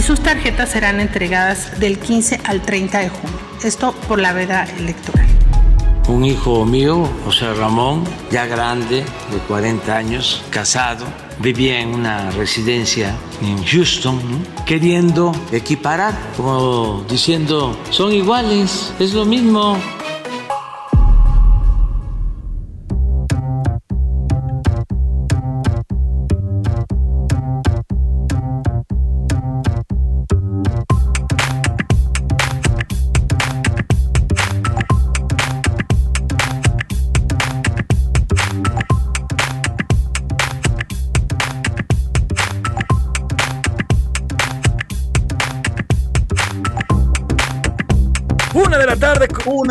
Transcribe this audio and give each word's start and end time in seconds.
Y 0.00 0.02
sus 0.02 0.20
tarjetas 0.20 0.70
serán 0.70 0.98
entregadas 0.98 1.78
del 1.78 1.98
15 1.98 2.40
al 2.44 2.62
30 2.62 3.00
de 3.00 3.08
junio. 3.10 3.38
Esto 3.62 3.92
por 4.08 4.18
la 4.18 4.32
veda 4.32 4.64
electoral. 4.78 5.26
Un 6.08 6.24
hijo 6.24 6.64
mío, 6.64 7.06
José 7.26 7.52
Ramón, 7.52 8.04
ya 8.30 8.46
grande, 8.46 9.04
de 9.04 9.38
40 9.46 9.94
años, 9.94 10.42
casado, 10.48 11.04
vivía 11.38 11.80
en 11.80 11.90
una 11.90 12.30
residencia 12.30 13.14
en 13.42 13.62
Houston, 13.62 14.18
queriendo 14.64 15.32
equiparar, 15.52 16.14
como 16.34 17.04
diciendo, 17.06 17.76
son 17.90 18.10
iguales, 18.14 18.94
es 18.98 19.12
lo 19.12 19.26
mismo. 19.26 19.76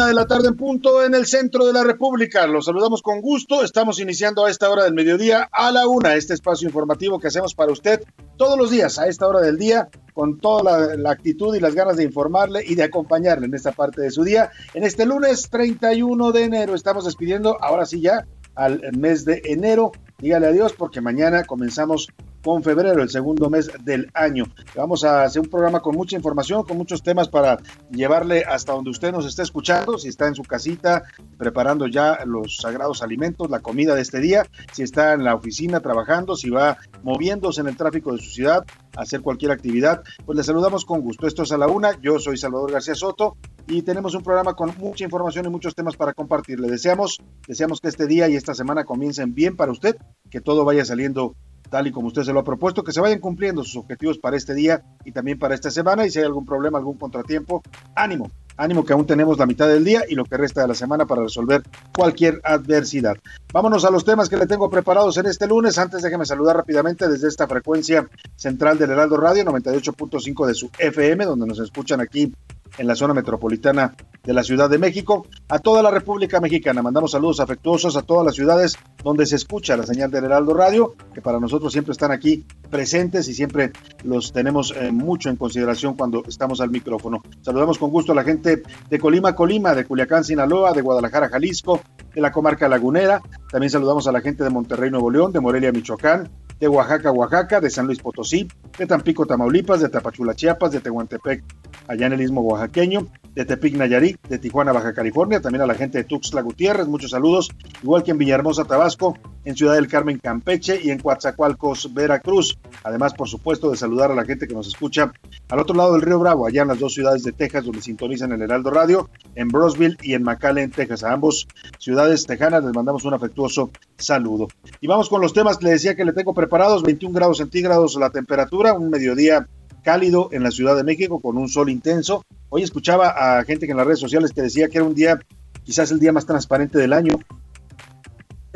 De 0.06 0.14
la 0.14 0.26
tarde 0.26 0.48
en 0.48 0.56
punto 0.56 1.04
en 1.04 1.14
el 1.14 1.26
centro 1.26 1.66
de 1.66 1.74
la 1.74 1.84
República. 1.84 2.48
Los 2.48 2.66
saludamos 2.66 3.02
con 3.02 3.22
gusto. 3.22 3.64
Estamos 3.64 4.00
iniciando 4.00 4.46
a 4.46 4.50
esta 4.50 4.70
hora 4.70 4.84
del 4.84 4.94
mediodía 4.94 5.50
a 5.52 5.72
la 5.72 5.88
una 5.88 6.16
este 6.16 6.34
espacio 6.34 6.68
informativo 6.68 7.20
que 7.20 7.28
hacemos 7.28 7.54
para 7.54 7.72
usted 7.72 8.04
todos 8.38 8.58
los 8.58 8.72
días 8.72 8.98
a 8.98 9.08
esta 9.08 9.28
hora 9.28 9.42
del 9.42 9.58
día 9.58 9.90
con 10.14 10.40
toda 10.40 10.64
la, 10.64 10.96
la, 10.96 11.12
actitud 11.12 11.56
y 11.56 11.60
las 11.60 11.76
ganas 11.76 11.98
de 11.98 12.04
informarle 12.04 12.64
y 12.66 12.76
de 12.76 12.84
acompañarle 12.84 13.48
en 13.48 13.54
esta 13.54 13.72
parte 13.72 14.02
de 14.02 14.12
su 14.12 14.24
día. 14.24 14.52
En 14.74 14.84
este 14.84 15.06
lunes 15.06 15.50
31 15.50 16.32
de 16.32 16.44
enero 16.44 16.76
estamos 16.76 17.06
despidiendo, 17.06 17.58
ahora 17.62 17.86
sí 17.86 18.00
ya, 18.02 18.26
al 18.56 18.82
mes 18.98 19.26
de 19.26 19.42
enero. 19.46 19.92
Dígale 20.20 20.48
adiós 20.48 20.74
porque 20.74 21.02
mañana 21.02 21.44
comenzamos 21.44 22.10
con 22.44 22.64
febrero, 22.64 23.02
el 23.02 23.10
segundo 23.10 23.50
mes 23.50 23.70
del 23.84 24.10
año. 24.14 24.46
Vamos 24.76 25.04
a 25.04 25.24
hacer 25.24 25.42
un 25.42 25.50
programa 25.50 25.82
con 25.82 25.96
mucha 25.96 26.16
información, 26.16 26.64
con 26.64 26.78
muchos 26.78 27.04
temas 27.04 27.28
para 27.28 27.58
llevarle 27.92 28.44
hasta 28.44 28.74
donde 28.74 28.92
usted 28.92 29.12
nos 29.12 29.26
esté 29.26 29.44
escuchando, 29.44 29.98
si 29.98 30.10
está 30.10 30.28
en 30.28 30.36
su 30.36 30.44
casita 30.44 31.04
preparando 31.38 31.88
ya 31.88 32.20
los 32.26 32.58
sagrados 32.58 33.02
alimentos, 33.02 33.50
la 33.50 33.60
comida 33.60 33.96
de 33.96 34.02
este 34.02 34.20
día, 34.20 34.46
si 34.72 34.84
está 34.84 35.14
en 35.14 35.24
la 35.24 35.36
oficina 35.36 35.80
trabajando, 35.80 36.36
si 36.36 36.50
va 36.50 36.78
moviéndose 37.04 37.62
en 37.62 37.68
el 37.68 37.78
tráfico 37.78 38.12
de 38.12 38.20
su 38.20 38.30
ciudad, 38.30 38.66
hacer 38.96 39.22
cualquier 39.22 39.52
actividad, 39.52 40.04
pues 40.26 40.38
le 40.38 40.44
saludamos 40.44 40.86
con 40.86 41.02
gusto. 41.02 41.28
Esto 41.28 41.44
es 41.44 41.52
a 41.52 41.58
la 41.58 41.68
una, 41.68 42.00
yo 42.02 42.20
soy 42.20 42.38
Salvador 42.38 42.72
García 42.72 42.96
Soto 42.96 43.38
y 43.68 43.82
tenemos 43.84 44.16
un 44.16 44.24
programa 44.24 44.54
con 44.54 44.74
mucha 44.78 45.04
información 45.04 45.46
y 45.46 45.50
muchos 45.50 45.76
temas 45.76 45.96
para 45.96 46.14
compartir. 46.14 46.60
Le 46.60 46.70
deseamos, 46.70 47.22
deseamos 47.48 47.82
que 47.82 47.88
este 47.88 48.08
día 48.08 48.28
y 48.28 48.36
esta 48.36 48.54
semana 48.54 48.84
comiencen 48.84 49.34
bien 49.34 49.56
para 49.56 49.72
usted, 49.72 49.96
que 50.30 50.42
todo 50.42 50.66
vaya 50.66 50.86
saliendo 50.86 51.36
tal 51.70 51.88
y 51.88 51.92
como 51.92 52.08
usted 52.08 52.24
se 52.24 52.34
lo 52.34 52.40
ha 52.40 52.44
propuesto, 52.44 52.84
que 52.84 52.92
se 52.92 53.02
vayan 53.02 53.20
cumpliendo 53.20 53.64
sus 53.64 53.78
objetivos 53.78 54.18
para 54.18 54.38
este 54.38 54.54
día 54.54 54.84
y 55.06 55.12
también 55.12 55.40
para 55.40 55.56
esta 55.56 55.72
semana. 55.72 56.06
Y 56.06 56.12
si 56.12 56.20
hay 56.20 56.26
algún 56.26 56.46
problema, 56.46 56.78
algún 56.78 56.98
contratiempo, 56.98 57.62
ánimo, 57.96 58.32
ánimo 58.58 58.84
que 58.84 58.94
aún 58.94 59.06
tenemos 59.06 59.38
la 59.38 59.46
mitad 59.46 59.68
del 59.68 59.86
día 59.86 60.04
y 60.08 60.16
lo 60.16 60.26
que 60.26 60.38
resta 60.38 60.62
de 60.62 60.68
la 60.68 60.76
semana 60.76 61.06
para 61.06 61.24
resolver 61.24 61.64
cualquier 61.96 62.42
adversidad. 62.44 63.16
Vámonos 63.54 63.86
a 63.86 63.92
los 63.92 64.04
temas 64.04 64.30
que 64.30 64.38
le 64.38 64.48
tengo 64.48 64.70
preparados 64.70 65.18
en 65.18 65.28
este 65.28 65.48
lunes. 65.48 65.78
Antes 65.78 66.02
déjeme 66.02 66.26
saludar 66.26 66.58
rápidamente 66.58 67.08
desde 67.08 67.28
esta 67.28 67.48
frecuencia 67.48 68.08
central 68.36 68.78
del 68.78 68.92
Heraldo 68.92 69.18
Radio 69.18 69.46
98.5 69.46 70.46
de 70.46 70.54
su 70.54 70.70
FM, 70.78 71.26
donde 71.26 71.48
nos 71.48 71.60
escuchan 71.60 72.02
aquí 72.02 72.34
en 72.78 72.88
la 72.88 72.96
zona 72.96 73.14
metropolitana 73.14 73.96
de 74.30 74.36
la 74.36 74.44
Ciudad 74.44 74.70
de 74.70 74.78
México, 74.78 75.26
a 75.48 75.58
toda 75.58 75.82
la 75.82 75.90
República 75.90 76.40
Mexicana. 76.40 76.84
Mandamos 76.84 77.14
saludos 77.14 77.40
afectuosos 77.40 77.98
a 77.98 78.04
todas 78.04 78.24
las 78.24 78.36
ciudades 78.36 78.78
donde 79.04 79.26
se 79.26 79.36
escucha 79.36 79.76
la 79.76 79.88
señal 79.88 80.12
del 80.12 80.26
Heraldo 80.26 80.54
Radio, 80.54 80.94
que 81.16 81.20
para 81.20 81.40
nosotros 81.40 81.74
siempre 81.74 81.94
están 81.94 82.12
aquí 82.12 82.46
presentes 82.70 83.28
y 83.28 83.34
siempre 83.34 83.72
los 84.04 84.32
tenemos 84.32 84.72
eh, 84.78 84.92
mucho 84.92 85.32
en 85.32 85.36
consideración 85.36 85.96
cuando 85.96 86.24
estamos 86.28 86.62
al 86.62 86.70
micrófono. 86.70 87.24
Saludamos 87.42 87.80
con 87.80 87.90
gusto 87.90 88.12
a 88.12 88.16
la 88.16 88.24
gente 88.24 88.62
de 88.88 89.00
Colima, 89.00 89.34
Colima, 89.34 89.74
de 89.74 89.86
Culiacán, 89.86 90.24
Sinaloa, 90.24 90.74
de 90.74 90.82
Guadalajara, 90.82 91.30
Jalisco, 91.30 91.82
de 92.14 92.22
la 92.22 92.32
comarca 92.32 92.70
lagunera. 92.70 93.24
También 93.50 93.72
saludamos 93.72 94.08
a 94.08 94.12
la 94.12 94.22
gente 94.22 94.44
de 94.44 94.52
Monterrey, 94.52 94.92
Nuevo 94.92 95.10
León, 95.10 95.32
de 95.32 95.40
Morelia, 95.40 95.72
Michoacán, 95.72 96.30
de 96.60 96.68
Oaxaca, 96.68 97.12
Oaxaca, 97.12 97.62
de 97.62 97.70
San 97.70 97.86
Luis 97.86 98.00
Potosí, 98.00 98.48
de 98.78 98.86
Tampico, 98.86 99.26
Tamaulipas, 99.26 99.80
de 99.80 99.90
Tapachula, 99.90 100.36
Chiapas, 100.36 100.72
de 100.72 100.82
Tehuantepec, 100.82 101.44
allá 101.88 102.08
en 102.08 102.14
el 102.14 102.22
istmo 102.22 102.42
oaxaqueño, 102.42 103.08
de 103.34 103.46
Tepic, 103.46 103.76
Nayarit, 103.76 104.20
de 104.28 104.38
Tijuana, 104.38 104.72
Baja 104.72 104.94
California, 104.94 105.42
también 105.42 105.62
a 105.62 105.66
la 105.66 105.76
gente 105.76 105.98
de 105.98 106.04
Tuxtla 106.04 106.42
Gutiérrez, 106.42 106.88
muchos 106.88 107.12
saludos, 107.12 107.50
igual 107.82 108.04
que 108.04 108.12
en 108.12 108.18
Villahermosa, 108.18 108.66
Tabasco, 108.66 109.18
en 109.50 109.56
Ciudad 109.56 109.74
del 109.74 109.88
Carmen, 109.88 110.20
Campeche 110.20 110.80
y 110.82 110.92
en 110.92 111.00
Coatzacoalcos, 111.00 111.92
Veracruz. 111.92 112.60
Además, 112.84 113.16
por 113.16 113.28
supuesto, 113.28 113.72
de 113.72 113.78
saludar 113.78 114.12
a 114.12 114.16
la 114.16 114.24
gente 114.24 114.48
que 114.48 114.54
nos 114.54 114.68
escucha 114.68 115.12
al 115.50 115.60
otro 115.60 115.76
lado 115.76 115.94
del 115.94 116.04
Río 116.04 116.20
Bravo, 116.20 116.46
allá 116.46 116.62
en 116.62 116.68
las 116.68 116.78
dos 116.78 116.94
ciudades 116.94 117.24
de 117.24 117.32
Texas, 117.32 117.66
donde 117.66 117.82
sintonizan 117.82 118.32
el 118.32 118.44
Heraldo 118.44 118.70
Radio, 118.70 119.10
en 119.34 119.48
Brosville 119.48 119.98
y 120.04 120.14
en 120.14 120.22
McAllen, 120.22 120.70
Texas. 120.70 121.04
A 121.04 121.14
ambos 121.14 121.48
ciudades 121.80 122.28
tejanas 122.28 122.64
les 122.64 122.76
mandamos 122.76 123.06
un 123.06 123.16
afectuoso 123.16 123.72
saludo. 123.98 124.50
Y 124.82 124.88
vamos 124.88 125.10
con 125.10 125.20
los 125.20 125.34
temas 125.34 125.64
le 125.64 125.72
decía 125.72 125.96
que 125.96 126.06
le 126.06 126.14
tengo 126.14 126.36
preparados, 126.36 126.84
21 126.84 127.16
grados 127.16 127.40
centígrados 127.40 127.96
la 127.96 128.12
temperatura, 128.12 128.74
un 128.74 128.92
mediodía 128.92 129.48
cálido 129.84 130.30
en 130.32 130.44
la 130.44 130.52
Ciudad 130.52 130.76
de 130.76 130.84
México 130.84 131.20
con 131.20 131.40
un 131.40 131.50
sol 131.50 131.72
intenso. 131.72 132.24
Hoy 132.50 132.62
escuchaba 132.62 133.40
a 133.40 133.44
gente 133.46 133.66
que 133.66 133.72
en 133.72 133.78
las 133.78 133.88
redes 133.88 134.00
sociales 134.00 134.32
que 134.32 134.44
decía 134.44 134.68
que 134.68 134.78
era 134.78 134.86
un 134.86 134.94
día, 134.94 135.20
quizás 135.64 135.90
el 135.90 136.00
día 136.00 136.12
más 136.12 136.28
transparente 136.28 136.78
del 136.78 136.94
año, 136.94 137.18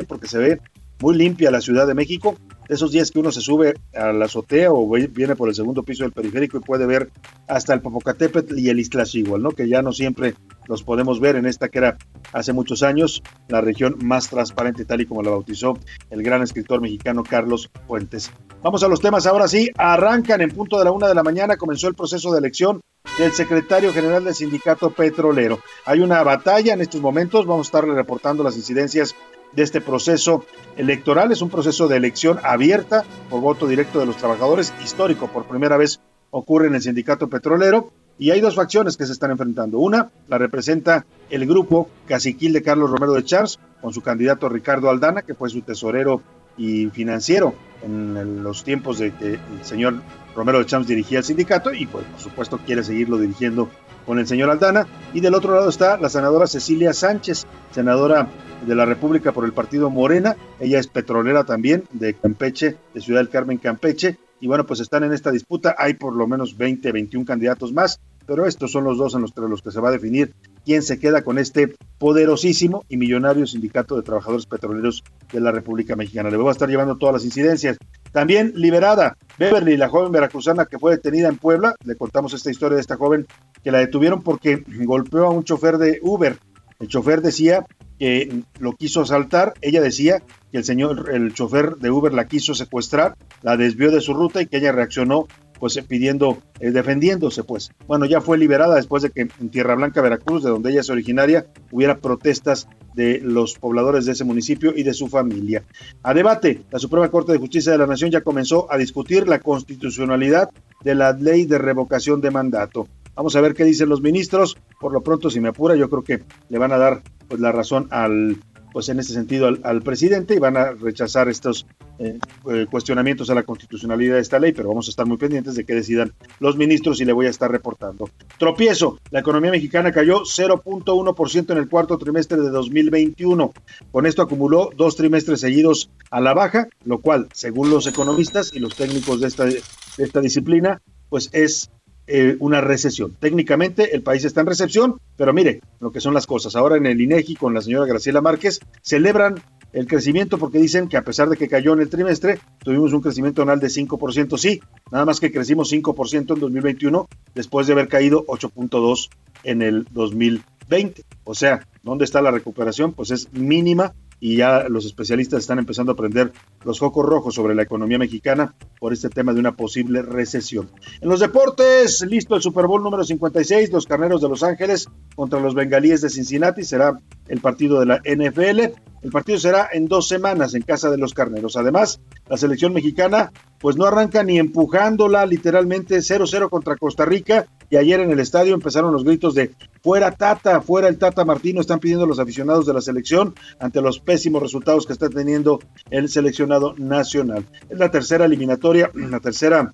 porque 0.06 0.28
se 0.28 0.38
ve 0.38 0.60
muy 1.00 1.16
limpia 1.16 1.50
la 1.50 1.60
Ciudad 1.60 1.86
de 1.86 1.94
México. 1.94 2.36
Esos 2.68 2.92
días 2.92 3.10
que 3.10 3.18
uno 3.18 3.30
se 3.30 3.42
sube 3.42 3.74
a 3.94 4.12
la 4.12 4.24
azotea 4.24 4.72
o 4.72 4.88
viene 4.88 5.36
por 5.36 5.48
el 5.48 5.54
segundo 5.54 5.82
piso 5.82 6.04
del 6.04 6.12
periférico 6.12 6.56
y 6.56 6.60
puede 6.60 6.86
ver 6.86 7.10
hasta 7.46 7.74
el 7.74 7.80
Popocatépetl 7.80 8.58
y 8.58 8.70
el 8.70 8.80
Iztaccíhuatl, 8.80 9.42
¿no? 9.42 9.50
Que 9.50 9.68
ya 9.68 9.82
no 9.82 9.92
siempre 9.92 10.34
los 10.66 10.82
podemos 10.82 11.20
ver 11.20 11.36
en 11.36 11.44
esta 11.44 11.68
que 11.68 11.78
era 11.78 11.98
hace 12.32 12.54
muchos 12.54 12.82
años 12.82 13.22
la 13.48 13.60
región 13.60 13.96
más 14.02 14.30
transparente, 14.30 14.86
tal 14.86 15.02
y 15.02 15.06
como 15.06 15.22
la 15.22 15.30
bautizó 15.30 15.78
el 16.08 16.22
gran 16.22 16.42
escritor 16.42 16.80
mexicano 16.80 17.22
Carlos 17.22 17.70
Fuentes. 17.86 18.30
Vamos 18.62 18.82
a 18.82 18.88
los 18.88 19.00
temas 19.00 19.26
ahora 19.26 19.46
sí. 19.46 19.70
Arrancan 19.76 20.40
en 20.40 20.50
punto 20.50 20.78
de 20.78 20.86
la 20.86 20.90
una 20.90 21.06
de 21.06 21.14
la 21.14 21.22
mañana. 21.22 21.58
Comenzó 21.58 21.86
el 21.86 21.94
proceso 21.94 22.32
de 22.32 22.38
elección 22.38 22.80
del 23.18 23.32
secretario 23.32 23.92
general 23.92 24.24
del 24.24 24.34
sindicato 24.34 24.88
petrolero. 24.90 25.58
Hay 25.84 26.00
una 26.00 26.22
batalla 26.22 26.72
en 26.72 26.80
estos 26.80 27.02
momentos. 27.02 27.44
Vamos 27.44 27.66
a 27.66 27.68
estarle 27.68 27.94
reportando 27.94 28.42
las 28.42 28.56
incidencias 28.56 29.14
de 29.54 29.62
este 29.62 29.80
proceso 29.80 30.44
electoral. 30.76 31.32
Es 31.32 31.42
un 31.42 31.50
proceso 31.50 31.88
de 31.88 31.96
elección 31.96 32.38
abierta 32.42 33.04
por 33.30 33.40
voto 33.40 33.66
directo 33.66 34.00
de 34.00 34.06
los 34.06 34.16
trabajadores, 34.16 34.72
histórico. 34.82 35.28
Por 35.28 35.44
primera 35.44 35.76
vez 35.76 36.00
ocurre 36.30 36.68
en 36.68 36.74
el 36.74 36.82
sindicato 36.82 37.28
petrolero. 37.28 37.92
Y 38.16 38.30
hay 38.30 38.40
dos 38.40 38.54
facciones 38.54 38.96
que 38.96 39.06
se 39.06 39.12
están 39.12 39.32
enfrentando. 39.32 39.78
Una 39.78 40.10
la 40.28 40.38
representa 40.38 41.04
el 41.30 41.46
grupo 41.46 41.88
caciquil 42.06 42.52
de 42.52 42.62
Carlos 42.62 42.90
Romero 42.90 43.12
de 43.14 43.24
Charles, 43.24 43.58
con 43.80 43.92
su 43.92 44.02
candidato 44.02 44.48
Ricardo 44.48 44.88
Aldana, 44.88 45.22
que 45.22 45.34
fue 45.34 45.50
su 45.50 45.62
tesorero 45.62 46.22
y 46.56 46.86
financiero 46.90 47.54
en 47.82 48.44
los 48.44 48.62
tiempos 48.62 48.98
de 48.98 49.12
que 49.12 49.34
el 49.34 49.64
señor 49.64 49.94
Romero 50.34 50.58
de 50.58 50.66
Champs 50.66 50.88
dirigía 50.88 51.18
el 51.18 51.24
sindicato 51.24 51.72
y 51.72 51.86
pues 51.86 52.04
por 52.06 52.20
supuesto 52.20 52.58
quiere 52.58 52.82
seguirlo 52.82 53.18
dirigiendo 53.18 53.68
con 54.04 54.18
el 54.18 54.26
señor 54.26 54.50
Aldana. 54.50 54.86
Y 55.12 55.20
del 55.20 55.34
otro 55.34 55.54
lado 55.54 55.68
está 55.68 55.96
la 55.96 56.08
senadora 56.08 56.46
Cecilia 56.46 56.92
Sánchez, 56.92 57.46
senadora 57.72 58.28
de 58.66 58.74
la 58.74 58.84
República 58.84 59.32
por 59.32 59.44
el 59.44 59.52
partido 59.52 59.90
Morena. 59.90 60.36
Ella 60.60 60.78
es 60.78 60.86
petrolera 60.86 61.44
también 61.44 61.84
de 61.92 62.14
Campeche, 62.14 62.76
de 62.92 63.00
Ciudad 63.00 63.20
del 63.20 63.28
Carmen, 63.28 63.58
Campeche. 63.58 64.18
Y 64.40 64.46
bueno, 64.46 64.66
pues 64.66 64.80
están 64.80 65.04
en 65.04 65.12
esta 65.12 65.30
disputa. 65.30 65.74
Hay 65.78 65.94
por 65.94 66.14
lo 66.14 66.26
menos 66.26 66.56
20, 66.56 66.92
21 66.92 67.24
candidatos 67.24 67.72
más, 67.72 68.00
pero 68.26 68.46
estos 68.46 68.72
son 68.72 68.84
los 68.84 68.98
dos 68.98 69.14
en 69.14 69.22
los, 69.22 69.32
los 69.36 69.62
que 69.62 69.70
se 69.70 69.80
va 69.80 69.88
a 69.88 69.92
definir 69.92 70.34
quién 70.64 70.82
se 70.82 70.98
queda 70.98 71.22
con 71.22 71.38
este 71.38 71.74
poderosísimo 71.98 72.84
y 72.88 72.96
millonario 72.96 73.46
sindicato 73.46 73.96
de 73.96 74.02
trabajadores 74.02 74.46
petroleros 74.46 75.02
de 75.32 75.40
la 75.40 75.52
República 75.52 75.96
Mexicana. 75.96 76.30
Le 76.30 76.36
voy 76.36 76.48
a 76.48 76.52
estar 76.52 76.68
llevando 76.68 76.96
todas 76.96 77.14
las 77.14 77.24
incidencias. 77.24 77.78
También 78.14 78.52
liberada 78.54 79.16
Beverly, 79.40 79.76
la 79.76 79.88
joven 79.88 80.12
veracruzana 80.12 80.66
que 80.66 80.78
fue 80.78 80.92
detenida 80.92 81.26
en 81.26 81.36
Puebla. 81.36 81.74
Le 81.84 81.96
contamos 81.96 82.32
esta 82.32 82.48
historia 82.48 82.76
de 82.76 82.80
esta 82.80 82.96
joven 82.96 83.26
que 83.64 83.72
la 83.72 83.78
detuvieron 83.78 84.22
porque 84.22 84.62
golpeó 84.84 85.26
a 85.26 85.30
un 85.30 85.42
chofer 85.42 85.78
de 85.78 85.98
Uber. 86.00 86.38
El 86.78 86.86
chofer 86.86 87.22
decía 87.22 87.66
que 87.98 88.44
lo 88.60 88.76
quiso 88.76 89.00
asaltar. 89.00 89.54
Ella 89.62 89.80
decía 89.80 90.22
que 90.52 90.58
el 90.58 90.64
señor, 90.64 91.10
el 91.12 91.34
chofer 91.34 91.74
de 91.74 91.90
Uber 91.90 92.12
la 92.12 92.28
quiso 92.28 92.54
secuestrar, 92.54 93.16
la 93.42 93.56
desvió 93.56 93.90
de 93.90 94.00
su 94.00 94.14
ruta 94.14 94.40
y 94.40 94.46
que 94.46 94.58
ella 94.58 94.70
reaccionó 94.70 95.26
pues 95.64 95.80
pidiendo, 95.88 96.36
eh, 96.60 96.72
defendiéndose, 96.72 97.42
pues. 97.42 97.70
Bueno, 97.86 98.04
ya 98.04 98.20
fue 98.20 98.36
liberada 98.36 98.74
después 98.74 99.02
de 99.02 99.08
que 99.08 99.22
en 99.22 99.48
Tierra 99.48 99.74
Blanca, 99.74 100.02
Veracruz, 100.02 100.44
de 100.44 100.50
donde 100.50 100.70
ella 100.70 100.80
es 100.80 100.90
originaria, 100.90 101.46
hubiera 101.72 101.96
protestas 102.00 102.68
de 102.94 103.18
los 103.22 103.54
pobladores 103.54 104.04
de 104.04 104.12
ese 104.12 104.24
municipio 104.24 104.74
y 104.76 104.82
de 104.82 104.92
su 104.92 105.08
familia. 105.08 105.62
A 106.02 106.12
debate, 106.12 106.60
la 106.70 106.78
Suprema 106.78 107.10
Corte 107.10 107.32
de 107.32 107.38
Justicia 107.38 107.72
de 107.72 107.78
la 107.78 107.86
Nación 107.86 108.10
ya 108.10 108.20
comenzó 108.20 108.70
a 108.70 108.76
discutir 108.76 109.26
la 109.26 109.38
constitucionalidad 109.38 110.50
de 110.82 110.94
la 110.94 111.14
ley 111.14 111.46
de 111.46 111.56
revocación 111.56 112.20
de 112.20 112.30
mandato. 112.30 112.86
Vamos 113.14 113.34
a 113.34 113.40
ver 113.40 113.54
qué 113.54 113.64
dicen 113.64 113.88
los 113.88 114.02
ministros. 114.02 114.58
Por 114.78 114.92
lo 114.92 115.00
pronto, 115.00 115.30
si 115.30 115.40
me 115.40 115.48
apura, 115.48 115.76
yo 115.76 115.88
creo 115.88 116.04
que 116.04 116.24
le 116.50 116.58
van 116.58 116.72
a 116.72 116.76
dar 116.76 117.00
pues, 117.26 117.40
la 117.40 117.52
razón 117.52 117.88
al 117.90 118.36
pues 118.74 118.88
en 118.88 118.98
ese 118.98 119.12
sentido 119.12 119.46
al, 119.62 119.82
presidente 119.82 120.34
y 120.34 120.40
van 120.40 120.56
a 120.56 120.72
rechazar 120.72 121.28
estos 121.28 121.64
eh, 122.00 122.18
eh, 122.50 122.66
cuestionamientos 122.68 123.30
a 123.30 123.34
la 123.36 123.44
constitucionalidad 123.44 124.16
de 124.16 124.20
esta 124.20 124.40
ley, 124.40 124.52
pero 124.52 124.68
vamos 124.68 124.88
a 124.88 124.90
estar 124.90 125.06
muy 125.06 125.16
pendientes 125.16 125.54
de 125.54 125.64
que 125.64 125.74
decidan 125.74 126.12
los 126.40 126.56
ministros 126.56 127.00
y 127.00 127.04
le 127.04 127.12
voy 127.12 127.26
a 127.26 127.30
estar 127.30 127.48
reportando. 127.48 128.10
Tropiezo, 128.36 128.98
la 129.12 129.20
economía 129.20 129.52
mexicana 129.52 129.92
cayó 129.92 130.22
0.1% 130.22 131.52
en 131.52 131.58
el 131.58 131.68
cuarto 131.68 131.98
trimestre 131.98 132.40
de 132.40 132.50
2021. 132.50 133.52
Con 133.92 134.06
esto 134.06 134.22
acumuló 134.22 134.70
dos 134.76 134.96
trimestres 134.96 135.38
seguidos 135.38 135.88
a 136.10 136.20
la 136.20 136.34
baja, 136.34 136.66
lo 136.84 136.98
cual, 136.98 137.28
según 137.32 137.70
los 137.70 137.86
economistas 137.86 138.52
y 138.52 138.58
los 138.58 138.74
técnicos 138.74 139.20
de 139.20 139.28
esta, 139.28 139.44
de 139.44 139.62
esta 139.98 140.20
disciplina, 140.20 140.82
pues 141.10 141.30
es 141.32 141.70
eh, 142.06 142.36
una 142.40 142.60
recesión. 142.60 143.16
Técnicamente 143.18 143.94
el 143.94 144.02
país 144.02 144.24
está 144.24 144.40
en 144.42 144.46
recesión, 144.46 145.00
pero 145.16 145.32
mire 145.32 145.60
lo 145.80 145.90
que 145.90 146.00
son 146.00 146.14
las 146.14 146.26
cosas. 146.26 146.54
Ahora 146.56 146.76
en 146.76 146.86
el 146.86 147.00
INEGI 147.00 147.36
con 147.36 147.54
la 147.54 147.62
señora 147.62 147.86
Graciela 147.86 148.20
Márquez 148.20 148.60
celebran 148.82 149.42
el 149.72 149.86
crecimiento 149.86 150.38
porque 150.38 150.58
dicen 150.58 150.88
que 150.88 150.96
a 150.96 151.02
pesar 151.02 151.28
de 151.28 151.36
que 151.36 151.48
cayó 151.48 151.72
en 151.72 151.80
el 151.80 151.90
trimestre, 151.90 152.38
tuvimos 152.60 152.92
un 152.92 153.00
crecimiento 153.00 153.42
anual 153.42 153.58
de 153.58 153.66
5%, 153.66 154.38
sí, 154.38 154.60
nada 154.92 155.04
más 155.04 155.18
que 155.18 155.32
crecimos 155.32 155.72
5% 155.72 156.34
en 156.34 156.40
2021 156.40 157.08
después 157.34 157.66
de 157.66 157.72
haber 157.72 157.88
caído 157.88 158.24
8.2 158.26 159.08
en 159.42 159.62
el 159.62 159.86
2020. 159.90 161.04
O 161.24 161.34
sea, 161.34 161.66
¿dónde 161.82 162.04
está 162.04 162.22
la 162.22 162.30
recuperación? 162.30 162.92
Pues 162.92 163.10
es 163.10 163.32
mínima 163.32 163.94
y 164.24 164.36
ya 164.36 164.70
los 164.70 164.86
especialistas 164.86 165.40
están 165.40 165.58
empezando 165.58 165.92
a 165.92 165.96
prender 165.96 166.32
los 166.64 166.78
focos 166.78 167.04
rojos 167.04 167.34
sobre 167.34 167.54
la 167.54 167.60
economía 167.60 167.98
mexicana 167.98 168.54
por 168.80 168.94
este 168.94 169.10
tema 169.10 169.34
de 169.34 169.40
una 169.40 169.52
posible 169.52 170.00
recesión. 170.00 170.70
En 171.02 171.10
los 171.10 171.20
deportes, 171.20 172.00
listo 172.08 172.34
el 172.34 172.40
Super 172.40 172.66
Bowl 172.66 172.82
número 172.82 173.04
56, 173.04 173.70
los 173.70 173.84
Carneros 173.84 174.22
de 174.22 174.30
Los 174.30 174.42
Ángeles 174.42 174.88
contra 175.14 175.40
los 175.40 175.54
Bengalíes 175.54 176.00
de 176.00 176.08
Cincinnati, 176.08 176.64
será 176.64 176.98
el 177.28 177.40
partido 177.42 177.80
de 177.80 177.84
la 177.84 177.96
NFL. 177.98 178.72
El 179.02 179.10
partido 179.10 179.38
será 179.38 179.68
en 179.70 179.88
dos 179.88 180.08
semanas 180.08 180.54
en 180.54 180.62
casa 180.62 180.88
de 180.88 180.96
los 180.96 181.12
Carneros. 181.12 181.58
Además, 181.58 182.00
la 182.26 182.38
selección 182.38 182.72
mexicana 182.72 183.30
pues 183.60 183.76
no 183.76 183.84
arranca 183.84 184.22
ni 184.22 184.38
empujándola 184.38 185.26
literalmente 185.26 185.98
0-0 185.98 186.48
contra 186.48 186.76
Costa 186.76 187.04
Rica 187.04 187.46
y 187.74 187.76
ayer 187.76 187.98
en 187.98 188.12
el 188.12 188.20
estadio 188.20 188.54
empezaron 188.54 188.92
los 188.92 189.02
gritos 189.02 189.34
de 189.34 189.50
fuera 189.82 190.12
Tata, 190.12 190.60
fuera 190.60 190.86
el 190.86 190.96
Tata 190.96 191.24
Martino, 191.24 191.60
están 191.60 191.80
pidiendo 191.80 192.06
los 192.06 192.20
aficionados 192.20 192.66
de 192.66 192.72
la 192.72 192.80
selección 192.80 193.34
ante 193.58 193.80
los 193.80 193.98
pésimos 193.98 194.40
resultados 194.40 194.86
que 194.86 194.92
está 194.92 195.08
teniendo 195.08 195.58
el 195.90 196.08
seleccionado 196.08 196.76
nacional. 196.78 197.44
Es 197.68 197.76
la 197.76 197.90
tercera 197.90 198.26
eliminatoria, 198.26 198.92
la 198.94 199.18
tercera 199.18 199.72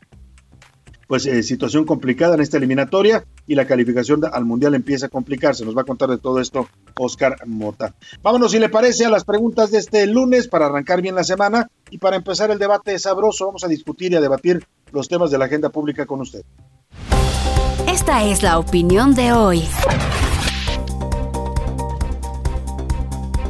pues 1.09 1.27
eh, 1.27 1.43
situación 1.43 1.85
complicada 1.85 2.37
en 2.37 2.41
esta 2.41 2.57
eliminatoria 2.57 3.23
y 3.47 3.55
la 3.55 3.67
calificación 3.67 4.23
al 4.33 4.47
mundial 4.47 4.75
empieza 4.75 5.07
a 5.07 5.09
complicarse. 5.11 5.67
Nos 5.67 5.77
va 5.77 5.83
a 5.83 5.85
contar 5.85 6.09
de 6.09 6.17
todo 6.17 6.41
esto 6.41 6.69
Oscar 6.97 7.37
Mota. 7.47 7.95
Vámonos, 8.23 8.53
si 8.53 8.59
le 8.59 8.71
parece, 8.71 9.05
a 9.05 9.11
las 9.11 9.25
preguntas 9.25 9.71
de 9.73 9.79
este 9.79 10.07
lunes 10.07 10.49
para 10.49 10.67
arrancar 10.67 11.03
bien 11.03 11.17
la 11.17 11.25
semana 11.25 11.69
y 11.91 11.99
para 11.99 12.17
empezar 12.17 12.51
el 12.51 12.59
debate 12.59 12.99
sabroso. 12.99 13.45
Vamos 13.45 13.63
a 13.63 13.69
discutir 13.69 14.13
y 14.13 14.17
a 14.17 14.23
debatir 14.23 14.65
los 14.91 15.07
temas 15.07 15.31
de 15.31 15.37
la 15.37 15.45
agenda 15.45 15.69
pública 15.69 16.07
con 16.07 16.23
usted. 16.23 16.41
Esta 17.91 18.23
es 18.25 18.45
la 18.45 18.57
opinión 18.61 19.17
de 19.17 19.33
hoy. 19.33 19.65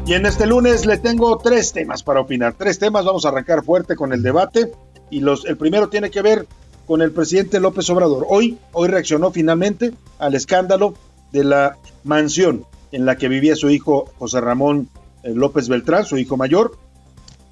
Y 0.06 0.14
en 0.14 0.25
este 0.25 0.46
lunes 0.46 0.87
le 0.87 0.96
tengo 0.96 1.37
tres 1.37 1.75
temas 1.75 2.02
para 2.02 2.20
opinar. 2.20 2.54
Tres 2.54 2.78
temas, 2.78 3.04
vamos 3.04 3.26
a 3.26 3.28
arrancar 3.28 3.62
fuerte 3.62 3.96
con 3.96 4.14
el 4.14 4.22
debate. 4.22 4.72
Y 5.10 5.20
los, 5.20 5.44
el 5.44 5.58
primero 5.58 5.90
tiene 5.90 6.10
que 6.10 6.22
ver 6.22 6.46
con 6.87 7.02
el 7.02 7.12
presidente 7.12 7.60
López 7.60 7.90
Obrador. 7.90 8.25
Hoy, 8.31 8.56
hoy 8.72 8.88
reaccionó 8.88 9.31
finalmente 9.31 9.92
al 10.19 10.34
escándalo 10.34 10.94
de 11.32 11.44
la 11.44 11.76
mansión 12.02 12.64
en 12.93 13.04
la 13.04 13.16
que 13.16 13.28
vivía 13.28 13.56
su 13.56 13.69
hijo 13.69 14.10
José 14.19 14.40
Ramón 14.40 14.88
eh, 15.22 15.34
López 15.34 15.69
Beltrán, 15.69 16.06
su 16.06 16.16
hijo 16.16 16.38
mayor, 16.38 16.78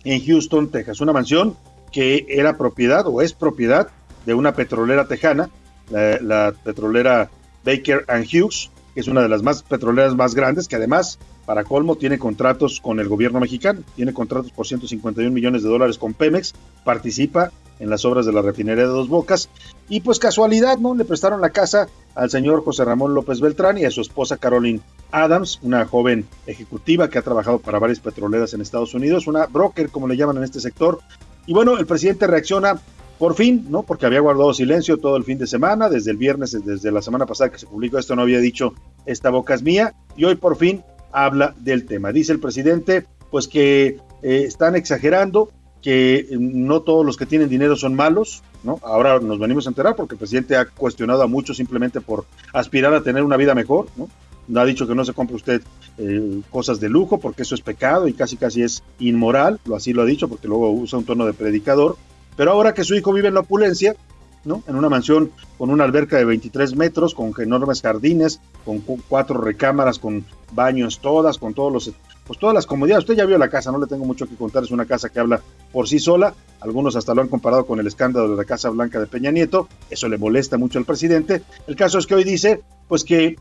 en 0.04 0.24
Houston, 0.24 0.70
Texas. 0.70 1.02
Una 1.02 1.12
mansión 1.12 1.54
que 1.92 2.24
era 2.30 2.56
propiedad 2.56 3.06
o 3.06 3.20
es 3.20 3.34
propiedad 3.34 3.88
de 4.24 4.32
una 4.32 4.54
petrolera 4.54 5.06
tejana, 5.06 5.50
la, 5.90 6.54
petrolera 6.64 7.30
Baker 7.64 8.04
and 8.08 8.26
Hughes, 8.26 8.70
que 8.94 9.00
es 9.00 9.08
una 9.08 9.22
de 9.22 9.28
las 9.28 9.42
más 9.42 9.62
petroleras 9.62 10.14
más 10.14 10.34
grandes, 10.34 10.68
que 10.68 10.76
además, 10.76 11.18
para 11.46 11.64
colmo, 11.64 11.96
tiene 11.96 12.18
contratos 12.18 12.80
con 12.80 13.00
el 13.00 13.08
gobierno 13.08 13.40
mexicano, 13.40 13.80
tiene 13.96 14.12
contratos 14.12 14.52
por 14.52 14.66
151 14.66 15.30
millones 15.30 15.62
de 15.62 15.68
dólares 15.68 15.98
con 15.98 16.14
Pemex, 16.14 16.54
participa 16.84 17.52
en 17.80 17.90
las 17.90 18.04
obras 18.04 18.26
de 18.26 18.32
la 18.32 18.42
refinería 18.42 18.84
de 18.84 18.90
Dos 18.90 19.08
Bocas. 19.08 19.48
Y 19.88 20.00
pues 20.00 20.18
casualidad, 20.18 20.78
¿no? 20.78 20.94
Le 20.94 21.04
prestaron 21.04 21.40
la 21.40 21.50
casa 21.50 21.88
al 22.14 22.30
señor 22.30 22.64
José 22.64 22.84
Ramón 22.84 23.14
López 23.14 23.40
Beltrán 23.40 23.78
y 23.78 23.84
a 23.84 23.90
su 23.90 24.00
esposa 24.00 24.36
Caroline 24.36 24.80
Adams, 25.10 25.60
una 25.62 25.86
joven 25.86 26.26
ejecutiva 26.46 27.08
que 27.08 27.18
ha 27.18 27.22
trabajado 27.22 27.58
para 27.58 27.78
varias 27.78 28.00
petroleras 28.00 28.52
en 28.54 28.60
Estados 28.60 28.94
Unidos, 28.94 29.26
una 29.26 29.46
broker, 29.46 29.90
como 29.90 30.08
le 30.08 30.16
llaman 30.16 30.38
en 30.38 30.44
este 30.44 30.60
sector. 30.60 30.98
Y 31.46 31.54
bueno, 31.54 31.78
el 31.78 31.86
presidente 31.86 32.26
reacciona 32.26 32.80
por 33.18 33.34
fin, 33.34 33.66
¿no? 33.68 33.82
Porque 33.82 34.06
había 34.06 34.20
guardado 34.20 34.54
silencio 34.54 34.98
todo 34.98 35.16
el 35.16 35.24
fin 35.24 35.38
de 35.38 35.46
semana, 35.46 35.88
desde 35.88 36.10
el 36.10 36.16
viernes, 36.16 36.56
desde 36.64 36.92
la 36.92 37.02
semana 37.02 37.26
pasada 37.26 37.50
que 37.50 37.58
se 37.58 37.66
publicó 37.66 37.98
esto, 37.98 38.14
no 38.14 38.22
había 38.22 38.38
dicho 38.38 38.74
esta 39.06 39.30
boca 39.30 39.54
es 39.54 39.62
mía, 39.62 39.94
y 40.16 40.24
hoy 40.24 40.36
por 40.36 40.56
fin 40.56 40.82
habla 41.12 41.54
del 41.58 41.86
tema. 41.86 42.12
Dice 42.12 42.32
el 42.32 42.40
presidente, 42.40 43.06
pues 43.30 43.48
que 43.48 43.98
eh, 44.22 44.44
están 44.46 44.76
exagerando, 44.76 45.50
que 45.82 46.26
no 46.38 46.82
todos 46.82 47.04
los 47.04 47.16
que 47.16 47.26
tienen 47.26 47.48
dinero 47.48 47.76
son 47.76 47.94
malos, 47.94 48.42
¿no? 48.62 48.80
Ahora 48.82 49.20
nos 49.20 49.38
venimos 49.38 49.66
a 49.66 49.70
enterar 49.70 49.96
porque 49.96 50.14
el 50.14 50.18
presidente 50.18 50.56
ha 50.56 50.66
cuestionado 50.66 51.22
a 51.22 51.26
muchos 51.26 51.56
simplemente 51.56 52.00
por 52.00 52.24
aspirar 52.52 52.94
a 52.94 53.02
tener 53.02 53.22
una 53.22 53.36
vida 53.36 53.54
mejor, 53.54 53.86
¿no? 53.96 54.08
ha 54.56 54.64
dicho 54.64 54.86
que 54.86 54.94
no 54.94 55.04
se 55.04 55.12
compre 55.12 55.36
usted 55.36 55.62
eh, 55.98 56.40
cosas 56.50 56.80
de 56.80 56.88
lujo 56.88 57.18
porque 57.18 57.42
eso 57.42 57.54
es 57.54 57.60
pecado 57.60 58.08
y 58.08 58.14
casi 58.14 58.36
casi 58.36 58.62
es 58.62 58.82
inmoral, 58.98 59.60
lo 59.66 59.76
así 59.76 59.92
lo 59.92 60.02
ha 60.02 60.06
dicho 60.06 60.28
porque 60.28 60.48
luego 60.48 60.70
usa 60.70 60.98
un 60.98 61.04
tono 61.04 61.26
de 61.26 61.34
predicador, 61.34 61.96
pero 62.38 62.52
ahora 62.52 62.72
que 62.72 62.84
su 62.84 62.94
hijo 62.94 63.12
vive 63.12 63.26
en 63.26 63.34
la 63.34 63.40
opulencia, 63.40 63.96
¿no? 64.44 64.62
En 64.68 64.76
una 64.76 64.88
mansión 64.88 65.32
con 65.58 65.70
una 65.70 65.82
alberca 65.82 66.18
de 66.18 66.24
23 66.24 66.76
metros, 66.76 67.12
con 67.12 67.34
enormes 67.36 67.82
jardines, 67.82 68.40
con 68.64 68.78
cuatro 68.78 69.40
recámaras, 69.40 69.98
con 69.98 70.24
baños 70.52 71.00
todas, 71.00 71.36
con 71.36 71.52
todos 71.52 71.72
los 71.72 71.92
pues 72.28 72.38
todas 72.38 72.54
las 72.54 72.64
comodidades. 72.64 73.02
Usted 73.02 73.16
ya 73.16 73.24
vio 73.24 73.38
la 73.38 73.48
casa, 73.48 73.72
no 73.72 73.80
le 73.80 73.88
tengo 73.88 74.04
mucho 74.04 74.28
que 74.28 74.36
contar, 74.36 74.62
es 74.62 74.70
una 74.70 74.86
casa 74.86 75.08
que 75.08 75.18
habla 75.18 75.40
por 75.72 75.88
sí 75.88 75.98
sola. 75.98 76.32
Algunos 76.60 76.94
hasta 76.94 77.12
lo 77.12 77.22
han 77.22 77.28
comparado 77.28 77.66
con 77.66 77.80
el 77.80 77.88
escándalo 77.88 78.28
de 78.30 78.36
la 78.36 78.44
Casa 78.44 78.70
Blanca 78.70 79.00
de 79.00 79.08
Peña 79.08 79.32
Nieto. 79.32 79.68
Eso 79.90 80.08
le 80.08 80.16
molesta 80.16 80.58
mucho 80.58 80.78
al 80.78 80.84
presidente. 80.84 81.42
El 81.66 81.74
caso 81.74 81.98
es 81.98 82.06
que 82.06 82.14
hoy 82.14 82.22
dice, 82.22 82.60
pues 82.86 83.02
que 83.02 83.34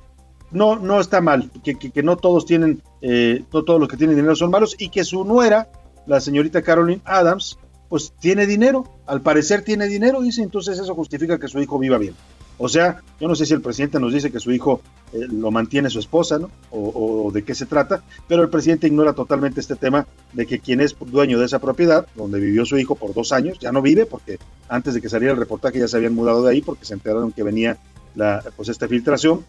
no, 0.50 0.76
no 0.78 1.00
está 1.00 1.22
mal, 1.22 1.52
que, 1.64 1.76
que, 1.76 2.02
no 2.02 2.18
todos 2.18 2.48
tienen, 2.48 2.82
eh, 3.02 3.44
no 3.54 3.64
todos 3.64 3.80
los 3.80 3.88
que 3.90 3.98
tienen 3.98 4.16
dinero 4.16 4.36
son 4.36 4.50
malos 4.50 4.76
y 4.80 4.90
que 4.90 5.04
su 5.04 5.24
nuera, 5.24 5.70
la 6.08 6.20
señorita 6.20 6.64
Caroline 6.64 7.02
Adams, 7.06 7.60
pues 7.90 8.14
tiene 8.20 8.46
dinero, 8.46 9.00
al 9.06 9.22
parecer 9.22 9.62
tiene 9.62 9.88
dinero, 9.88 10.22
dice, 10.22 10.42
entonces 10.42 10.80
eso 10.80 10.94
justifica 10.96 11.40
que 11.40 11.48
su 11.48 11.60
hijo 11.60 11.80
viva 11.80 11.98
bien. 11.98 12.16
O 12.60 12.68
sea, 12.68 13.04
yo 13.20 13.28
no 13.28 13.36
sé 13.36 13.46
si 13.46 13.54
el 13.54 13.62
presidente 13.62 14.00
nos 14.00 14.14
dice 14.14 14.32
que 14.32 14.40
su 14.40 14.52
hijo 14.52 14.82
eh, 15.14 15.28
lo 15.30 15.52
mantiene 15.52 15.92
su 15.92 16.00
esposa, 16.00 16.40
¿no? 16.40 16.50
O, 16.72 17.30
de 17.32 17.44
qué 17.44 17.54
se 17.54 17.68
trata, 17.68 18.04
pero 18.28 18.42
el 18.42 18.50
presidente 18.50 18.88
ignora 18.88 19.14
totalmente 19.14 19.60
este 19.60 19.76
tema 19.76 20.08
de 20.34 20.48
que 20.48 20.60
quien 20.60 20.82
es 20.82 20.96
dueño 21.00 21.40
de 21.40 21.46
esa 21.46 21.60
propiedad, 21.60 22.08
donde 22.16 22.40
vivió 22.40 22.66
su 22.66 22.78
hijo 22.78 22.96
por 22.96 23.14
dos 23.14 23.32
años, 23.32 23.60
ya 23.60 23.72
no 23.72 23.82
vive, 23.82 24.08
porque 24.08 24.40
antes 24.70 24.96
de 24.96 25.02
que 25.02 25.10
saliera 25.10 25.34
el 25.34 25.40
reportaje 25.40 25.80
ya 25.80 25.88
se 25.88 25.98
habían 25.98 26.16
mudado 26.16 26.44
de 26.44 26.52
ahí 26.52 26.62
porque 26.62 26.86
se 26.86 26.96
enteraron 26.96 27.32
que 27.32 27.44
venía 27.44 27.78
la, 28.16 28.44
pues 28.56 28.70
esta 28.70 28.88
filtración, 28.88 29.46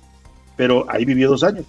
pero 0.57 0.85
ahí 0.91 1.07
vivió 1.07 1.31
dos 1.31 1.45
años. 1.45 1.65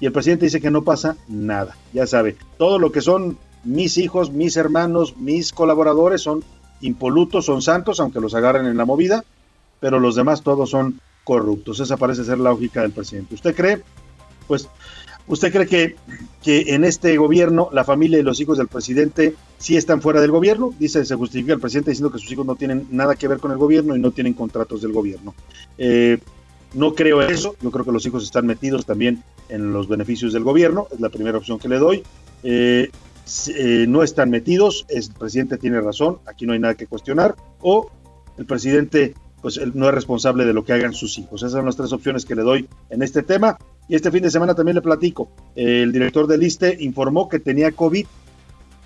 Y 0.00 0.06
el 0.06 0.12
presidente 0.12 0.46
dice 0.46 0.62
que 0.62 0.70
no 0.70 0.82
pasa 0.82 1.18
nada, 1.28 1.76
ya 1.92 2.06
sabe, 2.06 2.36
todo 2.56 2.78
lo 2.78 2.90
que 2.90 3.02
son 3.02 3.36
mis 3.64 3.98
hijos, 3.98 4.32
mis 4.32 4.56
hermanos, 4.56 5.16
mis 5.16 5.52
colaboradores 5.52 6.22
son 6.22 6.42
impolutos, 6.80 7.46
son 7.46 7.62
santos, 7.62 8.00
aunque 8.00 8.20
los 8.20 8.34
agarren 8.34 8.66
en 8.66 8.76
la 8.76 8.84
movida, 8.84 9.24
pero 9.80 10.00
los 10.00 10.14
demás 10.14 10.42
todos 10.42 10.70
son 10.70 11.00
corruptos. 11.24 11.80
Esa 11.80 11.96
parece 11.96 12.24
ser 12.24 12.38
la 12.38 12.50
lógica 12.50 12.82
del 12.82 12.92
presidente. 12.92 13.34
¿Usted 13.34 13.54
cree? 13.54 13.82
Pues, 14.46 14.68
¿usted 15.26 15.52
cree 15.52 15.66
que, 15.66 15.96
que 16.42 16.74
en 16.74 16.84
este 16.84 17.16
gobierno 17.16 17.68
la 17.72 17.84
familia 17.84 18.18
y 18.18 18.22
los 18.22 18.40
hijos 18.40 18.58
del 18.58 18.68
presidente 18.68 19.34
sí 19.58 19.76
están 19.76 20.00
fuera 20.00 20.20
del 20.20 20.30
gobierno? 20.30 20.74
Dice, 20.78 21.04
se 21.04 21.14
justifica 21.14 21.52
el 21.52 21.60
presidente 21.60 21.90
diciendo 21.90 22.10
que 22.10 22.18
sus 22.18 22.32
hijos 22.32 22.46
no 22.46 22.56
tienen 22.56 22.86
nada 22.90 23.14
que 23.14 23.28
ver 23.28 23.38
con 23.38 23.52
el 23.52 23.58
gobierno 23.58 23.94
y 23.94 24.00
no 24.00 24.10
tienen 24.10 24.34
contratos 24.34 24.82
del 24.82 24.92
gobierno. 24.92 25.34
Eh, 25.78 26.18
no 26.72 26.94
creo 26.94 27.20
eso, 27.20 27.56
yo 27.60 27.70
creo 27.70 27.84
que 27.84 27.92
los 27.92 28.06
hijos 28.06 28.22
están 28.22 28.46
metidos 28.46 28.86
también 28.86 29.22
en 29.48 29.72
los 29.72 29.88
beneficios 29.88 30.32
del 30.32 30.44
gobierno, 30.44 30.86
es 30.92 31.00
la 31.00 31.08
primera 31.08 31.38
opción 31.38 31.58
que 31.58 31.68
le 31.68 31.78
doy. 31.78 32.02
Eh, 32.44 32.90
eh, 33.48 33.86
no 33.88 34.02
están 34.02 34.30
metidos, 34.30 34.86
el 34.88 35.04
presidente 35.18 35.58
tiene 35.58 35.80
razón, 35.80 36.18
aquí 36.26 36.46
no 36.46 36.52
hay 36.52 36.58
nada 36.58 36.74
que 36.74 36.86
cuestionar, 36.86 37.36
o 37.60 37.90
el 38.38 38.46
presidente 38.46 39.14
pues 39.40 39.60
no 39.74 39.88
es 39.88 39.94
responsable 39.94 40.44
de 40.44 40.52
lo 40.52 40.64
que 40.64 40.72
hagan 40.72 40.92
sus 40.92 41.18
hijos. 41.18 41.40
Esas 41.42 41.52
son 41.52 41.66
las 41.66 41.76
tres 41.76 41.92
opciones 41.92 42.24
que 42.24 42.34
le 42.34 42.42
doy 42.42 42.68
en 42.90 43.02
este 43.02 43.22
tema. 43.22 43.58
Y 43.88 43.94
este 43.94 44.10
fin 44.10 44.22
de 44.22 44.30
semana 44.30 44.54
también 44.54 44.74
le 44.76 44.82
platico. 44.82 45.30
El 45.54 45.92
director 45.92 46.26
del 46.26 46.42
ISTE 46.42 46.76
informó 46.80 47.28
que 47.28 47.38
tenía 47.38 47.72
COVID. 47.72 48.06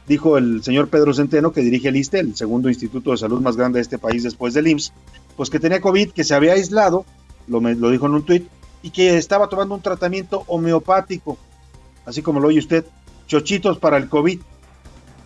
Dijo 0.07 0.39
el 0.39 0.63
señor 0.63 0.89
Pedro 0.89 1.13
Centeno, 1.13 1.53
que 1.53 1.61
dirige 1.61 1.89
el 1.89 1.97
ISTE, 1.97 2.21
el 2.21 2.37
segundo 2.37 2.69
instituto 2.69 3.11
de 3.11 3.17
salud 3.17 3.41
más 3.41 3.57
grande 3.57 3.79
de 3.79 3.83
este 3.83 3.99
país 3.99 4.23
después 4.23 4.55
del 4.55 4.69
IMSS, 4.69 4.93
pues 5.37 5.51
que 5.51 5.59
tenía 5.59 5.81
COVID, 5.81 6.11
que 6.11 6.25
se 6.25 6.35
había 6.35 6.53
aislado, 6.53 7.05
lo, 7.49 7.61
lo 7.61 7.91
dijo 7.91 8.07
en 8.07 8.13
un 8.13 8.23
tuit, 8.23 8.47
y 8.83 8.91
que 8.91 9.17
estaba 9.17 9.49
tomando 9.49 9.75
un 9.75 9.81
tratamiento 9.81 10.45
homeopático, 10.47 11.39
así 12.05 12.21
como 12.21 12.39
lo 12.39 12.49
oye 12.49 12.59
usted, 12.59 12.85
chochitos 13.27 13.79
para 13.79 13.97
el 13.97 14.09
COVID. 14.09 14.41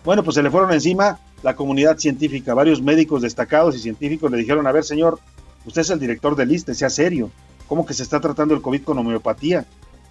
Bueno, 0.05 0.23
pues 0.23 0.35
se 0.35 0.43
le 0.43 0.51
fueron 0.51 0.71
encima 0.73 1.19
la 1.43 1.55
comunidad 1.55 1.97
científica, 1.97 2.53
varios 2.53 2.81
médicos 2.81 3.21
destacados 3.21 3.75
y 3.75 3.79
científicos 3.79 4.29
le 4.31 4.37
dijeron, 4.37 4.67
a 4.67 4.71
ver 4.71 4.83
señor, 4.83 5.19
usted 5.65 5.81
es 5.81 5.89
el 5.89 5.99
director 5.99 6.35
del 6.35 6.51
ISTE, 6.51 6.73
sea 6.73 6.89
serio, 6.89 7.31
¿cómo 7.67 7.85
que 7.85 7.93
se 7.93 8.03
está 8.03 8.19
tratando 8.19 8.53
el 8.53 8.61
COVID 8.61 8.83
con 8.83 8.97
homeopatía? 8.97 9.65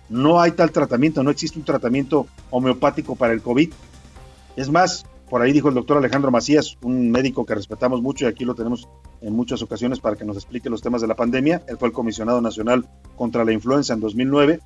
No 0.09 0.41
hay 0.41 0.53
tal 0.53 0.71
tratamiento, 0.71 1.23
no 1.23 1.31
existe 1.31 1.59
un 1.59 1.65
tratamiento 1.65 2.27
homeopático 2.51 3.15
para 3.15 3.35
el 3.35 3.43
COVID. 3.43 3.71
Es 4.57 4.71
más, 4.71 5.05
por 5.29 5.43
ahí 5.43 5.53
dijo 5.53 5.69
el 5.69 5.75
doctor 5.75 5.99
Alejandro 5.99 6.31
Macías, 6.31 6.79
un 6.83 7.11
médico 7.11 7.45
que 7.45 7.55
respetamos 7.55 8.01
mucho 8.01 8.25
y 8.25 8.29
aquí 8.29 8.45
lo 8.45 8.55
tenemos 8.55 8.89
en 9.21 9.35
muchas 9.35 9.61
ocasiones 9.61 10.01
para 10.01 10.17
que 10.17 10.25
nos 10.25 10.37
explique 10.37 10.71
los 10.71 10.81
temas 10.81 11.03
de 11.03 11.07
la 11.07 11.17
pandemia. 11.17 11.63
Él 11.69 11.77
fue 11.77 11.89
el 11.89 11.95
comisionado 11.95 12.41
nacional 12.41 12.89
contra 13.17 13.45
la 13.45 13.53
influenza 13.53 13.93
en 13.93 14.01
2009. 14.01 14.61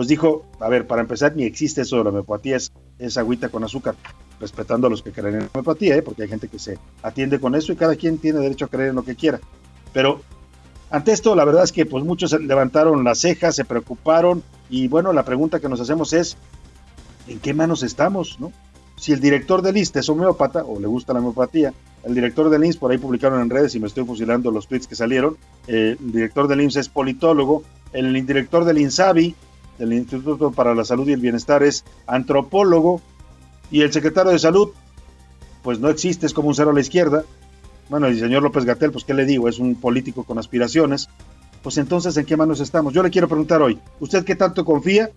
Pues 0.00 0.08
dijo, 0.08 0.46
a 0.60 0.68
ver, 0.70 0.86
para 0.86 1.02
empezar, 1.02 1.36
ni 1.36 1.44
existe 1.44 1.82
eso 1.82 1.98
de 1.98 2.04
la 2.04 2.08
homeopatía, 2.08 2.56
es, 2.56 2.72
es 2.98 3.18
agüita 3.18 3.50
con 3.50 3.64
azúcar 3.64 3.96
respetando 4.40 4.86
a 4.86 4.90
los 4.90 5.02
que 5.02 5.12
creen 5.12 5.34
en 5.34 5.40
la 5.40 5.48
homeopatía, 5.52 5.94
¿eh? 5.94 6.00
porque 6.00 6.22
hay 6.22 6.28
gente 6.30 6.48
que 6.48 6.58
se 6.58 6.78
atiende 7.02 7.38
con 7.38 7.54
eso 7.54 7.70
y 7.70 7.76
cada 7.76 7.94
quien 7.96 8.16
tiene 8.16 8.38
derecho 8.38 8.64
a 8.64 8.68
creer 8.68 8.88
en 8.88 8.94
lo 8.94 9.04
que 9.04 9.14
quiera. 9.14 9.40
Pero 9.92 10.22
ante 10.88 11.12
esto, 11.12 11.34
la 11.34 11.44
verdad 11.44 11.64
es 11.64 11.72
que 11.72 11.84
pues 11.84 12.02
muchos 12.02 12.32
levantaron 12.32 13.04
las 13.04 13.18
cejas, 13.18 13.54
se 13.54 13.66
preocuparon 13.66 14.42
y 14.70 14.88
bueno, 14.88 15.12
la 15.12 15.26
pregunta 15.26 15.60
que 15.60 15.68
nos 15.68 15.82
hacemos 15.82 16.14
es, 16.14 16.38
¿en 17.28 17.38
qué 17.38 17.52
manos 17.52 17.82
estamos? 17.82 18.40
¿no? 18.40 18.54
Si 18.96 19.12
el 19.12 19.20
director 19.20 19.60
del 19.60 19.76
ISTE 19.76 20.00
es 20.00 20.08
homeópata 20.08 20.64
o 20.64 20.80
le 20.80 20.86
gusta 20.86 21.12
la 21.12 21.18
homeopatía, 21.18 21.74
el 22.04 22.14
director 22.14 22.48
del 22.48 22.64
IMSS, 22.64 22.78
por 22.78 22.90
ahí 22.90 22.96
publicaron 22.96 23.42
en 23.42 23.50
redes 23.50 23.74
y 23.74 23.80
me 23.80 23.86
estoy 23.88 24.06
fusilando 24.06 24.50
los 24.50 24.66
tweets 24.66 24.86
que 24.86 24.94
salieron, 24.94 25.36
eh, 25.66 25.98
el 26.00 26.12
director 26.12 26.48
del 26.48 26.62
IMSS 26.62 26.76
es 26.76 26.88
politólogo, 26.88 27.64
el 27.92 28.14
director 28.24 28.64
del 28.64 28.78
INSABI, 28.78 29.34
del 29.80 29.94
Instituto 29.94 30.52
para 30.52 30.74
la 30.74 30.84
Salud 30.84 31.08
y 31.08 31.12
el 31.12 31.20
Bienestar, 31.20 31.62
es 31.62 31.84
antropólogo, 32.06 33.00
y 33.70 33.80
el 33.80 33.92
secretario 33.92 34.30
de 34.30 34.38
Salud, 34.38 34.70
pues 35.62 35.80
no 35.80 35.88
existe, 35.88 36.26
es 36.26 36.34
como 36.34 36.48
un 36.48 36.54
cero 36.54 36.70
a 36.70 36.74
la 36.74 36.80
izquierda. 36.80 37.24
Bueno, 37.88 38.06
el 38.06 38.18
señor 38.18 38.42
López 38.42 38.64
Gatel, 38.64 38.92
pues 38.92 39.04
qué 39.04 39.14
le 39.14 39.24
digo, 39.24 39.48
es 39.48 39.58
un 39.58 39.74
político 39.74 40.24
con 40.24 40.38
aspiraciones. 40.38 41.08
Pues 41.62 41.78
entonces, 41.78 42.16
¿en 42.16 42.26
qué 42.26 42.36
manos 42.36 42.60
estamos? 42.60 42.92
Yo 42.92 43.02
le 43.02 43.10
quiero 43.10 43.28
preguntar 43.28 43.62
hoy, 43.62 43.78
¿usted 44.00 44.24
qué 44.24 44.34
tanto 44.34 44.64
confía 44.64 45.10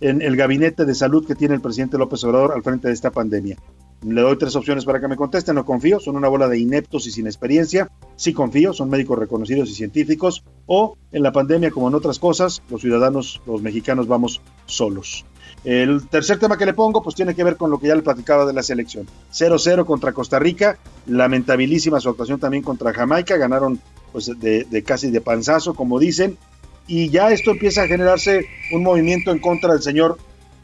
en 0.00 0.20
el 0.20 0.36
gabinete 0.36 0.84
de 0.84 0.94
salud 0.94 1.26
que 1.26 1.34
tiene 1.34 1.54
el 1.54 1.60
presidente 1.60 1.98
López 1.98 2.22
Obrador 2.24 2.52
al 2.52 2.62
frente 2.62 2.88
de 2.88 2.94
esta 2.94 3.10
pandemia? 3.10 3.56
Le 4.04 4.20
doy 4.20 4.38
tres 4.38 4.54
opciones 4.54 4.84
para 4.84 5.00
que 5.00 5.08
me 5.08 5.16
conteste. 5.16 5.52
No 5.52 5.64
confío, 5.64 5.98
son 6.00 6.16
una 6.16 6.28
bola 6.28 6.48
de 6.48 6.58
ineptos 6.58 7.06
y 7.06 7.10
sin 7.10 7.26
experiencia. 7.26 7.90
Sí 8.16 8.32
confío, 8.32 8.72
son 8.72 8.90
médicos 8.90 9.18
reconocidos 9.18 9.70
y 9.70 9.74
científicos. 9.74 10.44
O 10.66 10.96
en 11.12 11.22
la 11.22 11.32
pandemia, 11.32 11.70
como 11.70 11.88
en 11.88 11.94
otras 11.94 12.18
cosas, 12.18 12.62
los 12.70 12.80
ciudadanos, 12.80 13.40
los 13.46 13.62
mexicanos, 13.62 14.06
vamos 14.06 14.40
solos. 14.66 15.24
El 15.64 16.06
tercer 16.08 16.38
tema 16.38 16.56
que 16.56 16.66
le 16.66 16.74
pongo, 16.74 17.02
pues 17.02 17.16
tiene 17.16 17.34
que 17.34 17.44
ver 17.44 17.56
con 17.56 17.70
lo 17.70 17.78
que 17.78 17.88
ya 17.88 17.96
le 17.96 18.02
platicaba 18.02 18.46
de 18.46 18.52
la 18.52 18.62
selección. 18.62 19.06
0-0 19.32 19.84
contra 19.84 20.12
Costa 20.12 20.38
Rica, 20.38 20.78
lamentabilísima 21.06 22.00
su 22.00 22.08
actuación 22.08 22.38
también 22.38 22.62
contra 22.62 22.92
Jamaica, 22.92 23.36
ganaron 23.36 23.80
pues 24.12 24.30
de, 24.38 24.84
casi 24.86 25.10
de 25.10 25.20
panzazo, 25.20 25.74
como 25.74 25.98
dicen, 25.98 26.38
y 26.86 27.10
ya 27.10 27.30
esto 27.32 27.50
empieza 27.50 27.82
a 27.82 27.86
generarse 27.86 28.46
un 28.72 28.82
movimiento 28.82 29.30
en 29.30 29.40
contra 29.40 29.72
del 29.72 29.82
señor 29.82 30.18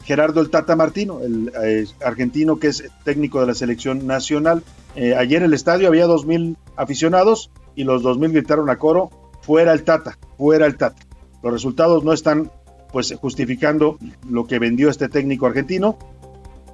Gerardo 0.05 0.39
el 0.39 0.51
Tata 0.51 0.75
Martino, 0.75 1.19
el 1.21 1.51
eh, 1.63 1.87
argentino 2.05 2.59
que 2.59 2.67
es 2.67 2.83
técnico 3.03 3.41
de 3.41 3.47
la 3.47 3.55
selección 3.55 4.05
nacional. 4.05 4.63
Eh, 4.95 5.15
ayer 5.15 5.41
en 5.41 5.47
el 5.47 5.53
estadio 5.53 5.87
había 5.87 6.05
dos 6.05 6.25
mil 6.27 6.57
aficionados 6.75 7.49
y 7.75 7.83
los 7.83 8.03
dos 8.03 8.19
mil 8.19 8.31
gritaron 8.31 8.69
a 8.69 8.77
coro, 8.77 9.09
fuera 9.41 9.73
el 9.73 9.83
Tata, 9.83 10.17
fuera 10.37 10.67
el 10.67 10.77
Tata. 10.77 11.01
Los 11.41 11.51
resultados 11.51 12.03
no 12.03 12.13
están 12.13 12.51
pues 12.93 13.15
justificando 13.19 13.97
lo 14.29 14.45
que 14.45 14.59
vendió 14.59 14.89
este 14.89 15.09
técnico 15.09 15.47
argentino 15.47 15.97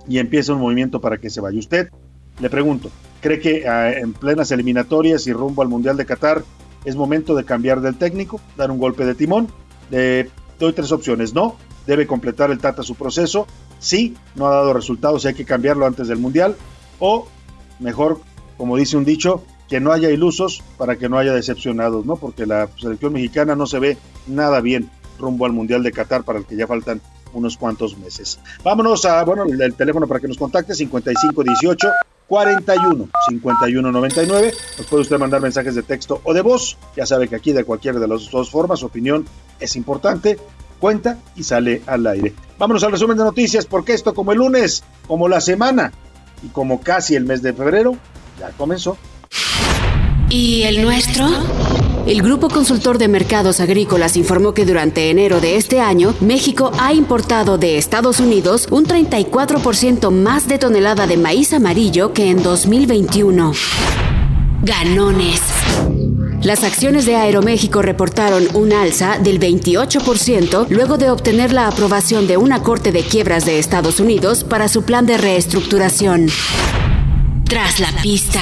y 0.07 0.19
empieza 0.19 0.53
un 0.53 0.59
movimiento 0.59 0.99
para 0.99 1.17
que 1.17 1.29
se 1.29 1.39
vaya. 1.39 1.57
Usted, 1.57 1.89
le 2.41 2.49
pregunto, 2.49 2.91
¿cree 3.21 3.39
que 3.39 3.65
ah, 3.65 3.93
en 3.93 4.11
plenas 4.11 4.51
eliminatorias 4.51 5.25
y 5.27 5.33
rumbo 5.33 5.61
al 5.61 5.69
Mundial 5.69 5.95
de 5.95 6.05
Qatar 6.05 6.43
es 6.83 6.97
momento 6.97 7.33
de 7.33 7.45
cambiar 7.45 7.79
del 7.79 7.95
técnico, 7.95 8.41
dar 8.57 8.71
un 8.71 8.77
golpe 8.77 9.05
de 9.05 9.15
timón? 9.15 9.47
Doy 9.89 10.73
tres 10.73 10.91
opciones. 10.91 11.33
No, 11.33 11.55
debe 11.85 12.07
completar 12.07 12.51
el 12.51 12.59
Tata 12.59 12.83
su 12.83 12.95
proceso. 12.95 13.47
Sí, 13.79 14.15
no 14.35 14.47
ha 14.47 14.51
dado 14.51 14.73
resultados 14.73 15.25
y 15.25 15.29
hay 15.29 15.33
que 15.33 15.45
cambiarlo 15.45 15.85
antes 15.85 16.07
del 16.07 16.19
Mundial. 16.19 16.55
O, 16.99 17.27
mejor, 17.79 18.21
como 18.57 18.77
dice 18.77 18.97
un 18.97 19.05
dicho, 19.05 19.43
que 19.67 19.79
no 19.79 19.91
haya 19.91 20.11
ilusos 20.11 20.61
para 20.77 20.97
que 20.97 21.07
no 21.07 21.17
haya 21.17 21.33
decepcionados, 21.33 22.05
¿no? 22.05 22.17
Porque 22.17 22.45
la 22.45 22.67
selección 22.77 23.13
mexicana 23.13 23.55
no 23.55 23.65
se 23.65 23.79
ve 23.79 23.97
nada 24.27 24.59
bien 24.59 24.89
rumbo 25.17 25.45
al 25.45 25.53
Mundial 25.53 25.81
de 25.81 25.91
Qatar 25.91 26.23
para 26.23 26.39
el 26.39 26.45
que 26.45 26.57
ya 26.57 26.67
faltan 26.67 27.01
unos 27.33 27.57
cuantos 27.57 27.97
meses. 27.97 28.39
Vámonos 28.63 29.05
a, 29.05 29.23
bueno, 29.23 29.45
el, 29.45 29.73
teléfono 29.75 30.07
para 30.07 30.19
que 30.19 30.27
nos 30.27 30.37
contacte, 30.37 30.75
5518 30.75 31.87
41 32.27 33.09
51 33.29 33.91
99. 33.91 34.53
Nos 34.77 34.87
puede 34.87 35.01
usted 35.03 35.17
mandar 35.17 35.41
mensajes 35.41 35.75
de 35.75 35.83
texto 35.83 36.21
o 36.23 36.33
de 36.33 36.41
voz. 36.41 36.77
Ya 36.95 37.05
sabe 37.05 37.27
que 37.27 37.35
aquí 37.35 37.53
de 37.53 37.63
cualquiera 37.63 37.99
de 37.99 38.07
las 38.07 38.29
dos 38.29 38.49
formas, 38.49 38.79
su 38.79 38.87
opinión 38.87 39.25
es 39.59 39.75
importante, 39.75 40.37
cuenta 40.81 41.17
y 41.37 41.43
sale 41.43 41.81
al 41.87 42.05
aire. 42.05 42.33
Vámonos 42.59 42.83
al 42.83 42.91
resumen 42.91 43.17
de 43.17 43.23
noticias, 43.23 43.65
porque 43.65 43.93
esto 43.93 44.13
como 44.13 44.33
el 44.33 44.39
lunes, 44.39 44.83
como 45.07 45.29
la 45.29 45.39
semana 45.39 45.93
y 46.43 46.49
como 46.49 46.81
casi 46.81 47.15
el 47.15 47.23
mes 47.23 47.41
de 47.41 47.53
febrero, 47.53 47.95
ya 48.37 48.49
comenzó. 48.57 48.97
¿Y 50.29 50.63
el 50.63 50.81
nuestro? 50.81 51.27
El 52.07 52.21
Grupo 52.23 52.49
Consultor 52.49 52.97
de 52.97 53.07
Mercados 53.07 53.59
Agrícolas 53.59 54.17
informó 54.17 54.53
que 54.53 54.65
durante 54.65 55.09
enero 55.09 55.39
de 55.39 55.55
este 55.55 55.81
año, 55.81 56.15
México 56.19 56.71
ha 56.79 56.93
importado 56.93 57.57
de 57.57 57.77
Estados 57.77 58.19
Unidos 58.19 58.67
un 58.71 58.85
34% 58.85 60.09
más 60.09 60.47
de 60.47 60.57
tonelada 60.57 61.05
de 61.05 61.17
maíz 61.17 61.53
amarillo 61.53 62.11
que 62.13 62.31
en 62.31 62.41
2021. 62.41 63.53
Ganones. 64.63 65.50
Las 66.43 66.63
acciones 66.63 67.05
de 67.05 67.15
Aeroméxico 67.15 67.83
reportaron 67.83 68.47
un 68.55 68.73
alza 68.73 69.19
del 69.19 69.39
28% 69.39 70.67
luego 70.69 70.97
de 70.97 71.11
obtener 71.11 71.53
la 71.53 71.67
aprobación 71.67 72.25
de 72.25 72.37
una 72.37 72.63
Corte 72.63 72.91
de 72.91 73.03
Quiebras 73.03 73.45
de 73.45 73.59
Estados 73.59 73.99
Unidos 73.99 74.43
para 74.43 74.67
su 74.67 74.81
plan 74.81 75.05
de 75.05 75.19
reestructuración. 75.19 76.27
Tras 77.47 77.79
la 77.79 77.91
pista. 78.01 78.41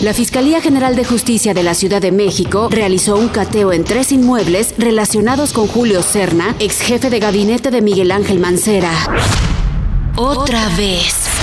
La 0.00 0.14
Fiscalía 0.14 0.62
General 0.62 0.96
de 0.96 1.04
Justicia 1.04 1.52
de 1.52 1.62
la 1.62 1.74
Ciudad 1.74 2.00
de 2.00 2.10
México 2.10 2.68
realizó 2.70 3.16
un 3.16 3.28
cateo 3.28 3.72
en 3.72 3.84
tres 3.84 4.10
inmuebles 4.10 4.74
relacionados 4.78 5.52
con 5.52 5.66
Julio 5.66 6.02
Serna, 6.02 6.56
ex 6.58 6.80
jefe 6.80 7.10
de 7.10 7.20
gabinete 7.20 7.70
de 7.70 7.82
Miguel 7.82 8.12
Ángel 8.12 8.38
Mancera. 8.38 8.92
Otra 10.16 10.68
vez. 10.76 11.33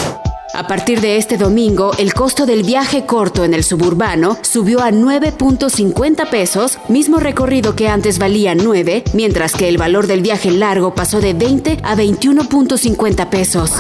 A 0.54 0.68
partir 0.68 1.00
de 1.00 1.16
este 1.16 1.38
domingo, 1.38 1.94
el 1.98 2.14
costo 2.14 2.46
del 2.46 2.64
viaje 2.64 3.06
corto 3.06 3.46
en 3.46 3.54
el 3.54 3.64
suburbano 3.64 4.38
subió 4.42 4.82
a 4.82 4.92
9.50 4.92 6.30
pesos, 6.30 6.78
mismo 6.90 7.20
recorrido 7.20 7.74
que 7.74 7.88
antes 7.88 8.20
valía 8.20 8.54
9, 8.54 9.06
mientras 9.14 9.54
que 9.54 9.70
el 9.70 9.78
valor 9.78 10.08
del 10.08 10.22
viaje 10.22 10.52
largo 10.52 10.94
pasó 10.94 11.22
de 11.22 11.34
20 11.34 11.78
a 11.84 11.96
21.50 11.96 13.30
pesos. 13.30 13.72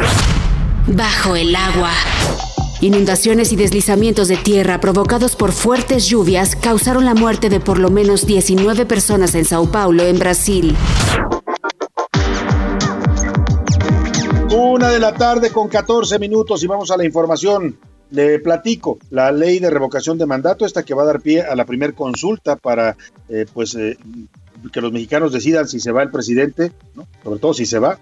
Bajo 0.87 1.35
el 1.35 1.53
agua. 1.57 1.91
Inundaciones 2.79 3.51
y 3.51 3.57
deslizamientos 3.57 4.29
de 4.29 4.37
tierra 4.37 4.79
provocados 4.79 5.35
por 5.35 5.51
fuertes 5.51 6.07
lluvias 6.07 6.55
causaron 6.55 7.03
la 7.03 7.13
muerte 7.13 7.49
de 7.49 7.59
por 7.59 7.79
lo 7.79 7.91
menos 7.91 8.25
19 8.25 8.85
personas 8.85 9.35
en 9.35 9.43
Sao 9.43 9.69
Paulo, 9.69 10.03
en 10.03 10.17
Brasil. 10.17 10.75
Una 14.81 14.89
de 14.89 14.99
la 14.99 15.13
tarde 15.13 15.51
con 15.51 15.67
14 15.67 16.17
minutos 16.17 16.63
y 16.63 16.67
vamos 16.67 16.89
a 16.89 16.97
la 16.97 17.05
información. 17.05 17.77
Le 18.09 18.39
platico 18.39 18.97
la 19.11 19.31
ley 19.31 19.59
de 19.59 19.69
revocación 19.69 20.17
de 20.17 20.25
mandato, 20.25 20.65
esta 20.65 20.81
que 20.81 20.95
va 20.95 21.03
a 21.03 21.05
dar 21.05 21.21
pie 21.21 21.43
a 21.43 21.55
la 21.55 21.65
primer 21.65 21.93
consulta 21.93 22.55
para 22.55 22.97
eh, 23.29 23.45
pues 23.53 23.75
eh, 23.75 23.95
que 24.73 24.81
los 24.81 24.91
mexicanos 24.91 25.33
decidan 25.33 25.67
si 25.67 25.79
se 25.79 25.91
va 25.91 26.01
el 26.01 26.09
presidente, 26.09 26.71
sobre 27.23 27.39
todo 27.39 27.53
si 27.53 27.67
se 27.67 27.77
va. 27.77 27.99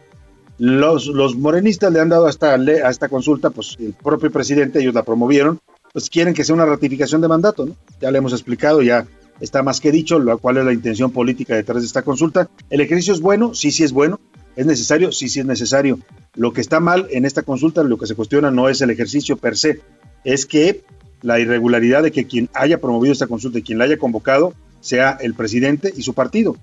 Los, 0.58 1.08
los 1.08 1.36
morenistas 1.36 1.92
le 1.92 2.00
han 2.00 2.08
dado 2.08 2.28
a 2.28 2.30
esta, 2.30 2.54
a 2.54 2.90
esta 2.90 3.10
consulta, 3.10 3.50
pues 3.50 3.76
el 3.78 3.92
propio 3.92 4.32
presidente, 4.32 4.80
ellos 4.80 4.94
la 4.94 5.04
promovieron, 5.04 5.60
pues 5.92 6.10
quieren 6.10 6.34
que 6.34 6.46
sea 6.46 6.56
una 6.56 6.66
ratificación 6.66 7.20
de 7.20 7.28
mandato, 7.28 7.66
¿no? 7.66 7.76
Ya 8.00 8.10
le 8.10 8.20
hemos 8.20 8.32
explicado, 8.32 8.82
ya 8.82 9.06
está 9.42 9.64
más 9.64 9.82
que 9.82 9.92
dicho, 9.92 10.18
lo, 10.18 10.38
cuál 10.38 10.56
es 10.56 10.64
la 10.64 10.72
intención 10.72 11.12
política 11.12 11.56
detrás 11.56 11.82
de 11.82 11.88
esta 11.88 12.04
consulta. 12.04 12.50
¿El 12.70 12.80
ejercicio 12.80 13.14
es 13.14 13.20
bueno? 13.20 13.54
Sí, 13.54 13.70
sí 13.72 13.84
es 13.84 13.92
bueno. 13.92 14.22
¿Es 14.56 14.66
necesario? 14.66 15.12
Sí, 15.12 15.30
sí 15.30 15.40
es 15.40 15.46
necesario. 15.46 16.00
Lo 16.36 16.54
que 16.54 16.62
está 16.62 16.80
mal 16.80 17.08
en 17.12 17.26
esta 17.26 17.44
consulta, 17.44 17.84
lo 17.84 17.98
que 17.98 18.08
se 18.08 18.16
cuestiona 18.16 18.52
no 18.52 18.70
es 18.70 18.82
el 18.82 18.90
ejercicio 18.90 19.38
per 19.38 19.58
se, 19.58 19.82
es 20.24 20.46
que 20.46 20.84
la 21.22 21.40
irregularidad 21.40 22.04
de 22.04 22.12
que 22.12 22.28
quien 22.28 22.50
haya 22.54 22.80
promovido 22.80 23.12
esta 23.12 23.28
consulta 23.28 23.60
y 23.60 23.64
quien 23.64 23.78
la 23.78 23.86
haya 23.86 23.98
convocado 23.98 24.54
sea 24.80 25.18
el 25.22 25.34
presidente 25.34 25.94
y 25.96 26.04
su 26.04 26.14
partido. 26.14 26.56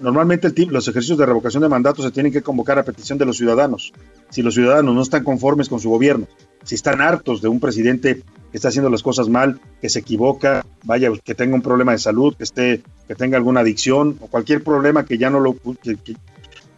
Normalmente 0.00 0.50
los 0.66 0.88
ejercicios 0.88 1.18
de 1.18 1.26
revocación 1.26 1.62
de 1.62 1.68
mandato 1.68 2.02
se 2.02 2.10
tienen 2.10 2.32
que 2.32 2.40
convocar 2.40 2.78
a 2.78 2.84
petición 2.84 3.18
de 3.18 3.26
los 3.26 3.36
ciudadanos. 3.36 3.92
Si 4.30 4.40
los 4.40 4.54
ciudadanos 4.54 4.94
no 4.94 5.02
están 5.02 5.24
conformes 5.24 5.68
con 5.68 5.78
su 5.78 5.90
gobierno, 5.90 6.26
si 6.64 6.74
están 6.74 7.02
hartos 7.02 7.42
de 7.42 7.48
un 7.48 7.60
presidente 7.60 8.22
que 8.50 8.56
está 8.56 8.68
haciendo 8.68 8.88
las 8.88 9.02
cosas 9.02 9.28
mal, 9.28 9.60
que 9.80 9.90
se 9.90 9.98
equivoca, 9.98 10.64
vaya, 10.84 11.10
que 11.22 11.34
tenga 11.34 11.54
un 11.54 11.62
problema 11.62 11.92
de 11.92 11.98
salud, 11.98 12.34
que 12.34 12.44
esté, 12.44 12.82
que 13.06 13.14
tenga 13.14 13.36
alguna 13.36 13.60
adicción 13.60 14.16
o 14.20 14.26
cualquier 14.26 14.64
problema 14.64 15.04
que 15.04 15.18
ya 15.18 15.28
no 15.28 15.38
lo 15.38 15.54
que 15.54 16.16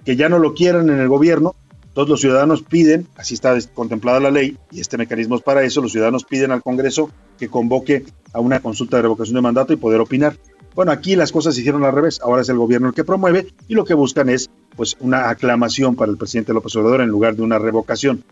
ya 0.04 0.28
no 0.28 0.38
lo 0.38 0.54
quieran 0.54 0.90
en 0.90 1.00
el 1.00 1.09
gobierno, 1.09 1.54
todos 1.94 2.09
los 2.09 2.21
ciudadanos 2.21 2.62
piden, 2.62 3.06
así 3.16 3.35
está 3.35 3.56
contemplada 3.75 4.18
la 4.18 4.30
ley 4.30 4.56
y 4.71 4.80
este 4.80 4.97
mecanismo 4.97 5.37
es 5.37 5.42
para 5.42 5.62
eso, 5.62 5.82
los 5.82 5.92
ciudadanos 5.92 6.25
piden 6.25 6.50
al 6.50 6.62
Congreso 6.62 7.11
que 7.38 7.49
convoque 7.49 8.04
a 8.32 8.40
una 8.40 8.61
consulta 8.61 8.97
de 8.97 9.02
revocación 9.02 9.35
de 9.35 9.42
mandato 9.42 9.73
y 9.73 9.76
poder 9.76 10.00
opinar. 10.00 10.37
Bueno, 10.75 10.90
aquí 10.90 11.16
las 11.16 11.32
cosas 11.32 11.54
se 11.54 11.61
hicieron 11.61 11.85
al 11.85 11.92
revés, 11.92 12.21
ahora 12.23 12.40
es 12.40 12.49
el 12.49 12.56
gobierno 12.56 12.88
el 12.88 12.94
que 12.94 13.04
promueve 13.04 13.49
y 13.68 13.75
lo 13.75 13.85
que 13.85 13.92
buscan 13.92 14.30
es 14.30 14.49
pues 14.75 14.97
una 15.00 15.28
aclamación 15.28 15.94
para 15.94 16.11
el 16.11 16.16
presidente 16.16 16.54
López 16.54 16.75
Obrador 16.76 17.02
en 17.02 17.09
lugar 17.09 17.37
de 17.37 17.42
una 17.42 17.59
revocación. 17.59 18.25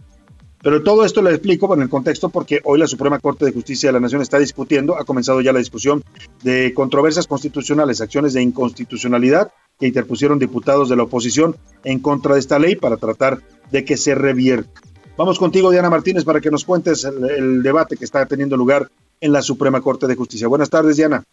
Pero 0.62 0.83
todo 0.83 1.05
esto 1.05 1.23
lo 1.23 1.31
explico 1.31 1.73
en 1.75 1.83
el 1.83 1.89
contexto 1.89 2.29
porque 2.31 2.61
hoy 2.65 2.79
la 2.79 2.87
Suprema 2.87 3.19
Corte 3.19 3.47
de 3.47 3.53
Justicia 3.53 3.89
de 3.89 3.95
la 3.95 4.00
Nación 4.00 4.23
está 4.23 4.39
discutiendo, 4.39 4.97
ha 4.97 5.05
comenzado 5.05 5.41
ya 5.41 5.53
la 5.53 5.59
discusión 5.59 6.03
de 6.43 6.73
controversias 6.75 7.27
constitucionales, 7.27 8.00
acciones 8.00 8.33
de 8.33 8.43
inconstitucionalidad 8.43 9.53
que 9.81 9.87
interpusieron 9.87 10.39
diputados 10.39 10.89
de 10.91 10.97
la 10.97 11.05
oposición 11.05 11.57
en 11.85 11.99
contra 11.99 12.35
de 12.35 12.41
esta 12.41 12.59
ley 12.59 12.77
para 12.77 12.99
tratar 12.99 13.39
de 13.73 13.85
que 13.85 13.97
se 13.97 14.15
revierta. 14.15 14.81
Vamos 15.17 15.39
contigo, 15.39 15.71
Diana 15.71 15.91
Martínez, 15.91 16.25
para 16.25 16.41
que 16.41 16.51
nos 16.51 16.65
cuentes 16.65 17.05
el, 17.05 17.63
debate 17.63 17.97
que 17.97 18.05
está 18.05 18.25
teniendo 18.27 18.57
lugar 18.57 18.89
en 19.21 19.33
la 19.33 19.43
Suprema 19.43 19.81
Corte 19.81 20.07
de 20.07 20.15
Justicia. 20.15 20.49
Buenas 20.49 20.71
tardes, 20.71 20.97
Diana. 20.97 21.25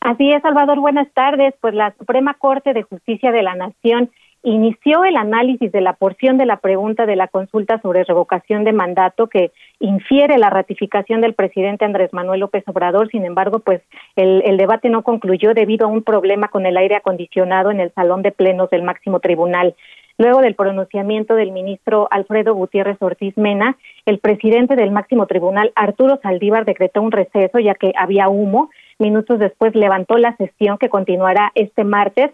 Así 0.00 0.30
es, 0.32 0.42
Salvador, 0.42 0.80
buenas 0.80 1.12
tardes. 1.12 1.54
Pues 1.60 1.74
la 1.74 1.94
Suprema 1.98 2.34
Corte 2.34 2.72
de 2.72 2.82
Justicia 2.82 3.32
de 3.32 3.42
la 3.42 3.54
Nación 3.54 4.10
inició 4.42 5.04
el 5.04 5.16
análisis 5.16 5.70
de 5.70 5.80
la 5.80 5.92
porción 5.94 6.38
de 6.38 6.46
la 6.46 6.56
pregunta 6.56 7.04
de 7.04 7.16
la 7.16 7.28
consulta 7.28 7.80
sobre 7.82 8.04
revocación 8.04 8.64
de 8.64 8.72
mandato 8.72 9.26
que 9.26 9.52
infiere 9.80 10.38
la 10.38 10.48
ratificación 10.48 11.20
del 11.20 11.34
presidente 11.34 11.84
Andrés 11.84 12.12
Manuel 12.12 12.40
López 12.40 12.64
Obrador. 12.66 13.10
Sin 13.10 13.24
embargo, 13.24 13.58
pues 13.58 13.82
el, 14.16 14.56
debate 14.56 14.88
no 14.88 15.02
concluyó 15.02 15.52
debido 15.52 15.86
a 15.86 15.90
un 15.90 16.02
problema 16.02 16.48
con 16.48 16.64
el 16.64 16.76
aire 16.76 16.96
acondicionado 16.96 17.70
en 17.70 17.80
el 17.80 17.92
salón 17.92 18.22
de 18.22 18.32
plenos 18.32 18.70
del 18.70 18.82
máximo 18.82 19.20
tribunal. 19.20 19.74
Luego 20.16 20.40
del 20.40 20.54
pronunciamiento 20.54 21.34
del 21.34 21.50
ministro 21.50 22.08
Alfredo 22.10 22.54
Gutiérrez 22.54 22.98
Ortiz 23.00 23.36
Mena, 23.38 23.78
el 24.04 24.18
presidente 24.18 24.76
del 24.76 24.90
máximo 24.90 25.26
tribunal, 25.26 25.72
Arturo 25.74 26.18
Saldívar, 26.22 26.66
decretó 26.66 27.00
un 27.00 27.12
receso 27.12 27.58
ya 27.58 27.74
que 27.74 27.92
había 27.96 28.28
humo. 28.28 28.70
Minutos 28.98 29.38
después 29.38 29.74
levantó 29.74 30.18
la 30.18 30.36
sesión 30.36 30.76
que 30.76 30.90
continuará 30.90 31.52
este 31.54 31.84
martes 31.84 32.32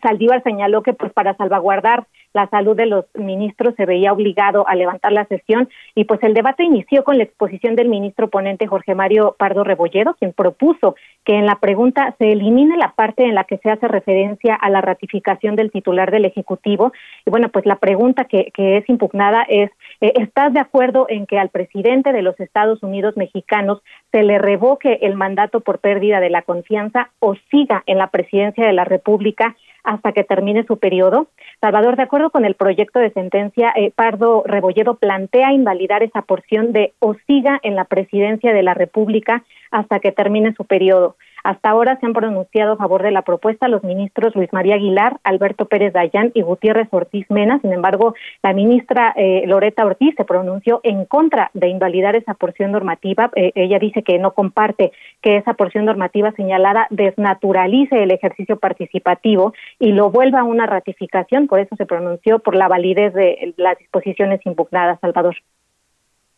Saldívar 0.00 0.42
señaló 0.42 0.82
que 0.82 0.94
pues 0.94 1.12
para 1.12 1.36
salvaguardar 1.36 2.06
la 2.34 2.48
salud 2.48 2.76
de 2.76 2.86
los 2.86 3.04
ministros 3.14 3.74
se 3.76 3.84
veía 3.84 4.12
obligado 4.12 4.66
a 4.66 4.74
levantar 4.74 5.12
la 5.12 5.26
sesión 5.26 5.68
y 5.94 6.04
pues 6.04 6.22
el 6.22 6.34
debate 6.34 6.64
inició 6.64 7.04
con 7.04 7.18
la 7.18 7.24
exposición 7.24 7.76
del 7.76 7.88
ministro 7.88 8.28
ponente 8.28 8.66
Jorge 8.66 8.94
Mario 8.94 9.36
Pardo 9.38 9.64
Rebolledo, 9.64 10.14
quien 10.18 10.32
propuso 10.32 10.96
que 11.24 11.34
en 11.34 11.46
la 11.46 11.56
pregunta 11.56 12.14
se 12.18 12.32
elimine 12.32 12.76
la 12.76 12.92
parte 12.92 13.24
en 13.24 13.34
la 13.34 13.44
que 13.44 13.58
se 13.58 13.70
hace 13.70 13.86
referencia 13.86 14.54
a 14.54 14.70
la 14.70 14.80
ratificación 14.80 15.56
del 15.56 15.70
titular 15.70 16.10
del 16.10 16.24
Ejecutivo. 16.24 16.92
Y 17.26 17.30
bueno, 17.30 17.48
pues 17.50 17.66
la 17.66 17.76
pregunta 17.76 18.24
que, 18.24 18.50
que 18.54 18.78
es 18.78 18.88
impugnada 18.88 19.44
es, 19.48 19.70
eh, 20.00 20.12
¿estás 20.16 20.52
de 20.52 20.60
acuerdo 20.60 21.06
en 21.08 21.26
que 21.26 21.38
al 21.38 21.50
presidente 21.50 22.12
de 22.12 22.22
los 22.22 22.38
Estados 22.40 22.82
Unidos 22.82 23.16
mexicanos 23.16 23.82
se 24.10 24.22
le 24.22 24.38
revoque 24.38 24.98
el 25.02 25.16
mandato 25.16 25.60
por 25.60 25.78
pérdida 25.78 26.20
de 26.20 26.30
la 26.30 26.42
confianza 26.42 27.10
o 27.20 27.34
siga 27.50 27.82
en 27.86 27.98
la 27.98 28.08
presidencia 28.08 28.66
de 28.66 28.72
la 28.72 28.84
República? 28.84 29.54
Hasta 29.84 30.12
que 30.12 30.24
termine 30.24 30.64
su 30.64 30.78
periodo. 30.78 31.28
Salvador, 31.60 31.96
de 31.96 32.02
acuerdo 32.02 32.30
con 32.30 32.44
el 32.44 32.54
proyecto 32.54 32.98
de 32.98 33.10
sentencia, 33.10 33.72
eh, 33.76 33.90
Pardo 33.94 34.42
Rebolledo 34.46 34.94
plantea 34.94 35.52
invalidar 35.52 36.02
esa 36.02 36.22
porción 36.22 36.72
de 36.72 36.92
o 36.98 37.14
siga 37.26 37.58
en 37.62 37.74
la 37.74 37.84
presidencia 37.84 38.52
de 38.52 38.62
la 38.62 38.74
República 38.74 39.44
hasta 39.70 40.00
que 40.00 40.12
termine 40.12 40.54
su 40.54 40.64
periodo. 40.64 41.16
Hasta 41.42 41.70
ahora 41.70 41.98
se 41.98 42.06
han 42.06 42.12
pronunciado 42.12 42.72
a 42.72 42.76
favor 42.76 43.02
de 43.02 43.10
la 43.10 43.22
propuesta 43.22 43.68
los 43.68 43.82
ministros 43.82 44.34
Luis 44.34 44.52
María 44.52 44.76
Aguilar, 44.76 45.18
Alberto 45.24 45.66
Pérez 45.66 45.92
Dayán 45.92 46.30
y 46.34 46.42
Gutiérrez 46.42 46.88
Ortiz 46.90 47.26
Mena. 47.30 47.60
Sin 47.60 47.72
embargo, 47.72 48.14
la 48.42 48.52
ministra 48.52 49.12
eh, 49.16 49.44
Loreta 49.46 49.84
Ortiz 49.84 50.14
se 50.16 50.24
pronunció 50.24 50.80
en 50.82 51.04
contra 51.04 51.50
de 51.54 51.68
invalidar 51.68 52.16
esa 52.16 52.34
porción 52.34 52.72
normativa. 52.72 53.30
Eh, 53.34 53.52
ella 53.54 53.78
dice 53.78 54.02
que 54.02 54.18
no 54.18 54.32
comparte 54.32 54.92
que 55.20 55.36
esa 55.36 55.54
porción 55.54 55.84
normativa 55.84 56.32
señalada 56.32 56.86
desnaturalice 56.90 58.02
el 58.02 58.10
ejercicio 58.10 58.58
participativo 58.58 59.54
y 59.78 59.92
lo 59.92 60.10
vuelva 60.10 60.40
a 60.40 60.44
una 60.44 60.66
ratificación. 60.66 61.48
Por 61.48 61.60
eso 61.60 61.74
se 61.76 61.86
pronunció 61.86 62.38
por 62.38 62.54
la 62.54 62.68
validez 62.68 63.14
de 63.14 63.54
las 63.56 63.78
disposiciones 63.78 64.40
impugnadas, 64.44 65.00
Salvador. 65.00 65.36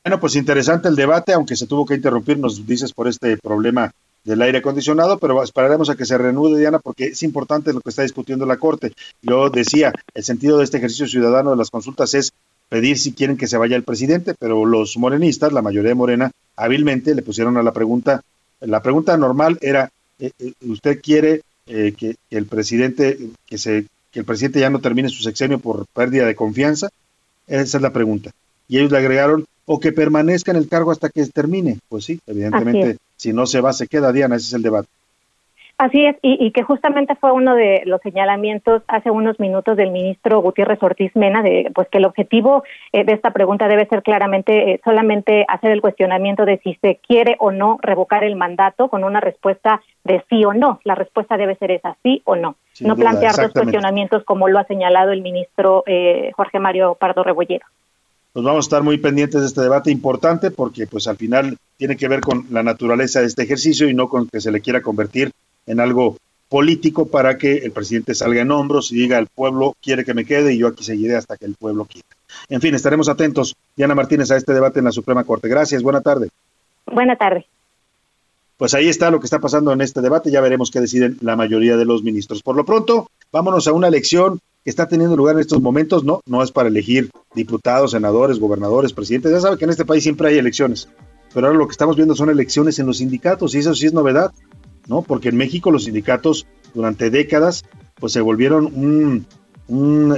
Bueno, 0.05 0.21
pues 0.21 0.37
interesante 0.37 0.89
el 0.89 0.97
debate, 0.97 1.33
aunque 1.33 1.57
se 1.57 1.67
tuvo 1.67 1.87
que 1.87 1.95
interrumpir, 1.95 2.39
nos 2.39 2.67
dices, 2.67 2.93
por 2.93 3.09
este 3.09 3.39
problema 3.39 3.91
del 4.25 4.43
aire 4.43 4.59
acondicionado, 4.59 5.19
pero 5.19 5.43
esperaremos 5.43 5.91
a 5.91 5.97
que 5.97 6.07
se 6.07 6.17
reanude, 6.17 6.59
Diana, 6.59 6.79
porque 6.79 7.07
es 7.07 7.23
importante 7.23 7.73
lo 7.73 7.81
que 7.81 7.91
está 7.91 8.03
discutiendo 8.03 8.47
la 8.47 8.57
Corte. 8.57 8.93
Yo 9.23 9.51
decía, 9.51 9.93
el 10.15 10.25
sentido 10.25 10.59
de 10.59 10.65
este 10.65 10.79
ejercicio 10.79 11.07
ciudadano 11.07 11.51
de 11.51 11.57
las 11.57 11.71
consultas 11.71 12.15
es 12.15 12.33
pedir 12.69 12.99
si 12.99 13.13
quieren 13.13 13.37
que 13.37 13.47
se 13.47 13.59
vaya 13.59 13.77
el 13.77 13.83
presidente, 13.83 14.35
pero 14.39 14.65
los 14.65 14.97
morenistas, 14.97 15.53
la 15.53 15.63
mayoría 15.63 15.91
de 15.91 15.95
Morena, 15.95 16.31
hábilmente 16.57 17.15
le 17.15 17.23
pusieron 17.23 17.57
a 17.57 17.63
la 17.63 17.73
pregunta, 17.73 18.23
la 18.61 18.83
pregunta 18.83 19.17
normal 19.17 19.59
era, 19.61 19.91
eh, 20.19 20.33
eh, 20.39 20.53
¿usted 20.67 21.01
quiere 21.03 21.43
eh, 21.67 21.95
que, 21.97 22.17
el 22.31 22.47
presidente, 22.47 23.19
que, 23.47 23.59
se, 23.59 23.87
que 24.11 24.21
el 24.21 24.25
presidente 24.25 24.61
ya 24.61 24.71
no 24.71 24.81
termine 24.81 25.09
su 25.11 25.23
sexenio 25.23 25.59
por 25.59 25.87
pérdida 25.87 26.27
de 26.27 26.35
confianza? 26.35 26.89
Esa 27.47 27.77
es 27.77 27.83
la 27.83 27.93
pregunta. 27.93 28.31
Y 28.69 28.79
ellos 28.79 28.91
le 28.91 28.99
agregaron, 28.99 29.45
o 29.67 29.81
que 29.81 29.93
permanezca 29.93 30.51
en 30.51 30.57
el 30.57 30.69
cargo 30.69 30.91
hasta 30.91 31.11
que 31.11 31.27
termine. 31.27 31.79
Pues 31.89 32.05
sí, 32.05 32.21
evidentemente, 32.27 32.97
si 33.25 33.33
no 33.33 33.47
se 33.47 33.63
va, 33.63 33.73
se 33.73 33.89
queda, 33.89 34.13
Diana, 34.13 34.37
ese 34.37 34.49
es 34.49 34.53
el 34.53 34.63
debate. 34.63 34.89
Así 35.79 36.05
es, 36.05 36.17
y, 36.23 36.53
que 36.53 36.63
justamente 36.63 37.17
fue 37.17 37.33
uno 37.33 37.57
de 37.57 37.83
los 37.87 38.01
señalamientos 38.03 38.83
hace 38.87 39.11
unos 39.11 39.41
minutos 39.41 39.77
del 39.77 39.91
ministro 39.91 40.41
Gutiérrez 40.41 40.81
Ortiz 40.81 41.11
Mena, 41.17 41.43
de 41.43 41.73
pues 41.75 41.89
que 41.89 41.99
el 41.99 42.05
objetivo 42.05 42.63
eh, 42.93 43.03
de 43.03 43.13
esta 43.13 43.33
pregunta 43.33 43.67
debe 43.67 43.87
ser 43.87 44.05
claramente 44.05 44.71
eh, 44.71 44.81
solamente 44.85 45.45
hacer 45.49 45.73
el 45.73 45.81
cuestionamiento 45.81 46.45
de 46.45 46.59
si 46.59 46.75
se 46.81 47.01
quiere 47.05 47.35
o 47.41 47.51
no 47.51 47.79
revocar 47.83 48.23
el 48.23 48.37
mandato 48.37 48.89
con 48.89 49.03
una 49.03 49.21
respuesta 49.21 49.81
de 50.05 50.23
sí 50.29 50.45
o 50.45 50.53
no. 50.53 50.81
La 50.85 50.95
respuesta 50.95 51.37
debe 51.37 51.57
ser 51.57 51.73
esa, 51.73 51.97
sí 52.05 52.23
o 52.25 52.37
no. 52.37 52.55
no 52.81 52.95
plantear 52.95 53.35
dos 53.35 53.53
cuestionamientos 53.53 54.23
como 54.25 54.49
lo 54.49 54.61
ha 54.61 54.65
señalado 54.65 55.11
el 55.11 55.23
ministro 55.23 55.83
eh, 55.87 56.31
Jorge 56.37 56.61
Mario 56.61 56.95
Pardo 56.95 57.25
Rebollero 57.25 57.67
pues 58.35 58.45
vamos 58.45 58.65
a 58.65 58.67
estar 58.67 58.83
muy 58.83 58.99
pendientes 58.99 59.41
de 59.41 59.47
este 59.47 59.61
debate 59.61 59.93
importante 59.93 60.51
porque 60.51 60.89
pues 60.89 61.07
al 61.07 61.17
final 61.17 61.57
tiene 61.77 61.97
que 61.97 62.09
ver 62.09 62.21
con 62.21 62.45
la 62.51 62.65
naturaleza 62.65 63.21
de 63.21 63.27
este 63.27 63.45
ejercicio 63.45 63.89
y 63.89 63.95
no 63.95 64.09
con 64.09 64.29
que 64.29 64.41
se 64.41 64.51
le 64.51 64.61
quiera 64.61 64.83
convertir 64.83 65.31
en 65.69 65.79
algo 65.79 66.17
político 66.49 67.07
para 67.07 67.39
que 67.39 67.59
el 67.59 67.71
presidente 67.71 68.13
salga 68.13 68.43
en 68.43 68.51
hombros 68.51 68.91
y 68.91 68.97
diga 68.97 69.19
el 69.19 69.29
pueblo 69.29 69.77
quiere 69.81 70.05
que 70.05 70.15
me 70.15 70.25
quede 70.25 70.53
y 70.53 70.59
yo 70.59 70.67
aquí 70.67 70.83
seguiré 70.83 71.15
hasta 71.15 71.37
que 71.37 71.47
el 71.47 71.55
pueblo 71.55 71.85
quiera. 71.85 72.09
En 72.49 72.61
fin, 72.61 72.75
estaremos 72.75 73.09
atentos, 73.09 73.55
Diana 73.77 73.95
Martínez, 73.95 74.33
a 74.33 74.37
este 74.37 74.53
debate 74.53 74.81
en 74.81 74.87
la 74.87 74.93
Suprema 74.93 75.23
Corte. 75.23 75.47
Gracias, 75.49 75.85
buena 75.85 76.01
tarde. 76.01 76.29
Buena 76.87 77.15
tarde. 77.15 77.47
Pues 78.57 78.75
ahí 78.75 78.89
está 78.89 79.13
lo 79.13 79.21
que 79.21 79.27
está 79.27 79.39
pasando 79.39 79.73
en 79.73 79.81
este 79.81 80.01
debate, 80.01 80.33
ya 80.33 80.41
veremos 80.41 80.73
qué 80.73 80.81
deciden 80.81 81.19
la 81.21 81.37
mayoría 81.37 81.77
de 81.77 81.85
los 81.85 82.03
ministros. 82.03 82.43
Por 82.43 82.57
lo 82.57 82.65
pronto, 82.65 83.09
vámonos 83.31 83.69
a 83.69 83.73
una 83.73 83.87
elección 83.87 84.41
que 84.65 84.71
está 84.71 84.89
teniendo 84.89 85.17
lugar 85.17 85.35
en 85.35 85.43
estos 85.43 85.61
momentos, 85.61 86.05
no, 86.05 86.23
no 86.27 86.43
es 86.43 86.51
para 86.51 86.69
elegir 86.69 87.11
diputados, 87.35 87.93
senadores, 87.93 88.39
gobernadores, 88.39 88.93
presidentes, 88.93 89.31
ya 89.31 89.41
sabe 89.41 89.59
que 89.59 89.65
en 89.65 89.71
este 89.71 89.85
país 89.85 90.03
siempre 90.03 90.29
hay 90.29 90.39
elecciones, 90.39 90.89
pero 91.33 91.47
ahora 91.47 91.59
lo 91.59 91.67
que 91.67 91.73
estamos 91.73 91.97
viendo 91.97 92.15
son 92.15 92.31
elecciones 92.31 92.79
en 92.79 92.87
los 92.87 92.99
sindicatos 92.99 93.55
y 93.55 93.59
eso 93.59 93.75
sí 93.75 93.87
es 93.87 93.93
novedad. 93.93 94.33
¿no? 94.87 95.03
Porque 95.03 95.29
en 95.29 95.37
México 95.37 95.71
los 95.71 95.85
sindicatos 95.85 96.47
durante 96.75 97.11
décadas 97.11 97.65
pues 97.97 98.13
se 98.13 98.21
volvieron 98.21 98.67
un, 98.67 99.27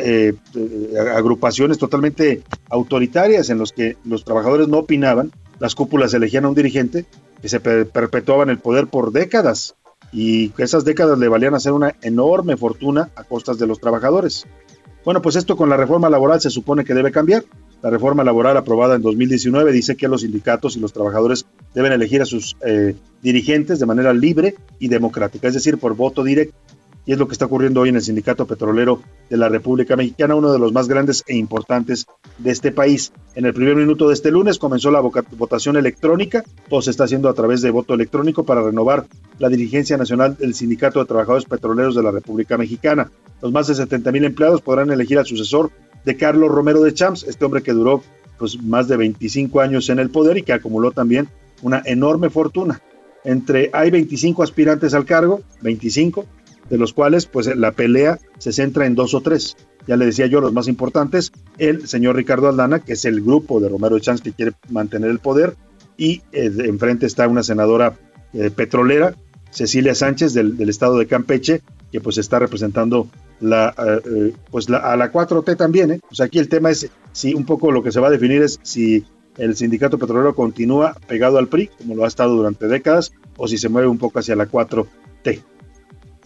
eh, 0.00 0.34
eh, 0.54 0.98
agrupaciones 1.14 1.78
totalmente 1.78 2.42
autoritarias 2.68 3.50
en 3.50 3.58
los 3.58 3.72
que 3.72 3.96
los 4.04 4.24
trabajadores 4.24 4.68
no 4.68 4.78
opinaban, 4.78 5.30
las 5.60 5.74
cúpulas 5.74 6.14
elegían 6.14 6.44
a 6.44 6.48
un 6.48 6.54
dirigente 6.54 7.04
que 7.40 7.48
se 7.48 7.60
perpetuaban 7.60 8.50
el 8.50 8.58
poder 8.58 8.88
por 8.88 9.12
décadas 9.12 9.76
y 10.16 10.50
esas 10.56 10.86
décadas 10.86 11.18
le 11.18 11.28
valían 11.28 11.54
hacer 11.54 11.72
una 11.72 11.94
enorme 12.00 12.56
fortuna 12.56 13.10
a 13.16 13.24
costas 13.24 13.58
de 13.58 13.66
los 13.66 13.80
trabajadores. 13.80 14.46
Bueno, 15.04 15.20
pues 15.20 15.36
esto 15.36 15.58
con 15.58 15.68
la 15.68 15.76
reforma 15.76 16.08
laboral 16.08 16.40
se 16.40 16.48
supone 16.48 16.84
que 16.84 16.94
debe 16.94 17.12
cambiar. 17.12 17.44
La 17.82 17.90
reforma 17.90 18.24
laboral 18.24 18.56
aprobada 18.56 18.96
en 18.96 19.02
2019 19.02 19.70
dice 19.72 19.94
que 19.94 20.08
los 20.08 20.22
sindicatos 20.22 20.74
y 20.74 20.80
los 20.80 20.94
trabajadores 20.94 21.44
deben 21.74 21.92
elegir 21.92 22.22
a 22.22 22.24
sus 22.24 22.56
eh, 22.64 22.96
dirigentes 23.20 23.78
de 23.78 23.84
manera 23.84 24.14
libre 24.14 24.54
y 24.78 24.88
democrática, 24.88 25.48
es 25.48 25.54
decir, 25.54 25.76
por 25.76 25.94
voto 25.94 26.24
directo. 26.24 26.56
Y 27.06 27.12
es 27.12 27.18
lo 27.18 27.28
que 27.28 27.34
está 27.34 27.44
ocurriendo 27.44 27.80
hoy 27.80 27.90
en 27.90 27.94
el 27.94 28.02
Sindicato 28.02 28.48
Petrolero 28.48 29.00
de 29.30 29.36
la 29.36 29.48
República 29.48 29.94
Mexicana, 29.94 30.34
uno 30.34 30.52
de 30.52 30.58
los 30.58 30.72
más 30.72 30.88
grandes 30.88 31.22
e 31.28 31.36
importantes 31.36 32.06
de 32.38 32.50
este 32.50 32.72
país. 32.72 33.12
En 33.36 33.46
el 33.46 33.54
primer 33.54 33.76
minuto 33.76 34.08
de 34.08 34.14
este 34.14 34.32
lunes 34.32 34.58
comenzó 34.58 34.90
la 34.90 35.00
votación 35.00 35.76
electrónica. 35.76 36.42
Todo 36.68 36.82
se 36.82 36.90
está 36.90 37.04
haciendo 37.04 37.28
a 37.28 37.34
través 37.34 37.62
de 37.62 37.70
voto 37.70 37.94
electrónico 37.94 38.44
para 38.44 38.60
renovar 38.60 39.06
la 39.38 39.48
dirigencia 39.48 39.96
nacional 39.96 40.36
del 40.36 40.54
Sindicato 40.54 40.98
de 40.98 41.06
Trabajadores 41.06 41.44
Petroleros 41.44 41.94
de 41.94 42.02
la 42.02 42.10
República 42.10 42.58
Mexicana. 42.58 43.08
Los 43.40 43.52
más 43.52 43.68
de 43.68 43.76
70 43.76 44.10
mil 44.10 44.24
empleados 44.24 44.60
podrán 44.60 44.90
elegir 44.90 45.18
al 45.18 45.26
sucesor 45.26 45.70
de 46.04 46.16
Carlos 46.16 46.50
Romero 46.50 46.82
de 46.82 46.92
Champs, 46.92 47.22
este 47.22 47.44
hombre 47.44 47.62
que 47.62 47.72
duró 47.72 48.02
pues, 48.36 48.60
más 48.60 48.88
de 48.88 48.96
25 48.96 49.60
años 49.60 49.88
en 49.90 50.00
el 50.00 50.10
poder 50.10 50.38
y 50.38 50.42
que 50.42 50.52
acumuló 50.52 50.90
también 50.90 51.28
una 51.62 51.82
enorme 51.84 52.30
fortuna. 52.30 52.80
Entre 53.24 53.70
hay 53.72 53.90
25 53.90 54.42
aspirantes 54.42 54.94
al 54.94 55.04
cargo, 55.04 55.40
25, 55.62 56.24
de 56.70 56.78
los 56.78 56.92
cuales 56.92 57.26
pues 57.26 57.54
la 57.54 57.72
pelea 57.72 58.18
se 58.38 58.52
centra 58.52 58.86
en 58.86 58.94
dos 58.94 59.14
o 59.14 59.20
tres. 59.20 59.56
Ya 59.86 59.96
le 59.96 60.06
decía 60.06 60.26
yo 60.26 60.40
los 60.40 60.52
más 60.52 60.68
importantes, 60.68 61.32
el 61.58 61.86
señor 61.86 62.16
Ricardo 62.16 62.48
Aldana, 62.48 62.80
que 62.80 62.94
es 62.94 63.04
el 63.04 63.20
grupo 63.20 63.60
de 63.60 63.68
Romero 63.68 63.98
Champs 63.98 64.20
que 64.20 64.32
quiere 64.32 64.52
mantener 64.68 65.10
el 65.10 65.20
poder, 65.20 65.54
y 65.96 66.22
eh, 66.32 66.50
enfrente 66.64 67.06
está 67.06 67.28
una 67.28 67.42
senadora 67.42 67.96
eh, 68.32 68.50
petrolera, 68.50 69.14
Cecilia 69.50 69.94
Sánchez 69.94 70.34
del, 70.34 70.56
del, 70.56 70.68
estado 70.68 70.98
de 70.98 71.06
Campeche, 71.06 71.62
que 71.90 72.00
pues 72.00 72.18
está 72.18 72.38
representando 72.38 73.08
la, 73.40 73.74
eh, 73.78 74.00
eh, 74.04 74.32
pues 74.50 74.68
a 74.68 74.96
la 74.96 75.12
4T 75.12 75.56
también. 75.56 76.00
sea, 76.10 76.26
aquí 76.26 76.38
el 76.38 76.48
tema 76.48 76.70
es 76.70 76.90
si 77.12 77.34
un 77.34 77.44
poco 77.44 77.70
lo 77.70 77.82
que 77.82 77.92
se 77.92 78.00
va 78.00 78.08
a 78.08 78.10
definir 78.10 78.42
es 78.42 78.58
si 78.62 79.04
el 79.38 79.56
sindicato 79.56 79.98
petrolero 79.98 80.34
continúa 80.34 80.94
pegado 81.06 81.38
al 81.38 81.48
PRI, 81.48 81.68
como 81.78 81.94
lo 81.94 82.04
ha 82.04 82.08
estado 82.08 82.34
durante 82.34 82.68
décadas, 82.68 83.12
o 83.36 83.48
si 83.48 83.58
se 83.58 83.68
mueve 83.68 83.88
un 83.88 83.98
poco 83.98 84.18
hacia 84.18 84.36
la 84.36 84.48
4T. 84.48 85.42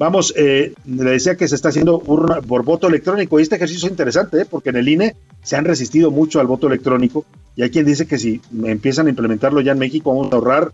Vamos, 0.01 0.33
le 0.35 0.73
decía 0.87 1.37
que 1.37 1.47
se 1.47 1.55
está 1.55 1.69
haciendo 1.69 1.99
por 1.99 2.65
voto 2.65 2.89
electrónico 2.89 3.39
y 3.39 3.43
este 3.43 3.57
ejercicio 3.57 3.85
es 3.87 3.91
interesante 3.91 4.47
porque 4.47 4.71
en 4.71 4.77
el 4.77 4.89
INE 4.89 5.15
se 5.43 5.57
han 5.57 5.67
resistido 5.67 6.11
mucho 6.11 6.41
al 6.41 6.47
voto 6.47 6.69
electrónico 6.69 7.27
y 7.55 7.65
hay 7.65 7.71
quien 7.71 7.85
dice 7.85 8.07
que 8.07 8.17
si 8.17 8.41
empiezan 8.65 9.09
a 9.09 9.11
implementarlo 9.11 9.61
ya 9.61 9.73
en 9.73 9.79
México 9.79 10.15
vamos 10.15 10.33
a 10.33 10.37
ahorrar 10.37 10.73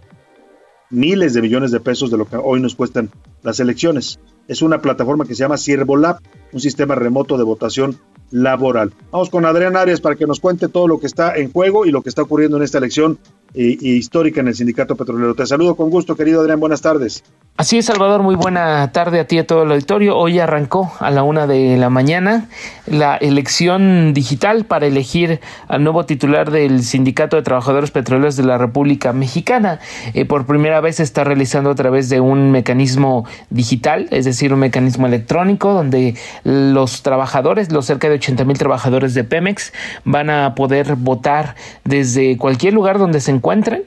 miles 0.91 1.35
de 1.35 1.43
millones 1.43 1.73
de 1.73 1.81
pesos 1.81 2.12
de 2.12 2.19
lo 2.19 2.27
que 2.29 2.37
hoy 2.37 2.61
nos 2.61 2.77
cuestan 2.77 3.11
las 3.43 3.59
elecciones 3.59 4.21
es 4.47 4.62
una 4.62 4.81
plataforma 4.81 5.25
que 5.25 5.35
se 5.35 5.41
llama 5.41 5.57
Lab, 5.99 6.21
un 6.53 6.61
sistema 6.61 6.95
remoto 6.95 7.37
de 7.37 7.43
votación 7.43 7.99
laboral. 8.31 8.93
Vamos 9.11 9.31
con 9.31 9.45
Adrián 9.45 9.77
Arias 9.77 10.01
para 10.01 10.15
que 10.15 10.27
nos 10.27 10.39
cuente 10.39 10.69
todo 10.69 10.87
lo 10.87 11.01
que 11.01 11.07
está 11.07 11.37
en 11.37 11.51
juego 11.51 11.85
y 11.85 11.91
lo 11.91 12.03
que 12.03 12.11
está 12.11 12.23
ocurriendo 12.23 12.57
en 12.59 12.62
esta 12.62 12.79
elección 12.79 13.19
eh, 13.54 13.76
histórica 13.80 14.40
en 14.40 14.48
el 14.48 14.54
Sindicato 14.54 14.96
Petrolero. 14.96 15.35
Te 15.35 15.46
saludo 15.46 15.76
con 15.76 15.90
gusto, 15.90 16.16
querido 16.16 16.40
Adrián. 16.40 16.61
Buenas 16.61 16.82
tardes. 16.82 17.22
Así 17.59 17.78
es, 17.78 17.87
Salvador. 17.87 18.22
Muy 18.22 18.35
buena 18.35 18.92
tarde 18.92 19.18
a 19.18 19.26
ti 19.26 19.37
y 19.37 19.38
a 19.38 19.46
todo 19.46 19.62
el 19.62 19.72
auditorio. 19.72 20.18
Hoy 20.18 20.38
arrancó 20.38 20.92
a 20.98 21.11
la 21.11 21.22
una 21.22 21.46
de 21.46 21.78
la 21.78 21.88
mañana 21.88 22.50
la 22.87 23.16
elección 23.16 24.12
digital 24.12 24.66
para 24.66 24.87
elegir 24.87 25.40
al 25.66 25.82
nuevo 25.82 26.04
titular 26.04 26.50
del 26.50 26.82
Sindicato 26.82 27.37
de 27.37 27.42
Trabajadores 27.42 27.90
Petroleros 27.90 28.37
de 28.37 28.44
la 28.44 28.59
República 28.59 29.14
Mexicana. 29.14 29.80
Eh, 30.12 30.26
por 30.26 30.44
primera 30.44 30.82
vez 30.82 30.96
se 30.96 31.02
está 31.02 31.24
realizando 31.24 31.70
a 31.70 31.74
través 31.74 32.11
de 32.11 32.20
un 32.20 32.50
mecanismo 32.50 33.24
digital, 33.48 34.06
es 34.11 34.26
decir, 34.26 34.52
un 34.52 34.61
mecanismo 34.61 35.06
electrónico 35.06 35.72
donde 35.72 36.14
los 36.44 37.00
trabajadores, 37.00 37.72
los 37.72 37.87
cerca 37.87 38.11
de 38.11 38.16
80 38.16 38.44
mil 38.44 38.59
trabajadores 38.59 39.14
de 39.14 39.24
Pemex, 39.24 39.72
van 40.04 40.28
a 40.28 40.54
poder 40.54 40.96
votar 40.96 41.54
desde 41.85 42.37
cualquier 42.37 42.74
lugar 42.74 42.98
donde 42.98 43.20
se 43.20 43.30
encuentren 43.37 43.85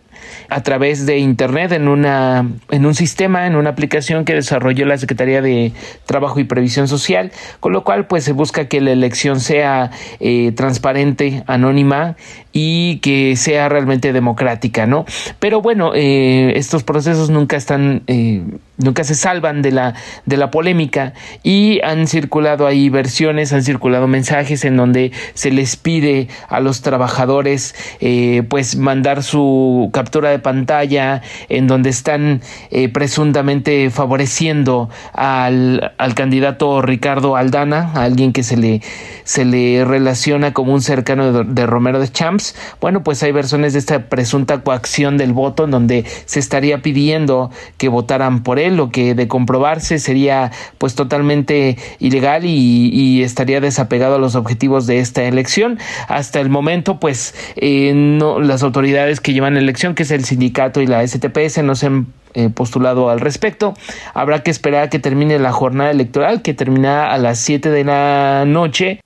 a 0.50 0.62
través 0.64 1.06
de 1.06 1.18
internet 1.18 1.72
en 1.72 1.88
una 1.88 2.46
en 2.72 2.86
un 2.86 2.96
sistema 2.96 3.48
en 3.48 3.56
una 3.56 3.70
aplicación 3.72 4.26
que 4.26 4.34
desarrolló 4.34 4.86
la 4.86 4.98
Secretaría 4.98 5.42
de 5.42 5.74
Trabajo 6.06 6.40
y 6.40 6.44
Previsión 6.44 6.88
Social 6.88 7.32
con 7.60 7.74
lo 7.74 7.84
cual 7.84 8.08
pues 8.08 8.24
se 8.24 8.34
busca 8.34 8.68
que 8.68 8.82
la 8.82 8.92
elección 8.92 9.40
sea 9.40 9.92
eh, 10.20 10.52
transparente 10.54 11.44
anónima 11.48 12.16
y 12.52 12.98
que 13.00 13.36
sea 13.36 13.70
realmente 13.70 14.14
democrática 14.14 14.88
no 14.88 15.06
pero 15.40 15.62
bueno 15.62 15.92
eh, 15.96 16.54
estos 16.56 16.84
procesos 16.84 17.30
nunca 17.30 17.58
están 17.58 18.04
eh, 18.08 18.44
nunca 18.80 19.04
se 19.04 19.14
salvan 19.14 19.62
de 19.62 19.72
la, 19.72 19.94
de 20.26 20.38
la 20.38 20.50
polémica 20.50 21.14
y 21.44 21.80
han 21.84 22.08
circulado 22.08 22.66
ahí 22.66 22.90
versiones, 22.90 23.54
han 23.54 23.64
circulado 23.64 24.08
mensajes 24.08 24.66
en 24.66 24.78
donde 24.78 25.12
se 25.34 25.52
les 25.52 25.76
pide 25.76 26.28
a 26.48 26.60
los 26.60 26.82
trabajadores 26.82 27.76
eh, 28.00 28.44
pues 28.50 28.78
mandar 28.78 29.22
su 29.22 29.90
captura 29.94 30.30
de 30.30 30.40
pantalla 30.40 31.22
en 31.50 31.68
donde 31.68 31.90
están 31.90 32.42
eh, 32.72 32.90
presuntamente 32.90 33.90
favoreciendo 33.90 34.90
al, 35.14 35.94
al, 35.98 36.16
candidato 36.16 36.82
Ricardo 36.82 37.36
Aldana, 37.36 37.92
a 37.94 38.04
alguien 38.04 38.34
que 38.34 38.44
se 38.44 38.58
le, 38.58 38.82
se 39.24 39.46
le 39.46 39.84
relaciona 39.86 40.54
como 40.54 40.74
un 40.74 40.82
cercano 40.82 41.32
de, 41.32 41.44
de 41.44 41.66
Romero 41.66 42.00
de 42.00 42.10
Champs. 42.10 42.56
Bueno, 42.80 43.04
pues 43.04 43.22
hay 43.24 43.32
versiones 43.32 43.74
de 43.74 43.80
esta 43.80 44.08
presunta 44.08 44.62
coacción 44.62 45.18
del 45.18 45.34
voto 45.34 45.66
en 45.66 45.72
donde 45.72 46.06
se 46.26 46.40
estaría 46.40 46.82
pidiendo 46.82 47.52
que 47.78 47.90
votaran 47.90 48.44
por 48.44 48.60
él 48.60 48.69
lo 48.72 48.92
que 48.92 49.16
de 49.16 49.28
comprobarse 49.28 50.00
sería 50.00 50.52
pues 50.78 50.96
totalmente 50.96 51.78
ilegal 52.00 52.44
y, 52.46 53.24
estaría 53.24 53.60
desapegado 53.60 54.16
a 54.16 54.20
los 54.20 54.36
objetivos 54.36 54.88
de 54.88 55.00
esta 55.00 55.24
elección. 55.24 55.80
Hasta 56.08 56.40
el 56.40 56.50
momento 56.50 57.00
pues 57.00 57.36
eh, 57.56 57.94
no, 57.94 58.40
las 58.40 58.64
autoridades 58.64 59.20
que 59.20 59.34
llevan 59.34 59.56
la 59.56 59.60
elección, 59.60 59.96
que 59.96 60.04
es 60.04 60.12
el 60.12 60.26
sindicato 60.26 60.82
y 60.82 60.88
la 60.88 61.06
STPS, 61.06 61.64
no 61.64 61.76
se 61.76 61.88
han 61.88 62.08
eh, 62.34 62.50
postulado 62.50 63.10
al 63.10 63.20
respecto. 63.20 63.74
Habrá 64.14 64.44
que 64.44 64.52
esperar 64.52 64.84
a 64.84 64.90
que 64.90 65.00
termine 65.00 65.40
la 65.40 65.52
jornada 65.52 65.92
electoral, 65.92 66.42
que 66.42 66.54
termina 66.54 67.12
a 67.12 67.18
las 67.18 67.40
7 67.40 67.70
de 67.70 67.84
la 67.84 68.46
noche. 68.46 69.02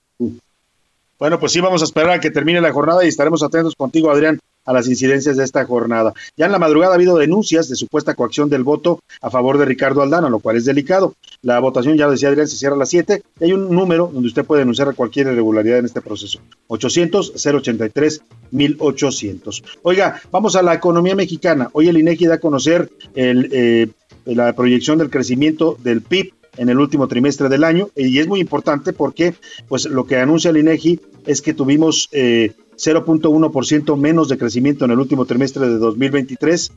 Bueno, 1.20 1.40
pues 1.40 1.54
sí, 1.54 1.62
vamos 1.62 1.82
a 1.82 1.86
esperar 1.86 2.12
a 2.12 2.20
que 2.20 2.32
termine 2.32 2.60
la 2.60 2.74
jornada 2.74 3.06
y 3.06 3.08
estaremos 3.08 3.42
atentos 3.44 3.76
contigo, 3.76 4.12
Adrián, 4.12 4.40
a 4.66 4.74
las 4.74 4.88
incidencias 4.88 5.38
de 5.38 5.44
esta 5.44 5.66
jornada. 5.66 6.14
Ya 6.38 6.46
en 6.46 6.52
la 6.52 6.60
madrugada 6.60 6.94
ha 6.94 6.96
habido 6.96 7.18
denuncias 7.18 7.68
de 7.70 7.76
supuesta 7.76 8.14
coacción 8.16 8.50
del 8.50 8.64
voto 8.64 9.02
a 9.22 9.30
favor 9.30 9.58
de 9.58 9.66
Ricardo 9.66 10.02
Aldana, 10.02 10.30
lo 10.30 10.40
cual 10.40 10.56
es 10.58 10.66
delicado. 10.66 11.16
La 11.42 11.60
votación, 11.60 11.98
ya 11.98 12.06
lo 12.06 12.12
decía 12.12 12.30
Adrián, 12.30 12.48
se 12.48 12.56
cierra 12.56 12.76
a 12.76 12.80
las 12.80 12.90
7 12.90 13.22
y 13.40 13.44
hay 13.44 13.54
un 13.54 13.70
número 13.70 14.10
donde 14.14 14.28
usted 14.28 14.46
puede 14.46 14.62
denunciar 14.62 14.96
cualquier 14.96 15.28
irregularidad 15.28 15.80
en 15.80 15.86
este 15.86 16.02
proceso. 16.02 16.40
800-083-1800. 16.70 19.64
Oiga, 19.84 20.22
vamos 20.32 20.56
a 20.56 20.62
la 20.62 20.74
economía 20.74 21.16
mexicana. 21.16 21.70
Hoy 21.74 21.90
el 21.90 21.98
INEGI 21.98 22.28
da 22.28 22.36
a 22.36 22.40
conocer 22.40 22.90
el, 23.16 23.50
eh, 23.52 23.90
la 24.26 24.54
proyección 24.54 24.98
del 24.98 25.10
crecimiento 25.10 25.78
del 25.82 26.02
PIB 26.02 26.34
en 26.58 26.70
el 26.70 26.80
último 26.80 27.08
trimestre 27.08 27.50
del 27.50 27.64
año 27.64 27.90
y 27.96 28.20
es 28.20 28.28
muy 28.28 28.40
importante 28.40 28.94
porque 28.94 29.34
pues 29.68 29.86
lo 29.86 30.06
que 30.06 30.18
anuncia 30.18 30.52
el 30.52 30.58
INEGI 30.58 31.00
es 31.26 31.42
que 31.42 31.54
tuvimos 31.54 32.10
eh, 32.12 32.52
0.1% 32.78 33.98
menos 33.98 34.30
de 34.30 34.38
crecimiento 34.38 34.86
en 34.86 34.92
el 34.92 35.00
último 35.00 35.26
trimestre 35.26 35.68
de 35.68 35.78
2023, 35.78 36.72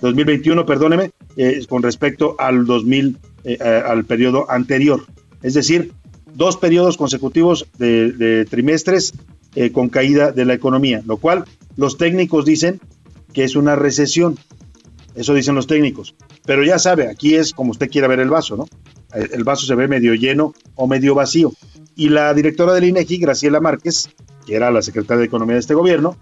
2021, 0.00 0.66
perdóneme, 0.66 1.12
eh, 1.36 1.64
con 1.68 1.82
respecto 1.82 2.36
al 2.38 2.66
2000, 2.66 3.18
eh, 3.44 3.58
al 3.60 4.04
periodo 4.04 4.50
anterior. 4.50 5.04
Es 5.42 5.54
decir, 5.54 5.92
dos 6.34 6.56
periodos 6.56 6.96
consecutivos 6.96 7.66
de, 7.78 8.46
trimestres 8.48 9.12
eh, 9.54 9.72
con 9.72 9.88
caída 9.88 10.32
de 10.32 10.44
la 10.44 10.54
economía, 10.54 11.02
lo 11.06 11.16
cual 11.18 11.44
los 11.76 11.98
técnicos 11.98 12.44
dicen 12.44 12.80
que 13.32 13.44
es 13.44 13.56
una 13.56 13.76
recesión. 13.76 14.38
Eso 15.14 15.34
dicen 15.34 15.54
los 15.54 15.66
técnicos. 15.66 16.14
Pero 16.46 16.64
ya 16.64 16.78
sabe, 16.78 17.08
aquí 17.08 17.34
es 17.34 17.52
como 17.52 17.72
usted 17.72 17.90
quiera 17.90 18.08
ver 18.08 18.20
el 18.20 18.30
vaso, 18.30 18.56
¿no? 18.56 18.66
el 19.12 19.42
vaso 19.42 19.66
se 19.66 19.74
ve 19.74 19.88
medio 19.88 20.14
lleno 20.14 20.54
o 20.76 20.86
medio 20.86 21.14
vacío. 21.14 21.52
Y 21.96 22.08
la 22.10 22.32
directora 22.32 22.72
del 22.72 22.84
INEGI, 22.84 23.18
Graciela 23.18 23.60
Márquez, 23.60 24.08
que 24.50 24.56
era 24.56 24.72
la 24.72 24.82
secretaria 24.82 25.20
de 25.20 25.26
Economía 25.26 25.54
de 25.54 25.60
este 25.60 25.74
gobierno, 25.74 26.16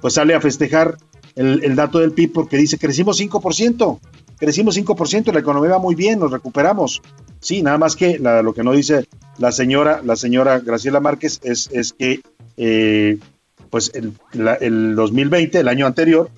pues 0.00 0.14
sale 0.14 0.36
a 0.36 0.40
festejar 0.40 0.98
el, 1.34 1.74
dato 1.74 1.98
del 1.98 2.12
PIB 2.12 2.32
porque 2.32 2.56
dice, 2.56 2.78
crecimos 2.78 3.20
5%, 3.20 3.98
crecimos 4.38 4.78
5%, 4.78 5.32
la 5.32 5.40
economía 5.40 5.72
va 5.72 5.78
muy 5.80 5.96
bien, 5.96 6.20
nos 6.20 6.30
recuperamos. 6.30 7.02
Sí, 7.40 7.60
nada 7.60 7.78
más 7.78 7.96
que 7.96 8.20
lo 8.20 8.54
que 8.54 8.62
no 8.62 8.70
dice 8.70 9.08
la 9.38 9.50
señora, 9.50 10.00
la 10.04 10.14
señora 10.14 10.60
Graciela 10.60 11.00
Márquez 11.00 11.40
es, 11.42 11.70
es 11.72 11.92
que 11.92 12.20
eh, 12.56 13.18
pues 13.68 13.90
el, 13.94 14.12
el 14.60 14.94
2020, 14.94 15.58
el 15.58 15.66
año 15.66 15.84
anterior, 15.86 16.30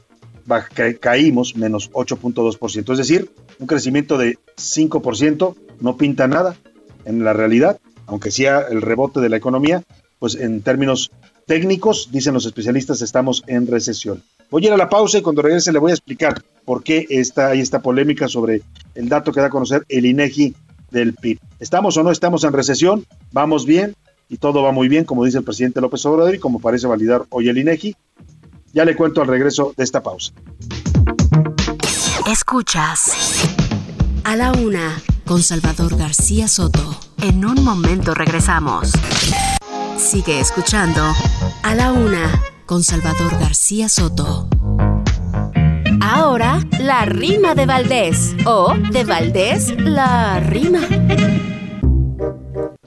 caímos 0.98 1.56
menos 1.56 1.90
8.2%, 1.92 2.90
es 2.90 2.98
decir, 2.98 3.30
un 3.58 3.66
crecimiento 3.66 4.16
de 4.16 4.38
5% 4.56 5.54
no 5.80 5.96
pinta 5.98 6.26
nada 6.26 6.56
en 7.04 7.22
la 7.22 7.34
realidad, 7.34 7.80
aunque 8.06 8.30
sea 8.30 8.60
el 8.60 8.80
rebote 8.80 9.20
de 9.20 9.28
la 9.28 9.36
economía, 9.36 9.82
pues 10.24 10.36
en 10.36 10.62
términos 10.62 11.10
técnicos, 11.46 12.08
dicen 12.10 12.34
los 12.34 12.46
especialistas, 12.46 13.02
estamos 13.02 13.42
en 13.46 13.66
recesión. 13.66 14.22
Voy 14.50 14.64
a 14.64 14.66
ir 14.68 14.72
a 14.72 14.76
la 14.76 14.88
pausa 14.88 15.18
y 15.18 15.22
cuando 15.22 15.42
regrese 15.42 15.72
le 15.72 15.78
voy 15.78 15.90
a 15.90 15.94
explicar 15.94 16.42
por 16.64 16.82
qué 16.82 17.06
está, 17.10 17.48
hay 17.48 17.60
esta 17.60 17.82
polémica 17.82 18.28
sobre 18.28 18.62
el 18.94 19.08
dato 19.08 19.32
que 19.32 19.40
da 19.40 19.46
a 19.46 19.50
conocer 19.50 19.84
el 19.88 20.06
INEGI 20.06 20.54
del 20.90 21.14
PIB. 21.14 21.38
¿Estamos 21.60 21.96
o 21.96 22.02
no 22.02 22.10
estamos 22.10 22.44
en 22.44 22.52
recesión? 22.52 23.04
¿Vamos 23.32 23.66
bien? 23.66 23.94
Y 24.28 24.38
todo 24.38 24.62
va 24.62 24.72
muy 24.72 24.88
bien, 24.88 25.04
como 25.04 25.24
dice 25.24 25.38
el 25.38 25.44
presidente 25.44 25.80
López 25.80 26.04
Obrador 26.06 26.34
y 26.34 26.38
como 26.38 26.60
parece 26.60 26.86
validar 26.86 27.24
hoy 27.30 27.48
el 27.48 27.58
INEGI. 27.58 27.96
Ya 28.72 28.84
le 28.84 28.96
cuento 28.96 29.20
al 29.20 29.28
regreso 29.28 29.74
de 29.76 29.84
esta 29.84 30.02
pausa. 30.02 30.32
Escuchas 32.30 33.12
a 34.24 34.36
la 34.36 34.52
una 34.52 35.00
con 35.26 35.42
Salvador 35.42 35.96
García 35.96 36.48
Soto. 36.48 36.96
En 37.22 37.44
un 37.44 37.62
momento 37.62 38.14
regresamos. 38.14 38.92
Sigue 39.96 40.40
escuchando 40.40 41.00
a 41.62 41.74
la 41.74 41.92
una 41.92 42.30
con 42.66 42.82
Salvador 42.82 43.38
García 43.38 43.88
Soto. 43.88 44.48
Ahora, 46.00 46.60
la 46.80 47.04
rima 47.04 47.54
de 47.54 47.66
Valdés. 47.66 48.34
O 48.44 48.74
de 48.92 49.04
Valdés, 49.04 49.74
la 49.78 50.40
rima. 50.40 50.80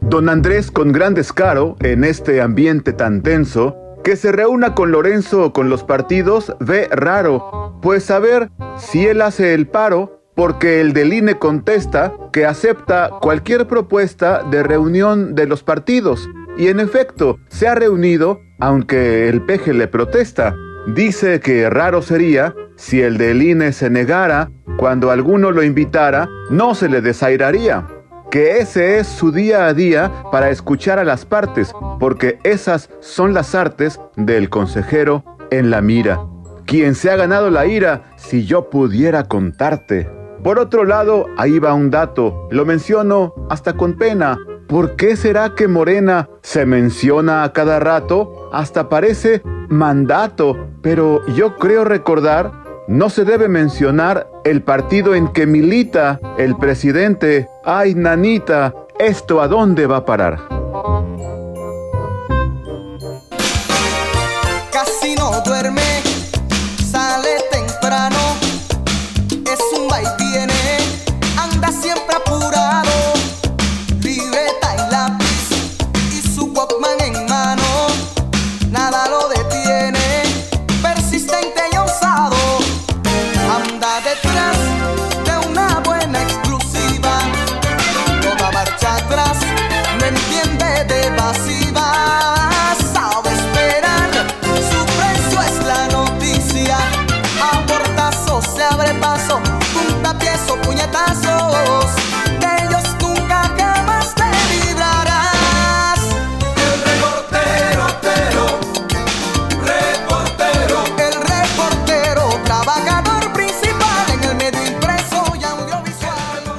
Don 0.02 0.30
Andrés, 0.30 0.70
con 0.72 0.92
gran 0.92 1.14
descaro, 1.14 1.76
en 1.80 2.04
este 2.04 2.42
ambiente 2.42 2.94
tan 2.94 3.22
tenso, 3.22 3.76
que 4.04 4.16
se 4.16 4.32
reúna 4.32 4.76
con 4.76 4.92
Lorenzo 4.92 5.46
o 5.46 5.54
con 5.54 5.70
los 5.70 5.84
partidos 5.84 6.56
ve 6.60 6.88
raro, 6.92 7.78
pues 7.82 8.12
a 8.12 8.20
ver 8.20 8.52
si 8.78 9.06
él 9.06 9.22
hace 9.22 9.54
el 9.54 9.68
paro, 9.68 10.22
porque 10.36 10.82
el 10.82 10.94
del 10.94 11.14
INE 11.14 11.40
contesta 11.40 12.14
que 12.32 12.46
acepta 12.46 13.10
cualquier 13.22 13.68
propuesta 13.68 14.44
de 14.44 14.64
reunión 14.64 15.36
de 15.36 15.48
los 15.48 15.64
partidos. 15.64 16.30
Y 16.58 16.68
en 16.68 16.80
efecto, 16.80 17.40
se 17.48 17.68
ha 17.68 17.76
reunido, 17.76 18.42
aunque 18.60 19.30
el 19.30 19.42
peje 19.42 19.74
le 19.74 19.88
protesta. 19.88 20.56
Dice 20.88 21.40
que 21.40 21.70
raro 21.70 22.02
sería 22.02 22.56
si 22.76 23.02
el 23.02 23.18
del 23.18 23.42
INE 23.42 23.74
se 23.74 23.90
negara, 23.90 24.50
cuando 24.78 25.12
alguno 25.12 25.52
lo 25.52 25.64
invitara, 25.64 26.28
no 26.50 26.76
se 26.76 26.90
le 26.90 27.02
desairaría 27.02 27.88
que 28.30 28.58
ese 28.60 29.00
es 29.00 29.08
su 29.08 29.32
día 29.32 29.68
a 29.68 29.74
día 29.74 30.12
para 30.32 30.50
escuchar 30.50 31.00
a 31.00 31.04
las 31.04 31.26
partes, 31.26 31.74
porque 32.00 32.40
esas 32.44 32.90
son 33.00 33.34
las 33.34 33.56
artes 33.56 34.00
del 34.16 34.50
consejero 34.50 35.24
en 35.50 35.70
la 35.70 35.82
mira. 35.82 36.20
Quien 36.66 36.96
se 36.96 37.10
ha 37.10 37.16
ganado 37.16 37.50
la 37.50 37.66
ira, 37.66 38.12
si 38.18 38.46
yo 38.46 38.70
pudiera 38.70 39.24
contarte. 39.24 40.10
Por 40.44 40.60
otro 40.60 40.84
lado, 40.84 41.28
ahí 41.38 41.60
va 41.60 41.74
un 41.74 41.90
dato, 41.90 42.48
lo 42.52 42.66
menciono 42.66 43.34
hasta 43.50 43.74
con 43.74 43.98
pena. 43.98 44.38
¿Por 44.68 44.98
qué 44.98 45.16
será 45.16 45.56
que 45.56 45.70
Morena 45.70 46.30
se 46.42 46.66
menciona 46.66 47.44
a 47.44 47.54
cada 47.54 47.80
rato? 47.80 48.50
Hasta 48.52 48.90
parece 48.90 49.42
mandato, 49.70 50.58
pero 50.82 51.26
yo 51.28 51.56
creo 51.56 51.86
recordar 51.86 52.52
no 52.88 53.10
se 53.10 53.26
debe 53.26 53.48
mencionar 53.48 54.30
el 54.44 54.64
partido 54.64 55.16
en 55.16 55.30
que 55.30 55.46
milita 55.46 56.20
el 56.38 56.56
presidente. 56.58 57.48
Ay, 57.66 57.96
nanita, 57.96 58.74
¿esto 59.00 59.42
a 59.42 59.48
dónde 59.48 59.88
va 59.88 59.98
a 59.98 60.06
parar? 60.06 60.40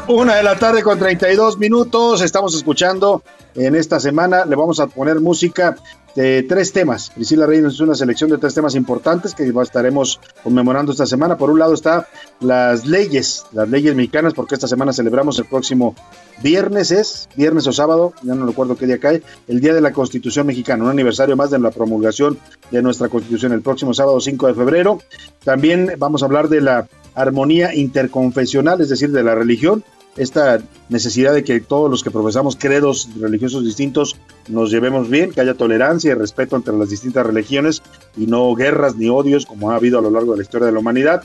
Una 0.09 0.37
de 0.37 0.43
la 0.43 0.59
tarde 0.59 0.83
con 0.83 0.99
32 0.99 1.59
minutos. 1.59 2.23
Estamos 2.23 2.55
escuchando 2.55 3.23
en 3.55 3.75
esta 3.75 4.01
semana. 4.01 4.47
Le 4.47 4.57
vamos 4.57 4.81
a 4.81 4.87
poner 4.87 5.21
música 5.21 5.77
de 6.17 6.45
tres 6.45 6.73
temas. 6.73 7.11
Priscila 7.11 7.45
Reyes 7.45 7.75
es 7.75 7.81
una 7.81 7.95
selección 7.95 8.31
de 8.31 8.39
tres 8.39 8.55
temas 8.55 8.75
importantes 8.75 9.35
que 9.35 9.53
estaremos 9.63 10.19
conmemorando 10.43 10.93
esta 10.93 11.05
semana. 11.05 11.37
Por 11.37 11.51
un 11.51 11.59
lado 11.59 11.75
está 11.75 12.09
las 12.41 12.87
leyes, 12.87 13.45
las 13.53 13.69
leyes 13.69 13.95
mexicanas, 13.95 14.33
porque 14.33 14.55
esta 14.55 14.67
semana 14.67 14.95
celebramos 14.95 15.39
el 15.41 15.45
próximo 15.45 15.95
viernes, 16.43 16.91
es 16.91 17.29
viernes 17.37 17.67
o 17.67 17.73
sábado, 17.73 18.15
ya 18.23 18.35
no 18.35 18.47
recuerdo 18.47 18.79
qué 18.79 18.87
día 18.87 18.99
cae, 18.99 19.23
el 19.47 19.61
Día 19.61 19.75
de 19.75 19.83
la 19.83 19.93
Constitución 19.93 20.47
Mexicana, 20.47 20.85
un 20.85 20.91
aniversario 20.91 21.37
más 21.37 21.51
de 21.51 21.59
la 21.59 21.71
promulgación 21.71 22.39
de 22.71 22.81
nuestra 22.81 23.11
Constitución 23.11 23.53
el 23.53 23.61
próximo 23.61 23.93
sábado 23.93 24.19
5 24.21 24.47
de 24.47 24.55
febrero. 24.55 25.03
También 25.45 25.93
vamos 25.99 26.23
a 26.23 26.27
hablar 26.27 26.49
de 26.49 26.63
la 26.63 26.89
armonía 27.15 27.75
interconfesional, 27.75 28.81
es 28.81 28.89
decir, 28.89 29.11
de 29.11 29.23
la 29.23 29.35
religión, 29.35 29.85
esta 30.19 30.61
necesidad 30.89 31.33
de 31.33 31.45
que 31.45 31.61
todos 31.61 31.91
los 31.91 32.03
que 32.03 32.11
profesamos 32.11 32.57
credos 32.57 33.09
religiosos 33.19 33.65
distintos 33.65 34.17
nos 34.49 34.71
llevemos 34.71 35.09
bien, 35.09 35.31
que 35.31 35.41
haya 35.41 35.55
tolerancia 35.55 36.11
y 36.11 36.15
respeto 36.15 36.57
entre 36.57 36.77
las 36.77 36.91
distintas 36.91 37.27
religiones 37.27 37.83
y 38.17 38.27
no 38.27 38.55
guerras 38.55 38.97
ni 38.97 39.09
odios 39.09 39.47
como 39.47 39.71
ha 39.71 39.77
habido 39.77 39.99
a 39.99 40.03
lo 40.03 40.11
largo 40.11 40.33
de 40.33 40.39
la 40.39 40.43
historia 40.43 40.67
de 40.67 40.73
la 40.73 40.81
humanidad. 40.81 41.23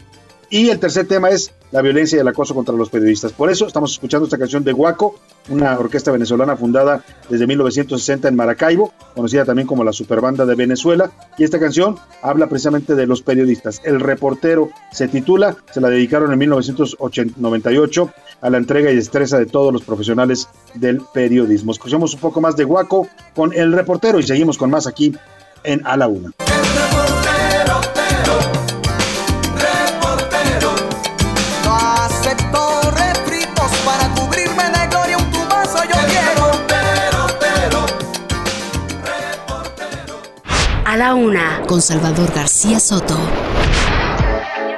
Y 0.54 0.70
el 0.70 0.78
tercer 0.78 1.08
tema 1.08 1.32
es 1.32 1.52
la 1.72 1.82
violencia 1.82 2.16
y 2.16 2.20
el 2.20 2.28
acoso 2.28 2.54
contra 2.54 2.76
los 2.76 2.92
periodistas. 2.92 3.32
Por 3.32 3.50
eso 3.50 3.66
estamos 3.66 3.94
escuchando 3.94 4.26
esta 4.26 4.38
canción 4.38 4.64
de 4.64 4.72
Guaco, 4.72 5.16
una 5.50 5.80
orquesta 5.80 6.12
venezolana 6.12 6.56
fundada 6.56 7.04
desde 7.28 7.48
1960 7.48 8.28
en 8.28 8.36
Maracaibo, 8.36 8.94
conocida 9.16 9.46
también 9.46 9.68
como 9.68 9.84
la 9.84 9.92
Superbanda 9.92 10.46
de 10.46 10.54
Venezuela. 10.54 11.10
Y 11.40 11.44
esta 11.44 11.60
canción 11.60 11.98
habla 12.22 12.50
precisamente 12.50 12.94
de 12.94 13.08
los 13.08 13.24
periodistas. 13.24 13.82
El 13.84 14.00
reportero 14.00 14.70
se 14.92 15.08
titula, 15.08 15.58
se 15.72 15.82
la 15.82 15.90
dedicaron 15.90 16.32
en 16.32 16.38
1998 16.38 18.12
a 18.42 18.50
la 18.52 18.58
entrega 18.60 18.92
y 18.92 18.96
destreza 18.96 19.40
de 19.40 19.48
todos 19.48 19.74
los 19.74 19.82
profesionales 19.82 20.50
del 20.76 21.02
periodismo. 21.16 21.72
Escuchamos 21.72 22.14
un 22.14 22.20
poco 22.20 22.42
más 22.42 22.56
de 22.56 22.66
Guaco 22.66 23.08
con 23.34 23.54
el 23.54 23.74
reportero 23.74 24.20
y 24.20 24.24
seguimos 24.24 24.60
con 24.60 24.70
más 24.70 24.86
aquí 24.86 25.16
en 25.64 25.82
A 25.88 25.98
la 25.98 26.08
Una. 26.08 26.32
Una 41.12 41.64
con 41.68 41.82
Salvador 41.82 42.32
García 42.34 42.80
Soto. 42.80 43.16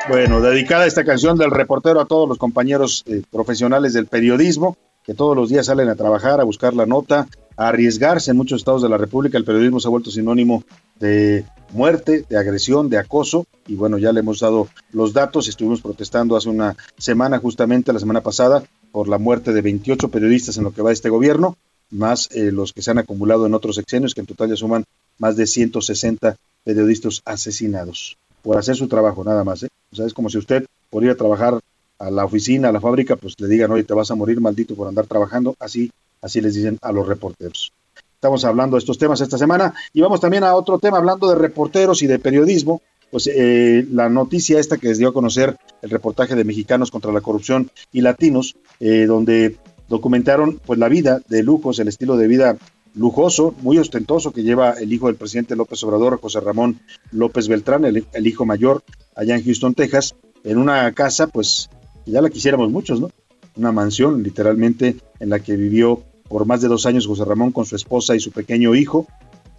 Bueno, 0.09 0.41
dedicada 0.41 0.87
esta 0.87 1.05
canción 1.05 1.37
del 1.37 1.51
reportero 1.51 2.01
a 2.01 2.05
todos 2.05 2.27
los 2.27 2.39
compañeros 2.39 3.03
eh, 3.05 3.21
profesionales 3.31 3.93
del 3.93 4.07
periodismo 4.07 4.75
que 5.03 5.13
todos 5.13 5.35
los 5.35 5.49
días 5.49 5.67
salen 5.67 5.87
a 5.87 5.95
trabajar, 5.95 6.41
a 6.41 6.43
buscar 6.43 6.73
la 6.73 6.87
nota, 6.87 7.27
a 7.55 7.67
arriesgarse 7.67 8.31
en 8.31 8.37
muchos 8.37 8.61
estados 8.61 8.81
de 8.81 8.89
la 8.89 8.97
República. 8.97 9.37
El 9.37 9.45
periodismo 9.45 9.79
se 9.79 9.87
ha 9.87 9.91
vuelto 9.91 10.09
sinónimo 10.09 10.63
de, 10.99 11.45
muerte, 11.71 12.25
de 12.27 12.37
agresión, 12.37 12.89
de 12.89 12.97
acoso, 12.97 13.45
y 13.67 13.75
bueno, 13.75 13.99
ya 13.99 14.11
le 14.11 14.21
hemos 14.21 14.39
dado 14.39 14.67
los 14.91 15.13
datos, 15.13 15.47
estuvimos 15.47 15.81
protestando 15.81 16.35
hace 16.35 16.49
una 16.49 16.75
semana, 16.97 17.37
justamente 17.37 17.93
la 17.93 17.99
semana 17.99 18.21
pasada, 18.21 18.63
por 18.91 19.07
la 19.07 19.19
muerte 19.19 19.53
de 19.53 19.61
28 19.61 20.09
periodistas 20.09 20.57
en 20.57 20.63
lo 20.63 20.71
que 20.71 20.81
va 20.81 20.91
este 20.91 21.09
gobierno, 21.09 21.55
más 21.91 22.29
eh, 22.31 22.51
los 22.51 22.73
que 22.73 22.81
se 22.81 22.89
han 22.89 22.97
acumulado 22.97 23.45
en 23.45 23.53
otros 23.53 23.75
sexenios, 23.75 24.15
que 24.15 24.21
en 24.21 24.27
total 24.27 24.49
ya 24.49 24.55
suman 24.55 24.85
más 25.17 25.35
de 25.35 25.47
160 25.47 26.35
periodistas 26.63 27.21
asesinados 27.25 28.17
por 28.41 28.57
hacer 28.57 28.75
su 28.75 28.87
trabajo, 28.87 29.23
nada 29.23 29.43
más. 29.43 29.63
¿eh? 29.63 29.69
O 29.91 29.95
sea, 29.95 30.05
es 30.05 30.13
como 30.13 30.29
si 30.29 30.37
usted 30.37 30.65
por 30.89 31.03
ir 31.03 31.09
a 31.09 31.15
trabajar 31.15 31.59
a 31.97 32.11
la 32.11 32.25
oficina, 32.25 32.69
a 32.69 32.71
la 32.71 32.81
fábrica, 32.81 33.15
pues 33.15 33.35
le 33.39 33.47
digan, 33.47 33.71
oye, 33.71 33.83
te 33.83 33.93
vas 33.93 34.11
a 34.11 34.15
morir 34.15 34.39
maldito 34.41 34.75
por 34.75 34.87
andar 34.87 35.07
trabajando. 35.07 35.55
Así, 35.59 35.91
así 36.21 36.41
les 36.41 36.53
dicen 36.53 36.77
a 36.81 36.91
los 36.91 37.07
reporteros. 37.07 37.71
Estamos 38.15 38.45
hablando 38.45 38.75
de 38.75 38.79
estos 38.79 38.97
temas 38.97 39.21
esta 39.21 39.37
semana 39.37 39.73
y 39.93 40.01
vamos 40.01 40.19
también 40.19 40.43
a 40.43 40.55
otro 40.55 40.79
tema, 40.79 40.97
hablando 40.97 41.29
de 41.29 41.35
reporteros 41.35 42.01
y 42.01 42.07
de 42.07 42.19
periodismo. 42.19 42.81
Pues 43.11 43.27
eh, 43.27 43.85
la 43.91 44.09
noticia 44.09 44.59
esta 44.59 44.77
que 44.77 44.87
les 44.87 44.97
dio 44.97 45.09
a 45.09 45.13
conocer 45.13 45.57
el 45.81 45.89
reportaje 45.89 46.35
de 46.35 46.43
Mexicanos 46.43 46.91
contra 46.91 47.11
la 47.11 47.21
Corrupción 47.21 47.69
y 47.91 48.01
Latinos, 48.01 48.55
eh, 48.79 49.05
donde 49.05 49.57
documentaron 49.87 50.59
pues 50.65 50.79
la 50.79 50.89
vida 50.89 51.21
de 51.29 51.43
lujos, 51.43 51.79
el 51.79 51.87
estilo 51.87 52.17
de 52.17 52.27
vida 52.27 52.57
lujoso, 52.95 53.53
muy 53.61 53.77
ostentoso 53.77 54.31
que 54.31 54.43
lleva 54.43 54.71
el 54.71 54.91
hijo 54.91 55.07
del 55.07 55.15
presidente 55.15 55.55
López 55.55 55.83
Obrador, 55.83 56.19
José 56.19 56.39
Ramón 56.39 56.79
López 57.11 57.47
Beltrán, 57.47 57.85
el, 57.85 58.27
hijo 58.27 58.45
mayor, 58.45 58.83
allá 59.15 59.35
en 59.35 59.43
Houston, 59.43 59.73
Texas, 59.73 60.15
en 60.43 60.57
una 60.57 60.91
casa, 60.93 61.27
pues 61.27 61.69
ya 62.05 62.21
la 62.21 62.29
quisiéramos 62.29 62.71
muchos, 62.71 63.01
¿no? 63.01 63.09
Una 63.55 63.71
mansión, 63.71 64.23
literalmente, 64.23 64.97
en 65.19 65.29
la 65.29 65.39
que 65.39 65.55
vivió 65.55 66.03
por 66.27 66.45
más 66.45 66.61
de 66.61 66.67
dos 66.67 66.85
años 66.85 67.07
José 67.07 67.25
Ramón 67.25 67.51
con 67.51 67.65
su 67.65 67.75
esposa 67.75 68.15
y 68.15 68.19
su 68.19 68.31
pequeño 68.31 68.75
hijo. 68.75 69.07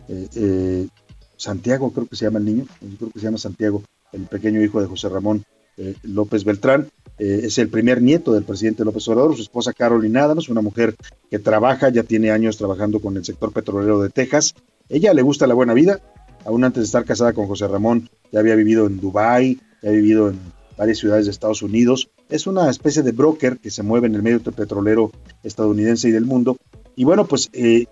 Eh, 0.09 0.29
eh, 0.35 0.88
Santiago, 1.37 1.92
creo 1.92 2.07
que 2.07 2.16
se 2.16 2.25
llama 2.25 2.38
el 2.38 2.44
niño, 2.44 2.66
creo 2.99 3.11
que 3.11 3.18
se 3.18 3.27
llama 3.27 3.38
Santiago, 3.38 3.83
el 4.12 4.22
pequeño 4.22 4.62
hijo 4.62 4.81
de 4.81 4.87
José 4.87 5.09
Ramón 5.09 5.44
eh, 5.77 5.94
López 6.03 6.44
Beltrán. 6.44 6.88
Es 7.18 7.59
el 7.59 7.68
primer 7.68 8.02
nieto 8.02 8.33
del 8.33 8.44
presidente 8.44 8.85
López 8.85 9.07
Obrador, 9.09 9.37
su 9.37 9.42
esposa 9.42 9.72
Carolina 9.72 10.24
Adams, 10.24 10.48
una 10.48 10.61
mujer 10.61 10.94
que 11.31 11.38
trabaja, 11.38 11.88
ya 11.88 12.02
tiene 12.02 12.31
años 12.31 12.57
trabajando 12.57 13.00
con 13.00 13.16
el 13.16 13.24
sector 13.24 13.52
petrolero 13.52 14.00
de 14.00 14.11
Texas. 14.11 14.55
Ella 14.88 15.14
le 15.14 15.22
gusta 15.22 15.46
la 15.46 15.55
buena 15.55 15.74
vida, 15.74 16.00
aún 16.44 16.64
antes 16.64 16.83
de 16.83 16.85
estar 16.87 17.05
casada 17.05 17.33
con 17.33 17.46
José 17.46 17.66
Ramón, 17.68 18.09
ya 18.33 18.40
había 18.40 18.55
vivido 18.55 18.87
en 18.87 19.00
Dubái, 19.00 19.61
ya 19.83 19.88
había 19.88 20.00
vivido 20.00 20.29
en 20.29 20.38
varias 20.76 20.98
ciudades 20.98 21.26
de 21.26 21.33
Estados 21.33 21.62
Unidos. 21.62 22.11
Es 22.29 22.46
una 22.46 22.70
especie 22.70 23.02
de 23.02 23.12
broker 23.12 23.59
que 23.59 23.70
se 23.70 23.83
mueve 23.83 24.07
en 24.07 24.14
el 24.14 24.22
medio 24.22 24.40
petrolero 24.42 25.11
estadounidense 25.42 26.09
y 26.09 26.12
del 26.12 26.24
mundo. 26.24 26.57
Y 26.94 27.05
bueno, 27.05 27.26
pues 27.26 27.48
eh, 27.52 27.87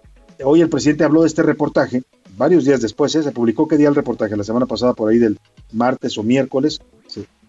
hoy 0.45 0.61
el 0.61 0.69
presidente 0.69 1.05
habló 1.05 1.23
de 1.23 1.29
este 1.29 1.43
reportaje, 1.43 2.03
varios 2.37 2.65
días 2.65 2.81
después, 2.81 3.15
¿eh? 3.15 3.23
se 3.23 3.33
publicó 3.33 3.69
qué 3.69 3.77
día 3.77 3.89
el 3.89 3.95
reportaje, 3.95 4.37
la 4.37 4.45
semana 4.45 4.67
pasada 4.67 4.95
por 4.95 5.11
ahí 5.11 5.19
del 5.19 5.39
martes 5.73 6.19
o 6.19 6.23
miércoles. 6.23 6.81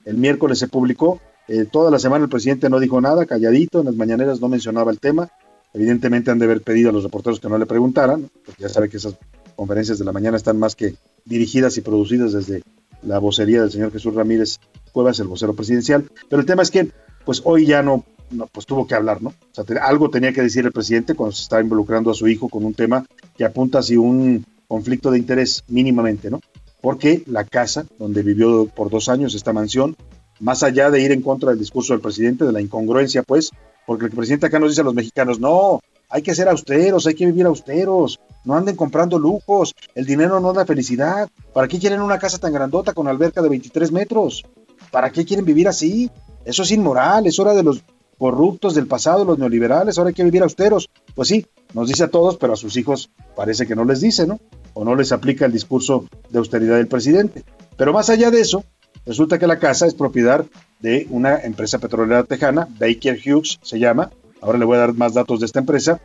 El 0.05 0.17
miércoles 0.17 0.59
se 0.59 0.67
publicó, 0.67 1.19
eh, 1.47 1.65
toda 1.71 1.91
la 1.91 1.99
semana 1.99 2.23
el 2.23 2.29
presidente 2.29 2.69
no 2.69 2.79
dijo 2.79 2.99
nada, 3.01 3.25
calladito, 3.25 3.79
en 3.79 3.85
las 3.85 3.95
mañaneras 3.95 4.41
no 4.41 4.47
mencionaba 4.47 4.91
el 4.91 4.99
tema. 4.99 5.29
Evidentemente 5.73 6.31
han 6.31 6.39
de 6.39 6.45
haber 6.45 6.61
pedido 6.61 6.89
a 6.89 6.93
los 6.93 7.03
reporteros 7.03 7.39
que 7.39 7.49
no 7.49 7.57
le 7.57 7.65
preguntaran, 7.65 8.29
porque 8.45 8.63
ya 8.63 8.69
sabe 8.69 8.89
que 8.89 8.97
esas 8.97 9.15
conferencias 9.55 9.99
de 9.99 10.05
la 10.05 10.11
mañana 10.11 10.37
están 10.37 10.57
más 10.57 10.75
que 10.75 10.95
dirigidas 11.25 11.77
y 11.77 11.81
producidas 11.81 12.33
desde 12.33 12.63
la 13.03 13.19
vocería 13.19 13.61
del 13.61 13.71
señor 13.71 13.91
Jesús 13.91 14.13
Ramírez 14.15 14.59
Cuevas, 14.91 15.19
el 15.19 15.27
vocero 15.27 15.53
presidencial. 15.53 16.09
Pero 16.29 16.39
el 16.39 16.45
tema 16.45 16.61
es 16.61 16.71
que, 16.71 16.91
pues 17.25 17.41
hoy 17.43 17.65
ya 17.65 17.83
no, 17.83 18.05
pues 18.51 18.65
tuvo 18.65 18.87
que 18.87 18.95
hablar, 18.95 19.21
¿no? 19.21 19.29
O 19.29 19.63
sea, 19.63 19.65
algo 19.83 20.09
tenía 20.09 20.33
que 20.33 20.41
decir 20.41 20.65
el 20.65 20.71
presidente 20.71 21.13
cuando 21.13 21.35
se 21.35 21.43
estaba 21.43 21.61
involucrando 21.61 22.11
a 22.11 22.15
su 22.15 22.27
hijo 22.27 22.49
con 22.49 22.65
un 22.65 22.73
tema 22.73 23.05
que 23.37 23.45
apunta 23.45 23.79
hacia 23.79 23.99
un 23.99 24.45
conflicto 24.67 25.11
de 25.11 25.19
interés 25.19 25.63
mínimamente, 25.67 26.29
¿no? 26.29 26.41
Porque 26.81 27.23
la 27.27 27.43
casa 27.43 27.85
donde 27.99 28.23
vivió 28.23 28.67
por 28.67 28.89
dos 28.89 29.09
años 29.09 29.35
esta 29.35 29.53
mansión, 29.53 29.95
más 30.39 30.63
allá 30.63 30.89
de 30.91 31.01
ir 31.01 31.11
en 31.11 31.21
contra 31.21 31.49
del 31.49 31.59
discurso 31.59 31.93
del 31.93 32.01
presidente, 32.01 32.45
de 32.45 32.51
la 32.51 32.61
incongruencia, 32.61 33.23
pues, 33.23 33.51
porque 33.85 34.05
el 34.05 34.11
presidente 34.11 34.47
acá 34.47 34.59
nos 34.59 34.69
dice 34.69 34.81
a 34.81 34.85
los 34.85 34.93
mexicanos, 34.93 35.39
no, 35.39 35.81
hay 36.09 36.21
que 36.21 36.35
ser 36.35 36.47
austeros, 36.47 37.07
hay 37.07 37.15
que 37.15 37.25
vivir 37.25 37.45
austeros, 37.45 38.19
no 38.43 38.55
anden 38.55 38.75
comprando 38.75 39.19
lujos, 39.19 39.73
el 39.95 40.05
dinero 40.05 40.39
no 40.39 40.53
da 40.53 40.65
felicidad. 40.65 41.29
¿Para 41.53 41.67
qué 41.67 41.79
quieren 41.79 42.01
una 42.01 42.19
casa 42.19 42.37
tan 42.37 42.53
grandota 42.53 42.93
con 42.93 43.07
alberca 43.07 43.41
de 43.41 43.49
23 43.49 43.91
metros? 43.91 44.43
¿Para 44.91 45.11
qué 45.11 45.25
quieren 45.25 45.45
vivir 45.45 45.67
así? 45.67 46.09
Eso 46.45 46.63
es 46.63 46.71
inmoral, 46.71 47.25
es 47.27 47.39
hora 47.39 47.53
de 47.53 47.63
los 47.63 47.83
corruptos 48.17 48.75
del 48.75 48.87
pasado, 48.87 49.25
los 49.25 49.37
neoliberales, 49.37 49.97
ahora 49.97 50.09
hay 50.09 50.13
que 50.13 50.23
vivir 50.23 50.43
austeros. 50.43 50.89
Pues 51.15 51.27
sí, 51.27 51.45
nos 51.73 51.87
dice 51.87 52.03
a 52.03 52.09
todos, 52.09 52.37
pero 52.37 52.53
a 52.53 52.57
sus 52.57 52.77
hijos 52.77 53.09
parece 53.35 53.67
que 53.67 53.75
no 53.75 53.83
les 53.83 54.01
dice, 54.01 54.25
¿no? 54.25 54.39
O 54.73 54.85
no 54.85 54.95
les 54.95 55.11
aplica 55.11 55.45
el 55.45 55.51
discurso 55.51 56.05
de 56.29 56.39
austeridad 56.39 56.77
del 56.77 56.87
presidente. 56.87 57.43
Pero 57.77 57.93
más 57.93 58.09
allá 58.09 58.31
de 58.31 58.41
eso, 58.41 58.63
resulta 59.05 59.39
que 59.39 59.47
la 59.47 59.59
casa 59.59 59.85
es 59.85 59.93
propiedad 59.93 60.45
de 60.79 61.07
una 61.09 61.37
empresa 61.37 61.79
petrolera 61.79 62.23
tejana, 62.23 62.67
Baker 62.79 63.19
Hughes 63.25 63.59
se 63.61 63.79
llama, 63.79 64.11
ahora 64.41 64.57
le 64.57 64.65
voy 64.65 64.77
a 64.77 64.81
dar 64.81 64.93
más 64.93 65.13
datos 65.13 65.39
de 65.39 65.45
esta 65.45 65.59
empresa, 65.59 65.99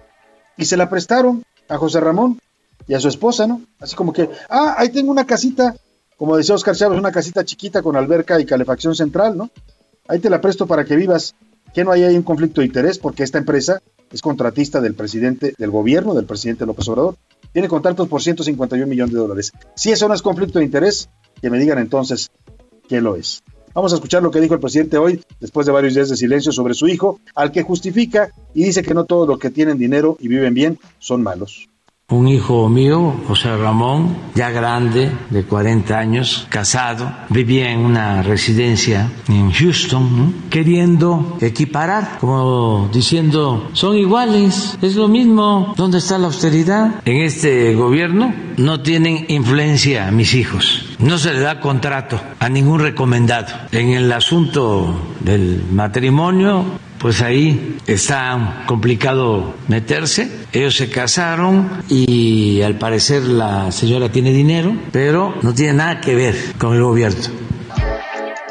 y 0.56 0.64
se 0.64 0.76
la 0.76 0.88
prestaron 0.88 1.42
a 1.68 1.76
José 1.78 2.00
Ramón 2.00 2.38
y 2.86 2.94
a 2.94 3.00
su 3.00 3.08
esposa, 3.08 3.46
¿no? 3.46 3.62
Así 3.78 3.94
como 3.94 4.12
que, 4.12 4.28
ah, 4.48 4.74
ahí 4.78 4.88
tengo 4.90 5.10
una 5.10 5.26
casita, 5.26 5.74
como 6.16 6.36
decía 6.36 6.54
Oscar 6.54 6.76
Chávez, 6.76 6.98
una 6.98 7.12
casita 7.12 7.44
chiquita 7.44 7.82
con 7.82 7.96
alberca 7.96 8.40
y 8.40 8.44
calefacción 8.44 8.94
central, 8.94 9.36
¿no? 9.36 9.50
Ahí 10.08 10.18
te 10.18 10.28
la 10.28 10.40
presto 10.40 10.66
para 10.66 10.84
que 10.84 10.96
vivas. 10.96 11.34
Que 11.72 11.84
no 11.84 11.92
hay 11.92 12.02
ahí 12.02 12.16
un 12.16 12.24
conflicto 12.24 12.60
de 12.60 12.66
interés 12.66 12.98
porque 12.98 13.22
esta 13.22 13.38
empresa 13.38 13.80
es 14.12 14.22
contratista 14.22 14.80
del 14.80 14.94
presidente, 14.94 15.54
del 15.56 15.70
gobierno 15.70 16.14
del 16.14 16.24
presidente 16.24 16.66
López 16.66 16.88
Obrador. 16.88 17.16
Tiene 17.52 17.68
contratos 17.68 18.08
por 18.08 18.20
151 18.20 18.88
millones 18.88 19.14
de 19.14 19.20
dólares. 19.20 19.52
Si 19.76 19.92
eso 19.92 20.08
no 20.08 20.14
es 20.14 20.22
conflicto 20.22 20.58
de 20.58 20.64
interés, 20.64 21.08
que 21.40 21.48
me 21.48 21.60
digan 21.60 21.78
entonces 21.78 22.28
qué 22.90 23.00
lo 23.00 23.14
es. 23.14 23.44
Vamos 23.72 23.92
a 23.92 23.94
escuchar 23.94 24.20
lo 24.20 24.32
que 24.32 24.40
dijo 24.40 24.54
el 24.54 24.60
presidente 24.60 24.98
hoy, 24.98 25.22
después 25.38 25.64
de 25.64 25.70
varios 25.70 25.94
días 25.94 26.08
de 26.08 26.16
silencio 26.16 26.50
sobre 26.50 26.74
su 26.74 26.88
hijo, 26.88 27.20
al 27.36 27.52
que 27.52 27.62
justifica 27.62 28.30
y 28.52 28.64
dice 28.64 28.82
que 28.82 28.94
no 28.94 29.04
todos 29.04 29.28
los 29.28 29.38
que 29.38 29.48
tienen 29.48 29.78
dinero 29.78 30.16
y 30.18 30.26
viven 30.26 30.54
bien 30.54 30.78
son 30.98 31.22
malos. 31.22 31.68
Un 32.10 32.26
hijo 32.26 32.68
mío, 32.68 33.14
José 33.28 33.56
Ramón, 33.56 34.16
ya 34.34 34.50
grande, 34.50 35.12
de 35.30 35.44
40 35.44 35.96
años, 35.96 36.46
casado, 36.48 37.10
vivía 37.28 37.70
en 37.70 37.80
una 37.80 38.22
residencia 38.22 39.08
en 39.28 39.52
Houston, 39.52 40.34
queriendo 40.50 41.38
equiparar, 41.40 42.18
como 42.18 42.88
diciendo, 42.92 43.70
son 43.74 43.96
iguales, 43.96 44.76
es 44.82 44.96
lo 44.96 45.06
mismo, 45.06 45.72
¿dónde 45.76 45.98
está 45.98 46.18
la 46.18 46.26
austeridad? 46.26 47.00
En 47.04 47.22
este 47.22 47.74
gobierno 47.74 48.34
no 48.56 48.82
tienen 48.82 49.26
influencia 49.28 50.10
mis 50.10 50.34
hijos, 50.34 50.86
no 50.98 51.16
se 51.16 51.32
le 51.32 51.40
da 51.40 51.60
contrato 51.60 52.20
a 52.40 52.48
ningún 52.48 52.80
recomendado. 52.80 53.54
En 53.70 53.90
el 53.90 54.10
asunto 54.12 54.94
del 55.20 55.62
matrimonio, 55.70 56.64
pues 57.00 57.22
ahí 57.22 57.78
está 57.86 58.64
complicado 58.66 59.54
meterse. 59.68 60.30
Ellos 60.52 60.76
se 60.76 60.90
casaron 60.90 61.82
y 61.88 62.60
al 62.60 62.78
parecer 62.78 63.22
la 63.22 63.72
señora 63.72 64.12
tiene 64.12 64.32
dinero, 64.32 64.76
pero 64.92 65.34
no 65.42 65.54
tiene 65.54 65.72
nada 65.72 66.00
que 66.00 66.14
ver 66.14 66.34
con 66.58 66.74
el 66.74 66.82
gobierno. 66.82 67.20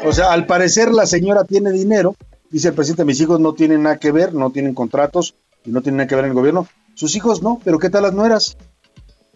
O 0.04 0.12
sea, 0.12 0.32
al 0.32 0.46
parecer 0.46 0.90
la 0.90 1.06
señora 1.06 1.44
tiene 1.44 1.70
dinero, 1.70 2.16
dice 2.50 2.68
el 2.68 2.74
presidente, 2.74 3.04
mis 3.04 3.20
hijos 3.20 3.38
no 3.38 3.54
tienen 3.54 3.84
nada 3.84 3.98
que 3.98 4.10
ver, 4.10 4.34
no 4.34 4.50
tienen 4.50 4.74
contratos 4.74 5.36
y 5.64 5.70
no 5.70 5.80
tienen 5.80 5.98
nada 5.98 6.08
que 6.08 6.16
ver 6.16 6.24
en 6.24 6.30
el 6.30 6.36
gobierno. 6.36 6.66
Sus 6.94 7.14
hijos 7.14 7.42
no, 7.42 7.60
pero 7.64 7.78
¿qué 7.78 7.88
tal 7.88 8.02
las 8.02 8.14
nueras? 8.14 8.56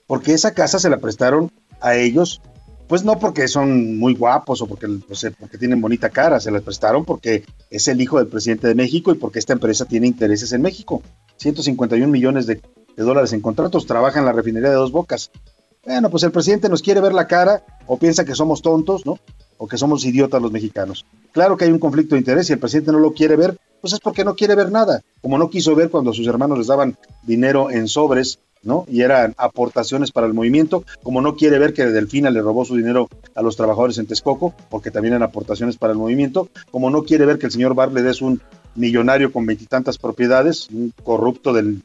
Porque 0.09 0.35
esa 0.35 0.55
casa 0.55 0.81
se 0.81 0.91
la 0.91 0.99
prestaron 0.99 1.53
a 1.81 1.95
ellos 1.95 2.41
pues 2.89 3.05
no 3.05 3.19
porque 3.19 3.49
son 3.49 3.99
muy 3.99 4.15
guapos 4.15 4.61
o 4.63 4.67
porque, 4.67 4.87
porque 5.39 5.59
tienen 5.59 5.81
bonita 5.81 6.11
cara, 6.11 6.41
se 6.41 6.51
les 6.51 6.63
prestaron 6.63 7.05
porque 7.05 7.45
es 7.71 7.89
el 7.89 8.01
hijo 8.01 8.19
del 8.19 8.29
presidente 8.29 8.69
de 8.69 8.75
México 8.75 9.13
y 9.13 9.17
porque 9.17 9.39
esta 9.39 9.53
empresa 9.53 9.85
tiene 9.85 10.07
intereses 10.07 10.53
en 10.53 10.63
México. 10.63 11.03
151 11.37 12.07
millones 12.09 12.47
de, 12.47 12.61
dólares 12.97 13.33
en 13.33 13.41
contratos, 13.41 13.87
trabaja 13.87 14.21
en 14.21 14.27
la 14.27 14.33
refinería 14.33 14.71
de 14.71 14.77
Dos 14.77 14.93
Bocas. 14.93 15.31
Bueno, 15.85 16.11
pues 16.11 16.23
el 16.23 16.33
presidente 16.33 16.69
nos 16.69 16.83
quiere 16.83 17.01
ver 17.01 17.13
la 17.13 17.27
cara 17.27 17.65
o 17.87 17.99
piensa 17.99 18.25
que 18.25 18.35
somos 18.35 18.63
tontos, 18.63 19.05
¿no? 19.05 19.19
O 19.59 19.67
que 19.67 19.79
somos 19.79 20.05
idiotas 20.05 20.41
los 20.41 20.53
mexicanos. 20.53 21.05
Claro 21.33 21.57
que 21.57 21.65
hay 21.65 21.73
un 21.73 21.79
conflicto 21.79 22.15
de 22.15 22.21
interés 22.21 22.49
y 22.49 22.55
el 22.55 22.59
presidente 22.59 22.93
no 22.93 22.99
lo 22.99 23.13
quiere 23.13 23.37
ver, 23.37 23.59
pues 23.81 23.93
es 23.93 24.01
porque 24.01 24.25
no 24.25 24.35
quiere 24.35 24.55
ver 24.55 24.71
nada. 24.71 25.03
Como 25.21 25.37
no 25.37 25.51
quiso 25.51 25.75
ver 25.75 25.91
cuando 25.91 26.13
sus 26.13 26.27
hermanos 26.27 26.59
les 26.59 26.69
daban 26.69 26.97
dinero 27.23 27.71
en 27.71 27.89
sobres 27.89 28.39
¿no? 28.65 28.85
Y 28.89 29.03
eran 29.03 29.35
aportaciones 29.37 30.11
para 30.11 30.27
el 30.27 30.35
movimiento, 30.35 30.85
como 31.03 31.21
no 31.21 31.37
quiere 31.37 31.59
ver 31.59 31.75
que 31.75 31.87
Delfina 31.87 32.31
le 32.31 32.43
robó 32.43 32.65
su 32.65 32.77
dinero 32.77 33.09
a 33.35 33.43
los 33.43 33.57
trabajadores 33.57 33.99
en 33.99 34.07
Texcoco, 34.07 34.55
porque 34.71 34.91
también 34.91 35.15
eran 35.15 35.23
aportaciones 35.23 35.77
para 35.77 35.93
el 35.93 35.99
movimiento, 35.99 36.49
como 36.71 36.91
no 36.91 37.03
quiere 37.05 37.27
ver 37.27 37.39
que 37.39 37.47
el 37.47 37.53
señor 37.53 37.75
Barlet 37.75 38.07
es 38.07 38.23
un 38.23 38.41
millonario 38.75 39.33
con 39.33 39.47
veintitantas 39.47 39.99
propiedades, 39.99 40.69
un 40.71 40.93
corrupto 41.03 41.53
del 41.53 41.83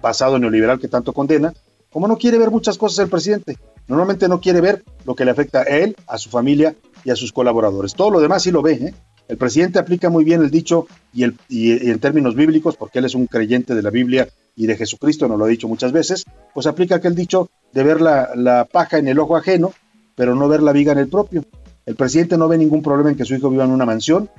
pasado 0.00 0.38
neoliberal 0.38 0.78
que 0.78 0.88
tanto 0.88 1.12
condena, 1.12 1.54
como 1.90 2.08
no 2.08 2.18
quiere 2.18 2.38
ver 2.38 2.50
muchas 2.50 2.76
cosas 2.76 2.98
el 2.98 3.08
presidente. 3.08 3.56
Normalmente 3.88 4.28
no 4.28 4.40
quiere 4.40 4.60
ver 4.60 4.84
lo 5.04 5.14
que 5.14 5.24
le 5.24 5.30
afecta 5.30 5.60
a 5.60 5.62
él, 5.62 5.96
a 6.06 6.18
su 6.18 6.28
familia 6.28 6.74
y 7.04 7.10
a 7.10 7.16
sus 7.16 7.32
colaboradores. 7.32 7.94
Todo 7.94 8.10
lo 8.10 8.20
demás 8.20 8.42
sí 8.42 8.50
lo 8.50 8.60
ve, 8.60 8.72
¿eh? 8.72 8.94
El 9.28 9.38
presidente 9.38 9.78
aplica 9.80 10.08
muy 10.08 10.24
bien 10.24 10.40
el 10.42 10.50
dicho 10.50 10.86
y, 11.12 11.24
el, 11.24 11.36
y 11.48 11.90
en 11.90 11.98
términos 11.98 12.36
bíblicos, 12.36 12.76
porque 12.76 13.00
él 13.00 13.06
es 13.06 13.14
un 13.14 13.26
creyente 13.26 13.74
de 13.74 13.82
la 13.82 13.90
Biblia 13.90 14.28
y 14.56 14.66
de 14.66 14.76
Jesucristo, 14.76 15.28
nos 15.28 15.38
lo 15.38 15.44
ha 15.44 15.48
dicho 15.48 15.68
muchas 15.68 15.92
veces, 15.92 16.24
pues 16.54 16.66
aplica 16.66 16.96
aquel 16.96 17.14
dicho 17.14 17.50
de 17.72 17.82
ver 17.84 18.00
la, 18.00 18.66
paja 18.72 18.98
en 18.98 19.06
el 19.06 19.18
ojo 19.18 19.36
ajeno 19.36 19.72
pero 20.16 20.34
no 20.34 20.48
ver 20.48 20.62
la 20.62 20.72
viga 20.72 20.92
en 20.92 20.98
el 20.98 21.08
propio. 21.08 21.44
El 21.84 21.94
presidente 21.94 22.38
no 22.38 22.48
ve 22.48 22.56
ningún 22.56 22.82
problema 22.82 23.10
en 23.10 23.16
que 23.16 23.26
su 23.26 23.34
hijo 23.34 23.50
viva 23.50 23.64
en 23.64 23.70
una 23.70 23.84
mansión, 23.84 24.30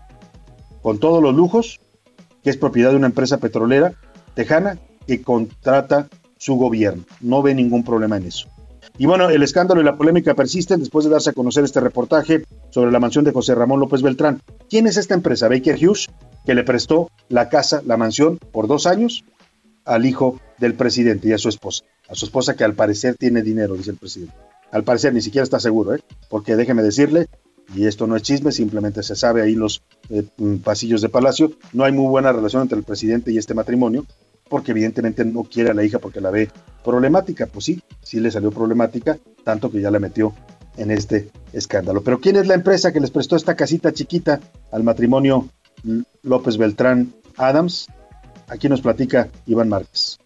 con 0.82 0.98
todos 0.98 1.22
los 1.22 1.36
lujos, 1.36 1.80
que 2.44 2.50
es 2.50 2.58
propiedad 2.58 2.90
de 2.90 2.96
una 2.98 3.06
empresa 3.06 3.38
petrolera 3.38 3.94
tejana 4.34 4.80
que 5.06 5.22
contrata 5.22 6.08
su 6.38 6.56
gobierno. 6.56 7.04
No 7.22 7.44
ve 7.44 7.54
ningún 7.54 7.84
problema 7.84 8.18
en 8.18 8.26
eso. 8.26 8.48
Y 8.98 9.06
bueno, 9.06 9.30
el 9.30 9.44
escándalo 9.44 9.82
y 9.82 9.84
la 9.84 9.96
polémica 9.96 10.34
persisten 10.34 10.80
después 10.80 11.06
de 11.06 11.12
darse 11.12 11.30
a 11.30 11.34
conocer 11.34 11.64
este 11.64 11.80
reportaje 11.80 12.44
sobre 12.72 12.92
la 12.92 13.00
mansión 13.00 13.24
de 13.24 13.32
José 13.32 13.54
Ramón 13.54 13.80
López 13.80 14.02
Beltrán. 14.02 14.42
¿Quién 14.68 14.88
es 14.88 14.98
esta 14.98 15.14
empresa? 15.14 15.48
Baker 15.48 15.76
Hughes, 15.76 16.08
que 16.44 16.56
le 16.56 16.64
prestó 16.64 17.12
la 17.30 17.50
casa, 17.50 17.84
la 17.86 17.98
mansión, 17.98 18.40
por 18.52 18.68
dos 18.68 18.88
años 18.88 19.24
al 19.88 20.06
hijo 20.06 20.40
del 20.60 20.76
presidente 20.76 21.30
y 21.30 21.34
a 21.34 21.38
su 21.38 21.50
esposa. 21.50 21.84
A 22.10 22.16
su 22.16 22.26
esposa 22.26 22.56
que 22.56 22.64
al 22.64 22.74
parecer 22.74 23.16
tiene 23.16 23.42
dinero, 23.42 23.76
dice 23.76 23.92
el 23.92 23.98
presidente. 23.98 24.36
Al 24.72 24.84
parecer 24.84 25.14
ni 25.14 25.22
siquiera 25.22 25.44
está 25.44 25.60
seguro, 25.60 25.96
¿eh? 25.96 26.02
porque 26.30 26.56
déjeme 26.56 26.84
decirle, 26.84 27.28
y 27.74 27.86
esto 27.86 28.06
no 28.06 28.16
es 28.16 28.22
chisme, 28.22 28.52
simplemente 28.52 29.02
se 29.04 29.16
sabe 29.16 29.42
ahí 29.42 29.56
los 29.56 29.82
eh, 30.10 30.24
mm, 30.38 30.58
pasillos 30.58 31.02
de 31.02 31.10
Palacio, 31.10 31.54
no 31.74 31.84
hay 31.84 31.92
muy 31.92 32.08
buena 32.08 32.32
relación 32.32 32.62
entre 32.62 32.78
el 32.78 32.84
presidente 32.84 33.32
y 33.32 33.38
este 33.38 33.54
matrimonio, 33.54 34.06
porque 34.50 34.72
evidentemente 34.72 35.26
no 35.26 35.44
quiere 35.44 35.72
a 35.72 35.74
la 35.74 35.84
hija 35.84 36.00
porque 36.00 36.22
la 36.22 36.32
ve 36.32 36.50
problemática. 36.84 37.48
Pues 37.48 37.66
sí, 37.66 37.82
sí 38.02 38.20
le 38.20 38.32
salió 38.32 38.52
problemática, 38.52 39.18
tanto 39.44 39.70
que 39.70 39.82
ya 39.82 39.92
la 39.92 40.00
metió 40.00 40.34
en 40.78 40.92
este 40.92 41.30
escándalo. 41.54 42.04
Pero 42.04 42.20
¿quién 42.20 42.36
es 42.38 42.48
la 42.48 42.54
empresa 42.54 42.94
que 42.94 43.00
les 43.00 43.12
prestó 43.12 43.36
esta 43.36 43.56
casita 43.56 43.92
chiquita 43.92 44.40
al 44.72 44.84
matrimonio 44.84 45.50
López 46.24 46.58
Beltrán 46.58 47.14
Adams? 47.36 47.88
Aquí 48.48 48.70
nos 48.70 48.82
platica 48.82 49.30
Iván 49.46 49.70
Márquez. 49.70 50.20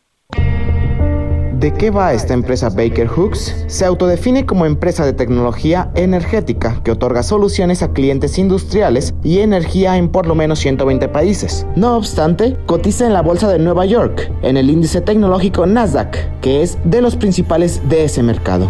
¿De 1.61 1.71
qué 1.71 1.91
va 1.91 2.13
esta 2.13 2.33
empresa 2.33 2.69
Baker 2.69 3.05
Hooks? 3.07 3.65
Se 3.67 3.85
autodefine 3.85 4.47
como 4.47 4.65
empresa 4.65 5.05
de 5.05 5.13
tecnología 5.13 5.91
energética 5.93 6.81
que 6.83 6.89
otorga 6.89 7.21
soluciones 7.21 7.83
a 7.83 7.93
clientes 7.93 8.39
industriales 8.39 9.13
y 9.23 9.39
energía 9.39 9.95
en 9.97 10.09
por 10.09 10.25
lo 10.25 10.33
menos 10.33 10.57
120 10.57 11.07
países. 11.09 11.67
No 11.75 11.97
obstante, 11.97 12.57
cotiza 12.65 13.05
en 13.05 13.13
la 13.13 13.21
bolsa 13.21 13.47
de 13.47 13.59
Nueva 13.59 13.85
York, 13.85 14.31
en 14.41 14.57
el 14.57 14.71
índice 14.71 15.01
tecnológico 15.01 15.67
Nasdaq, 15.67 16.39
que 16.41 16.63
es 16.63 16.79
de 16.83 17.03
los 17.03 17.15
principales 17.15 17.87
de 17.89 18.05
ese 18.05 18.23
mercado. 18.23 18.67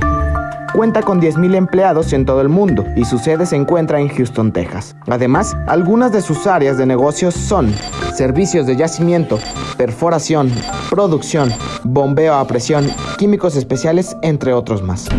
Cuenta 0.74 1.02
con 1.02 1.20
10.000 1.20 1.56
empleados 1.56 2.14
en 2.14 2.26
todo 2.26 2.40
el 2.40 2.48
mundo 2.48 2.86
y 2.96 3.04
su 3.04 3.20
sede 3.20 3.46
se 3.46 3.58
encuentra 3.58 4.00
en 4.00 4.08
Houston, 4.08 4.54
Texas. 4.54 4.96
Además, 5.08 5.56
algunas 5.68 6.14
de 6.14 6.22
sus 6.22 6.48
áreas 6.48 6.78
de 6.78 6.86
negocios 6.86 7.34
son 7.34 7.74
servicios 8.16 8.66
de 8.68 8.78
yacimiento, 8.78 9.38
perforación, 9.78 10.50
producción, 10.90 11.52
bombeo 11.84 12.36
a 12.36 12.48
presión, 12.48 12.88
químicos 13.18 13.58
especiales, 13.58 14.16
entre 14.22 14.54
otros 14.54 14.82
más. 14.82 15.10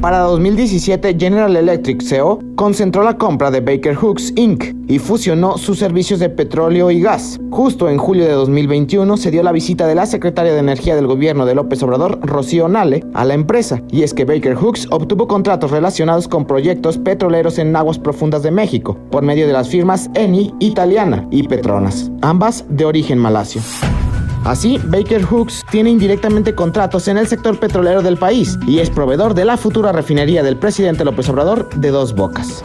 Para 0.00 0.20
2017, 0.20 1.14
General 1.18 1.54
Electric 1.54 2.02
CO 2.02 2.38
concentró 2.54 3.02
la 3.02 3.18
compra 3.18 3.50
de 3.50 3.60
Baker 3.60 3.94
Hooks 3.96 4.32
Inc. 4.34 4.74
y 4.88 4.98
fusionó 4.98 5.58
sus 5.58 5.78
servicios 5.78 6.20
de 6.20 6.30
petróleo 6.30 6.90
y 6.90 7.02
gas. 7.02 7.38
Justo 7.50 7.86
en 7.90 7.98
julio 7.98 8.24
de 8.24 8.32
2021 8.32 9.18
se 9.18 9.30
dio 9.30 9.42
la 9.42 9.52
visita 9.52 9.86
de 9.86 9.94
la 9.94 10.06
secretaria 10.06 10.54
de 10.54 10.58
Energía 10.58 10.96
del 10.96 11.06
gobierno 11.06 11.44
de 11.44 11.54
López 11.54 11.82
Obrador, 11.82 12.18
Rocío 12.22 12.66
Nale, 12.66 13.04
a 13.12 13.26
la 13.26 13.34
empresa, 13.34 13.82
y 13.90 14.02
es 14.02 14.14
que 14.14 14.24
Baker 14.24 14.54
Hooks 14.54 14.88
obtuvo 14.90 15.28
contratos 15.28 15.70
relacionados 15.70 16.28
con 16.28 16.46
proyectos 16.46 16.96
petroleros 16.96 17.58
en 17.58 17.76
aguas 17.76 17.98
profundas 17.98 18.42
de 18.42 18.52
México, 18.52 18.96
por 19.10 19.22
medio 19.22 19.46
de 19.46 19.52
las 19.52 19.68
firmas 19.68 20.08
Eni, 20.14 20.54
Italiana 20.60 21.28
y 21.30 21.42
Petronas, 21.42 22.10
ambas 22.22 22.64
de 22.70 22.86
origen 22.86 23.18
malasio. 23.18 23.60
Así, 24.44 24.78
Baker 24.84 25.22
Hooks 25.22 25.64
tiene 25.70 25.90
indirectamente 25.90 26.54
contratos 26.54 27.08
en 27.08 27.18
el 27.18 27.28
sector 27.28 27.60
petrolero 27.60 28.00
del 28.00 28.16
país 28.16 28.58
y 28.66 28.78
es 28.78 28.88
proveedor 28.88 29.34
de 29.34 29.44
la 29.44 29.56
futura 29.56 29.92
refinería 29.92 30.42
del 30.42 30.56
presidente 30.56 31.04
López 31.04 31.28
Obrador 31.28 31.68
de 31.76 31.90
Dos 31.90 32.14
Bocas. 32.14 32.62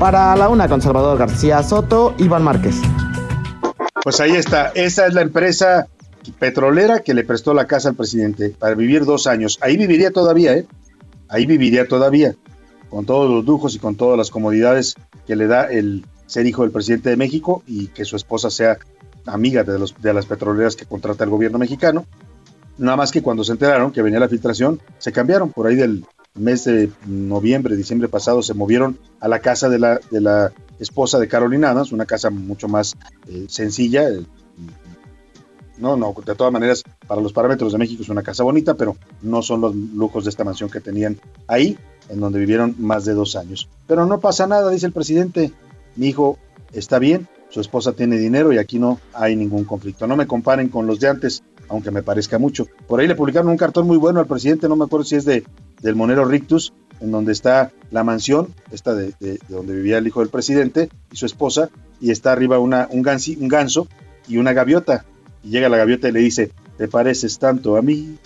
Para 0.00 0.34
la 0.34 0.48
una 0.48 0.66
con 0.66 0.80
Salvador 0.80 1.18
García 1.18 1.62
Soto, 1.62 2.14
Iván 2.18 2.42
Márquez. 2.42 2.76
Pues 4.02 4.18
ahí 4.20 4.32
está, 4.32 4.72
esa 4.74 5.06
es 5.06 5.14
la 5.14 5.20
empresa 5.20 5.88
petrolera 6.38 7.00
que 7.00 7.12
le 7.12 7.24
prestó 7.24 7.52
la 7.52 7.66
casa 7.66 7.90
al 7.90 7.94
presidente 7.94 8.54
para 8.58 8.74
vivir 8.74 9.04
dos 9.04 9.26
años. 9.26 9.58
Ahí 9.60 9.76
viviría 9.76 10.10
todavía, 10.10 10.56
¿eh? 10.56 10.66
Ahí 11.28 11.44
viviría 11.46 11.86
todavía, 11.86 12.34
con 12.88 13.04
todos 13.04 13.30
los 13.30 13.44
lujos 13.44 13.74
y 13.74 13.78
con 13.78 13.96
todas 13.96 14.16
las 14.16 14.30
comodidades 14.30 14.94
que 15.26 15.36
le 15.36 15.46
da 15.46 15.64
el 15.64 16.04
ser 16.26 16.46
hijo 16.46 16.62
del 16.62 16.70
presidente 16.70 17.10
de 17.10 17.16
México 17.16 17.62
y 17.66 17.88
que 17.88 18.04
su 18.04 18.16
esposa 18.16 18.50
sea 18.50 18.78
amiga 19.26 19.64
de, 19.64 19.78
los, 19.78 19.94
de 20.00 20.12
las 20.12 20.26
petroleras 20.26 20.76
que 20.76 20.86
contrata 20.86 21.24
el 21.24 21.30
gobierno 21.30 21.58
mexicano. 21.58 22.04
Nada 22.76 22.96
más 22.96 23.12
que 23.12 23.22
cuando 23.22 23.44
se 23.44 23.52
enteraron 23.52 23.92
que 23.92 24.02
venía 24.02 24.18
la 24.18 24.28
filtración, 24.28 24.80
se 24.98 25.12
cambiaron. 25.12 25.50
Por 25.50 25.66
ahí 25.66 25.76
del 25.76 26.04
mes 26.34 26.64
de 26.64 26.90
noviembre, 27.06 27.76
diciembre 27.76 28.08
pasado, 28.08 28.42
se 28.42 28.54
movieron 28.54 28.98
a 29.20 29.28
la 29.28 29.38
casa 29.38 29.68
de 29.68 29.78
la, 29.78 30.00
de 30.10 30.20
la 30.20 30.52
esposa 30.78 31.18
de 31.18 31.28
Carolina 31.28 31.70
Adams, 31.70 31.92
una 31.92 32.06
casa 32.06 32.30
mucho 32.30 32.68
más 32.68 32.96
eh, 33.28 33.46
sencilla. 33.48 34.08
No, 35.78 35.96
no, 35.96 36.14
de 36.24 36.34
todas 36.34 36.52
maneras, 36.52 36.82
para 37.06 37.20
los 37.20 37.32
parámetros 37.32 37.72
de 37.72 37.78
México 37.78 38.02
es 38.02 38.08
una 38.08 38.22
casa 38.22 38.42
bonita, 38.42 38.74
pero 38.74 38.96
no 39.22 39.42
son 39.42 39.60
los 39.60 39.74
lujos 39.74 40.24
de 40.24 40.30
esta 40.30 40.44
mansión 40.44 40.70
que 40.70 40.80
tenían 40.80 41.18
ahí, 41.46 41.78
en 42.08 42.20
donde 42.20 42.38
vivieron 42.38 42.74
más 42.78 43.04
de 43.04 43.14
dos 43.14 43.36
años. 43.36 43.68
Pero 43.86 44.06
no 44.06 44.20
pasa 44.20 44.46
nada, 44.46 44.70
dice 44.70 44.86
el 44.86 44.92
presidente. 44.92 45.52
Mi 45.96 46.08
hijo 46.08 46.38
está 46.72 46.98
bien, 46.98 47.28
su 47.54 47.60
esposa 47.60 47.92
tiene 47.92 48.18
dinero 48.18 48.52
y 48.52 48.58
aquí 48.58 48.80
no 48.80 48.98
hay 49.12 49.36
ningún 49.36 49.62
conflicto. 49.62 50.08
No 50.08 50.16
me 50.16 50.26
comparen 50.26 50.68
con 50.68 50.88
los 50.88 50.98
de 50.98 51.06
antes, 51.06 51.44
aunque 51.68 51.92
me 51.92 52.02
parezca 52.02 52.36
mucho. 52.36 52.66
Por 52.88 52.98
ahí 52.98 53.06
le 53.06 53.14
publicaron 53.14 53.48
un 53.48 53.56
cartón 53.56 53.86
muy 53.86 53.96
bueno 53.96 54.18
al 54.18 54.26
presidente, 54.26 54.68
no 54.68 54.74
me 54.74 54.86
acuerdo 54.86 55.04
si 55.04 55.14
es 55.14 55.24
de 55.24 55.44
del 55.80 55.94
Monero 55.94 56.24
Rictus, 56.24 56.72
en 57.00 57.12
donde 57.12 57.30
está 57.30 57.70
la 57.92 58.02
mansión, 58.02 58.48
esta 58.72 58.96
de, 58.96 59.38
donde 59.48 59.72
vivía 59.72 59.98
el 59.98 60.06
hijo 60.08 60.18
del 60.18 60.30
presidente 60.30 60.88
y 61.12 61.16
su 61.16 61.26
esposa, 61.26 61.70
y 62.00 62.10
está 62.10 62.32
arriba 62.32 62.58
un, 62.58 62.74
un 62.74 63.02
ganso 63.48 63.86
y 64.26 64.38
una 64.38 64.52
gaviota. 64.52 65.04
Y 65.44 65.50
llega 65.50 65.68
la 65.68 65.76
gaviota 65.76 66.08
y 66.08 66.12
le 66.12 66.20
dice, 66.20 66.50
¿te 66.76 66.88
pareces 66.88 67.38
tanto 67.38 67.76
a 67.76 67.82
mí? 67.82 68.18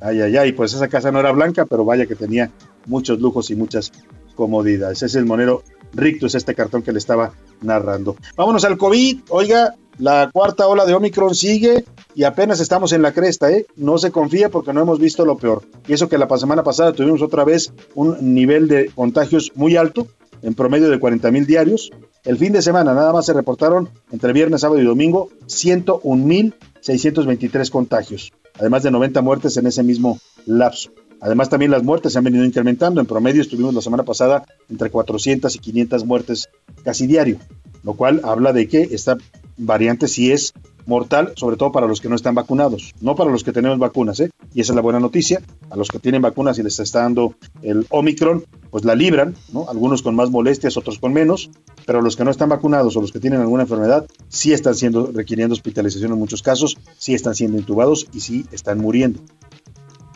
Ay, 0.00 0.22
ay, 0.22 0.36
ay, 0.38 0.52
pues 0.54 0.74
esa 0.74 0.88
casa 0.88 1.12
no 1.12 1.20
era 1.20 1.30
blanca, 1.30 1.66
pero 1.66 1.84
vaya 1.84 2.06
que 2.06 2.16
tenía 2.16 2.50
muchos 2.86 3.20
lujos 3.20 3.48
y 3.50 3.54
muchas 3.54 3.92
comodidades. 4.34 4.98
Ese 4.98 5.06
es 5.06 5.14
el 5.14 5.24
Monero 5.24 5.62
Rictus, 5.92 6.34
este 6.34 6.54
cartón 6.54 6.82
que 6.82 6.92
le 6.92 6.98
estaba 6.98 7.32
narrando. 7.62 8.16
Vámonos 8.36 8.64
al 8.64 8.76
COVID. 8.76 9.20
Oiga, 9.30 9.74
la 9.98 10.30
cuarta 10.32 10.66
ola 10.66 10.84
de 10.84 10.94
Omicron 10.94 11.34
sigue 11.34 11.84
y 12.14 12.24
apenas 12.24 12.60
estamos 12.60 12.92
en 12.92 13.02
la 13.02 13.12
cresta, 13.12 13.50
¿eh? 13.50 13.66
No 13.76 13.98
se 13.98 14.10
confía 14.10 14.48
porque 14.48 14.72
no 14.72 14.80
hemos 14.80 14.98
visto 14.98 15.24
lo 15.24 15.36
peor. 15.36 15.62
Y 15.86 15.92
eso 15.92 16.08
que 16.08 16.18
la 16.18 16.28
semana 16.36 16.62
pasada 16.62 16.92
tuvimos 16.92 17.22
otra 17.22 17.44
vez 17.44 17.72
un 17.94 18.34
nivel 18.34 18.68
de 18.68 18.90
contagios 18.94 19.52
muy 19.54 19.76
alto, 19.76 20.06
en 20.42 20.54
promedio 20.54 20.90
de 20.90 21.00
40 21.00 21.30
mil 21.30 21.46
diarios. 21.46 21.90
El 22.24 22.38
fin 22.38 22.52
de 22.52 22.62
semana 22.62 22.94
nada 22.94 23.12
más 23.12 23.26
se 23.26 23.32
reportaron 23.32 23.90
entre 24.10 24.32
viernes, 24.32 24.62
sábado 24.62 24.80
y 24.80 24.84
domingo 24.84 25.28
101.623 25.46 27.70
contagios, 27.70 28.32
además 28.58 28.82
de 28.82 28.90
90 28.90 29.22
muertes 29.22 29.56
en 29.56 29.66
ese 29.66 29.82
mismo 29.82 30.18
lapso. 30.46 30.90
Además, 31.24 31.48
también 31.48 31.70
las 31.70 31.82
muertes 31.82 32.12
se 32.12 32.18
han 32.18 32.24
venido 32.24 32.44
incrementando. 32.44 33.00
En 33.00 33.06
promedio 33.06 33.40
estuvimos 33.40 33.72
la 33.72 33.80
semana 33.80 34.02
pasada 34.02 34.44
entre 34.68 34.90
400 34.90 35.56
y 35.56 35.58
500 35.58 36.04
muertes 36.04 36.50
casi 36.84 37.06
diario, 37.06 37.38
lo 37.82 37.94
cual 37.94 38.20
habla 38.24 38.52
de 38.52 38.68
que 38.68 38.82
esta 38.82 39.16
variante 39.56 40.06
sí 40.06 40.30
es 40.30 40.52
mortal, 40.84 41.32
sobre 41.36 41.56
todo 41.56 41.72
para 41.72 41.86
los 41.86 42.02
que 42.02 42.10
no 42.10 42.14
están 42.14 42.34
vacunados, 42.34 42.92
no 43.00 43.16
para 43.16 43.30
los 43.30 43.42
que 43.42 43.52
tenemos 43.52 43.78
vacunas, 43.78 44.20
¿eh? 44.20 44.28
Y 44.52 44.60
esa 44.60 44.72
es 44.72 44.76
la 44.76 44.82
buena 44.82 45.00
noticia. 45.00 45.40
A 45.70 45.76
los 45.76 45.88
que 45.88 45.98
tienen 45.98 46.20
vacunas 46.20 46.58
y 46.58 46.62
les 46.62 46.78
está 46.78 47.00
dando 47.00 47.34
el 47.62 47.86
Omicron, 47.88 48.44
pues 48.70 48.84
la 48.84 48.94
libran, 48.94 49.34
¿no? 49.50 49.66
Algunos 49.70 50.02
con 50.02 50.14
más 50.14 50.30
molestias, 50.30 50.76
otros 50.76 50.98
con 50.98 51.14
menos, 51.14 51.48
pero 51.86 52.02
los 52.02 52.16
que 52.16 52.24
no 52.24 52.32
están 52.32 52.50
vacunados 52.50 52.98
o 52.98 53.00
los 53.00 53.12
que 53.12 53.20
tienen 53.20 53.40
alguna 53.40 53.62
enfermedad, 53.62 54.04
sí 54.28 54.52
están 54.52 54.74
siendo, 54.74 55.10
requiriendo 55.10 55.54
hospitalización 55.54 56.12
en 56.12 56.18
muchos 56.18 56.42
casos, 56.42 56.76
sí 56.98 57.14
están 57.14 57.34
siendo 57.34 57.56
intubados 57.56 58.08
y 58.12 58.20
sí 58.20 58.44
están 58.52 58.78
muriendo. 58.78 59.20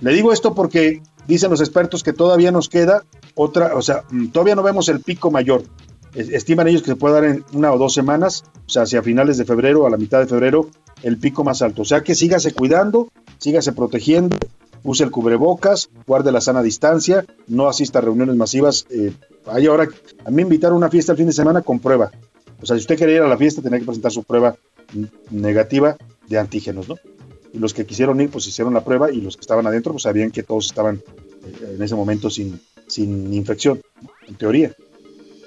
Le 0.01 0.13
digo 0.13 0.33
esto 0.33 0.55
porque 0.55 1.03
dicen 1.27 1.51
los 1.51 1.61
expertos 1.61 2.03
que 2.03 2.13
todavía 2.13 2.53
nos 2.53 2.69
queda 2.69 3.05
otra, 3.35 3.75
o 3.75 3.83
sea, 3.83 4.05
mm, 4.11 4.29
todavía 4.29 4.55
no 4.55 4.63
vemos 4.63 4.89
el 4.89 5.01
pico 5.01 5.31
mayor. 5.31 5.63
Estiman 6.15 6.69
ellos 6.69 6.83
que 6.83 6.91
se 6.91 6.97
puede 6.97 7.15
dar 7.15 7.25
en 7.25 7.45
una 7.53 7.73
o 7.73 7.79
dos 7.79 7.93
semanas, 7.93 8.45
o 8.67 8.71
sea, 8.71 8.83
hacia 8.83 9.03
finales 9.03 9.37
de 9.37 9.45
febrero, 9.45 9.87
a 9.87 9.91
la 9.91 9.99
mitad 9.99 10.19
de 10.21 10.27
febrero, 10.27 10.69
el 11.03 11.19
pico 11.19 11.45
más 11.45 11.63
alto. 11.63 11.83
O 11.83 11.85
sea, 11.85 12.03
que 12.03 12.15
sígase 12.15 12.53
cuidando, 12.53 13.09
sígase 13.39 13.73
protegiendo, 13.73 14.37
use 14.83 15.05
el 15.05 15.11
cubrebocas, 15.11 15.91
guarde 16.07 16.33
la 16.33 16.41
sana 16.41 16.63
distancia, 16.63 17.25
no 17.47 17.69
asista 17.69 17.99
a 17.99 18.03
reuniones 18.03 18.37
masivas. 18.37 18.87
Eh, 18.91 19.13
hay 19.47 19.67
ahora, 19.67 19.89
a 20.25 20.31
mí 20.31 20.43
invitar 20.43 20.73
a 20.73 20.75
una 20.75 20.89
fiesta 20.89 21.13
el 21.13 21.19
fin 21.19 21.27
de 21.27 21.33
semana 21.33 21.63
con 21.63 21.79
prueba. 21.79 22.11
O 22.61 22.67
sea, 22.67 22.77
si 22.77 22.81
usted 22.81 22.99
quería 22.99 23.17
ir 23.17 23.23
a 23.23 23.29
la 23.29 23.37
fiesta, 23.37 23.63
tenía 23.63 23.79
que 23.79 23.85
presentar 23.85 24.11
su 24.11 24.25
prueba 24.25 24.57
negativa 25.31 25.97
de 26.27 26.39
antígenos, 26.39 26.89
¿no? 26.89 26.97
Y 27.53 27.59
los 27.59 27.75
que 27.75 27.87
quisieron 27.87 28.21
ir 28.21 28.31
pues 28.31 28.47
hicieron 28.47 28.75
la 28.75 28.85
prueba 28.85 29.11
y 29.11 29.21
los 29.21 29.37
que 29.37 29.43
estaban 29.43 29.67
adentro 29.67 29.93
pues 29.93 30.03
sabían 30.03 30.31
que 30.31 30.43
todos 30.43 30.67
estaban 30.67 30.97
eh, 30.97 31.75
en 31.77 31.83
ese 31.83 31.95
momento 31.95 32.31
sin, 32.31 32.61
sin 32.87 33.33
infección, 33.33 33.81
en 34.27 34.35
teoría. 34.35 34.73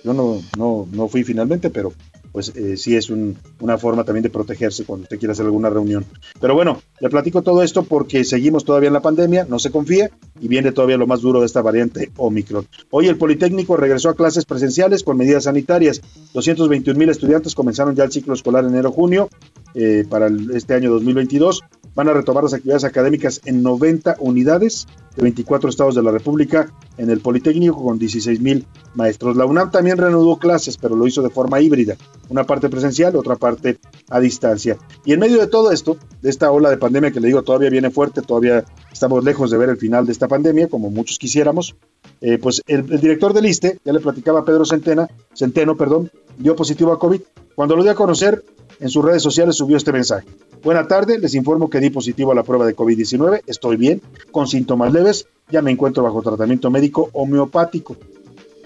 Yo 0.03 0.13
no, 0.13 0.41
no, 0.57 0.87
no 0.91 1.07
fui 1.07 1.23
finalmente, 1.23 1.69
pero 1.69 1.93
pues 2.31 2.53
eh, 2.55 2.77
sí 2.77 2.95
es 2.95 3.09
una 3.09 3.77
forma 3.77 4.03
también 4.03 4.23
de 4.23 4.29
protegerse 4.29 4.85
cuando 4.85 5.03
usted 5.03 5.19
quiere 5.19 5.33
hacer 5.33 5.45
alguna 5.45 5.69
reunión. 5.69 6.05
Pero 6.39 6.55
bueno, 6.55 6.81
le 6.99 7.09
platico 7.09 7.41
todo 7.41 7.61
esto 7.61 7.83
porque 7.83 8.23
seguimos 8.23 8.63
todavía 8.63 8.87
en 8.87 8.93
la 8.93 9.01
pandemia, 9.01 9.45
no 9.49 9.59
se 9.59 9.71
confíe, 9.71 10.11
y 10.39 10.47
viene 10.47 10.71
todavía 10.71 10.97
lo 10.97 11.07
más 11.07 11.21
duro 11.21 11.41
de 11.41 11.45
esta 11.45 11.61
variante 11.61 12.11
Omicron. 12.17 12.67
Hoy 12.89 13.07
el 13.07 13.17
Politécnico 13.17 13.75
regresó 13.75 14.09
a 14.09 14.15
clases 14.15 14.45
presenciales 14.45 15.03
con 15.03 15.17
medidas 15.17 15.43
sanitarias. 15.43 16.01
221 16.33 16.97
mil 16.97 17.09
estudiantes 17.09 17.53
comenzaron 17.53 17.95
ya 17.95 18.05
el 18.05 18.11
ciclo 18.11 18.33
escolar 18.33 18.63
enero-junio 18.63 19.29
eh, 19.73 20.05
para 20.09 20.29
este 20.53 20.73
año 20.73 20.89
2022 20.91 21.63
van 21.95 22.07
a 22.07 22.13
retomar 22.13 22.43
las 22.43 22.53
actividades 22.53 22.83
académicas 22.83 23.41
en 23.45 23.63
90 23.63 24.17
unidades 24.19 24.87
de 25.15 25.23
24 25.23 25.69
estados 25.69 25.95
de 25.95 26.03
la 26.03 26.11
República 26.11 26.71
en 26.97 27.09
el 27.09 27.19
Politécnico 27.19 27.83
con 27.83 27.99
16 27.99 28.39
mil 28.39 28.65
maestros. 28.95 29.35
La 29.35 29.45
UNAM 29.45 29.71
también 29.71 29.97
reanudó 29.97 30.37
clases, 30.37 30.77
pero 30.77 30.95
lo 30.95 31.05
hizo 31.07 31.21
de 31.21 31.29
forma 31.29 31.59
híbrida, 31.59 31.95
una 32.29 32.45
parte 32.45 32.69
presencial, 32.69 33.15
otra 33.15 33.35
parte 33.35 33.79
a 34.09 34.19
distancia. 34.19 34.77
Y 35.05 35.13
en 35.13 35.19
medio 35.19 35.39
de 35.39 35.47
todo 35.47 35.71
esto, 35.71 35.97
de 36.21 36.29
esta 36.29 36.51
ola 36.51 36.69
de 36.69 36.77
pandemia 36.77 37.11
que 37.11 37.19
le 37.19 37.27
digo 37.27 37.43
todavía 37.43 37.69
viene 37.69 37.91
fuerte, 37.91 38.21
todavía 38.21 38.63
estamos 38.91 39.23
lejos 39.23 39.51
de 39.51 39.57
ver 39.57 39.69
el 39.69 39.77
final 39.77 40.05
de 40.05 40.13
esta 40.13 40.27
pandemia, 40.27 40.67
como 40.67 40.89
muchos 40.89 41.19
quisiéramos, 41.19 41.75
eh, 42.21 42.37
pues 42.37 42.61
el, 42.67 42.85
director 42.85 43.33
del 43.33 43.47
ISTE, 43.47 43.79
ya 43.83 43.93
le 43.93 43.99
platicaba 43.99 44.41
a 44.41 44.45
Pedro 44.45 44.63
Centena, 44.63 45.09
Centeno, 45.33 45.75
perdón, 45.75 46.11
dio 46.37 46.55
positivo 46.55 46.93
a 46.93 46.99
COVID. 46.99 47.21
Cuando 47.55 47.75
lo 47.75 47.83
dio 47.83 47.91
a 47.91 47.95
conocer, 47.95 48.43
en 48.79 48.89
sus 48.89 49.03
redes 49.03 49.21
sociales 49.21 49.55
subió 49.55 49.77
este 49.77 49.91
mensaje. 49.91 50.27
Buena 50.63 50.87
tarde, 50.87 51.17
les 51.17 51.33
informo 51.33 51.71
que 51.71 51.79
di 51.79 51.89
positivo 51.89 52.31
a 52.31 52.35
la 52.35 52.43
prueba 52.43 52.67
de 52.67 52.75
COVID-19, 52.75 53.41
estoy 53.47 53.77
bien, 53.77 53.99
con 54.31 54.45
síntomas 54.45 54.93
leves, 54.93 55.25
ya 55.49 55.63
me 55.63 55.71
encuentro 55.71 56.03
bajo 56.03 56.21
tratamiento 56.21 56.69
médico 56.69 57.09
homeopático. 57.13 57.97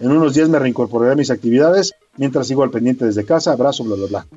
En 0.01 0.11
unos 0.11 0.33
días 0.33 0.49
me 0.49 0.59
reincorporaré 0.59 1.13
a 1.13 1.15
mis 1.15 1.31
actividades 1.31 1.93
mientras 2.17 2.47
sigo 2.47 2.63
al 2.63 2.69
pendiente 2.69 3.05
desde 3.05 3.23
casa, 3.23 3.53
abrazo, 3.53 3.85
bla, 3.85 3.95
bla, 3.95 4.07
bla. 4.07 4.27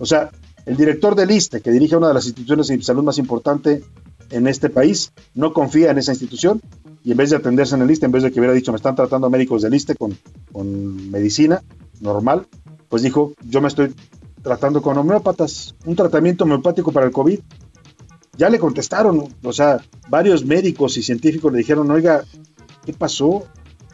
O 0.00 0.06
sea, 0.06 0.32
el 0.66 0.76
director 0.76 1.14
del 1.14 1.30
ISTE, 1.30 1.60
que 1.60 1.70
dirige 1.70 1.96
una 1.96 2.08
de 2.08 2.14
las 2.14 2.24
instituciones 2.24 2.66
de 2.66 2.82
salud 2.82 3.04
más 3.04 3.18
importante 3.18 3.84
en 4.30 4.48
este 4.48 4.68
país, 4.68 5.12
no 5.34 5.52
confía 5.52 5.92
en 5.92 5.98
esa 5.98 6.10
institución 6.10 6.60
y 7.04 7.12
en 7.12 7.16
vez 7.16 7.30
de 7.30 7.36
atenderse 7.36 7.76
en 7.76 7.82
el 7.82 7.90
ISTE, 7.90 8.06
en 8.06 8.12
vez 8.12 8.24
de 8.24 8.32
que 8.32 8.40
hubiera 8.40 8.54
dicho 8.54 8.72
me 8.72 8.76
están 8.76 8.96
tratando 8.96 9.30
médicos 9.30 9.62
del 9.62 9.74
ISTE 9.74 9.94
con, 9.94 10.18
con 10.50 11.08
medicina 11.08 11.62
normal, 12.00 12.48
pues 12.88 13.02
dijo 13.02 13.32
yo 13.48 13.60
me 13.60 13.68
estoy 13.68 13.94
tratando 14.44 14.82
con 14.82 14.96
homeópatas, 14.98 15.74
un 15.86 15.96
tratamiento 15.96 16.44
homeopático 16.44 16.92
para 16.92 17.06
el 17.06 17.12
COVID. 17.12 17.40
Ya 18.36 18.50
le 18.50 18.58
contestaron, 18.58 19.24
o 19.42 19.52
sea, 19.52 19.80
varios 20.08 20.44
médicos 20.44 20.98
y 20.98 21.02
científicos 21.02 21.50
le 21.50 21.58
dijeron, 21.58 21.90
oiga, 21.90 22.22
¿qué 22.84 22.92
pasó? 22.92 23.44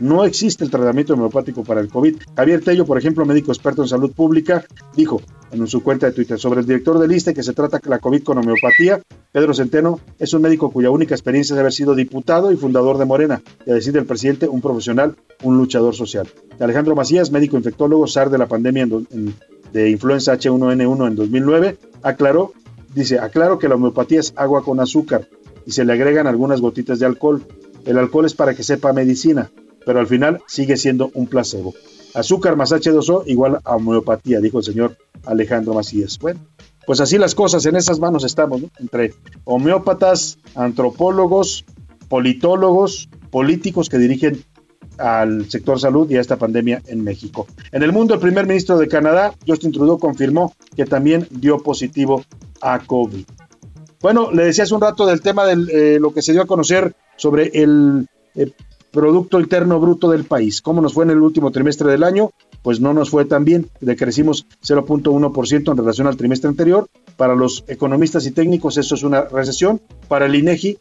No 0.01 0.25
existe 0.25 0.65
el 0.65 0.71
tratamiento 0.71 1.15
homeopático 1.15 1.63
para 1.63 1.81
el 1.81 1.89
COVID. 1.89 2.17
Javier 2.35 2.65
Tello, 2.65 2.85
por 2.85 2.99
ejemplo, 2.99 3.25
médico 3.25 3.53
experto 3.53 3.83
en 3.83 3.89
salud 3.89 4.11
pública, 4.13 4.65
dijo 4.97 5.21
en 5.53 5.67
su 5.67 5.83
cuenta 5.83 6.07
de 6.07 6.13
Twitter 6.13 6.39
sobre 6.39 6.61
el 6.61 6.67
director 6.67 6.99
del 6.99 7.13
ISTE 7.13 7.35
que 7.35 7.43
se 7.43 7.53
trata 7.53 7.81
la 7.85 7.99
COVID 8.01 8.25
con 8.25 8.39
homeopatía. 8.39 9.01
Pedro 9.31 9.55
Centeno 9.55 10.01
es 10.19 10.33
un 10.33 10.43
médico 10.43 10.71
cuya 10.73 10.91
única 10.91 11.15
experiencia 11.15 11.55
es 11.55 11.61
haber 11.61 11.73
sido 11.73 11.95
diputado 11.95 12.51
y 12.51 12.57
fundador 12.57 12.99
de 12.99 13.05
Morena, 13.05 13.43
y 13.65 13.71
a 13.71 13.75
decir 13.75 13.93
del 13.93 14.07
presidente, 14.07 14.49
un 14.49 14.61
profesional, 14.61 15.17
un 15.43 15.57
luchador 15.57 15.95
social. 15.95 16.27
Alejandro 16.59 16.97
Macías, 16.97 17.31
médico 17.31 17.57
infectólogo, 17.57 18.07
SAR 18.09 18.31
de 18.31 18.39
la 18.39 18.47
pandemia 18.47 18.83
en, 18.83 19.35
de 19.73 19.91
influenza 19.91 20.35
H1N1 20.35 21.07
en 21.07 21.16
2009, 21.16 21.79
aclaró, 22.03 22.53
dice, 22.95 23.18
aclaro 23.18 23.59
que 23.59 23.68
la 23.68 23.77
homeopatía 23.77 24.21
es 24.21 24.33
agua 24.37 24.64
con 24.64 24.81
azúcar 24.81 25.29
y 25.66 25.73
se 25.73 25.85
le 25.85 25.93
agregan 25.93 26.27
algunas 26.27 26.61
gotitas 26.61 26.99
de 26.99 27.07
alcohol. 27.07 27.43
El 27.85 27.99
alcohol 27.99 28.27
es 28.27 28.35
para 28.35 28.55
que 28.55 28.62
sepa 28.62 28.93
medicina, 28.93 29.51
pero 29.87 30.01
al 30.01 30.07
final 30.07 30.43
sigue 30.47 30.77
siendo 30.77 31.11
un 31.14 31.27
placebo. 31.27 31.75
Azúcar 32.14 32.57
más 32.57 32.73
H2O 32.73 33.23
igual 33.27 33.61
a 33.64 33.77
homeopatía, 33.77 34.41
dijo 34.41 34.59
el 34.59 34.64
señor 34.64 34.97
Alejandro 35.25 35.75
Macías. 35.75 36.18
Bueno, 36.18 36.41
pues 36.87 37.01
así 37.01 37.18
las 37.18 37.35
cosas, 37.35 37.64
en 37.66 37.77
esas 37.77 38.01
manos 38.01 38.25
estamos, 38.25 38.62
entre 38.79 39.14
homeópatas, 39.45 40.39
antropólogos, 40.55 41.64
politólogos, 42.09 43.09
políticos 43.31 43.89
que 43.89 43.99
dirigen 43.99 44.43
al 45.01 45.51
sector 45.51 45.81
salud 45.81 46.11
y 46.11 46.17
a 46.17 46.21
esta 46.21 46.37
pandemia 46.37 46.83
en 46.87 47.03
México. 47.03 47.47
En 47.73 47.83
el 47.83 47.93
mundo, 47.93 48.15
el 48.15 48.21
primer 48.21 48.47
ministro 48.47 48.79
de 48.79 48.89
Canadá, 48.89 49.35
Justin 49.47 49.73
Trudeau, 49.73 49.99
confirmó 49.99 50.55
que 50.77 50.85
también 50.85 51.27
dio 51.31 51.59
positivo 51.59 52.25
a 52.61 52.79
COVID. 52.81 53.25
Bueno, 54.01 54.31
le 54.33 54.45
decía 54.45 54.65
hace 54.65 54.75
un 54.75 54.81
rato 54.81 55.07
del 55.07 55.21
tema 55.21 55.45
de 55.45 55.95
eh, 55.95 55.99
lo 56.01 56.13
que 56.13 56.23
se 56.23 56.33
dio 56.33 56.43
a 56.43 56.47
conocer 56.47 56.95
sobre 57.17 57.51
el, 57.55 58.09
el 58.35 58.55
Producto 58.91 59.39
Interno 59.39 59.79
Bruto 59.79 60.11
del 60.11 60.25
país. 60.25 60.61
¿Cómo 60.61 60.81
nos 60.81 60.95
fue 60.95 61.05
en 61.05 61.11
el 61.11 61.23
último 61.23 61.53
trimestre 61.53 61.91
del 61.91 62.03
año? 62.03 62.31
Pues 62.63 62.81
no 62.81 62.93
nos 62.93 63.11
fue 63.11 63.25
tan 63.25 63.45
bien. 63.45 63.69
Decrecimos 63.81 64.47
0.1% 64.63 65.71
en 65.71 65.77
relación 65.77 66.07
al 66.07 66.17
trimestre 66.17 66.49
anterior. 66.49 66.89
Para 67.17 67.37
los 67.37 67.65
economistas 67.69 68.27
y 68.27 68.33
técnicos 68.33 68.79
eso 68.79 68.95
es 68.97 69.03
una 69.03 69.23
recesión. 69.23 69.81
Para 70.09 70.27
el 70.27 70.35
INEGI 70.35 70.79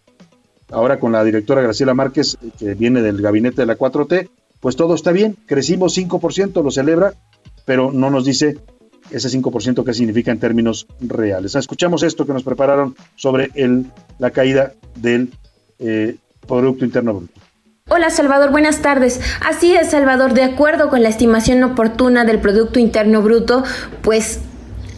ahora 0.71 0.99
con 0.99 1.11
la 1.11 1.23
directora 1.23 1.61
Graciela 1.61 1.93
Márquez, 1.93 2.37
que 2.57 2.73
viene 2.73 3.01
del 3.01 3.21
gabinete 3.21 3.61
de 3.61 3.65
la 3.65 3.77
4T, 3.77 4.29
pues 4.59 4.75
todo 4.75 4.95
está 4.95 5.11
bien, 5.11 5.37
crecimos 5.45 5.97
5%, 5.97 6.63
lo 6.63 6.71
celebra, 6.71 7.13
pero 7.65 7.91
no 7.91 8.09
nos 8.09 8.25
dice 8.25 8.57
ese 9.11 9.29
5% 9.29 9.83
qué 9.83 9.93
significa 9.93 10.31
en 10.31 10.39
términos 10.39 10.87
reales. 10.99 11.55
Escuchamos 11.55 12.03
esto 12.03 12.25
que 12.25 12.33
nos 12.33 12.43
prepararon 12.43 12.95
sobre 13.15 13.49
la 14.19 14.31
caída 14.31 14.73
del 14.95 15.31
eh, 15.79 16.17
Producto 16.47 16.85
Interno 16.85 17.13
Bruto. 17.13 17.39
Hola 17.91 18.11
Salvador, 18.11 18.51
buenas 18.51 18.83
tardes. 18.83 19.19
Así 19.41 19.73
es 19.73 19.89
Salvador, 19.89 20.35
de 20.35 20.43
acuerdo 20.43 20.89
con 20.89 21.01
la 21.01 21.09
estimación 21.09 21.63
oportuna 21.63 22.23
del 22.23 22.39
Producto 22.39 22.79
Interno 22.79 23.23
Bruto, 23.23 23.63
pues 24.03 24.41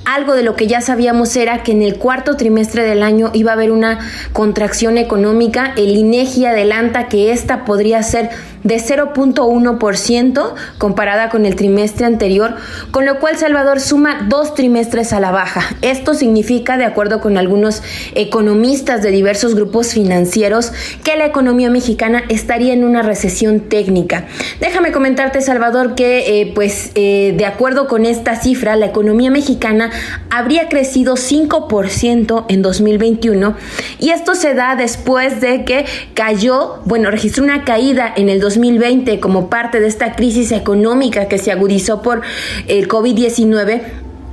algo 0.05 0.33
de 0.33 0.43
lo 0.43 0.55
que 0.55 0.67
ya 0.67 0.81
sabíamos 0.81 1.35
era 1.35 1.63
que 1.63 1.71
en 1.71 1.81
el 1.81 1.97
cuarto 1.97 2.35
trimestre 2.35 2.83
del 2.83 3.03
año 3.03 3.31
iba 3.33 3.51
a 3.51 3.53
haber 3.53 3.71
una 3.71 3.99
contracción 4.33 4.97
económica. 4.97 5.73
El 5.77 5.95
INEGI 5.95 6.45
adelanta 6.45 7.07
que 7.07 7.31
esta 7.31 7.65
podría 7.65 8.01
ser 8.03 8.29
de 8.63 8.77
0.1% 8.77 10.53
comparada 10.77 11.29
con 11.29 11.45
el 11.45 11.55
trimestre 11.55 12.05
anterior, 12.05 12.55
con 12.91 13.05
lo 13.05 13.19
cual 13.19 13.37
Salvador 13.37 13.79
suma 13.79 14.25
dos 14.29 14.53
trimestres 14.53 15.13
a 15.13 15.19
la 15.19 15.31
baja. 15.31 15.63
Esto 15.81 16.13
significa, 16.13 16.77
de 16.77 16.85
acuerdo 16.85 17.21
con 17.21 17.37
algunos 17.37 17.81
economistas 18.15 19.01
de 19.01 19.11
diversos 19.11 19.55
grupos 19.55 19.93
financieros, 19.93 20.71
que 21.03 21.15
la 21.15 21.25
economía 21.25 21.69
mexicana 21.69 22.23
estaría 22.29 22.73
en 22.73 22.83
una 22.83 23.01
recesión 23.01 23.61
técnica. 23.61 24.25
Déjame 24.59 24.91
comentarte, 24.91 25.41
Salvador, 25.41 25.95
que 25.95 26.41
eh, 26.41 26.51
pues 26.53 26.91
eh, 26.95 27.33
de 27.37 27.45
acuerdo 27.45 27.87
con 27.87 28.05
esta 28.05 28.35
cifra, 28.35 28.75
la 28.75 28.87
economía 28.87 29.31
mexicana 29.31 29.91
habría 30.29 30.69
crecido 30.69 31.15
5% 31.15 32.45
en 32.47 32.61
2021 32.61 33.55
y 33.99 34.09
esto 34.09 34.35
se 34.35 34.53
da 34.53 34.75
después 34.75 35.41
de 35.41 35.65
que 35.65 35.85
cayó, 36.13 36.79
bueno, 36.85 37.11
registró 37.11 37.43
una 37.43 37.63
caída 37.63 38.11
en 38.15 38.29
el 38.29 38.39
2020 38.55 39.19
como 39.19 39.49
parte 39.49 39.79
de 39.79 39.87
esta 39.87 40.15
crisis 40.15 40.51
económica 40.51 41.27
que 41.27 41.37
se 41.37 41.51
agudizó 41.51 42.01
por 42.01 42.21
el 42.67 42.87
COVID-19 42.87 43.81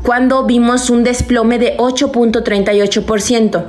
cuando 0.03 0.45
vimos 0.45 0.91
un 0.91 1.05
desplome 1.05 1.59
de 1.59 1.77
8.38%. 1.77 3.65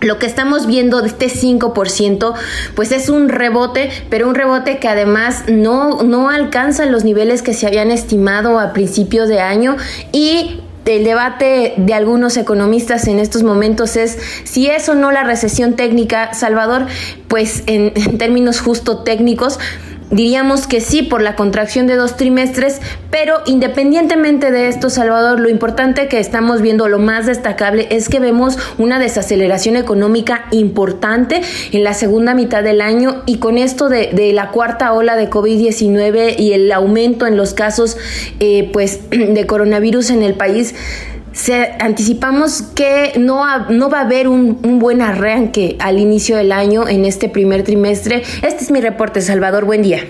Lo 0.00 0.18
que 0.18 0.24
estamos 0.24 0.66
viendo 0.66 1.02
de 1.02 1.08
este 1.08 1.26
5%, 1.26 2.34
pues 2.74 2.90
es 2.90 3.10
un 3.10 3.28
rebote, 3.28 3.90
pero 4.08 4.28
un 4.28 4.34
rebote 4.34 4.78
que 4.78 4.88
además 4.88 5.44
no, 5.48 6.02
no 6.02 6.30
alcanza 6.30 6.86
los 6.86 7.04
niveles 7.04 7.42
que 7.42 7.52
se 7.52 7.66
habían 7.66 7.90
estimado 7.90 8.58
a 8.58 8.72
principios 8.72 9.28
de 9.28 9.40
año 9.40 9.76
y 10.10 10.60
el 10.86 11.04
debate 11.04 11.74
de 11.76 11.94
algunos 11.94 12.36
economistas 12.36 13.06
en 13.06 13.18
estos 13.18 13.42
momentos 13.42 13.96
es 13.96 14.18
si 14.44 14.68
es 14.68 14.88
o 14.88 14.94
no 14.94 15.12
la 15.12 15.24
recesión 15.24 15.76
técnica, 15.76 16.34
Salvador, 16.34 16.86
pues 17.28 17.62
en, 17.66 17.92
en 17.94 18.18
términos 18.18 18.60
justo 18.60 18.98
técnicos, 18.98 19.58
Diríamos 20.10 20.66
que 20.66 20.80
sí 20.80 21.02
por 21.02 21.22
la 21.22 21.36
contracción 21.36 21.86
de 21.86 21.94
dos 21.94 22.16
trimestres, 22.16 22.80
pero 23.10 23.36
independientemente 23.46 24.50
de 24.50 24.68
esto, 24.68 24.90
Salvador, 24.90 25.38
lo 25.38 25.48
importante 25.48 26.08
que 26.08 26.18
estamos 26.18 26.62
viendo, 26.62 26.88
lo 26.88 26.98
más 26.98 27.26
destacable, 27.26 27.86
es 27.90 28.08
que 28.08 28.18
vemos 28.18 28.58
una 28.78 28.98
desaceleración 28.98 29.76
económica 29.76 30.46
importante 30.50 31.42
en 31.70 31.84
la 31.84 31.94
segunda 31.94 32.34
mitad 32.34 32.64
del 32.64 32.80
año 32.80 33.22
y 33.26 33.38
con 33.38 33.56
esto 33.56 33.88
de, 33.88 34.10
la 34.32 34.50
cuarta 34.50 34.92
ola 34.92 35.16
de 35.16 35.30
COVID-19 35.30 36.38
y 36.38 36.52
el 36.52 36.70
aumento 36.72 37.26
en 37.26 37.36
los 37.36 37.54
casos 37.54 37.96
eh, 38.40 38.68
pues, 38.72 39.00
de 39.10 39.46
coronavirus 39.46 40.10
en 40.10 40.22
el 40.22 40.34
país, 40.34 40.74
se, 41.32 41.72
anticipamos 41.78 42.62
que 42.62 43.12
no, 43.18 43.68
no 43.68 43.90
va 43.90 43.98
a 43.98 44.04
haber 44.04 44.28
un, 44.28 44.78
buen 44.78 45.02
arranque 45.02 45.76
al 45.78 45.98
inicio 45.98 46.36
del 46.36 46.52
año 46.52 46.88
en 46.88 47.04
este 47.04 47.28
primer 47.28 47.64
trimestre. 47.64 48.22
Este 48.42 48.64
es 48.64 48.70
mi 48.70 48.80
reporte, 48.80 49.20
Salvador. 49.20 49.64
Buen 49.64 49.82
día. 49.82 50.00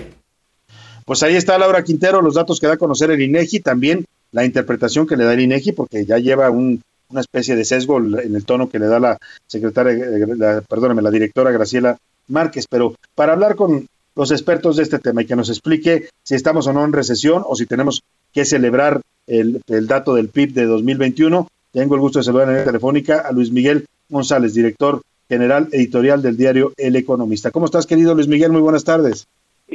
Pues 1.05 1.23
ahí 1.23 1.35
está 1.35 1.57
Laura 1.57 1.83
Quintero, 1.83 2.21
los 2.21 2.35
datos 2.35 2.59
que 2.59 2.67
da 2.67 2.73
a 2.73 2.77
conocer 2.77 3.11
el 3.11 3.21
INEGI, 3.21 3.59
también 3.59 4.05
la 4.31 4.45
interpretación 4.45 5.07
que 5.07 5.17
le 5.17 5.25
da 5.25 5.33
el 5.33 5.41
INEGI, 5.41 5.73
porque 5.73 6.05
ya 6.05 6.17
lleva 6.17 6.49
un, 6.49 6.81
una 7.09 7.21
especie 7.21 7.55
de 7.55 7.65
sesgo 7.65 7.97
en 7.97 8.35
el 8.35 8.45
tono 8.45 8.69
que 8.69 8.79
le 8.79 8.87
da 8.87 8.99
la 8.99 9.17
secretaria, 9.47 9.93
la, 10.37 10.61
perdóname, 10.61 11.01
la 11.01 11.11
directora 11.11 11.51
Graciela 11.51 11.97
Márquez. 12.27 12.65
Pero 12.69 12.95
para 13.15 13.33
hablar 13.33 13.55
con 13.55 13.87
los 14.15 14.31
expertos 14.31 14.77
de 14.77 14.83
este 14.83 14.99
tema 14.99 15.21
y 15.21 15.25
que 15.25 15.35
nos 15.35 15.49
explique 15.49 16.09
si 16.23 16.35
estamos 16.35 16.67
o 16.67 16.73
no 16.73 16.83
en 16.85 16.93
recesión 16.93 17.43
o 17.45 17.55
si 17.55 17.65
tenemos 17.65 18.03
que 18.33 18.45
celebrar 18.45 19.01
el, 19.27 19.61
el 19.67 19.87
dato 19.87 20.15
del 20.15 20.29
PIB 20.29 20.53
de 20.53 20.65
2021. 20.65 21.47
Tengo 21.71 21.95
el 21.95 22.01
gusto 22.01 22.19
de 22.19 22.23
saludar 22.23 22.49
en 22.49 22.57
la 22.57 22.63
telefónica 22.65 23.19
a 23.19 23.31
Luis 23.31 23.51
Miguel 23.51 23.85
González, 24.09 24.53
director 24.53 25.01
general 25.29 25.69
editorial 25.71 26.21
del 26.21 26.35
diario 26.35 26.73
El 26.77 26.95
Economista. 26.97 27.51
¿Cómo 27.51 27.65
estás, 27.65 27.87
querido 27.87 28.13
Luis 28.13 28.27
Miguel? 28.27 28.51
Muy 28.51 28.61
buenas 28.61 28.83
tardes. 28.83 29.27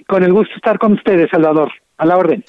Con 0.06 0.22
el 0.22 0.32
gusto 0.32 0.50
de 0.52 0.56
estar 0.56 0.78
con 0.78 0.92
ustedes, 0.92 1.30
Salvador. 1.30 1.72
A 1.96 2.04
la 2.04 2.18
orden. 2.18 2.44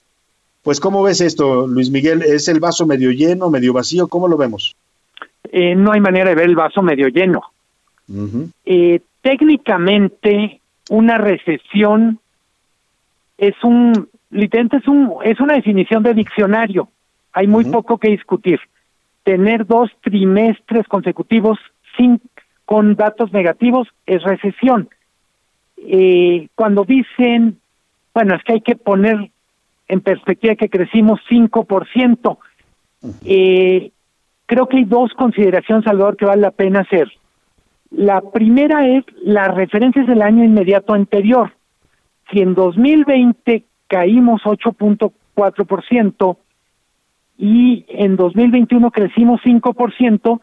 Pues, 0.62 0.82
¿cómo 0.82 1.02
ves 1.02 1.22
esto, 1.22 1.66
Luis 1.66 1.90
Miguel? 1.90 2.22
¿Es 2.22 2.50
el 2.50 2.60
vaso 2.60 2.86
medio 2.86 3.12
lleno, 3.12 3.50
medio 3.50 3.72
vacío? 3.72 4.10
¿Cómo 4.10 4.28
lo 4.28 4.36
vemos? 4.36 4.76
Eh, 5.50 5.74
no 5.76 5.94
hay 5.94 6.02
manera 6.02 6.30
de 6.30 6.36
ver 6.36 6.50
el 6.50 6.56
vaso 6.56 6.82
medio 6.82 7.08
lleno. 7.08 7.42
eh, 8.66 9.00
técnicamente, 9.22 10.60
una 10.90 11.18
recesión 11.18 12.20
es 13.38 13.56
un, 13.64 14.10
literalmente 14.30 14.78
es, 14.78 14.88
un, 14.88 15.14
es 15.24 15.40
una 15.40 15.56
definición 15.56 16.04
de 16.04 16.14
diccionario. 16.14 16.90
Hay 17.34 17.48
muy 17.48 17.66
poco 17.66 17.98
que 17.98 18.10
discutir. 18.10 18.60
Tener 19.24 19.66
dos 19.66 19.92
trimestres 20.02 20.88
consecutivos 20.88 21.60
sin 21.96 22.22
con 22.66 22.96
datos 22.96 23.32
negativos 23.32 23.88
es 24.06 24.22
recesión. 24.24 24.90
Eh, 25.78 26.50
cuando 26.56 26.84
dicen, 26.84 27.60
bueno, 28.14 28.36
es 28.36 28.44
que 28.44 28.54
hay 28.54 28.62
que 28.62 28.76
poner 28.76 29.32
en 29.88 30.02
perspectiva 30.02 30.56
que 30.56 30.70
crecimos 30.70 31.22
5%, 31.30 32.38
eh, 33.24 33.92
creo 34.46 34.68
que 34.68 34.78
hay 34.78 34.84
dos 34.84 35.14
consideraciones, 35.14 35.86
Salvador, 35.86 36.18
que 36.18 36.26
vale 36.26 36.42
la 36.42 36.52
pena 36.52 36.82
hacer. 36.82 37.10
La 37.92 38.20
primera 38.20 38.86
es 38.86 39.06
las 39.24 39.56
referencias 39.56 40.08
del 40.08 40.22
año 40.22 40.44
inmediato 40.44 40.94
anterior. 40.94 41.54
Si 42.32 42.42
en 42.42 42.54
2020 42.54 43.64
caímos 43.88 44.42
8.4% 44.44 46.38
y 47.38 47.86
en 47.90 48.16
2021 48.16 48.92
crecimos 48.92 49.42
5%, 49.42 50.40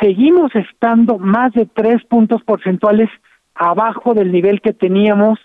seguimos 0.00 0.54
estando 0.54 1.18
más 1.18 1.52
de 1.52 1.66
tres 1.66 2.04
puntos 2.04 2.42
porcentuales 2.44 3.10
abajo 3.54 4.14
del 4.14 4.32
nivel 4.32 4.60
que 4.60 4.72
teníamos 4.72 5.38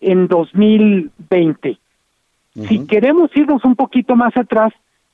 en 0.00 0.26
2020. 0.26 1.78
Si 2.54 2.86
queremos 2.86 3.30
irnos 3.34 3.64
un 3.64 3.76
poquito 3.76 4.14
más 4.14 4.36
atrás, 4.36 4.72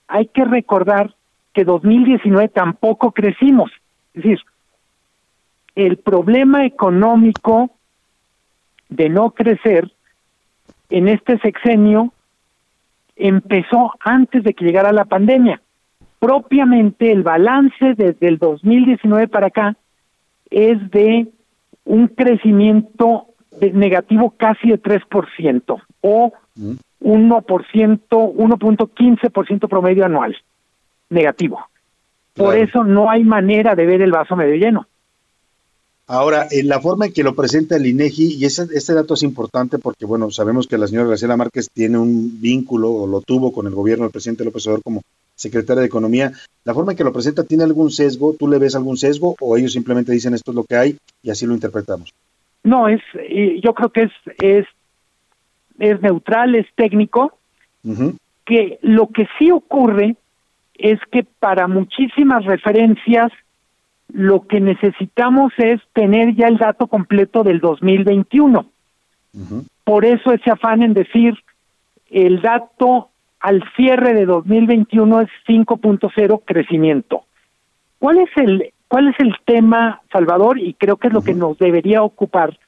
hay 0.08 0.26
que 0.26 0.44
recordar 0.44 1.14
que 1.52 1.64
2019 1.64 2.48
tampoco 2.48 3.12
crecimos. 3.12 3.70
Es 4.14 4.22
decir, 4.22 4.40
el 5.76 5.98
problema 5.98 6.64
económico 6.64 7.70
de 8.88 9.08
no 9.08 9.30
crecer 9.30 9.92
en 10.90 11.08
este 11.08 11.38
sexenio 11.38 12.12
empezó 13.16 13.92
antes 14.00 14.44
de 14.44 14.54
que 14.54 14.64
llegara 14.64 14.92
la 14.92 15.04
pandemia 15.04 15.60
propiamente 16.18 17.12
el 17.12 17.22
balance 17.22 17.94
desde 17.96 18.28
el 18.28 18.38
2019 18.38 19.28
para 19.28 19.48
acá 19.48 19.76
es 20.50 20.90
de 20.90 21.28
un 21.84 22.08
crecimiento 22.08 23.26
negativo 23.72 24.34
casi 24.36 24.68
de 24.68 24.82
3% 24.82 25.82
o 26.00 26.32
1%, 27.00 27.98
1.15% 28.08 29.68
promedio 29.68 30.04
anual 30.04 30.36
negativo. 31.10 31.60
Por 32.34 32.56
eso 32.56 32.84
no 32.84 33.10
hay 33.10 33.24
manera 33.24 33.74
de 33.74 33.86
ver 33.86 34.02
el 34.02 34.12
vaso 34.12 34.36
medio 34.36 34.54
lleno. 34.54 34.86
Ahora, 36.10 36.46
en 36.50 36.68
la 36.68 36.80
forma 36.80 37.06
en 37.06 37.12
que 37.12 37.22
lo 37.22 37.34
presenta 37.34 37.76
el 37.76 37.86
INEGI, 37.86 38.36
y 38.36 38.46
ese, 38.46 38.66
este 38.74 38.94
dato 38.94 39.12
es 39.12 39.22
importante 39.22 39.78
porque, 39.78 40.06
bueno, 40.06 40.30
sabemos 40.30 40.66
que 40.66 40.78
la 40.78 40.86
señora 40.86 41.08
Graciela 41.08 41.36
Márquez 41.36 41.68
tiene 41.70 41.98
un 41.98 42.40
vínculo 42.40 42.90
o 42.90 43.06
lo 43.06 43.20
tuvo 43.20 43.52
con 43.52 43.66
el 43.66 43.74
gobierno 43.74 44.04
del 44.04 44.12
presidente 44.12 44.42
López 44.42 44.66
Obrador 44.66 44.82
como 44.82 45.02
secretaria 45.34 45.82
de 45.82 45.86
Economía. 45.86 46.32
¿La 46.64 46.72
forma 46.72 46.92
en 46.92 46.98
que 46.98 47.04
lo 47.04 47.12
presenta 47.12 47.44
tiene 47.44 47.64
algún 47.64 47.90
sesgo? 47.90 48.34
¿Tú 48.38 48.48
le 48.48 48.58
ves 48.58 48.74
algún 48.74 48.96
sesgo 48.96 49.36
o 49.38 49.56
ellos 49.58 49.72
simplemente 49.72 50.10
dicen 50.10 50.32
esto 50.32 50.50
es 50.50 50.54
lo 50.54 50.64
que 50.64 50.76
hay 50.76 50.96
y 51.22 51.28
así 51.28 51.44
lo 51.44 51.52
interpretamos? 51.52 52.14
No, 52.64 52.88
es, 52.88 53.02
yo 53.62 53.74
creo 53.74 53.90
que 53.90 54.04
es, 54.04 54.12
es, 54.42 54.66
es 55.78 56.00
neutral, 56.00 56.54
es 56.54 56.66
técnico, 56.74 57.38
que 58.46 58.78
lo 58.80 59.08
que 59.08 59.28
sí 59.38 59.50
ocurre 59.50 60.16
es 60.74 60.98
que 61.12 61.24
para 61.38 61.68
muchísimas 61.68 62.44
referencias 62.46 63.30
lo 64.12 64.46
que 64.46 64.60
necesitamos 64.60 65.52
es 65.58 65.80
tener 65.92 66.34
ya 66.34 66.48
el 66.48 66.58
dato 66.58 66.86
completo 66.86 67.44
del 67.44 67.60
2021. 67.60 68.66
Por 69.84 70.04
eso 70.04 70.32
ese 70.32 70.50
afán 70.50 70.82
en 70.82 70.94
decir 70.94 71.34
el 72.10 72.40
dato 72.40 73.10
al 73.40 73.62
cierre 73.76 74.14
de 74.14 74.26
2021 74.26 75.20
es 75.20 75.28
5.0 75.46 76.42
crecimiento. 76.44 77.24
¿Cuál 77.98 78.18
es 78.18 78.30
el 78.36 78.72
cuál 78.88 79.08
es 79.08 79.16
el 79.18 79.34
tema, 79.44 80.00
Salvador? 80.10 80.58
Y 80.58 80.74
creo 80.74 80.96
que 80.96 81.08
es 81.08 81.12
lo 81.12 81.22
que 81.22 81.34
nos 81.34 81.58
debería 81.58 82.02
ocupar. 82.02 82.58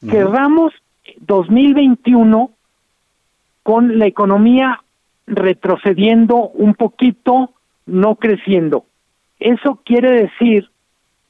Cerramos 0.00 0.72
2021 1.20 2.50
con 3.62 3.98
la 3.98 4.06
economía 4.06 4.82
retrocediendo 5.26 6.36
un 6.36 6.74
poquito, 6.74 7.52
no 7.86 8.16
creciendo. 8.16 8.84
Eso 9.40 9.80
quiere 9.84 10.10
decir 10.10 10.70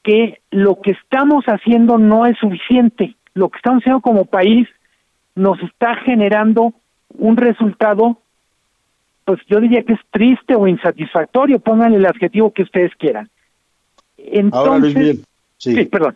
que 0.05 0.39
lo 0.51 0.79
que 0.79 0.91
estamos 0.91 1.45
haciendo 1.45 1.97
no 1.97 2.25
es 2.25 2.37
suficiente. 2.37 3.15
Lo 3.33 3.49
que 3.49 3.57
estamos 3.57 3.81
haciendo 3.81 4.01
como 4.01 4.25
país 4.25 4.67
nos 5.33 5.59
está 5.61 5.95
generando 5.95 6.73
un 7.17 7.35
resultado 7.35 8.17
pues 9.25 9.39
yo 9.49 9.59
diría 9.59 9.83
que 9.83 9.93
es 9.93 9.99
triste 10.11 10.55
o 10.55 10.67
insatisfactorio, 10.67 11.59
pónganle 11.59 11.97
el 11.97 12.05
adjetivo 12.05 12.53
que 12.53 12.61
ustedes 12.61 12.91
quieran. 12.97 13.29
Entonces, 14.17 15.17
sí. 15.57 15.85
perdón. 15.85 16.15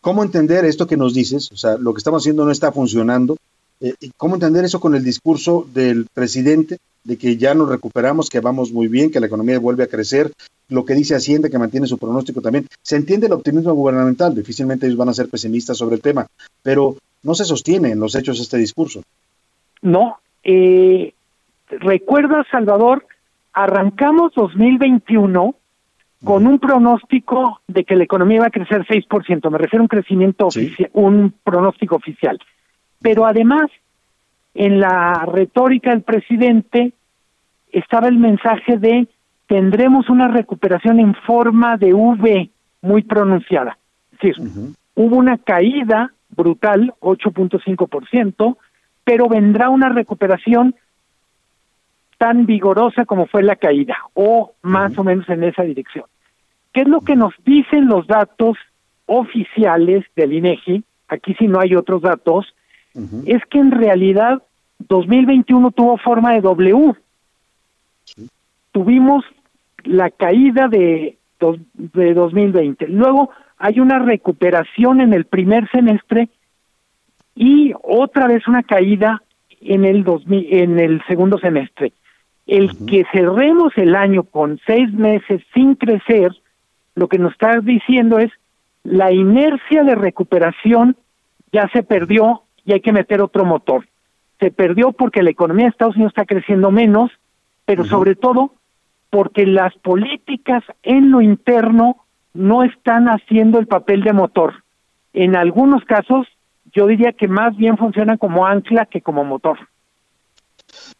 ¿Cómo 0.00 0.22
entender 0.22 0.64
esto 0.64 0.86
que 0.86 0.96
nos 0.96 1.12
dices? 1.12 1.52
O 1.52 1.56
sea, 1.56 1.76
lo 1.76 1.92
que 1.92 1.98
estamos 1.98 2.22
haciendo 2.22 2.44
no 2.44 2.50
está 2.50 2.72
funcionando. 2.72 3.36
Eh, 3.80 3.94
¿Cómo 4.16 4.36
entender 4.36 4.64
eso 4.64 4.80
con 4.80 4.94
el 4.94 5.04
discurso 5.04 5.68
del 5.74 6.06
presidente 6.12 6.78
de 7.04 7.18
que 7.18 7.36
ya 7.36 7.54
nos 7.54 7.68
recuperamos, 7.68 8.30
que 8.30 8.40
vamos 8.40 8.72
muy 8.72 8.88
bien, 8.88 9.10
que 9.10 9.20
la 9.20 9.26
economía 9.26 9.58
vuelve 9.58 9.84
a 9.84 9.88
crecer? 9.88 10.32
Lo 10.68 10.84
que 10.84 10.94
dice 10.94 11.14
Hacienda, 11.14 11.48
que 11.48 11.58
mantiene 11.58 11.86
su 11.86 11.98
pronóstico 11.98 12.40
también. 12.40 12.66
Se 12.82 12.96
entiende 12.96 13.26
el 13.26 13.32
optimismo 13.32 13.72
gubernamental, 13.72 14.34
difícilmente 14.34 14.86
ellos 14.86 14.98
van 14.98 15.08
a 15.08 15.14
ser 15.14 15.28
pesimistas 15.28 15.78
sobre 15.78 15.96
el 15.96 16.02
tema, 16.02 16.26
pero 16.62 16.96
no 17.22 17.34
se 17.34 17.44
sostiene 17.44 17.90
en 17.90 18.00
los 18.00 18.14
hechos 18.14 18.40
este 18.40 18.58
discurso. 18.58 19.02
No, 19.82 20.18
eh, 20.44 21.14
recuerda, 21.68 22.44
Salvador, 22.50 23.06
arrancamos 23.52 24.32
2021 24.34 25.54
con 26.24 26.46
un 26.46 26.58
pronóstico 26.58 27.60
de 27.68 27.84
que 27.84 27.96
la 27.96 28.04
economía 28.04 28.38
iba 28.38 28.46
a 28.46 28.50
crecer 28.50 28.84
6%, 28.86 29.50
me 29.50 29.58
refiero 29.58 29.82
a 29.82 29.84
un 29.84 29.88
crecimiento 29.88 30.46
oficial, 30.46 30.90
un 30.92 31.32
pronóstico 31.44 31.96
oficial. 31.96 32.38
Pero 33.00 33.24
además, 33.24 33.70
en 34.54 34.80
la 34.80 35.24
retórica 35.26 35.90
del 35.90 36.02
presidente 36.02 36.92
estaba 37.70 38.08
el 38.08 38.18
mensaje 38.18 38.78
de 38.78 39.06
tendremos 39.48 40.08
una 40.08 40.28
recuperación 40.28 41.00
en 41.00 41.14
forma 41.14 41.76
de 41.76 41.94
V 41.94 42.50
muy 42.82 43.02
pronunciada. 43.02 43.76
Es 44.12 44.20
decir, 44.20 44.70
hubo 44.94 45.16
una 45.16 45.38
caída 45.38 46.12
brutal, 46.28 46.94
8.5%, 47.00 48.56
pero 49.04 49.28
vendrá 49.28 49.70
una 49.70 49.88
recuperación 49.88 50.76
tan 52.18 52.46
vigorosa 52.46 53.06
como 53.06 53.26
fue 53.26 53.42
la 53.42 53.56
caída, 53.56 53.96
o 54.14 54.52
más 54.62 54.96
o 54.98 55.04
menos 55.04 55.28
en 55.28 55.44
esa 55.44 55.62
dirección. 55.62 56.04
¿Qué 56.72 56.82
es 56.82 56.88
lo 56.88 57.00
que 57.00 57.16
nos 57.16 57.32
dicen 57.44 57.86
los 57.86 58.06
datos 58.06 58.58
oficiales 59.06 60.04
del 60.14 60.34
INEGI? 60.34 60.84
Aquí 61.08 61.34
si 61.34 61.48
no 61.48 61.58
hay 61.58 61.74
otros 61.74 62.02
datos, 62.02 62.54
es 63.24 63.42
que 63.46 63.58
en 63.58 63.70
realidad 63.70 64.42
2021 64.80 65.70
tuvo 65.70 65.96
forma 65.96 66.32
de 66.32 66.40
W. 66.42 66.94
Tuvimos 68.72 69.24
la 69.84 70.10
caída 70.10 70.68
de, 70.68 71.18
de 71.74 72.14
2020. 72.14 72.88
Luego 72.88 73.30
hay 73.58 73.80
una 73.80 73.98
recuperación 73.98 75.00
en 75.00 75.12
el 75.12 75.24
primer 75.24 75.68
semestre 75.70 76.28
y 77.34 77.72
otra 77.82 78.26
vez 78.26 78.46
una 78.48 78.62
caída 78.62 79.22
en 79.60 79.84
el 79.84 80.04
2000, 80.04 80.46
en 80.50 80.78
el 80.78 81.02
segundo 81.06 81.38
semestre. 81.38 81.92
El 82.46 82.70
que 82.86 83.04
cerremos 83.12 83.76
el 83.76 83.94
año 83.94 84.22
con 84.22 84.58
seis 84.66 84.92
meses 84.92 85.42
sin 85.54 85.74
crecer, 85.74 86.32
lo 86.94 87.08
que 87.08 87.18
nos 87.18 87.32
está 87.32 87.60
diciendo 87.60 88.18
es 88.18 88.30
la 88.84 89.12
inercia 89.12 89.84
de 89.84 89.94
recuperación 89.94 90.96
ya 91.52 91.68
se 91.72 91.82
perdió 91.82 92.42
y 92.64 92.72
hay 92.72 92.80
que 92.80 92.92
meter 92.92 93.20
otro 93.20 93.44
motor. 93.44 93.86
Se 94.40 94.50
perdió 94.50 94.92
porque 94.92 95.22
la 95.22 95.30
economía 95.30 95.66
de 95.66 95.70
Estados 95.70 95.96
Unidos 95.96 96.12
está 96.12 96.24
creciendo 96.24 96.70
menos, 96.70 97.10
pero 97.64 97.84
sobre 97.84 98.14
todo 98.14 98.52
porque 99.10 99.46
las 99.46 99.74
políticas 99.78 100.62
en 100.82 101.10
lo 101.10 101.20
interno 101.20 102.04
no 102.34 102.62
están 102.62 103.08
haciendo 103.08 103.58
el 103.58 103.66
papel 103.66 104.02
de 104.02 104.12
motor. 104.12 104.64
En 105.12 105.36
algunos 105.36 105.84
casos, 105.84 106.26
yo 106.72 106.86
diría 106.86 107.12
que 107.12 107.28
más 107.28 107.56
bien 107.56 107.76
funcionan 107.76 108.18
como 108.18 108.46
ancla 108.46 108.86
que 108.86 109.00
como 109.00 109.24
motor. 109.24 109.58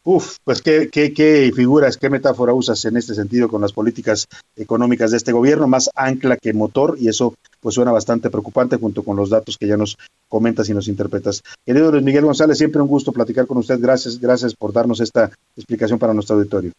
Uf, 0.02 0.38
pues 0.44 0.62
qué, 0.62 0.88
qué, 0.90 1.12
qué 1.12 1.52
figuras, 1.54 1.98
qué 1.98 2.08
metáfora 2.08 2.54
usas 2.54 2.82
en 2.86 2.96
este 2.96 3.14
sentido 3.14 3.48
con 3.48 3.60
las 3.60 3.72
políticas 3.72 4.26
económicas 4.56 5.10
de 5.10 5.18
este 5.18 5.32
gobierno, 5.32 5.68
más 5.68 5.90
ancla 5.94 6.38
que 6.38 6.54
motor, 6.54 6.96
y 6.98 7.08
eso 7.08 7.34
pues 7.60 7.74
suena 7.74 7.92
bastante 7.92 8.30
preocupante 8.30 8.76
junto 8.76 9.02
con 9.02 9.16
los 9.16 9.28
datos 9.28 9.58
que 9.58 9.66
ya 9.66 9.76
nos 9.76 9.98
comentas 10.28 10.68
y 10.68 10.74
nos 10.74 10.88
interpretas. 10.88 11.42
Querido 11.66 11.92
Luis 11.92 12.02
Miguel 12.02 12.24
González, 12.24 12.56
siempre 12.56 12.80
un 12.80 12.88
gusto 12.88 13.12
platicar 13.12 13.46
con 13.46 13.58
usted. 13.58 13.78
Gracias, 13.80 14.18
gracias 14.18 14.54
por 14.54 14.72
darnos 14.72 15.00
esta 15.00 15.30
explicación 15.56 15.98
para 15.98 16.14
nuestro 16.14 16.36
auditorio. 16.36 16.72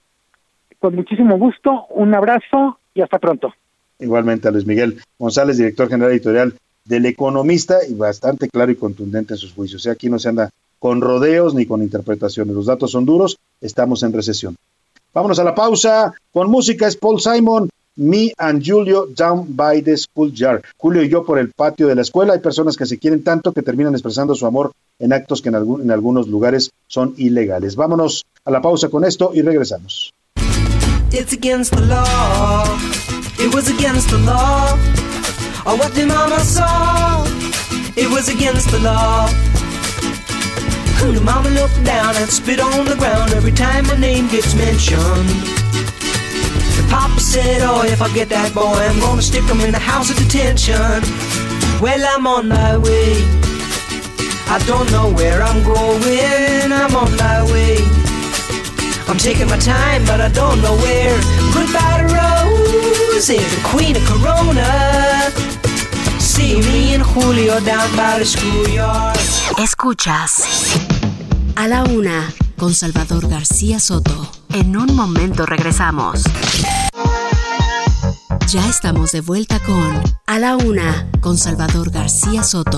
Con 0.80 0.96
muchísimo 0.96 1.38
gusto, 1.38 1.88
un 1.90 2.14
abrazo 2.16 2.80
y 2.94 3.02
hasta 3.02 3.20
pronto. 3.20 3.54
Igualmente 4.00 4.48
a 4.48 4.52
Luis 4.52 4.66
Miguel 4.66 5.02
González, 5.18 5.58
director 5.58 5.90
general 5.90 6.12
editorial 6.14 6.54
del 6.86 7.06
Economista 7.06 7.80
y 7.88 7.94
bastante 7.94 8.48
claro 8.50 8.72
y 8.72 8.76
contundente 8.76 9.34
en 9.34 9.38
sus 9.38 9.54
juicios. 9.54 9.82
O 9.82 9.84
sea, 9.84 9.94
aquí 9.94 10.10
no 10.10 10.18
se 10.18 10.30
anda 10.30 10.50
con 10.80 11.02
rodeos 11.02 11.54
ni 11.54 11.66
con 11.66 11.84
interpretaciones. 11.84 12.56
Los 12.56 12.66
datos 12.66 12.92
son 12.92 13.06
duros, 13.06 13.38
estamos 13.60 14.04
en 14.04 14.14
recesión. 14.14 14.56
Vámonos 15.14 15.40
a 15.40 15.44
la 15.44 15.54
pausa 15.54 16.14
con 16.32 16.50
música, 16.50 16.88
es 16.88 16.96
Paul 16.96 17.20
Simon, 17.20 17.70
Me 17.98 18.32
and 18.38 18.64
Julio 18.66 19.08
Down 19.08 19.48
by 19.56 19.82
the 19.82 19.98
School 19.98 20.32
Jar. 20.34 20.62
Julio 20.78 21.04
y 21.04 21.10
yo 21.10 21.26
por 21.26 21.40
el 21.40 21.52
patio 21.52 21.88
de 21.88 21.96
la 21.96 22.02
escuela. 22.04 22.34
Hay 22.34 22.40
personas 22.40 22.78
que 22.78 22.86
se 22.86 22.98
quieren 22.98 23.24
tanto 23.24 23.52
que 23.52 23.62
terminan 23.62 23.94
expresando 23.94 24.34
su 24.34 24.46
amor 24.46 24.72
en 25.00 25.12
actos 25.12 25.42
que 25.42 25.50
en, 25.50 25.56
en 25.56 25.92
algunos 25.92 26.30
lugares 26.30 26.72
son 26.88 27.14
ilegales. 27.18 27.76
Vámonos 27.76 28.26
a 28.46 28.52
la 28.52 28.62
pausa 28.62 28.88
con 28.88 29.04
esto 29.04 29.32
y 29.34 29.42
regresamos. 29.42 30.14
It's 31.12 31.34
against 31.34 31.72
the 31.72 31.82
law. 31.82 32.78
It 33.39 33.53
was 33.53 33.68
against 33.68 34.10
the 34.12 34.20
law. 34.20 34.78
Oh, 35.66 35.76
what 35.76 35.95
the 35.95 36.05
mama 36.05 36.39
saw. 36.39 37.26
It 37.97 38.07
was 38.10 38.30
against 38.30 38.70
the 38.70 38.78
law. 38.80 39.28
Who 41.01 41.12
the 41.12 41.22
mama 41.22 41.49
looked 41.49 41.84
down 41.84 42.16
and 42.16 42.30
spit 42.30 42.60
on 42.60 42.86
the 42.86 42.95
ground 42.95 43.34
every 43.34 43.51
time 43.51 43.88
my 43.88 43.97
name 43.97 44.28
gets 44.28 44.53
mentioned. 44.53 45.30
The 46.78 46.86
papa 46.91 47.20
said, 47.20 47.62
Oh, 47.64 47.82
if 47.84 48.03
I 48.03 48.14
get 48.14 48.30
that 48.30 48.53
boy, 48.53 48.62
I'm 48.62 48.99
gonna 48.99 49.24
stick 49.24 49.43
him 49.45 49.62
in 49.62 49.72
the 49.72 49.80
house 49.80 50.12
of 50.12 50.18
detention. 50.18 51.01
Well, 51.82 52.05
I'm 52.05 52.28
on 52.28 52.49
my 52.49 52.78
way. 52.78 53.18
I 54.45 54.62
don't 54.68 54.91
know 54.91 55.12
where 55.12 55.41
I'm 55.41 55.64
going. 55.64 56.72
I'm 56.72 56.95
on 56.95 57.18
my 57.18 57.51
way. 57.51 57.99
I'm 59.10 59.18
taking 59.18 59.47
my 59.47 59.57
time, 59.57 60.05
but 60.05 60.22
I 60.22 60.30
don't 60.30 60.62
know 60.62 60.76
where. 60.78 61.18
Goodbye 61.51 61.97
to 61.97 62.14
Rose, 62.14 63.28
the 63.28 63.60
queen 63.64 63.95
of 63.95 64.05
Corona. 64.05 65.32
See 66.20 66.62
me 66.62 66.93
and 66.93 67.01
Julio 67.01 67.60
down 67.62 67.89
by 67.97 68.20
the 68.20 68.26
schoolyard. 68.26 69.18
Escuchas 69.57 70.43
a 71.55 71.68
la 71.68 71.84
una 71.86 72.32
con 72.57 72.76
Salvador 72.76 73.28
García 73.28 73.80
Soto. 73.80 74.32
En 74.53 74.78
un 74.78 74.95
momento 74.95 75.47
regresamos. 75.47 76.22
Ya 78.47 78.70
estamos 78.70 79.12
de 79.12 79.22
vuelta 79.22 79.60
con 79.60 80.03
A 80.28 80.38
la 80.38 80.55
una 80.55 81.10
con 81.20 81.38
Salvador 81.38 81.89
García 81.89 82.43
Soto. 82.43 82.78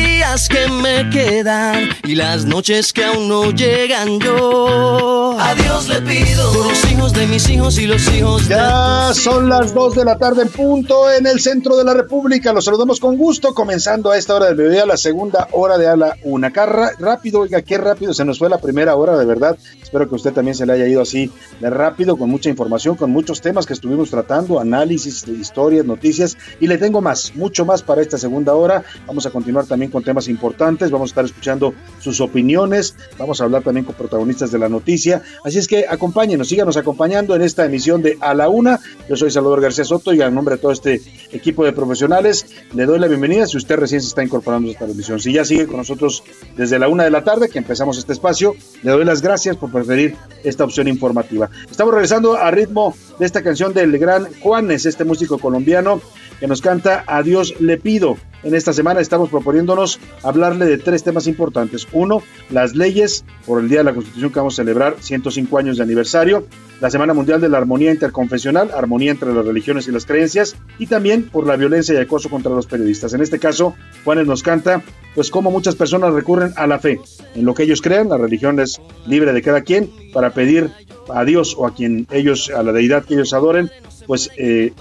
que 0.31 0.65
me 0.69 1.09
quedan 1.09 1.89
y 2.05 2.15
las 2.15 2.45
noches 2.45 2.93
que 2.93 3.03
aún 3.03 3.27
no 3.27 3.51
llegan. 3.51 4.17
Yo 4.21 5.37
a 5.37 5.53
Dios 5.55 5.89
le 5.89 6.01
pido 6.03 6.53
por 6.53 6.67
los 6.67 6.89
hijos 6.89 7.11
de 7.11 7.27
mis 7.27 7.49
hijos 7.49 7.77
y 7.77 7.85
los 7.85 8.07
hijos 8.13 8.47
ya 8.47 9.13
son 9.13 9.49
las 9.49 9.73
2 9.73 9.95
de 9.95 10.05
la 10.05 10.17
tarde 10.17 10.43
en 10.43 10.47
punto 10.47 11.11
en 11.11 11.27
el 11.27 11.41
centro 11.41 11.75
de 11.75 11.83
la 11.83 11.93
República. 11.93 12.53
Los 12.53 12.63
saludamos 12.63 13.01
con 13.01 13.17
gusto, 13.17 13.53
comenzando 13.53 14.09
a 14.09 14.17
esta 14.17 14.35
hora 14.35 14.45
del 14.45 14.55
mediodía, 14.55 14.85
la 14.85 14.95
segunda 14.95 15.49
hora 15.51 15.77
de 15.77 15.89
a 15.89 15.97
la 15.97 16.15
una. 16.23 16.53
Carra, 16.53 16.91
rápido, 16.97 17.41
oiga, 17.41 17.61
qué 17.61 17.77
rápido 17.77 18.13
se 18.13 18.23
nos 18.23 18.39
fue 18.39 18.47
la 18.47 18.59
primera 18.59 18.95
hora, 18.95 19.17
de 19.17 19.25
verdad. 19.25 19.57
Espero 19.83 20.07
que 20.07 20.15
usted 20.15 20.31
también 20.31 20.55
se 20.55 20.65
le 20.65 20.71
haya 20.71 20.87
ido 20.87 21.01
así 21.01 21.29
de 21.59 21.69
rápido, 21.69 22.15
con 22.15 22.29
mucha 22.29 22.49
información, 22.49 22.95
con 22.95 23.11
muchos 23.11 23.41
temas 23.41 23.65
que 23.65 23.73
estuvimos 23.73 24.09
tratando, 24.09 24.61
análisis, 24.61 25.27
historias, 25.27 25.85
noticias, 25.85 26.37
y 26.61 26.67
le 26.67 26.77
tengo 26.77 27.01
más, 27.01 27.35
mucho 27.35 27.65
más 27.65 27.81
para 27.81 28.01
esta 28.01 28.17
segunda 28.17 28.53
hora. 28.53 28.85
Vamos 29.05 29.25
a 29.25 29.29
continuar 29.29 29.65
también 29.65 29.91
con 29.91 30.01
temas 30.01 30.20
importantes, 30.27 30.91
vamos 30.91 31.09
a 31.09 31.11
estar 31.11 31.25
escuchando 31.25 31.73
sus 31.99 32.21
opiniones, 32.21 32.95
vamos 33.17 33.41
a 33.41 33.45
hablar 33.45 33.63
también 33.63 33.85
con 33.85 33.95
protagonistas 33.95 34.51
de 34.51 34.59
la 34.59 34.69
noticia. 34.69 35.21
Así 35.43 35.57
es 35.57 35.67
que 35.67 35.85
acompáñenos, 35.87 36.49
síganos 36.49 36.77
acompañando 36.77 37.35
en 37.35 37.41
esta 37.41 37.65
emisión 37.65 38.01
de 38.01 38.17
A 38.21 38.33
la 38.33 38.49
Una. 38.49 38.79
Yo 39.09 39.15
soy 39.15 39.31
Salvador 39.31 39.61
García 39.61 39.83
Soto 39.83 40.13
y 40.13 40.21
en 40.21 40.33
nombre 40.33 40.55
de 40.55 40.61
todo 40.61 40.71
este 40.71 41.01
equipo 41.31 41.65
de 41.65 41.73
profesionales 41.73 42.45
le 42.73 42.85
doy 42.85 42.99
la 42.99 43.07
bienvenida 43.07 43.47
si 43.47 43.57
usted 43.57 43.77
recién 43.77 44.01
se 44.01 44.07
está 44.07 44.23
incorporando 44.23 44.69
a 44.69 44.71
esta 44.71 44.85
emisión. 44.85 45.19
Si 45.19 45.33
ya 45.33 45.45
sigue 45.45 45.67
con 45.67 45.77
nosotros 45.77 46.23
desde 46.55 46.79
la 46.79 46.87
una 46.87 47.03
de 47.03 47.11
la 47.11 47.23
tarde 47.23 47.49
que 47.49 47.59
empezamos 47.59 47.97
este 47.97 48.13
espacio, 48.13 48.55
le 48.83 48.91
doy 48.91 49.05
las 49.05 49.21
gracias 49.21 49.57
por 49.57 49.71
preferir 49.71 50.15
esta 50.43 50.63
opción 50.63 50.87
informativa. 50.87 51.49
Estamos 51.69 51.93
regresando 51.93 52.35
a 52.35 52.51
ritmo 52.51 52.95
de 53.19 53.25
esta 53.25 53.43
canción 53.43 53.73
del 53.73 53.97
gran 53.97 54.27
Juanes, 54.41 54.85
este 54.85 55.03
músico 55.03 55.37
colombiano 55.37 56.01
que 56.39 56.47
nos 56.47 56.61
canta 56.61 57.03
Adiós 57.07 57.53
le 57.59 57.77
pido. 57.77 58.17
En 58.43 58.55
esta 58.55 58.73
semana 58.73 59.01
estamos 59.01 59.29
proponiéndonos 59.29 59.99
hablarle 60.23 60.65
de 60.65 60.77
tres 60.77 61.03
temas 61.03 61.27
importantes. 61.27 61.87
Uno, 61.91 62.23
las 62.49 62.75
leyes 62.75 63.23
por 63.45 63.61
el 63.61 63.69
Día 63.69 63.79
de 63.79 63.83
la 63.85 63.93
Constitución 63.93 64.31
que 64.31 64.39
vamos 64.39 64.55
a 64.55 64.63
celebrar 64.63 64.95
105 64.99 65.57
años 65.57 65.77
de 65.77 65.83
aniversario, 65.83 66.47
la 66.79 66.89
Semana 66.89 67.13
Mundial 67.13 67.39
de 67.39 67.49
la 67.49 67.59
Armonía 67.59 67.91
Interconfesional, 67.91 68.71
armonía 68.71 69.11
entre 69.11 69.31
las 69.33 69.45
religiones 69.45 69.87
y 69.87 69.91
las 69.91 70.07
creencias, 70.07 70.55
y 70.79 70.87
también 70.87 71.29
por 71.29 71.45
la 71.45 71.55
violencia 71.55 71.93
y 71.93 71.97
acoso 71.97 72.29
contra 72.29 72.51
los 72.51 72.65
periodistas. 72.65 73.13
En 73.13 73.21
este 73.21 73.37
caso, 73.37 73.75
Juanes 74.03 74.25
nos 74.25 74.41
canta, 74.41 74.81
pues 75.13 75.29
cómo 75.29 75.51
muchas 75.51 75.75
personas 75.75 76.13
recurren 76.13 76.53
a 76.55 76.65
la 76.65 76.79
fe, 76.79 76.99
en 77.35 77.45
lo 77.45 77.53
que 77.53 77.63
ellos 77.63 77.81
crean, 77.81 78.09
la 78.09 78.17
religión 78.17 78.59
es 78.59 78.81
libre 79.05 79.33
de 79.33 79.41
cada 79.43 79.61
quien, 79.61 79.91
para 80.11 80.33
pedir 80.33 80.71
a 81.13 81.23
Dios 81.23 81.55
o 81.57 81.67
a 81.67 81.75
quien 81.75 82.07
ellos, 82.11 82.49
a 82.49 82.63
la 82.63 82.71
deidad 82.71 83.05
que 83.05 83.13
ellos 83.13 83.33
adoren, 83.33 83.69
pues 84.07 84.31
eh, 84.37 84.73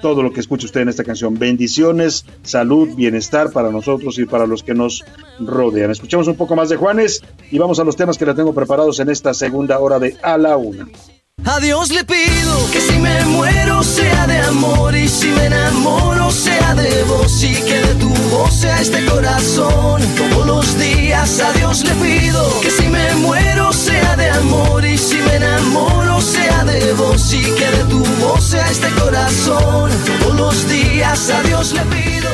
todo 0.00 0.22
lo 0.22 0.32
que 0.32 0.40
escucha 0.40 0.66
usted 0.66 0.82
en 0.82 0.88
esta 0.88 1.04
canción. 1.04 1.38
Bendiciones, 1.38 2.26
salud, 2.42 2.94
bienestar 2.94 3.50
para 3.50 3.70
nosotros 3.70 4.18
y 4.18 4.26
para 4.26 4.46
los 4.46 4.62
que 4.62 4.74
nos 4.74 5.04
rodean. 5.40 5.90
Escuchemos 5.90 6.28
un 6.28 6.36
poco 6.36 6.56
más 6.56 6.68
de 6.68 6.76
Juanes 6.76 7.22
y 7.50 7.58
vamos 7.58 7.78
a 7.78 7.84
los 7.84 7.96
temas 7.96 8.18
que 8.18 8.26
le 8.26 8.34
tengo 8.34 8.54
preparados 8.54 9.00
en 9.00 9.08
esta 9.10 9.34
segunda 9.34 9.78
hora 9.78 9.98
de 9.98 10.16
A 10.22 10.38
la 10.38 10.56
Una. 10.56 10.86
A 11.46 11.60
Dios 11.60 11.90
le 11.90 12.04
pido 12.04 12.70
que 12.72 12.80
si 12.80 12.96
me 12.98 13.24
muero 13.26 13.82
sea 13.82 14.26
de 14.26 14.38
amor 14.38 14.96
y 14.96 15.08
si 15.08 15.26
me 15.26 15.46
enamoro 15.46 16.30
sea 16.30 16.74
de 16.74 17.02
vos 17.04 17.42
y 17.42 17.54
que 17.54 17.80
de 17.80 17.94
tu 17.96 18.08
voz 18.30 18.54
sea 18.54 18.80
este 18.80 19.04
corazón. 19.04 20.00
Todos 20.16 20.46
los 20.46 20.78
días 20.78 21.40
a 21.40 21.52
Dios 21.52 21.84
le 21.84 21.94
pido 21.96 22.60
que 22.62 22.70
si 22.70 22.86
me 22.86 23.14
muero 23.16 23.72
sea 23.72 24.16
de 24.16 24.30
amor 24.30 24.84
y 24.86 24.96
si 24.96 25.16
me 25.16 25.36
enamoro 25.36 26.03
de 26.64 26.92
vos 26.94 27.34
y 27.34 27.42
que 27.42 27.66
de 27.76 27.84
tu 27.90 27.98
voz 28.22 28.42
sea 28.42 28.70
este 28.70 28.88
corazón. 29.00 29.90
Todos 30.22 30.68
días 30.68 31.30
a 31.30 31.42
le 31.42 31.80
pido. 31.94 32.30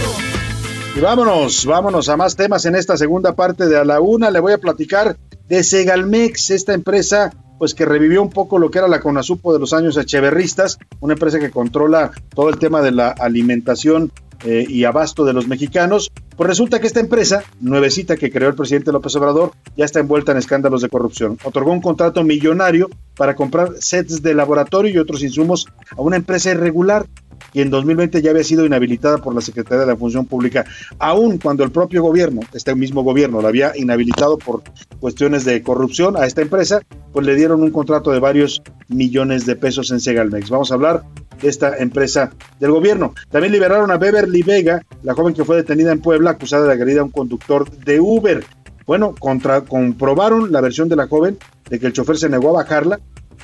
Y 0.97 1.01
vámonos, 1.01 1.67
vámonos 1.67 2.09
a 2.09 2.17
más 2.17 2.37
temas 2.37 2.65
en 2.67 2.75
esta 2.75 2.97
segunda 2.97 3.35
parte 3.35 3.67
de 3.67 3.79
A 3.79 3.85
la 3.85 4.01
Una. 4.01 4.31
Le 4.31 4.41
voy 4.41 4.53
a 4.53 4.59
platicar 4.59 5.17
de 5.49 5.63
Segalmex, 5.63 6.51
esta 6.51 6.75
empresa 6.75 7.33
pues 7.61 7.75
que 7.75 7.85
revivió 7.85 8.23
un 8.23 8.31
poco 8.31 8.59
lo 8.59 8.71
que 8.71 8.79
era 8.79 8.89
la 8.89 9.01
CONASUPO 9.01 9.53
de 9.53 9.59
los 9.59 9.75
años 9.75 9.95
echeverristas, 9.99 10.79
una 11.01 11.13
empresa 11.13 11.39
que 11.39 11.51
controla 11.51 12.11
todo 12.35 12.49
el 12.49 12.59
tema 12.59 12.81
de 12.81 12.91
la 12.91 13.11
alimentación 13.11 14.11
eh, 14.45 14.65
y 14.67 14.85
abasto 14.85 15.27
de 15.27 15.35
los 15.35 15.47
mexicanos. 15.47 16.11
Pues 16.39 16.49
resulta 16.49 16.81
que 16.81 16.87
esta 16.87 17.01
empresa, 17.01 17.45
nuevecita 17.61 18.17
que 18.17 18.31
creó 18.31 18.49
el 18.49 18.55
presidente 18.55 18.93
López 18.93 19.15
Obrador, 19.17 19.53
ya 19.77 19.85
está 19.85 20.01
envuelta 20.01 20.33
en 20.33 20.39
escándalos 20.39 20.81
de 20.81 20.89
corrupción. 20.89 21.37
Otorgó 21.45 21.71
un 21.71 21.83
contrato 21.83 22.25
millonario 22.25 22.89
para 23.21 23.37
comprar 23.37 23.75
sets 23.81 24.23
de 24.23 24.33
laboratorio 24.33 24.91
y 24.91 24.97
otros 24.97 25.23
insumos 25.23 25.67
a 25.95 26.01
una 26.01 26.17
empresa 26.17 26.53
irregular 26.53 27.05
y 27.53 27.61
en 27.61 27.69
2020 27.69 28.23
ya 28.23 28.31
había 28.31 28.45
sido 28.45 28.65
inhabilitada 28.65 29.19
por 29.19 29.35
la 29.35 29.43
Secretaría 29.43 29.81
de 29.81 29.93
la 29.93 29.97
Función 29.99 30.25
Pública, 30.25 30.65
aun 30.99 31.37
cuando 31.37 31.63
el 31.63 31.71
propio 31.71 32.03
gobierno, 32.03 32.41
este 32.55 32.75
mismo 32.75 33.03
gobierno, 33.03 33.43
la 33.43 33.49
había 33.49 33.77
inhabilitado 33.77 34.39
por 34.39 34.63
cuestiones 35.01 35.45
de 35.45 35.63
corrupción 35.63 36.17
a 36.17 36.25
esta 36.25 36.41
empresa, 36.41 36.81
pues 37.13 37.27
le 37.27 37.35
dieron 37.35 37.63
un 37.63 37.71
contrato 37.71 38.11
de 38.11 38.21
varios 38.21 38.63
millones 38.89 39.45
de 39.45 39.55
pesos 39.55 39.91
en 39.91 40.01
Segalmex. 40.01 40.49
Vamos 40.49 40.71
a 40.71 40.77
hablar 40.77 41.03
de 41.43 41.49
esta 41.51 41.77
empresa 41.77 42.33
del 42.59 42.71
gobierno. 42.71 43.13
También 43.31 43.53
liberaron 43.53 43.91
a 43.91 43.99
Beverly 43.99 44.43
Vega, 44.43 44.81
la 45.03 45.13
joven 45.13 45.35
que 45.35 45.45
fue 45.45 45.57
detenida 45.57 45.93
en 45.93 46.01
Puebla 46.01 46.31
acusada 46.31 46.67
de 46.67 46.73
agredir 46.73 47.01
a 47.01 47.05
un 47.05 47.11
conductor 47.11 47.71
de 47.71 48.01
Uber. 48.01 48.47
Bueno, 48.87 49.15
contra, 49.19 49.61
comprobaron 49.61 50.51
la 50.51 50.63
versión 50.63 50.89
de 50.89 50.97
la 50.97 51.07
joven 51.07 51.37
de 51.71 51.79
que 51.79 51.87
el 51.87 51.93
chofer 51.93 52.19
se 52.19 52.29
negó 52.29 52.51
a 52.51 52.63
bajarla, 52.63 53.01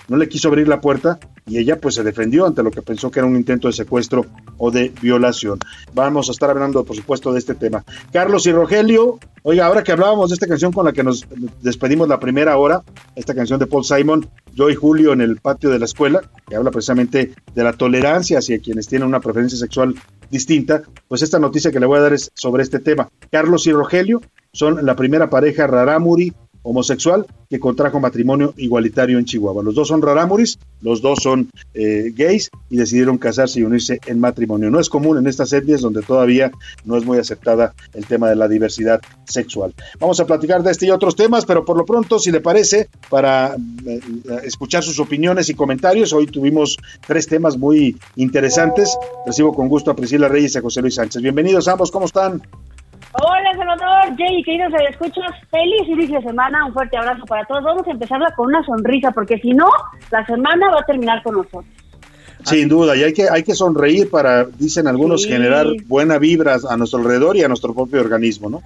no 0.08 0.16
le 0.16 0.28
quiso 0.28 0.48
abrir 0.48 0.68
la 0.68 0.80
puerta 0.80 1.18
y 1.46 1.58
ella 1.58 1.80
pues 1.80 1.94
se 1.94 2.02
defendió 2.02 2.46
ante 2.46 2.62
lo 2.62 2.70
que 2.70 2.82
pensó 2.82 3.10
que 3.10 3.20
era 3.20 3.26
un 3.26 3.36
intento 3.36 3.68
de 3.68 3.72
secuestro 3.72 4.26
o 4.58 4.70
de 4.70 4.92
violación. 5.00 5.58
Vamos 5.94 6.28
a 6.28 6.32
estar 6.32 6.50
hablando 6.50 6.84
por 6.84 6.96
supuesto 6.96 7.32
de 7.32 7.38
este 7.38 7.54
tema. 7.54 7.84
Carlos 8.12 8.46
y 8.46 8.52
Rogelio, 8.52 9.18
oiga, 9.42 9.66
ahora 9.66 9.82
que 9.82 9.92
hablábamos 9.92 10.30
de 10.30 10.34
esta 10.34 10.46
canción 10.46 10.72
con 10.72 10.84
la 10.84 10.92
que 10.92 11.02
nos 11.02 11.26
despedimos 11.62 12.08
la 12.08 12.20
primera 12.20 12.56
hora, 12.56 12.82
esta 13.14 13.34
canción 13.34 13.58
de 13.58 13.66
Paul 13.66 13.84
Simon, 13.84 14.28
Yo 14.54 14.70
y 14.70 14.74
Julio 14.74 15.12
en 15.12 15.20
el 15.20 15.36
patio 15.36 15.70
de 15.70 15.78
la 15.78 15.84
escuela, 15.84 16.20
que 16.48 16.56
habla 16.56 16.70
precisamente 16.70 17.32
de 17.54 17.64
la 17.64 17.72
tolerancia 17.72 18.38
hacia 18.38 18.58
quienes 18.58 18.88
tienen 18.88 19.08
una 19.08 19.20
preferencia 19.20 19.58
sexual 19.58 19.94
distinta, 20.30 20.82
pues 21.08 21.22
esta 21.22 21.38
noticia 21.38 21.70
que 21.70 21.80
le 21.80 21.86
voy 21.86 21.98
a 21.98 22.02
dar 22.02 22.12
es 22.12 22.30
sobre 22.34 22.62
este 22.62 22.78
tema. 22.78 23.08
Carlos 23.30 23.66
y 23.66 23.72
Rogelio 23.72 24.20
son 24.52 24.84
la 24.84 24.96
primera 24.96 25.30
pareja 25.30 25.66
rarámuri 25.66 26.32
homosexual 26.66 27.26
que 27.48 27.60
contrajo 27.60 28.00
matrimonio 28.00 28.52
igualitario 28.56 29.18
en 29.18 29.24
Chihuahua. 29.24 29.62
Los 29.62 29.76
dos 29.76 29.88
son 29.88 30.02
rarámuris, 30.02 30.58
los 30.82 31.00
dos 31.00 31.20
son 31.22 31.48
eh, 31.74 32.12
gays 32.14 32.50
y 32.68 32.76
decidieron 32.76 33.18
casarse 33.18 33.60
y 33.60 33.62
unirse 33.62 34.00
en 34.06 34.18
matrimonio. 34.18 34.68
No 34.68 34.80
es 34.80 34.88
común 34.88 35.16
en 35.16 35.28
estas 35.28 35.52
etnias 35.52 35.80
donde 35.80 36.02
todavía 36.02 36.50
no 36.84 36.96
es 36.96 37.04
muy 37.04 37.18
aceptada 37.18 37.72
el 37.94 38.04
tema 38.06 38.28
de 38.28 38.36
la 38.36 38.48
diversidad 38.48 39.00
sexual. 39.24 39.74
Vamos 40.00 40.18
a 40.18 40.26
platicar 40.26 40.62
de 40.62 40.72
este 40.72 40.86
y 40.86 40.90
otros 40.90 41.14
temas, 41.14 41.44
pero 41.44 41.64
por 41.64 41.76
lo 41.76 41.84
pronto, 41.84 42.18
si 42.18 42.32
le 42.32 42.40
parece, 42.40 42.88
para 43.08 43.54
eh, 43.86 44.00
escuchar 44.44 44.82
sus 44.82 44.98
opiniones 44.98 45.48
y 45.48 45.54
comentarios, 45.54 46.12
hoy 46.12 46.26
tuvimos 46.26 46.76
tres 47.06 47.28
temas 47.28 47.56
muy 47.56 47.96
interesantes. 48.16 48.96
Recibo 49.24 49.54
con 49.54 49.68
gusto 49.68 49.92
a 49.92 49.96
Priscila 49.96 50.28
Reyes 50.28 50.54
y 50.54 50.58
a 50.58 50.62
José 50.62 50.82
Luis 50.82 50.96
Sánchez. 50.96 51.22
Bienvenidos 51.22 51.68
ambos, 51.68 51.92
¿cómo 51.92 52.06
están? 52.06 52.42
Hola, 53.22 53.50
Salvador, 53.56 54.16
Jay, 54.18 54.42
queridos 54.42 54.72
escuchas, 54.90 55.32
feliz 55.50 55.88
inicio 55.88 56.18
de 56.18 56.26
semana, 56.26 56.66
un 56.66 56.72
fuerte 56.74 56.98
abrazo 56.98 57.24
para 57.24 57.44
todos. 57.46 57.64
Vamos 57.64 57.86
a 57.86 57.92
empezarla 57.92 58.30
con 58.36 58.48
una 58.48 58.62
sonrisa, 58.64 59.10
porque 59.10 59.38
si 59.38 59.52
no, 59.52 59.70
la 60.10 60.24
semana 60.26 60.70
va 60.70 60.80
a 60.80 60.84
terminar 60.84 61.22
con 61.22 61.36
nosotros. 61.36 61.64
Sin 62.44 62.68
duda, 62.68 62.94
y 62.94 63.04
hay 63.04 63.14
que, 63.14 63.28
hay 63.28 63.42
que 63.42 63.54
sonreír 63.54 64.10
para, 64.10 64.44
dicen 64.44 64.86
algunos, 64.86 65.24
generar 65.26 65.66
buena 65.86 66.18
vibra 66.18 66.58
a 66.68 66.76
nuestro 66.76 66.98
alrededor 66.98 67.36
y 67.36 67.42
a 67.42 67.48
nuestro 67.48 67.72
propio 67.72 68.00
organismo, 68.00 68.50
¿no? 68.50 68.62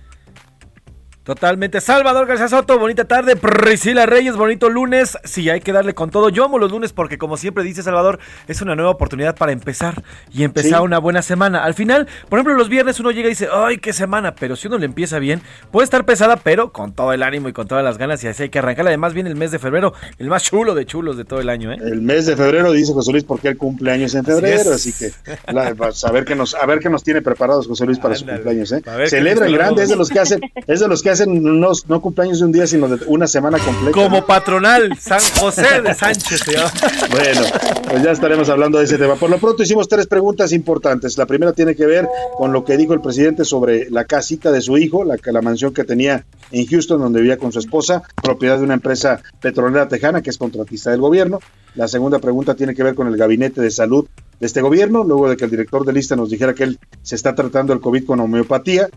Totalmente. 1.31 1.81
Salvador 1.81 2.27
García 2.27 2.49
Soto, 2.49 2.77
bonita 2.77 3.05
tarde. 3.05 3.37
Priscila 3.37 4.05
Reyes, 4.05 4.35
bonito 4.35 4.69
lunes. 4.69 5.17
Sí, 5.23 5.49
hay 5.49 5.61
que 5.61 5.73
darle 5.73 5.95
con 5.95 6.11
todo. 6.11 6.29
Yo 6.29 6.45
amo 6.45 6.59
los 6.59 6.73
lunes 6.73 6.93
porque, 6.93 7.19
como 7.19 7.37
siempre 7.37 7.63
dice 7.63 7.85
Salvador, 7.85 8.19
es 8.49 8.61
una 8.63 8.75
nueva 8.75 8.91
oportunidad 8.91 9.37
para 9.37 9.53
empezar 9.53 10.03
y 10.33 10.43
empezar 10.43 10.81
una 10.81 10.99
buena 10.99 11.23
semana. 11.23 11.63
Al 11.63 11.75
final, 11.75 12.09
por 12.29 12.41
ejemplo, 12.41 12.55
los 12.55 12.69
viernes 12.69 12.99
uno 12.99 13.13
llega 13.13 13.29
y 13.29 13.31
dice, 13.31 13.47
¡ay, 13.53 13.79
qué 13.79 13.93
semana! 13.93 14.35
Pero 14.35 14.57
si 14.57 14.67
uno 14.67 14.79
le 14.79 14.87
empieza 14.87 15.21
bien, 15.21 15.41
puede 15.71 15.85
estar 15.85 16.05
pesada, 16.05 16.35
pero 16.35 16.73
con 16.73 16.95
todo 16.95 17.13
el 17.13 17.23
ánimo 17.23 17.49
y 17.49 17.53
con 17.53 17.69
todas 17.69 17.85
las 17.85 17.97
ganas 17.97 18.25
y 18.25 18.27
así 18.27 18.43
hay 18.43 18.49
que 18.49 18.59
arrancar. 18.59 18.89
Además, 18.89 19.15
viene 19.15 19.31
el 19.31 19.37
mes 19.37 19.53
de 19.53 19.61
febrero, 19.61 19.95
el 20.19 20.27
más 20.27 20.43
chulo 20.43 20.75
de 20.75 20.85
chulos 20.85 21.17
de 21.17 21.25
todo 21.25 21.41
el 21.41 21.49
año, 21.49 21.71
¿eh? 21.73 21.79
El 21.81 22.03
mes 22.03 22.27
de 22.27 22.35
febrero, 22.35 22.73
dice 22.73 22.93
José 22.93 23.13
Luis, 23.13 23.23
porque 23.23 23.47
él 23.47 23.57
cumpleaños 23.57 24.17
en 24.17 24.25
febrero. 24.25 24.73
Así, 24.73 24.93
que 24.93 25.13
a, 25.47 26.11
ver 26.11 26.25
qué 26.25 26.35
nos, 26.35 26.57
a 26.57 26.67
ver 26.67 26.81
qué 26.81 26.91
nos 26.91 27.05
tiene 27.05 27.23
preparados 27.23 27.69
José 27.69 27.87
Luis 27.87 28.01
para 28.01 28.17
su 28.17 28.27
cumpleaños, 28.27 28.73
¿eh? 28.73 28.83
Celebra 29.07 29.47
el 29.47 29.57
grande, 29.57 29.85
es 29.85 29.91
de 29.91 29.97
los 29.97 30.09
que 30.09 30.19
hacen, 30.19 30.41
es 30.67 30.81
de 30.81 30.89
los 30.89 31.05
que 31.05 31.20
hacen 31.21 31.47
unos 31.47 31.89
no 31.89 32.01
cumpleaños 32.01 32.39
de 32.39 32.47
un 32.47 32.53
día, 32.53 32.67
sino 32.67 32.89
de 32.89 33.05
una 33.07 33.27
semana 33.27 33.59
completa. 33.59 33.93
Como 33.93 34.25
patronal, 34.25 34.97
San 34.99 35.21
José 35.39 35.83
de 35.83 35.95
Sánchez. 35.95 36.45
bueno, 37.11 37.41
pues 37.89 38.03
ya 38.03 38.13
estaremos 38.13 38.49
hablando 38.49 38.79
de 38.79 38.85
ese 38.85 38.97
tema. 38.97 39.17
Por 39.17 39.31
lo 39.31 39.39
pronto 39.39 39.63
hicimos 39.63 39.89
tres 39.89 40.07
preguntas 40.07 40.53
importantes. 40.53 41.19
La 41.19 41.27
primera 41.27 41.53
tiene 41.53 41.75
que 41.75 41.87
ver 41.87 42.09
con 42.39 42.53
lo 42.53 42.65
que 42.65 42.77
dijo 42.77 42.95
el 42.95 43.01
presidente 43.01 43.45
sobre 43.45 43.91
la 43.91 44.05
casita 44.05 44.51
de 44.51 44.61
su 44.61 44.79
hijo, 44.79 45.05
la, 45.05 45.17
la 45.23 45.43
mansión 45.43 45.75
que 45.75 45.85
tenía 45.85 46.25
en 46.51 46.67
Houston, 46.67 47.01
donde 47.01 47.21
vivía 47.21 47.37
con 47.37 47.53
su 47.53 47.59
esposa, 47.59 48.03
propiedad 48.23 48.59
de 48.59 48.65
una 48.65 48.75
empresa 48.75 49.23
petrolera 49.41 49.89
tejana 49.89 50.23
que 50.23 50.31
es 50.31 50.39
contratista 50.39 50.91
del 50.91 51.01
gobierno. 51.01 51.41
La 51.75 51.87
segunda 51.87 52.19
pregunta 52.19 52.55
tiene 52.55 52.75
que 52.75 52.83
ver 52.83 52.95
con 52.95 53.07
el 53.07 53.17
gabinete 53.17 53.61
de 53.61 53.71
salud 53.71 54.07
de 54.41 54.47
este 54.47 54.63
gobierno, 54.63 55.05
luego 55.05 55.29
de 55.29 55.37
que 55.37 55.45
el 55.45 55.51
director 55.51 55.85
de 55.85 55.93
lista 55.93 56.17
nos 56.17 56.31
dijera 56.31 56.55
que 56.55 56.65
él 56.65 56.79
se 57.03 57.15
está 57.15 57.35
tratando 57.35 57.73
el 57.73 57.81
COVID 57.81 58.07
con 58.07 58.21
homeopatía. 58.21 58.89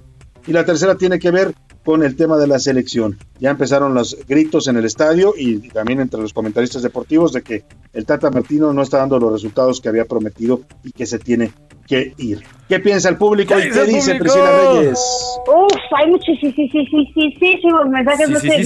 Y 0.45 0.51
la 0.51 0.65
tercera 0.65 0.95
tiene 0.95 1.19
que 1.19 1.31
ver 1.31 1.53
con 1.83 2.03
el 2.03 2.15
tema 2.15 2.37
de 2.37 2.47
la 2.47 2.59
selección. 2.59 3.17
Ya 3.39 3.51
empezaron 3.51 3.93
los 3.93 4.17
gritos 4.27 4.67
en 4.67 4.77
el 4.77 4.85
estadio 4.85 5.33
y 5.37 5.69
también 5.69 5.99
entre 5.99 6.21
los 6.21 6.33
comentaristas 6.33 6.81
deportivos 6.81 7.33
de 7.33 7.41
que 7.41 7.63
el 7.93 8.05
Tata 8.05 8.31
Martino 8.31 8.71
no 8.73 8.81
está 8.81 8.99
dando 8.99 9.19
los 9.19 9.33
resultados 9.33 9.81
que 9.81 9.89
había 9.89 10.05
prometido 10.05 10.61
y 10.83 10.91
que 10.91 11.05
se 11.05 11.19
tiene 11.19 11.51
que 11.87 12.13
ir. 12.17 12.41
¿Qué 12.69 12.79
piensa 12.79 13.09
el 13.09 13.17
público 13.17 13.53
y 13.59 13.69
qué 13.69 13.83
dice 13.83 14.15
Priscila 14.15 14.73
Reyes? 14.73 14.99
Uf, 15.47 15.77
hay 15.97 16.09
muchísimos 16.09 16.55
mensajes, 17.89 18.29
no 18.29 18.37
estoy. 18.37 18.65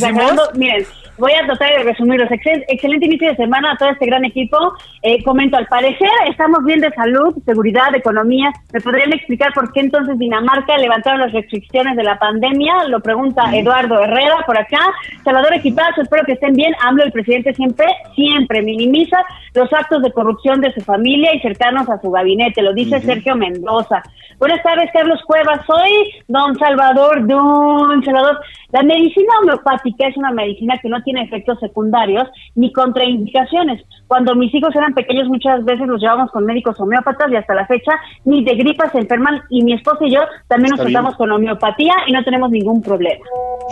Miren, 0.55 0.85
voy 1.17 1.31
a 1.33 1.45
tratar 1.45 1.77
de 1.77 1.83
resumirlos. 1.83 2.29
excelente 2.31 3.05
inicio 3.05 3.29
de 3.29 3.35
semana 3.35 3.71
a 3.71 3.77
todo 3.77 3.89
este 3.89 4.05
gran 4.05 4.25
equipo. 4.25 4.57
Eh, 5.01 5.23
comento, 5.23 5.57
al 5.57 5.67
parecer 5.67 6.09
estamos 6.29 6.63
bien 6.65 6.79
de 6.79 6.91
salud, 6.91 7.35
seguridad, 7.45 7.95
economía. 7.95 8.51
¿Me 8.73 8.81
podrían 8.81 9.13
explicar 9.13 9.53
por 9.53 9.71
qué 9.73 9.81
entonces 9.81 10.17
Dinamarca 10.17 10.77
levantaron 10.77 11.21
las 11.21 11.33
restricciones 11.33 11.95
de 11.95 12.03
la 12.03 12.17
pandemia? 12.19 12.87
Lo 12.87 12.99
pregunta 12.99 13.55
Eduardo 13.55 14.03
Herrera 14.03 14.43
por 14.45 14.57
acá. 14.57 14.79
Salvador 15.23 15.53
Equipazo, 15.53 16.01
espero 16.01 16.25
que 16.25 16.33
estén 16.33 16.53
bien. 16.53 16.73
AMLO, 16.81 17.03
el 17.03 17.11
presidente, 17.11 17.53
siempre, 17.53 17.85
siempre 18.15 18.61
minimiza 18.61 19.17
los 19.53 19.71
actos 19.73 20.03
de 20.03 20.11
corrupción 20.11 20.61
de 20.61 20.73
su 20.73 20.81
familia 20.81 21.33
y 21.33 21.39
cercanos 21.39 21.89
a 21.89 21.99
su 21.99 22.11
gabinete. 22.11 22.61
Lo 22.61 22.73
dice 22.73 22.99
Sergio 23.01 23.35
Mendoza. 23.35 24.03
Buenas 24.39 24.61
tardes, 24.61 24.91
Carlos 24.93 25.19
Cuevas. 25.25 25.65
Soy 25.65 26.23
don 26.27 26.55
Salvador, 26.59 27.25
don 27.25 28.03
Salvador. 28.03 28.39
La 28.69 28.83
medicina 28.83 29.33
homeopática 29.41 30.07
es 30.07 30.17
una 30.17 30.31
medicina 30.31 30.77
que 30.77 30.89
no 30.89 31.01
tiene 31.07 31.23
efectos 31.23 31.57
secundarios 31.61 32.27
ni 32.55 32.73
contraindicaciones. 32.73 33.81
Cuando 34.07 34.35
mis 34.35 34.53
hijos 34.53 34.75
eran 34.75 34.93
pequeños 34.93 35.29
muchas 35.29 35.63
veces 35.63 35.87
los 35.87 36.01
llevamos 36.01 36.29
con 36.31 36.43
médicos 36.43 36.77
homeópatas 36.81 37.31
y 37.31 37.37
hasta 37.37 37.55
la 37.55 37.65
fecha 37.65 37.93
ni 38.25 38.43
de 38.43 38.55
gripa 38.55 38.91
se 38.91 38.97
enferman 38.97 39.39
y 39.49 39.63
mi 39.63 39.71
esposa 39.71 40.05
y 40.05 40.15
yo 40.15 40.19
también 40.49 40.71
nos 40.71 40.81
tratamos 40.81 41.15
con 41.15 41.31
homeopatía 41.31 41.93
y 42.07 42.11
no 42.11 42.21
tenemos 42.25 42.51
ningún 42.51 42.81
problema. 42.81 43.23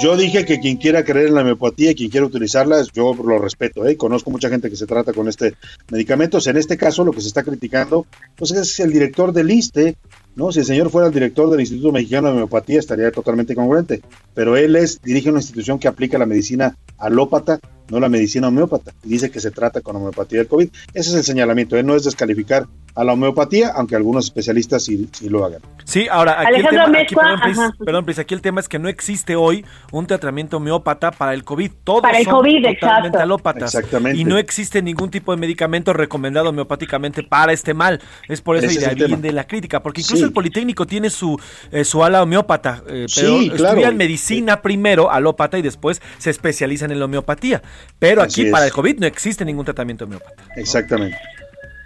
Yo 0.01 0.15
dije 0.15 0.45
que 0.45 0.61
quien 0.61 0.77
quiera 0.77 1.03
creer 1.03 1.27
en 1.27 1.35
la 1.35 1.41
homeopatía 1.41 1.91
y 1.91 1.95
quien 1.95 2.09
quiera 2.09 2.25
utilizarla, 2.25 2.77
yo 2.93 3.13
lo 3.13 3.37
respeto. 3.37 3.85
¿eh? 3.85 3.97
Conozco 3.97 4.31
mucha 4.31 4.47
gente 4.47 4.69
que 4.69 4.77
se 4.77 4.87
trata 4.87 5.11
con 5.11 5.27
este 5.27 5.55
medicamento. 5.91 6.37
En 6.45 6.55
este 6.55 6.77
caso 6.77 7.03
lo 7.03 7.11
que 7.11 7.19
se 7.19 7.27
está 7.27 7.43
criticando 7.43 8.05
pues 8.37 8.51
es 8.51 8.79
el 8.79 8.93
director 8.93 9.33
del 9.33 9.51
ISTE 9.51 9.97
¿no? 10.35 10.51
Si 10.51 10.59
el 10.59 10.65
señor 10.65 10.89
fuera 10.89 11.07
el 11.07 11.13
director 11.13 11.49
del 11.49 11.61
Instituto 11.61 11.91
Mexicano 11.91 12.27
de 12.27 12.33
Homeopatía 12.33 12.79
estaría 12.79 13.11
totalmente 13.11 13.55
congruente, 13.55 14.01
pero 14.33 14.57
él 14.57 14.75
es 14.75 15.01
dirige 15.01 15.29
una 15.29 15.39
institución 15.39 15.79
que 15.79 15.87
aplica 15.87 16.17
la 16.17 16.25
medicina 16.25 16.77
alópata, 16.97 17.59
no 17.89 17.99
la 17.99 18.09
medicina 18.09 18.47
homeópata, 18.47 18.93
y 19.03 19.09
dice 19.09 19.31
que 19.31 19.39
se 19.39 19.51
trata 19.51 19.81
con 19.81 19.95
homeopatía 19.95 20.39
del 20.39 20.47
COVID. 20.47 20.69
Ese 20.93 21.09
es 21.11 21.15
el 21.15 21.23
señalamiento, 21.23 21.77
él 21.77 21.85
no 21.85 21.95
es 21.95 22.03
descalificar 22.03 22.67
a 22.95 23.03
la 23.03 23.13
homeopatía, 23.13 23.73
aunque 23.75 23.95
algunos 23.95 24.25
especialistas 24.25 24.85
sí, 24.85 25.09
lo 25.29 25.43
hagan. 25.43 25.59
Sí, 25.83 26.07
ahora, 26.09 26.39
aquí 26.39 26.61
el 26.61 26.67
tema, 26.67 27.73
perdón, 27.77 28.05
aquí 28.17 28.33
el 28.33 28.41
tema 28.41 28.61
es 28.61 28.69
que 28.69 28.79
no 28.79 28.87
existe 28.87 29.35
hoy 29.35 29.65
un 29.91 30.07
tratamiento 30.07 30.57
homeópata 30.57 31.11
para 31.11 31.33
el 31.33 31.43
COVID. 31.43 31.71
Todos 31.83 32.01
para 32.01 32.19
el 32.19 32.25
COVID, 32.25 32.65
totalmente 32.79 33.17
alópatas. 33.17 33.75
Exactamente. 33.75 34.19
Y 34.19 34.23
no 34.23 34.37
existe 34.37 34.81
ningún 34.81 35.11
tipo 35.11 35.33
de 35.33 35.37
medicamento 35.37 35.91
recomendado 35.91 36.49
homeopáticamente 36.49 37.21
para 37.21 37.51
este 37.51 37.73
mal. 37.73 38.01
Es 38.29 38.41
por 38.41 38.55
eso 38.55 38.71
y 38.71 38.77
de 38.77 38.85
ahí 38.85 38.95
viene 38.95 39.31
la 39.33 39.45
crítica, 39.45 39.83
porque 39.83 40.01
incluso 40.01 40.23
el 40.23 40.31
Politécnico 40.31 40.87
tiene 40.87 41.09
su, 41.09 41.37
eh, 41.71 41.83
su 41.83 42.01
ala 42.01 42.23
homeópata, 42.23 42.81
eh, 42.87 43.07
pero 43.13 43.41
estudian 43.41 43.97
medicina 43.97 44.61
primero, 44.61 45.11
alópata, 45.11 45.57
y 45.57 45.61
después 45.61 46.01
se 46.17 46.29
especializan 46.29 46.91
en 46.91 46.99
la 46.99 47.05
homeopatía. 47.05 47.61
Pero 47.99 48.21
aquí 48.21 48.49
para 48.51 48.65
el 48.65 48.71
COVID 48.71 48.99
no 48.99 49.07
existe 49.07 49.45
ningún 49.45 49.65
tratamiento 49.65 50.05
homeópata. 50.05 50.43
Exactamente. 50.55 51.17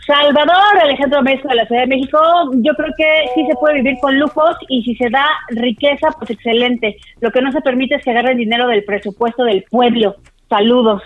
Salvador, 0.09 0.79
Alejandro 0.81 1.21
Mesa 1.21 1.47
de 1.49 1.55
la 1.55 1.67
Ciudad 1.67 1.81
de 1.81 1.87
México, 1.87 2.19
yo 2.55 2.73
creo 2.73 2.89
que 2.97 3.05
sí 3.35 3.45
se 3.47 3.55
puede 3.59 3.75
vivir 3.75 3.95
con 4.01 4.17
lujos 4.17 4.55
y 4.67 4.81
si 4.81 4.95
se 4.95 5.07
da 5.11 5.25
riqueza, 5.49 6.07
pues 6.17 6.31
excelente. 6.31 6.97
Lo 7.19 7.31
que 7.31 7.41
no 7.41 7.51
se 7.51 7.61
permite 7.61 7.95
es 7.95 8.03
que 8.03 8.09
agarre 8.09 8.31
el 8.31 8.39
dinero 8.39 8.67
del 8.67 8.83
presupuesto 8.83 9.43
del 9.43 9.63
pueblo. 9.69 10.15
Saludos. 10.49 11.03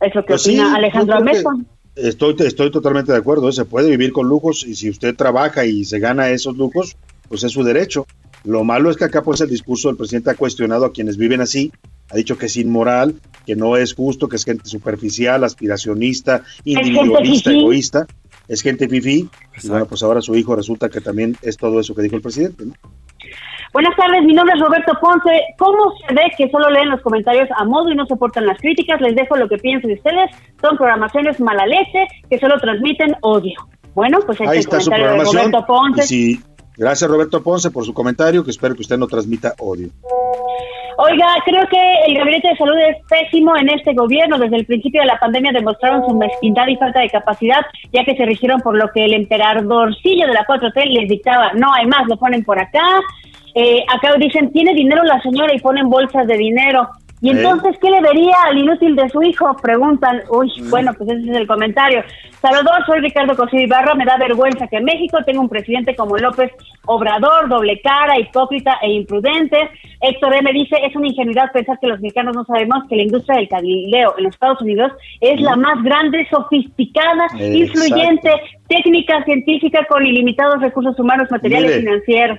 Eso 0.00 0.22
que 0.22 0.28
pues 0.28 0.44
opina 0.44 0.74
Alejandro 0.74 1.20
Mesa. 1.20 1.50
Estoy, 1.94 2.34
estoy 2.40 2.72
totalmente 2.72 3.12
de 3.12 3.18
acuerdo, 3.18 3.48
¿eh? 3.48 3.52
se 3.52 3.64
puede 3.64 3.90
vivir 3.90 4.12
con 4.12 4.26
lujos 4.26 4.66
y 4.66 4.74
si 4.74 4.90
usted 4.90 5.14
trabaja 5.14 5.64
y 5.64 5.84
se 5.84 6.00
gana 6.00 6.30
esos 6.30 6.56
lujos, 6.56 6.96
pues 7.28 7.44
es 7.44 7.52
su 7.52 7.62
derecho. 7.62 8.06
Lo 8.44 8.64
malo 8.64 8.90
es 8.90 8.96
que 8.96 9.04
acá 9.04 9.22
pues 9.22 9.40
el 9.40 9.48
discurso 9.48 9.88
del 9.88 9.96
presidente 9.96 10.30
ha 10.30 10.34
cuestionado 10.34 10.84
a 10.86 10.92
quienes 10.92 11.16
viven 11.16 11.40
así, 11.40 11.72
ha 12.10 12.16
dicho 12.16 12.38
que 12.38 12.46
es 12.46 12.56
inmoral, 12.56 13.14
que 13.46 13.56
no 13.56 13.76
es 13.76 13.94
justo, 13.94 14.28
que 14.28 14.36
es 14.36 14.44
gente 14.44 14.66
superficial, 14.66 15.44
aspiracionista, 15.44 16.42
individualista, 16.64 17.52
egoísta. 17.52 18.06
es 18.48 18.62
gente 18.62 18.88
fifí, 18.88 19.28
y 19.62 19.68
bueno, 19.68 19.86
pues 19.86 20.02
ahora 20.02 20.20
su 20.20 20.34
hijo 20.34 20.56
resulta 20.56 20.88
que 20.88 21.00
también 21.00 21.36
es 21.42 21.56
todo 21.56 21.80
eso 21.80 21.94
que 21.94 22.02
dijo 22.02 22.16
el 22.16 22.22
presidente, 22.22 22.66
¿no? 22.66 22.74
Buenas 23.72 23.94
tardes, 23.94 24.24
mi 24.24 24.34
nombre 24.34 24.54
es 24.56 24.60
Roberto 24.60 24.92
Ponce. 25.00 25.30
¿Cómo 25.56 25.94
se 26.04 26.12
ve 26.12 26.22
que 26.36 26.50
solo 26.50 26.70
leen 26.70 26.90
los 26.90 27.00
comentarios 27.02 27.48
a 27.56 27.64
modo 27.64 27.88
y 27.92 27.94
no 27.94 28.04
soportan 28.04 28.44
las 28.44 28.58
críticas? 28.58 29.00
Les 29.00 29.14
dejo 29.14 29.36
lo 29.36 29.48
que 29.48 29.58
piensen 29.58 29.92
ustedes. 29.92 30.30
Son 30.60 30.76
programaciones 30.76 31.38
mala 31.38 31.64
leche 31.66 32.08
que 32.28 32.38
solo 32.38 32.58
transmiten 32.58 33.14
odio. 33.20 33.54
Bueno, 33.94 34.18
pues 34.26 34.40
ahí 34.40 34.58
está 34.58 34.80
su 34.80 34.90
programación. 34.90 35.52
Roberto 35.52 35.66
Ponce. 35.66 36.40
Gracias 36.80 37.10
Roberto 37.10 37.42
Ponce 37.42 37.70
por 37.70 37.84
su 37.84 37.94
comentario, 37.94 38.42
que 38.42 38.50
espero 38.50 38.74
que 38.74 38.80
usted 38.80 38.98
no 38.98 39.06
transmita 39.06 39.54
odio. 39.58 39.90
Oiga, 41.02 41.28
creo 41.46 41.66
que 41.66 41.78
el 42.06 42.14
Gabinete 42.14 42.48
de 42.48 42.56
Salud 42.56 42.76
es 42.76 42.98
pésimo 43.08 43.56
en 43.56 43.70
este 43.70 43.94
gobierno. 43.94 44.38
Desde 44.38 44.56
el 44.56 44.66
principio 44.66 45.00
de 45.00 45.06
la 45.06 45.18
pandemia 45.18 45.50
demostraron 45.50 46.06
su 46.06 46.14
mezquindad 46.14 46.66
y 46.68 46.76
falta 46.76 47.00
de 47.00 47.08
capacidad, 47.08 47.60
ya 47.90 48.04
que 48.04 48.14
se 48.14 48.26
rigieron 48.26 48.60
por 48.60 48.76
lo 48.76 48.90
que 48.92 49.06
el 49.06 49.14
emperadorcillo 49.14 50.26
de 50.26 50.34
la 50.34 50.44
4T 50.46 50.84
les 50.90 51.08
dictaba. 51.08 51.52
No 51.54 51.72
hay 51.72 51.86
más, 51.86 52.06
lo 52.06 52.18
ponen 52.18 52.44
por 52.44 52.58
acá. 52.58 52.84
Eh, 53.54 53.82
acá 53.88 54.14
dicen, 54.18 54.52
tiene 54.52 54.74
dinero 54.74 55.02
la 55.04 55.20
señora 55.22 55.54
y 55.54 55.60
ponen 55.60 55.88
bolsas 55.88 56.26
de 56.26 56.36
dinero. 56.36 56.86
¿Y 57.22 57.30
entonces 57.30 57.76
qué 57.80 57.90
le 57.90 58.00
vería 58.00 58.34
al 58.46 58.58
inútil 58.58 58.96
de 58.96 59.08
su 59.10 59.22
hijo? 59.22 59.54
Preguntan. 59.62 60.22
Uy, 60.30 60.50
mm. 60.58 60.70
bueno, 60.70 60.94
pues 60.94 61.10
ese 61.10 61.30
es 61.30 61.36
el 61.36 61.46
comentario. 61.46 62.02
Saludos, 62.40 62.86
soy 62.86 63.00
Ricardo 63.00 63.36
Cosío 63.36 63.60
Ibarra. 63.60 63.94
Me 63.94 64.06
da 64.06 64.16
vergüenza 64.16 64.66
que 64.68 64.78
en 64.78 64.84
México 64.84 65.18
tenga 65.26 65.40
un 65.40 65.48
presidente 65.48 65.94
como 65.94 66.16
López 66.16 66.50
Obrador, 66.86 67.50
doble 67.50 67.78
cara, 67.82 68.18
hipócrita 68.18 68.78
e 68.80 68.92
imprudente. 68.92 69.58
Héctor 70.00 70.34
M. 70.34 70.50
dice, 70.54 70.76
es 70.82 70.96
una 70.96 71.08
ingenuidad 71.08 71.52
pensar 71.52 71.78
que 71.78 71.88
los 71.88 72.00
mexicanos 72.00 72.34
no 72.34 72.44
sabemos 72.46 72.84
que 72.88 72.96
la 72.96 73.02
industria 73.02 73.36
del 73.36 73.48
cabildeo 73.48 74.14
en 74.16 74.24
los 74.24 74.32
Estados 74.32 74.62
Unidos 74.62 74.92
es 75.20 75.40
la 75.42 75.56
mm. 75.56 75.60
más 75.60 75.82
grande, 75.82 76.26
sofisticada, 76.30 77.26
influyente, 77.38 78.32
técnica 78.66 79.22
científica 79.24 79.84
con 79.90 80.06
ilimitados 80.06 80.62
recursos 80.62 80.98
humanos, 80.98 81.30
materiales 81.30 81.76
y 81.76 81.80
financieros 81.80 82.38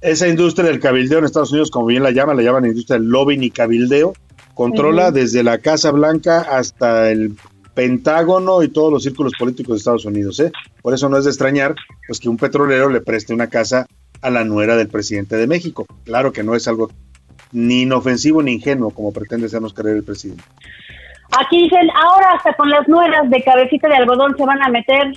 esa 0.00 0.28
industria 0.28 0.68
del 0.68 0.80
cabildeo 0.80 1.18
en 1.18 1.24
Estados 1.26 1.50
Unidos, 1.50 1.70
como 1.70 1.86
bien 1.86 2.02
la 2.02 2.10
llaman, 2.10 2.36
la 2.36 2.42
llaman 2.42 2.66
industria 2.66 2.98
del 2.98 3.08
lobbying 3.08 3.42
y 3.42 3.50
cabildeo, 3.50 4.14
controla 4.54 5.10
desde 5.10 5.42
la 5.42 5.58
Casa 5.58 5.90
Blanca 5.90 6.40
hasta 6.40 7.10
el 7.10 7.36
Pentágono 7.74 8.62
y 8.62 8.68
todos 8.68 8.92
los 8.92 9.02
círculos 9.02 9.32
políticos 9.38 9.74
de 9.74 9.78
Estados 9.78 10.04
Unidos. 10.04 10.40
¿eh? 10.40 10.50
Por 10.82 10.94
eso 10.94 11.08
no 11.08 11.18
es 11.18 11.24
de 11.24 11.30
extrañar 11.30 11.74
pues, 12.06 12.18
que 12.18 12.28
un 12.28 12.36
petrolero 12.36 12.88
le 12.88 13.00
preste 13.00 13.34
una 13.34 13.48
casa 13.48 13.86
a 14.22 14.30
la 14.30 14.44
nuera 14.44 14.76
del 14.76 14.88
presidente 14.88 15.36
de 15.36 15.46
México. 15.46 15.86
Claro 16.04 16.32
que 16.32 16.42
no 16.42 16.54
es 16.54 16.66
algo 16.66 16.90
ni 17.52 17.82
inofensivo 17.82 18.42
ni 18.42 18.52
ingenuo 18.52 18.90
como 18.90 19.12
pretende 19.12 19.46
hacernos 19.46 19.74
creer 19.74 19.96
el 19.96 20.04
presidente. 20.04 20.44
Aquí 21.38 21.62
dicen, 21.62 21.88
ahora 21.94 22.32
hasta 22.36 22.54
con 22.54 22.68
las 22.70 22.88
nueras 22.88 23.30
de 23.30 23.42
cabecita 23.42 23.88
de 23.88 23.94
algodón 23.94 24.36
se 24.36 24.44
van 24.44 24.62
a 24.62 24.68
meter, 24.68 25.12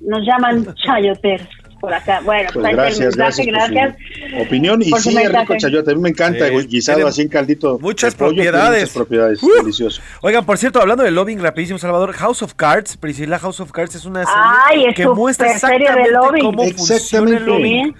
nos 0.00 0.26
llaman 0.26 0.74
chayoteros 0.84 1.59
por 1.80 1.92
acá. 1.92 2.20
Bueno, 2.24 2.50
pues 2.52 2.72
gracias, 2.72 3.16
gracias, 3.16 3.46
gracias. 3.46 3.96
Opinión 4.40 4.82
y 4.82 4.92
sí, 4.92 5.16
rico 5.16 5.54
chayote. 5.56 5.90
A 5.90 5.94
mí 5.94 6.00
me 6.00 6.10
encanta, 6.10 6.48
guisado 6.48 7.06
así 7.06 7.22
en 7.22 7.28
caldito. 7.28 7.78
Muchas 7.80 8.14
propiedades. 8.14 8.82
Muchas 8.82 8.94
propiedades, 8.94 9.40
delicioso. 9.58 10.02
Oigan, 10.20 10.44
por 10.44 10.58
cierto, 10.58 10.80
hablando 10.80 11.02
de 11.02 11.10
lobbying 11.10 11.40
rapidísimo, 11.40 11.78
Salvador, 11.78 12.12
House 12.12 12.42
of 12.42 12.54
Cards, 12.54 12.96
Priscila 12.96 13.38
House 13.38 13.60
of 13.60 13.72
Cards 13.72 13.94
es 13.94 14.04
una 14.04 14.24
serie 14.68 14.94
que 14.94 15.06
muestra 15.08 15.52
exactamente 15.52 16.10
cómo 16.40 16.62
funciona 16.64 17.36
el 17.36 17.44
lobbying. 17.44 17.94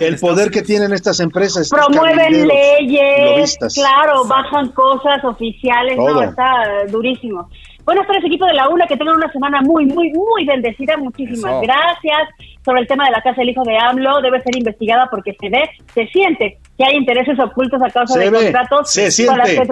El 0.00 0.18
poder 0.18 0.50
que 0.50 0.62
tienen 0.62 0.92
estas 0.92 1.20
empresas. 1.20 1.70
Promueven 1.70 2.46
leyes, 2.46 3.56
claro, 3.74 4.24
bajan 4.26 4.68
cosas 4.72 5.24
oficiales, 5.24 5.96
no, 5.96 6.22
está 6.22 6.84
durísimo. 6.90 7.48
Buenas 7.90 8.06
tardes, 8.06 8.24
equipo 8.24 8.46
de 8.46 8.54
la 8.54 8.68
UNA, 8.68 8.86
que 8.86 8.96
tengan 8.96 9.16
una 9.16 9.32
semana 9.32 9.62
muy, 9.62 9.84
muy, 9.84 10.12
muy 10.12 10.44
bendecida. 10.44 10.96
Muchísimas 10.96 11.60
gracias 11.60 12.28
sobre 12.64 12.82
el 12.82 12.86
tema 12.86 13.06
de 13.06 13.10
la 13.10 13.20
casa 13.20 13.40
del 13.40 13.48
hijo 13.48 13.64
de 13.64 13.76
AMLO 13.76 14.20
debe 14.22 14.40
ser 14.42 14.56
investigada 14.56 15.08
porque 15.10 15.36
se 15.40 15.48
ve, 15.48 15.68
se 15.92 16.06
siente 16.06 16.58
que 16.80 16.86
hay 16.86 16.96
intereses 16.96 17.38
ocultos 17.38 17.82
a 17.82 17.90
causa 17.90 18.18
de 18.18 18.32
contratos 18.32 18.90
se 18.90 19.10
siente, 19.10 19.62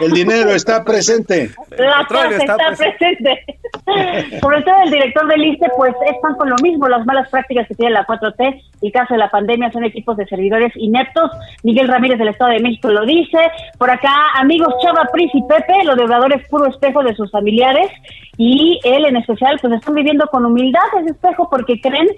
El 0.00 0.12
dinero 0.12 0.50
está 0.50 0.84
presente. 0.84 1.50
La 1.70 2.06
casa 2.06 2.36
está, 2.36 2.56
presente. 2.76 3.44
sobre 4.42 4.62
todo 4.62 4.74
el 4.84 4.90
director 4.90 5.26
del 5.28 5.44
ISTE, 5.46 5.66
pues 5.78 5.94
están 6.14 6.34
con 6.34 6.50
lo 6.50 6.56
mismo, 6.62 6.86
las 6.88 7.06
malas 7.06 7.30
prácticas 7.30 7.66
que 7.68 7.74
tiene 7.74 7.92
la 7.92 8.06
4T. 8.06 8.62
El 8.82 8.92
caso 8.92 9.14
de 9.14 9.18
la 9.18 9.30
pandemia 9.30 9.72
son 9.72 9.84
equipos 9.84 10.18
de 10.18 10.26
servidores 10.26 10.70
ineptos. 10.76 11.30
Miguel 11.62 11.88
Ramírez 11.88 12.18
del 12.18 12.28
Estado 12.28 12.50
de 12.50 12.60
México 12.60 12.88
lo 12.90 13.06
dice. 13.06 13.38
Por 13.78 13.90
acá, 13.90 14.12
amigos 14.36 14.74
Chava, 14.82 15.08
Pris 15.10 15.30
y 15.32 15.42
Pepe, 15.44 15.84
lo 15.84 15.96
deudador 15.96 16.34
es 16.34 16.46
puro 16.48 16.66
espejo 16.66 17.02
de 17.02 17.14
sus 17.14 17.30
familiares. 17.30 17.88
Y 18.36 18.78
él 18.84 19.06
en 19.06 19.16
especial, 19.16 19.58
pues 19.60 19.72
están 19.72 19.94
viviendo 19.94 20.26
con 20.26 20.44
humildad 20.44 20.82
ese 21.00 21.12
espejo 21.12 21.48
porque 21.50 21.80
creen 21.80 22.08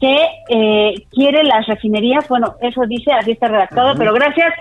que 0.00 0.16
eh, 0.48 0.94
quiere 1.10 1.42
las 1.44 1.66
refinerías, 1.66 2.28
bueno, 2.28 2.56
eso 2.60 2.82
dice, 2.86 3.12
así 3.12 3.32
está 3.32 3.48
redactado, 3.48 3.94
pero 3.96 4.12
gracias. 4.12 4.52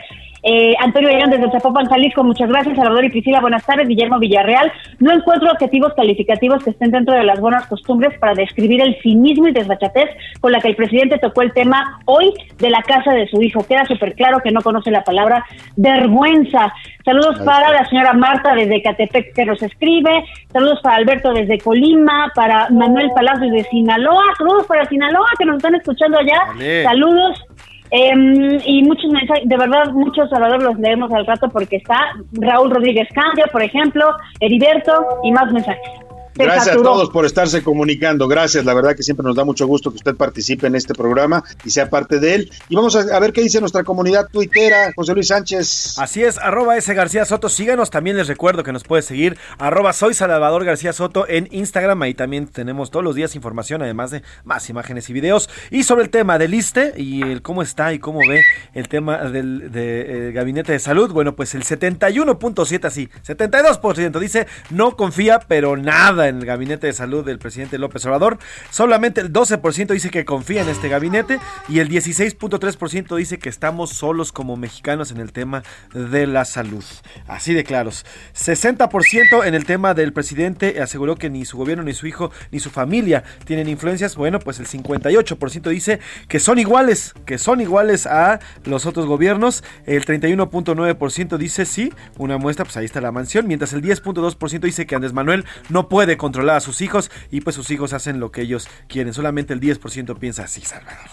Eh, 0.47 0.75
Antonio 0.79 1.09
Ayón 1.09 1.31
desde 1.31 1.49
Zapopan, 1.49 1.87
Jalisco, 1.87 2.23
muchas 2.23 2.47
gracias. 2.47 2.75
Salvador 2.75 3.03
y 3.03 3.09
Priscila, 3.09 3.41
buenas 3.41 3.65
tardes. 3.65 3.87
Guillermo 3.87 4.19
Villarreal, 4.19 4.71
no 4.99 5.11
encuentro 5.11 5.51
objetivos 5.51 5.93
calificativos 5.95 6.63
que 6.63 6.69
estén 6.69 6.91
dentro 6.91 7.15
de 7.15 7.23
las 7.23 7.39
buenas 7.39 7.65
costumbres 7.65 8.17
para 8.19 8.35
describir 8.35 8.79
el 8.79 8.95
cinismo 9.01 9.47
y 9.47 9.53
desbachatez 9.53 10.11
con 10.41 10.51
la 10.51 10.59
que 10.59 10.67
el 10.67 10.75
presidente 10.75 11.17
tocó 11.17 11.41
el 11.41 11.51
tema 11.51 11.99
hoy 12.05 12.31
de 12.59 12.69
la 12.69 12.83
casa 12.83 13.11
de 13.13 13.27
su 13.27 13.41
hijo. 13.41 13.65
Queda 13.65 13.85
súper 13.85 14.13
claro 14.13 14.37
que 14.43 14.51
no 14.51 14.61
conoce 14.61 14.91
la 14.91 15.03
palabra 15.03 15.43
vergüenza. 15.77 16.71
Saludos 17.03 17.39
para 17.43 17.71
la 17.71 17.87
señora 17.89 18.13
Marta 18.13 18.53
desde 18.53 18.83
Catepec 18.83 19.33
que 19.33 19.45
nos 19.45 19.61
escribe. 19.63 20.25
Saludos 20.53 20.79
para 20.83 20.97
Alberto 20.97 21.33
desde 21.33 21.57
Colima, 21.57 22.31
para 22.35 22.69
Manuel 22.69 23.09
Palacios 23.15 23.51
de 23.51 23.63
Sinaloa. 23.63 24.23
Saludos 24.37 24.67
para 24.67 24.85
Sinaloa 24.85 25.27
que 25.39 25.45
nos 25.45 25.57
están 25.57 25.73
escuchando 25.73 26.19
allá. 26.19 26.83
Saludos 26.83 27.43
Em, 27.91 28.59
y 28.65 28.83
muchos 28.83 29.11
mensajes, 29.11 29.47
de 29.47 29.57
verdad, 29.57 29.91
muchos 29.91 30.29
Salvador 30.29 30.61
los 30.61 30.79
leemos 30.79 31.11
al 31.11 31.25
rato 31.25 31.49
porque 31.49 31.77
está 31.77 31.97
Raúl 32.33 32.71
Rodríguez 32.71 33.07
Candia, 33.13 33.45
por 33.51 33.61
ejemplo, 33.61 34.05
Heriberto 34.39 35.19
y 35.23 35.31
más 35.31 35.51
mensajes. 35.51 36.04
Gracias 36.35 36.75
a 36.75 36.81
todos 36.81 37.09
por 37.09 37.25
estarse 37.25 37.63
comunicando. 37.63 38.27
Gracias, 38.27 38.65
la 38.65 38.73
verdad 38.73 38.95
que 38.95 39.03
siempre 39.03 39.23
nos 39.25 39.35
da 39.35 39.45
mucho 39.45 39.65
gusto 39.67 39.89
que 39.91 39.97
usted 39.97 40.15
participe 40.15 40.67
en 40.67 40.75
este 40.75 40.93
programa 40.93 41.43
y 41.63 41.69
sea 41.69 41.89
parte 41.89 42.19
de 42.19 42.35
él. 42.35 42.51
Y 42.69 42.75
vamos 42.75 42.95
a, 42.95 43.19
ver 43.19 43.31
qué 43.31 43.41
dice 43.41 43.59
nuestra 43.59 43.83
comunidad 43.83 44.27
tuitera, 44.31 44.91
José 44.95 45.13
Luis 45.13 45.27
Sánchez. 45.27 45.97
Así 45.97 46.23
es, 46.23 46.37
arroba 46.37 46.77
ese 46.77 46.93
García 46.93 47.25
Soto. 47.25 47.47
Síganos, 47.47 47.89
también 47.89 48.17
les 48.17 48.27
recuerdo 48.27 48.63
que 48.63 48.73
nos 48.73 48.83
puede 48.83 49.01
seguir, 49.01 49.37
arroba 49.57 49.93
soy 49.93 50.13
Salvador 50.13 50.65
García 50.65 50.93
Soto 50.93 51.25
en 51.27 51.47
Instagram. 51.51 52.01
Ahí 52.01 52.13
también 52.13 52.47
tenemos 52.47 52.91
todos 52.91 53.03
los 53.03 53.15
días 53.15 53.35
información, 53.35 53.81
además 53.81 54.11
de 54.11 54.23
más 54.43 54.69
imágenes 54.69 55.09
y 55.09 55.13
videos. 55.13 55.49
Y 55.71 55.83
sobre 55.83 56.03
el 56.03 56.09
tema 56.09 56.37
del 56.37 56.53
ISTE 56.53 56.93
y 56.97 57.21
el 57.21 57.41
cómo 57.41 57.61
está 57.61 57.93
y 57.93 57.99
cómo 57.99 58.19
ve 58.19 58.43
el 58.73 58.89
tema 58.89 59.17
del 59.29 59.71
de, 59.71 60.29
eh, 60.29 60.31
gabinete 60.33 60.73
de 60.73 60.79
salud. 60.79 61.11
Bueno, 61.11 61.35
pues 61.35 61.55
el 61.55 61.63
71.7, 61.63 62.85
así, 62.85 63.09
72% 63.25 64.19
dice 64.19 64.47
no 64.69 64.95
confía, 64.97 65.39
pero 65.47 65.77
nada 65.77 66.24
en 66.27 66.39
el 66.39 66.45
gabinete 66.45 66.87
de 66.87 66.93
salud 66.93 67.25
del 67.25 67.39
presidente 67.39 67.77
López 67.77 68.05
Obrador. 68.05 68.37
Solamente 68.69 69.21
el 69.21 69.31
12% 69.31 69.87
dice 69.87 70.09
que 70.09 70.25
confía 70.25 70.61
en 70.61 70.69
este 70.69 70.89
gabinete 70.89 71.39
y 71.67 71.79
el 71.79 71.89
16.3% 71.89 73.15
dice 73.15 73.39
que 73.39 73.49
estamos 73.49 73.91
solos 73.91 74.31
como 74.31 74.57
mexicanos 74.57 75.11
en 75.11 75.19
el 75.19 75.31
tema 75.31 75.63
de 75.93 76.27
la 76.27 76.45
salud. 76.45 76.83
Así 77.27 77.53
de 77.53 77.63
claros. 77.63 78.05
60% 78.35 79.45
en 79.45 79.53
el 79.53 79.65
tema 79.65 79.93
del 79.93 80.13
presidente 80.13 80.81
aseguró 80.81 81.15
que 81.15 81.29
ni 81.29 81.45
su 81.45 81.57
gobierno, 81.57 81.83
ni 81.83 81.93
su 81.93 82.07
hijo, 82.07 82.31
ni 82.51 82.59
su 82.59 82.69
familia 82.69 83.23
tienen 83.45 83.69
influencias. 83.69 84.15
Bueno, 84.15 84.39
pues 84.39 84.59
el 84.59 84.67
58% 84.67 85.69
dice 85.69 85.99
que 86.27 86.39
son 86.39 86.59
iguales, 86.59 87.13
que 87.25 87.37
son 87.37 87.61
iguales 87.61 88.05
a 88.07 88.39
los 88.65 88.85
otros 88.85 89.05
gobiernos. 89.05 89.63
El 89.85 90.05
31.9% 90.05 91.37
dice 91.37 91.65
sí, 91.65 91.93
una 92.17 92.37
muestra, 92.37 92.65
pues 92.65 92.77
ahí 92.77 92.85
está 92.85 93.01
la 93.01 93.11
mansión. 93.11 93.47
Mientras 93.47 93.73
el 93.73 93.81
10.2% 93.81 94.59
dice 94.59 94.85
que 94.85 94.95
Andrés 94.95 95.13
Manuel 95.13 95.45
no 95.69 95.89
puede 95.89 96.14
controlar 96.17 96.57
a 96.57 96.59
sus 96.59 96.81
hijos 96.81 97.11
y 97.31 97.41
pues 97.41 97.55
sus 97.55 97.69
hijos 97.71 97.93
hacen 97.93 98.19
lo 98.19 98.31
que 98.31 98.41
ellos 98.41 98.67
quieren. 98.87 99.13
Solamente 99.13 99.53
el 99.53 99.59
10% 99.59 100.17
piensa 100.17 100.43
así, 100.43 100.61
Salvador. 100.61 101.09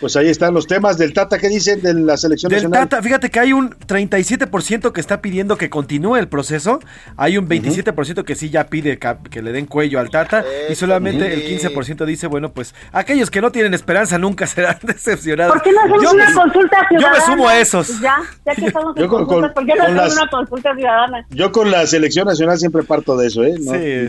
Pues 0.00 0.16
ahí 0.16 0.28
están 0.28 0.54
los 0.54 0.66
temas 0.66 0.96
del 0.98 1.12
Tata. 1.12 1.38
¿Qué 1.38 1.48
dicen 1.48 1.82
de 1.82 1.94
la 1.94 2.16
selección 2.16 2.50
del 2.50 2.70
Tata, 2.70 3.02
fíjate 3.02 3.30
que 3.30 3.40
hay 3.40 3.52
un 3.52 3.70
37% 3.70 4.92
que 4.92 5.00
está 5.00 5.20
pidiendo 5.20 5.56
que 5.56 5.68
continúe 5.68 6.16
el 6.16 6.28
proceso. 6.28 6.80
Hay 7.16 7.36
un 7.36 7.48
27% 7.48 8.24
que 8.24 8.34
sí 8.34 8.50
ya 8.50 8.68
pide 8.68 8.98
que, 8.98 9.42
le 9.42 9.52
den 9.52 9.66
cuello 9.66 10.00
al 10.00 10.10
Tata. 10.10 10.44
y 10.68 10.74
solamente 10.74 11.32
el 11.32 11.60
15% 11.60 12.04
dice, 12.06 12.26
bueno, 12.26 12.52
pues 12.52 12.74
aquellos 12.92 13.30
que 13.30 13.40
no 13.40 13.52
tienen 13.52 13.74
esperanza 13.74 14.18
nunca 14.18 14.46
serán 14.46 14.78
decepcionados. 14.82 15.52
¿Por 15.54 15.62
qué 15.62 15.72
no 15.72 15.80
hacemos 15.82 16.12
una 16.12 16.32
consulta 16.32 16.88
ciudadana? 16.88 17.18
Yo 17.18 17.26
me 17.26 17.34
sumo 17.34 17.48
a 17.48 17.58
esos. 17.58 18.00
Ya, 18.00 18.16
ya 18.44 18.54
que 18.54 18.66
estamos 18.66 18.94
yo 18.96 19.08
con, 19.08 19.26
¿por 19.26 19.66
qué 19.66 19.74
no 19.74 19.82
hacemos 19.82 20.12
una 20.12 20.30
consulta 20.30 20.74
ciudadana? 20.74 21.26
Yo 21.30 21.52
con 21.52 21.70
la 21.70 21.86
selección 21.86 22.26
nacional 22.26 22.58
siempre 22.58 22.82
parto 22.84 23.16
de 23.16 23.26
eso, 23.26 23.44
¿eh? 23.44 23.54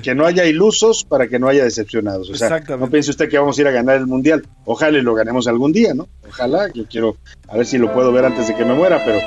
Que 0.02 0.16
no 0.16 0.26
haya 0.26 0.46
ilusos 0.46 1.04
para 1.04 1.28
que 1.28 1.40
no 1.40 1.48
haya 1.48 1.64
decepcionados. 1.64 2.30
O 2.30 2.36
sea, 2.36 2.60
no 2.78 2.90
piense 2.90 3.12
usted 3.12 3.30
que 3.30 3.38
vamos 3.38 3.58
a 3.58 3.62
ir 3.62 3.68
a 3.68 3.72
ganar 3.72 3.98
el 3.98 4.08
Mundial. 4.08 4.46
Ojalá 4.66 4.98
lo 5.00 5.14
ganemos 5.14 5.48
algún 5.48 5.72
día, 5.72 5.94
¿no? 5.94 6.08
Ojalá, 6.28 6.72
yo 6.74 6.86
quiero 6.86 7.18
a 7.48 7.58
ver 7.58 7.66
si 7.66 7.78
lo 7.78 7.94
puedo 7.94 8.12
ver 8.12 8.26
antes 8.26 8.48
de 8.48 8.56
que 8.56 8.66
me 8.66 8.74
muera, 8.74 9.04
pero 9.06 9.20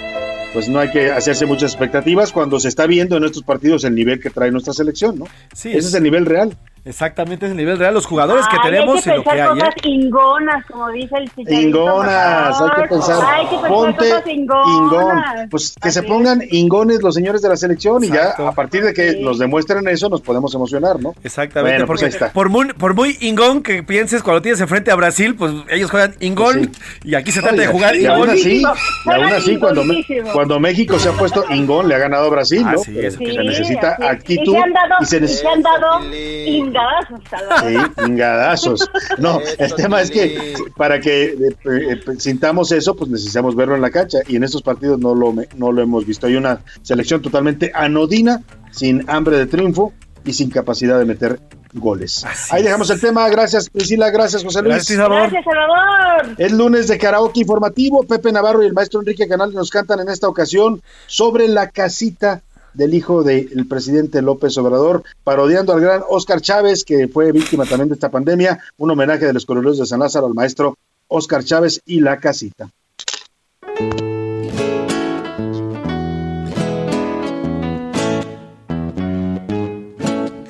pues 0.52 0.68
no 0.68 0.80
hay 0.80 0.90
que 0.90 1.10
hacerse 1.10 1.46
muchas 1.46 1.72
expectativas 1.72 2.32
cuando 2.32 2.58
se 2.58 2.68
está 2.68 2.86
viendo 2.86 3.16
en 3.16 3.24
estos 3.24 3.42
partidos 3.42 3.84
el 3.84 3.94
nivel 3.94 4.20
que 4.20 4.30
trae 4.30 4.50
nuestra 4.50 4.72
selección, 4.72 5.18
¿no? 5.18 5.26
Sí, 5.54 5.70
Ese 5.70 5.88
es, 5.88 5.94
el 5.94 6.02
nivel 6.02 6.26
real. 6.26 6.56
Exactamente, 6.84 7.46
es 7.46 7.50
el 7.50 7.58
nivel 7.58 7.78
real, 7.78 7.92
los 7.92 8.06
jugadores 8.06 8.46
que 8.48 8.56
tenemos 8.62 8.96
hay 8.96 9.02
que 9.02 9.10
y 9.10 9.16
lo 9.16 9.22
que 9.22 9.30
hay. 9.30 9.48
cosas 9.48 9.68
¿eh? 9.68 9.88
ingonas, 9.88 10.66
como 10.66 10.88
dice 10.90 11.14
el 11.16 11.30
Ingonas, 11.52 12.60
hay 12.60 12.82
que 12.82 12.88
pensar. 12.88 13.24
Hay 13.24 13.46
que 13.48 13.68
ponte 13.68 14.08
cosas 14.08 14.26
ingón. 14.26 15.22
Pues 15.50 15.74
que 15.80 15.90
se 15.90 16.02
pongan 16.02 16.42
ingones 16.50 17.02
los 17.02 17.14
señores 17.14 17.42
de 17.42 17.50
la 17.50 17.56
selección 17.56 18.02
y 18.04 18.08
ya 18.08 18.30
a 18.30 18.52
partir 18.52 18.82
de 18.82 18.94
que 18.94 19.20
nos 19.20 19.38
demuestren 19.38 19.86
eso 19.88 20.08
nos 20.08 20.22
podemos 20.22 20.54
emocionar, 20.54 21.00
¿no? 21.00 21.14
Exactamente, 21.22 21.84
pues 21.86 22.02
porque 22.02 22.26
por 22.32 22.48
muy, 22.48 22.72
por 22.72 22.94
muy 22.94 23.16
ingón 23.20 23.62
que 23.62 23.82
pienses 23.82 24.22
cuando 24.22 24.40
tienes 24.40 24.60
enfrente 24.60 24.90
a 24.90 24.94
Brasil, 24.94 25.36
pues 25.36 25.52
ellos 25.68 25.90
juegan 25.90 26.14
ingón 26.20 26.72
y 27.04 27.14
aquí 27.14 27.30
se 27.30 27.40
trata 27.40 27.56
de 27.56 27.66
jugar 27.66 27.94
y 27.96 28.00
ingón. 28.00 28.20
Aún 28.20 28.30
así, 28.30 28.62
y 28.62 29.10
aún 29.10 29.32
así 29.32 29.58
cuando, 29.58 29.82
cuando 30.32 30.60
México 30.60 30.98
se 30.98 31.10
ha 31.10 31.12
puesto 31.12 31.44
ingón 31.50 31.88
le 31.88 31.94
ha 31.94 31.98
ganado 31.98 32.26
a 32.26 32.30
Brasil, 32.30 32.62
¿no? 32.62 32.80
Así 32.80 32.98
es, 32.98 33.14
se 33.14 33.24
necesita 33.24 33.96
actitud 34.00 34.56
y 35.00 35.04
se, 35.04 35.46
han 35.46 35.62
dado 35.62 36.00
Sí, 37.60 38.04
ingadazos. 38.06 38.90
No, 39.18 39.40
el 39.58 39.74
tema 39.74 40.00
es 40.00 40.10
que 40.10 40.54
para 40.76 41.00
que 41.00 41.24
eh, 41.24 41.56
eh, 41.64 42.00
sintamos 42.18 42.72
eso, 42.72 42.94
pues 42.96 43.10
necesitamos 43.10 43.54
verlo 43.56 43.74
en 43.74 43.82
la 43.82 43.90
cancha 43.90 44.18
y 44.26 44.36
en 44.36 44.44
estos 44.44 44.62
partidos 44.62 44.98
no 44.98 45.14
lo, 45.14 45.34
no 45.56 45.72
lo 45.72 45.82
hemos 45.82 46.06
visto. 46.06 46.26
Hay 46.26 46.36
una 46.36 46.60
selección 46.82 47.22
totalmente 47.22 47.72
anodina, 47.74 48.42
sin 48.70 49.08
hambre 49.08 49.36
de 49.36 49.46
triunfo 49.46 49.92
y 50.24 50.32
sin 50.32 50.50
capacidad 50.50 50.98
de 50.98 51.04
meter 51.04 51.40
goles. 51.72 52.24
Ahí 52.50 52.62
dejamos 52.62 52.90
el 52.90 53.00
tema. 53.00 53.28
Gracias, 53.28 53.70
Priscila. 53.70 54.10
Gracias, 54.10 54.42
José 54.42 54.62
Luis. 54.62 54.74
Gracias, 54.74 54.98
Salvador. 54.98 55.30
Gracias, 55.30 55.44
Salvador. 55.44 56.34
Es 56.38 56.52
lunes 56.52 56.88
de 56.88 56.98
karaoke 56.98 57.40
informativo. 57.40 58.02
Pepe 58.04 58.32
Navarro 58.32 58.62
y 58.62 58.66
el 58.66 58.72
maestro 58.72 59.00
Enrique 59.00 59.28
Canal 59.28 59.52
nos 59.52 59.70
cantan 59.70 60.00
en 60.00 60.08
esta 60.08 60.28
ocasión 60.28 60.82
sobre 61.06 61.48
la 61.48 61.70
casita 61.70 62.42
del 62.74 62.94
hijo 62.94 63.22
del 63.22 63.66
presidente 63.68 64.22
López 64.22 64.56
Obrador, 64.58 65.02
parodiando 65.24 65.72
al 65.72 65.80
gran 65.80 66.02
Oscar 66.08 66.40
Chávez, 66.40 66.84
que 66.84 67.08
fue 67.08 67.32
víctima 67.32 67.64
también 67.64 67.88
de 67.88 67.94
esta 67.94 68.10
pandemia, 68.10 68.60
un 68.76 68.90
homenaje 68.90 69.26
de 69.26 69.32
los 69.32 69.46
coroneles 69.46 69.78
de 69.78 69.86
San 69.86 70.00
Lázaro 70.00 70.26
al 70.26 70.34
maestro 70.34 70.76
Oscar 71.08 71.44
Chávez 71.44 71.80
y 71.86 72.00
la 72.00 72.18
casita. 72.18 72.70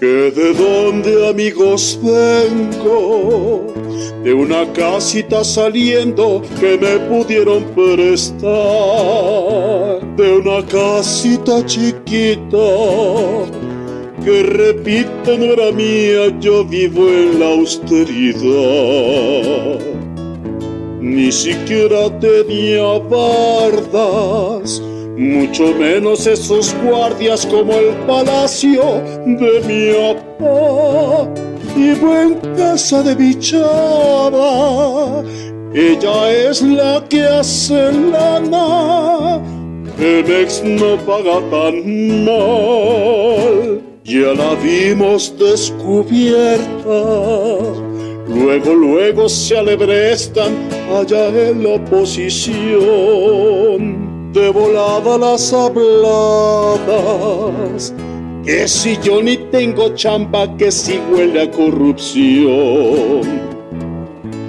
Que 0.00 0.30
de 0.30 0.54
dónde 0.54 1.28
amigos 1.28 2.00
vengo 2.02 3.66
de 4.24 4.32
una 4.32 4.64
casita 4.72 5.44
saliendo 5.44 6.40
que 6.58 6.78
me 6.78 6.98
pudieron 7.00 7.64
prestar, 7.74 8.48
de 10.16 10.38
una 10.38 10.64
casita 10.66 11.66
chiquita 11.66 12.56
que 14.24 14.42
repite 14.42 15.36
no 15.38 15.44
era 15.52 15.70
mía, 15.70 16.34
yo 16.40 16.64
vivo 16.64 17.06
en 17.08 17.38
la 17.38 17.48
austeridad. 17.48 18.40
Ni 21.00 21.30
siquiera 21.30 22.18
tenía 22.20 22.98
bardas, 23.00 24.82
mucho 25.20 25.74
menos 25.74 26.26
esos 26.26 26.74
guardias 26.82 27.44
como 27.44 27.74
el 27.74 27.94
palacio 28.06 29.02
de 29.26 29.60
mi 29.68 29.92
papá 30.14 31.28
vivo 31.76 32.16
en 32.16 32.34
casa 32.56 33.02
de 33.02 33.14
bichada. 33.14 34.50
Ella 35.74 36.32
es 36.48 36.62
la 36.62 37.04
que 37.08 37.22
hace 37.22 37.92
lana. 37.92 39.40
El 39.98 40.30
ex 40.30 40.62
no 40.64 40.96
paga 41.04 41.40
tan 41.50 42.24
mal. 42.24 43.82
Ya 44.04 44.32
la 44.32 44.54
vimos 44.54 45.34
descubierta. 45.38 47.02
Luego, 48.26 48.74
luego 48.74 49.28
se 49.28 49.58
alebrestan 49.58 50.56
allá 50.90 51.28
en 51.28 51.62
la 51.62 51.74
oposición. 51.74 52.50
De 54.32 54.50
volada 54.50 55.18
las 55.18 55.52
habladas 55.52 56.80
que 58.44 58.66
si 58.66 58.98
yo 59.02 59.22
ni 59.22 59.36
tengo 59.36 59.94
chamba, 59.94 60.56
que 60.56 60.72
si 60.72 60.98
huele 61.10 61.42
a 61.42 61.50
corrupción. 61.50 63.50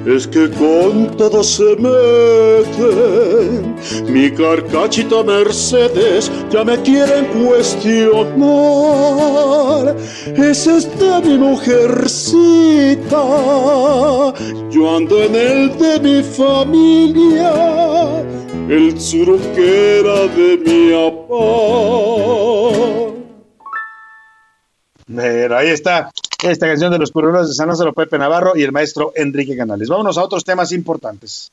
Es 0.06 0.28
que 0.28 0.50
con 0.50 1.16
todo 1.16 1.44
se 1.44 1.76
meten, 1.76 3.76
mi 4.12 4.32
carcachita 4.32 5.22
Mercedes 5.24 6.32
ya 6.50 6.64
me 6.64 6.82
quieren 6.82 7.26
cuestionar. 7.26 8.12
Es 10.36 10.66
esta 10.66 11.22
mi 11.22 11.38
mujercita, 11.38 13.24
yo 14.72 14.96
ando 14.96 15.22
en 15.22 15.36
el 15.36 15.78
de 15.78 16.00
mi 16.00 16.24
familia, 16.24 17.54
el 18.70 18.96
era 19.58 20.28
de 20.28 20.58
mi 20.66 20.92
papá 20.94 21.62
ahí 25.56 25.70
está 25.70 26.12
esta 26.44 26.68
canción 26.68 26.92
de 26.92 26.98
los 26.98 27.12
purulos 27.12 27.48
de 27.50 27.54
San 27.54 27.68
Lázaro 27.68 27.94
Pepe 27.94 28.18
Navarro 28.18 28.54
y 28.56 28.64
el 28.64 28.72
maestro 28.72 29.14
Enrique 29.16 29.56
Canales. 29.56 29.90
Vámonos 29.90 30.18
a 30.18 30.24
otros 30.24 30.44
temas 30.44 30.72
importantes. 30.72 31.52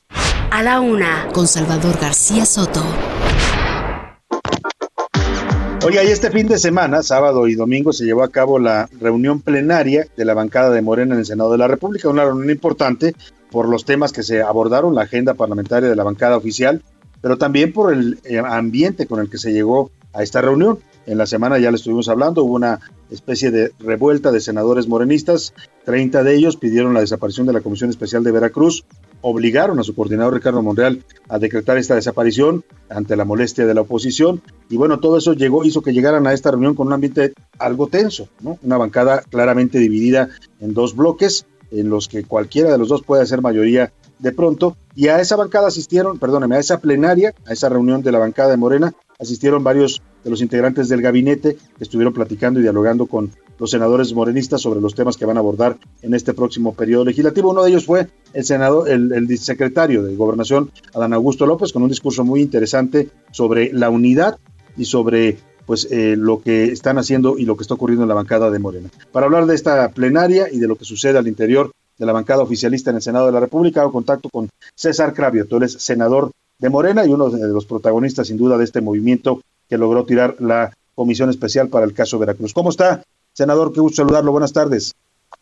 A 0.51 0.63
la 0.63 0.79
una, 0.79 1.27
con 1.31 1.47
Salvador 1.47 1.99
García 1.99 2.45
Soto. 2.45 2.83
Oye, 5.85 6.03
y 6.03 6.07
este 6.07 6.29
fin 6.31 6.47
de 6.47 6.57
semana, 6.57 7.03
sábado 7.03 7.47
y 7.47 7.55
domingo, 7.55 7.93
se 7.93 8.03
llevó 8.03 8.23
a 8.23 8.29
cabo 8.29 8.59
la 8.59 8.89
reunión 8.99 9.41
plenaria 9.41 10.07
de 10.17 10.25
la 10.25 10.33
bancada 10.33 10.71
de 10.71 10.81
Morena 10.81 11.13
en 11.13 11.19
el 11.19 11.25
Senado 11.25 11.51
de 11.51 11.57
la 11.57 11.67
República, 11.67 12.09
una 12.09 12.25
reunión 12.25 12.49
importante 12.49 13.15
por 13.49 13.67
los 13.67 13.85
temas 13.85 14.11
que 14.11 14.23
se 14.23 14.41
abordaron, 14.41 14.93
la 14.93 15.03
agenda 15.03 15.35
parlamentaria 15.35 15.89
de 15.89 15.95
la 15.95 16.03
bancada 16.03 16.35
oficial, 16.35 16.83
pero 17.21 17.37
también 17.37 17.73
por 17.73 17.93
el 17.93 18.19
eh, 18.23 18.39
ambiente 18.39 19.05
con 19.07 19.19
el 19.19 19.29
que 19.29 19.37
se 19.37 19.51
llegó 19.51 19.91
a 20.13 20.23
esta 20.23 20.41
reunión. 20.41 20.79
En 21.05 21.17
la 21.17 21.25
semana 21.25 21.57
ya 21.57 21.71
le 21.71 21.77
estuvimos 21.77 22.07
hablando, 22.07 22.43
hubo 22.43 22.53
una 22.53 22.79
especie 23.09 23.49
de 23.49 23.71
revuelta 23.79 24.31
de 24.31 24.41
senadores 24.41 24.87
morenistas, 24.87 25.53
30 25.85 26.23
de 26.23 26.35
ellos 26.35 26.55
pidieron 26.55 26.93
la 26.93 26.99
desaparición 26.99 27.47
de 27.47 27.53
la 27.53 27.61
Comisión 27.61 27.89
Especial 27.89 28.23
de 28.23 28.31
Veracruz, 28.31 28.85
obligaron 29.21 29.79
a 29.79 29.83
su 29.83 29.95
coordinador 29.95 30.35
Ricardo 30.35 30.61
Monreal 30.61 31.03
a 31.27 31.39
decretar 31.39 31.77
esta 31.77 31.95
desaparición 31.95 32.63
ante 32.89 33.15
la 33.15 33.25
molestia 33.25 33.65
de 33.65 33.73
la 33.73 33.81
oposición 33.81 34.41
y 34.69 34.77
bueno, 34.77 34.99
todo 34.99 35.17
eso 35.17 35.33
llegó 35.33 35.65
hizo 35.65 35.81
que 35.81 35.93
llegaran 35.93 36.27
a 36.27 36.33
esta 36.33 36.51
reunión 36.51 36.75
con 36.75 36.87
un 36.87 36.93
ambiente 36.93 37.33
algo 37.57 37.87
tenso, 37.87 38.29
¿no? 38.41 38.59
Una 38.61 38.77
bancada 38.77 39.23
claramente 39.29 39.79
dividida 39.79 40.29
en 40.59 40.73
dos 40.73 40.95
bloques 40.95 41.45
en 41.71 41.89
los 41.89 42.07
que 42.07 42.23
cualquiera 42.23 42.71
de 42.71 42.77
los 42.77 42.87
dos 42.87 43.03
puede 43.03 43.23
hacer 43.23 43.41
mayoría 43.41 43.91
de 44.19 44.31
pronto 44.31 44.77
y 44.95 45.07
a 45.07 45.19
esa 45.19 45.35
bancada 45.35 45.67
asistieron, 45.67 46.19
perdóneme, 46.19 46.57
a 46.57 46.59
esa 46.59 46.79
plenaria, 46.79 47.33
a 47.45 47.53
esa 47.53 47.69
reunión 47.69 48.01
de 48.01 48.11
la 48.11 48.19
bancada 48.19 48.51
de 48.51 48.57
Morena, 48.57 48.93
asistieron 49.17 49.63
varios 49.63 50.01
de 50.23 50.29
los 50.29 50.41
integrantes 50.41 50.89
del 50.89 51.01
gabinete 51.01 51.55
que 51.55 51.83
estuvieron 51.83 52.13
platicando 52.13 52.59
y 52.59 52.63
dialogando 52.63 53.05
con 53.05 53.31
los 53.57 53.71
senadores 53.71 54.13
morenistas 54.13 54.61
sobre 54.61 54.81
los 54.81 54.95
temas 54.95 55.17
que 55.17 55.25
van 55.25 55.37
a 55.37 55.41
abordar 55.41 55.77
en 56.01 56.13
este 56.13 56.33
próximo 56.33 56.73
periodo 56.73 57.05
legislativo. 57.05 57.51
Uno 57.51 57.63
de 57.63 57.69
ellos 57.69 57.85
fue 57.85 58.07
el 58.33 58.45
senador, 58.45 58.89
el, 58.89 59.37
secretario 59.37 60.03
de 60.03 60.15
Gobernación, 60.15 60.71
Adán 60.93 61.13
Augusto 61.13 61.45
López, 61.45 61.73
con 61.73 61.83
un 61.83 61.89
discurso 61.89 62.23
muy 62.23 62.41
interesante 62.41 63.09
sobre 63.31 63.71
la 63.73 63.89
unidad 63.89 64.37
y 64.77 64.85
sobre 64.85 65.37
pues 65.65 65.87
eh, 65.91 66.15
lo 66.17 66.41
que 66.41 66.65
están 66.65 66.97
haciendo 66.97 67.37
y 67.37 67.45
lo 67.45 67.55
que 67.55 67.61
está 67.61 67.75
ocurriendo 67.75 68.03
en 68.03 68.09
la 68.09 68.15
bancada 68.15 68.49
de 68.49 68.57
Morena. 68.57 68.89
Para 69.11 69.27
hablar 69.27 69.45
de 69.45 69.53
esta 69.53 69.89
plenaria 69.91 70.47
y 70.51 70.57
de 70.57 70.67
lo 70.67 70.75
que 70.77 70.85
sucede 70.85 71.17
al 71.17 71.27
interior 71.27 71.71
de 71.99 72.05
la 72.05 72.13
bancada 72.13 72.41
oficialista 72.41 72.89
en 72.89 72.95
el 72.95 73.01
Senado 73.01 73.27
de 73.27 73.33
la 73.33 73.41
República, 73.41 73.81
hago 73.81 73.91
contacto 73.91 74.29
con 74.29 74.49
César 74.73 75.13
Cravio, 75.13 75.45
tú 75.45 75.57
eres 75.57 75.73
senador 75.73 76.31
de 76.57 76.69
Morena 76.69 77.05
y 77.05 77.09
uno 77.09 77.29
de 77.29 77.47
los 77.49 77.65
protagonistas 77.65 78.27
sin 78.27 78.37
duda 78.37 78.57
de 78.57 78.63
este 78.63 78.81
movimiento 78.81 79.41
que 79.69 79.77
logró 79.77 80.05
tirar 80.05 80.35
la 80.39 80.73
comisión 80.95 81.29
especial 81.29 81.69
para 81.69 81.85
el 81.85 81.93
caso 81.93 82.17
Veracruz. 82.17 82.53
¿Cómo 82.53 82.69
está, 82.69 83.03
senador? 83.33 83.71
Qué 83.73 83.79
gusto 83.79 83.97
saludarlo. 83.97 84.31
Buenas 84.31 84.53
tardes. 84.53 84.95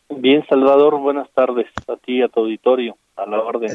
Bien, 0.09 0.45
Salvador, 0.47 0.99
buenas 0.99 1.29
tardes 1.31 1.67
a 1.87 1.95
ti 1.97 2.17
y 2.17 2.21
a 2.21 2.27
tu 2.27 2.41
auditorio, 2.41 2.97
a 3.15 3.25
la 3.25 3.41
orden. 3.41 3.69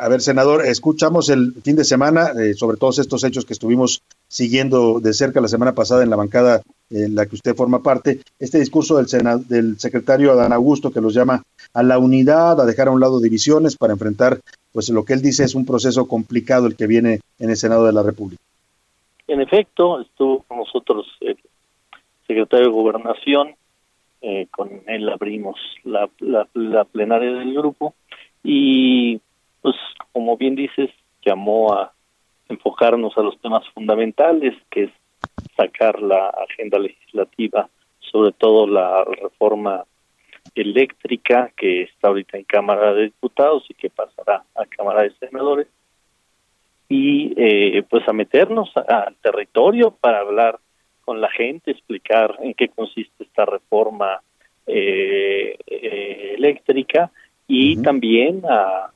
A 0.00 0.08
ver, 0.08 0.22
senador, 0.22 0.64
escuchamos 0.64 1.28
el 1.28 1.52
fin 1.62 1.76
de 1.76 1.84
semana 1.84 2.30
eh, 2.30 2.54
sobre 2.54 2.78
todos 2.78 2.98
estos 2.98 3.22
hechos 3.22 3.44
que 3.44 3.52
estuvimos 3.52 4.02
siguiendo 4.28 4.98
de 4.98 5.12
cerca 5.12 5.42
la 5.42 5.48
semana 5.48 5.74
pasada 5.74 6.02
en 6.02 6.08
la 6.08 6.16
bancada 6.16 6.62
en 6.88 7.14
la 7.14 7.26
que 7.26 7.34
usted 7.34 7.54
forma 7.54 7.82
parte, 7.82 8.20
este 8.38 8.58
discurso 8.58 8.96
del, 8.96 9.06
del 9.46 9.78
secretario 9.78 10.32
Adán 10.32 10.54
Augusto 10.54 10.90
que 10.90 11.02
los 11.02 11.12
llama 11.12 11.42
a 11.74 11.82
la 11.82 11.98
unidad, 11.98 12.58
a 12.58 12.64
dejar 12.64 12.88
a 12.88 12.92
un 12.92 13.00
lado 13.00 13.20
divisiones 13.20 13.76
para 13.76 13.92
enfrentar, 13.92 14.40
pues 14.72 14.88
lo 14.88 15.04
que 15.04 15.12
él 15.12 15.20
dice 15.20 15.44
es 15.44 15.54
un 15.54 15.66
proceso 15.66 16.08
complicado 16.08 16.66
el 16.66 16.76
que 16.76 16.86
viene 16.86 17.20
en 17.38 17.50
el 17.50 17.56
Senado 17.58 17.84
de 17.84 17.92
la 17.92 18.02
República. 18.02 18.42
En 19.28 19.42
efecto, 19.42 20.00
estuvo 20.00 20.44
con 20.44 20.56
nosotros 20.56 21.06
el 21.20 21.36
secretario 22.26 22.68
de 22.68 22.72
Gobernación, 22.72 23.54
eh, 24.22 24.46
con 24.50 24.70
él 24.86 25.10
abrimos 25.10 25.58
la, 25.84 26.08
la, 26.20 26.84
plenaria 26.84 27.32
del 27.32 27.52
grupo 27.54 27.94
y 28.42 29.20
pues 29.62 29.76
como 30.12 30.36
bien 30.36 30.54
dices, 30.54 30.90
llamó 31.24 31.72
a 31.72 31.92
enfocarnos 32.48 33.16
a 33.16 33.22
los 33.22 33.38
temas 33.40 33.68
fundamentales, 33.70 34.54
que 34.70 34.84
es 34.84 34.90
sacar 35.56 36.00
la 36.00 36.28
agenda 36.28 36.78
legislativa, 36.78 37.68
sobre 38.00 38.32
todo 38.32 38.66
la 38.66 39.04
reforma 39.04 39.84
eléctrica 40.54 41.52
que 41.56 41.82
está 41.82 42.08
ahorita 42.08 42.38
en 42.38 42.44
Cámara 42.44 42.92
de 42.94 43.04
Diputados 43.04 43.64
y 43.68 43.74
que 43.74 43.90
pasará 43.90 44.44
a 44.54 44.66
Cámara 44.66 45.02
de 45.02 45.12
Senadores 45.18 45.68
y 46.88 47.32
eh, 47.36 47.84
pues 47.88 48.06
a 48.08 48.12
meternos 48.12 48.70
al 48.76 49.14
territorio 49.22 49.92
para 49.92 50.20
hablar 50.20 50.58
con 51.04 51.20
la 51.20 51.30
gente, 51.30 51.70
explicar 51.70 52.36
en 52.40 52.54
qué 52.54 52.68
consiste 52.68 53.24
esta 53.24 53.44
reforma 53.44 54.20
eh, 54.66 55.56
eh, 55.66 56.34
eléctrica 56.36 57.10
y 57.46 57.80
también 57.80 58.42
a, 58.48 58.90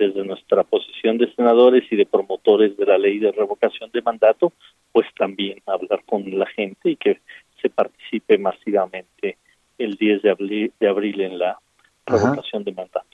desde 0.00 0.24
nuestra 0.24 0.64
posición 0.64 1.18
de 1.18 1.32
senadores 1.34 1.84
y 1.90 1.96
de 1.96 2.06
promotores 2.06 2.74
de 2.78 2.86
la 2.86 2.96
ley 2.96 3.18
de 3.18 3.32
revocación 3.32 3.90
de 3.92 4.00
mandato, 4.00 4.52
pues 4.92 5.06
también 5.16 5.58
hablar 5.66 6.02
con 6.06 6.38
la 6.38 6.46
gente 6.46 6.90
y 6.90 6.96
que 6.96 7.20
se 7.60 7.68
participe 7.68 8.38
masivamente 8.38 9.36
el 9.76 9.96
10 9.96 10.22
de 10.22 10.30
abril, 10.30 10.72
de 10.80 10.88
abril 10.88 11.20
en 11.20 11.38
la 11.38 11.58
revocación 12.06 12.64
de 12.64 12.72
mandato. 12.72 13.06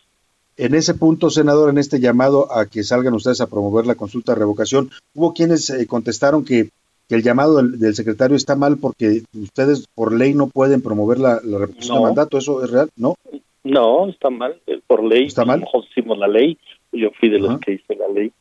En 0.57 0.75
ese 0.75 0.95
punto, 0.95 1.29
senador, 1.29 1.71
en 1.71 1.79
este 1.79 1.99
llamado 1.99 2.51
a 2.53 2.67
que 2.67 2.85
salgan 2.85 3.15
ustedes 3.15 3.41
a 3.41 3.49
promover 3.49 3.85
la 3.85 3.97
consulta 3.97 4.33
de 4.33 4.39
revocación, 4.39 4.91
hubo 5.15 5.35
quienes 5.35 5.69
eh, 5.71 5.87
contestaron 5.89 6.45
que, 6.45 6.71
el 7.09 7.23
llamado 7.23 7.63
del, 7.63 7.95
secretario 7.95 8.37
está 8.37 8.57
mal 8.57 8.79
porque 8.79 9.23
ustedes 9.33 9.87
por 9.95 10.13
ley 10.13 10.35
no 10.35 10.49
pueden 10.49 10.83
promover 10.83 11.21
la, 11.21 11.39
revocación 11.39 11.99
de 11.99 12.03
mandato. 12.03 12.39
¿Eso 12.39 12.65
es 12.65 12.71
real? 12.71 12.89
¿No? 12.97 13.15
No, 13.63 14.09
está 14.09 14.31
mal. 14.31 14.61
Eh, 14.67 14.81
por 14.87 15.03
ley, 15.05 15.27
¿Está 15.27 15.45
mal? 15.45 15.65
hicimos 15.91 16.19
la 16.19 16.29
ley. 16.29 16.57
Yo 16.97 17.11
fui 17.19 17.29
de 17.29 17.39
los 17.39 17.59
que 17.61 17.73
hice 17.73 17.95
la 17.95 18.09
ley. 18.09 18.33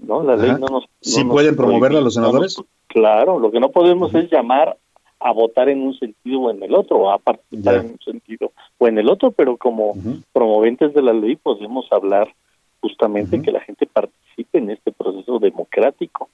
No, 0.00 0.22
la 0.22 0.36
ley 0.36 0.52
no 0.52 0.66
nos. 0.66 0.84
¿Sí 1.00 1.24
pueden 1.24 1.56
promoverla 1.56 2.00
los 2.00 2.14
senadores? 2.14 2.62
claro, 2.86 3.38
lo 3.38 3.50
que 3.50 3.60
no 3.60 3.70
podemos 3.70 4.14
es 4.14 4.30
llamar 4.30 4.76
a 5.18 5.32
votar 5.32 5.68
en 5.68 5.82
un 5.82 5.98
sentido 5.98 6.40
o 6.40 6.50
en 6.50 6.62
el 6.62 6.74
otro, 6.74 6.98
o 6.98 7.10
a 7.10 7.18
participar 7.18 7.76
en 7.76 7.92
un 7.92 7.98
sentido 7.98 8.52
o 8.78 8.88
en 8.88 8.98
el 8.98 9.08
otro, 9.08 9.30
pero 9.32 9.56
como 9.56 9.94
promoventes 10.32 10.94
de 10.94 11.02
la 11.02 11.12
ley 11.12 11.36
podemos 11.36 11.86
hablar 11.90 12.32
justamente 12.80 13.42
que 13.42 13.50
la 13.50 13.60
gente 13.60 13.86
participe 13.86 14.58
en 14.58 14.70
este 14.70 14.92
proceso 14.92 15.38
democrático. 15.38 16.28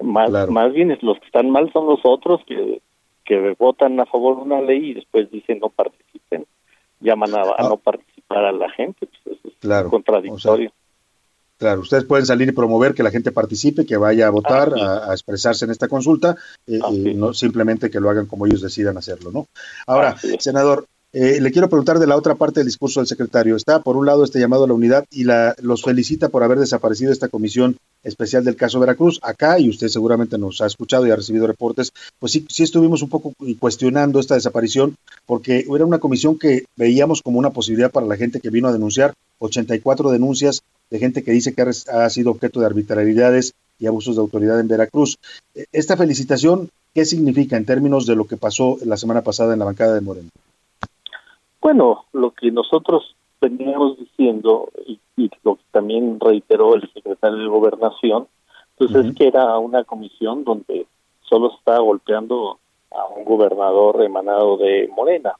Más, 0.00 0.30
más 0.50 0.72
bien 0.72 0.96
los 1.00 1.18
que 1.18 1.26
están 1.26 1.50
mal 1.50 1.72
son 1.72 1.86
los 1.86 2.00
otros 2.02 2.40
que, 2.46 2.82
que 3.24 3.54
votan 3.58 3.98
a 4.00 4.06
favor 4.06 4.36
de 4.36 4.42
una 4.42 4.60
ley 4.60 4.90
y 4.90 4.94
después 4.94 5.30
dicen 5.30 5.60
no 5.60 5.68
participen, 5.68 6.46
llaman 7.00 7.34
a, 7.34 7.42
ah. 7.56 7.68
no 7.68 7.76
participar 7.76 8.44
a 8.44 8.52
la 8.52 8.68
gente, 8.70 9.08
pues 9.24 9.38
es 9.44 9.84
contradictorio. 9.88 10.70
Claro, 11.56 11.82
ustedes 11.82 12.04
pueden 12.04 12.26
salir 12.26 12.48
y 12.48 12.52
promover 12.52 12.94
que 12.94 13.02
la 13.02 13.10
gente 13.10 13.30
participe, 13.30 13.86
que 13.86 13.96
vaya 13.96 14.26
a 14.26 14.30
votar, 14.30 14.74
a, 14.74 15.12
expresarse 15.12 15.64
en 15.64 15.70
esta 15.70 15.86
consulta, 15.86 16.36
eh, 16.66 16.80
eh, 16.92 17.14
no 17.14 17.32
simplemente 17.32 17.90
que 17.90 18.00
lo 18.00 18.10
hagan 18.10 18.26
como 18.26 18.46
ellos 18.46 18.60
decidan 18.60 18.96
hacerlo, 18.96 19.30
¿no? 19.30 19.46
Ahora, 19.86 20.16
senador, 20.40 20.86
eh, 21.16 21.40
le 21.40 21.52
quiero 21.52 21.68
preguntar 21.68 22.00
de 22.00 22.08
la 22.08 22.16
otra 22.16 22.34
parte 22.34 22.58
del 22.58 22.66
discurso 22.66 22.98
del 22.98 23.06
secretario. 23.06 23.54
Está, 23.54 23.78
por 23.78 23.96
un 23.96 24.04
lado, 24.04 24.24
este 24.24 24.40
llamado 24.40 24.64
a 24.64 24.66
la 24.66 24.74
unidad 24.74 25.04
y 25.12 25.22
la, 25.22 25.54
los 25.62 25.82
felicita 25.82 26.28
por 26.28 26.42
haber 26.42 26.58
desaparecido 26.58 27.12
esta 27.12 27.28
comisión 27.28 27.76
especial 28.02 28.42
del 28.42 28.56
caso 28.56 28.80
Veracruz. 28.80 29.20
Acá, 29.22 29.60
y 29.60 29.68
usted 29.68 29.86
seguramente 29.86 30.38
nos 30.38 30.60
ha 30.60 30.66
escuchado 30.66 31.06
y 31.06 31.12
ha 31.12 31.16
recibido 31.16 31.46
reportes, 31.46 31.92
pues 32.18 32.32
sí, 32.32 32.44
sí 32.48 32.64
estuvimos 32.64 33.00
un 33.00 33.10
poco 33.10 33.32
cuestionando 33.60 34.18
esta 34.18 34.34
desaparición, 34.34 34.96
porque 35.24 35.64
era 35.72 35.86
una 35.86 36.00
comisión 36.00 36.36
que 36.36 36.64
veíamos 36.74 37.22
como 37.22 37.38
una 37.38 37.50
posibilidad 37.50 37.92
para 37.92 38.06
la 38.06 38.16
gente 38.16 38.40
que 38.40 38.50
vino 38.50 38.66
a 38.66 38.72
denunciar 38.72 39.14
84 39.38 40.10
denuncias 40.10 40.62
de 40.94 41.00
gente 41.00 41.24
que 41.24 41.32
dice 41.32 41.56
que 41.56 41.62
ha, 41.62 42.08
sido 42.08 42.30
objeto 42.30 42.60
de 42.60 42.66
arbitrariedades 42.66 43.52
y 43.80 43.88
abusos 43.88 44.14
de 44.14 44.22
autoridad 44.22 44.60
en 44.60 44.68
Veracruz. 44.68 45.18
E, 45.52 45.64
esta 45.72 45.96
felicitación, 45.96 46.70
¿qué 46.94 47.04
significa 47.04 47.56
en 47.56 47.66
términos 47.66 48.06
de 48.06 48.14
lo 48.14 48.28
que 48.28 48.36
pasó 48.36 48.76
la 48.84 48.96
semana 48.96 49.22
pasada 49.22 49.54
en 49.54 49.58
la 49.58 49.64
bancada 49.64 49.94
de 49.94 50.02
Moreno? 50.02 50.28
Bueno, 51.60 52.04
lo 52.12 52.30
que 52.30 52.52
nosotros 52.52 53.16
veníamos 53.40 53.98
diciendo 53.98 54.68
y, 54.86 55.00
lo 55.42 55.56
que 55.56 55.64
también 55.72 56.20
reiteró 56.20 56.76
el 56.76 56.88
secretario 56.92 57.38
de 57.38 57.48
Gobernación, 57.48 58.28
pues 58.78 58.94
es 58.94 59.16
que 59.16 59.26
era 59.26 59.58
una 59.58 59.82
comisión 59.82 60.44
donde 60.44 60.86
solo 61.28 61.52
está 61.58 61.76
golpeando 61.80 62.60
a 62.92 63.06
un 63.18 63.24
gobernador 63.24 64.00
emanado 64.04 64.58
de 64.58 64.88
Morena 64.94 65.34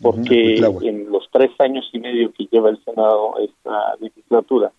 porque 0.00 0.56
en 0.56 1.10
los 1.10 1.28
tres 1.30 1.52
años 1.60 1.88
y 1.92 1.98
medio 2.00 2.32
que 2.32 2.48
lleva 2.50 2.70
el 2.70 2.82
Senado 2.84 3.34
esta 3.38 3.94
legislatura 4.00 4.72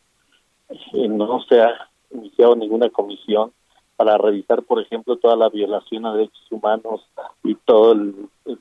no 1.10 1.41
se 1.44 1.61
ha 1.61 1.89
iniciado 2.11 2.56
ninguna 2.56 2.89
comisión 2.89 3.52
para 3.95 4.18
revisar, 4.18 4.64
por 4.64 4.81
ejemplo, 4.81 5.18
toda 5.18 5.35
la 5.35 5.49
violación 5.49 6.06
a 6.06 6.14
derechos 6.14 6.52
humanos 6.52 7.02
y 7.44 7.56
todo 7.56 7.94
el, 7.94 8.15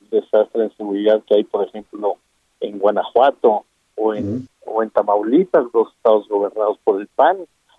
desastre 0.09 0.63
en 0.63 0.75
seguridad 0.75 1.21
que 1.25 1.35
hay, 1.35 1.43
por 1.43 1.67
ejemplo, 1.67 2.17
en 2.59 2.79
Guanajuato 2.79 3.65
o 3.95 4.13
en, 4.13 4.47
o 4.65 4.81
en 4.81 4.89
Tamaulipas, 4.89 5.71
dos 5.71 5.93
estados 5.93 6.27
gobernados 6.27 6.77
por 6.83 6.99
el 6.99 7.07
PAN, 7.07 7.37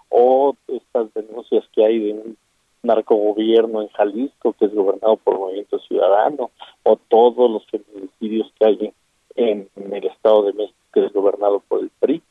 o 0.08 0.54
estas 0.68 1.12
denuncias 1.14 1.64
que 1.72 1.84
hay 1.84 1.98
de 1.98 2.12
un 2.12 2.36
narcogobierno 2.82 3.82
en 3.82 3.88
Jalisco, 3.88 4.52
que 4.52 4.66
es 4.66 4.74
gobernado 4.74 5.16
por 5.16 5.38
Movimiento 5.38 5.78
Ciudadano, 5.80 6.50
o 6.84 6.96
todos 6.96 7.50
los 7.50 7.66
feminicidios 7.66 8.52
que 8.58 8.64
hay 8.64 8.92
en, 9.34 9.68
el 9.76 10.06
Estado 10.06 10.44
de 10.44 10.52
México, 10.52 10.78
que 10.92 11.06
es 11.06 11.12
gobernado 11.12 11.60
por 11.68 11.80
el 11.80 11.90
PRI. 12.00 12.22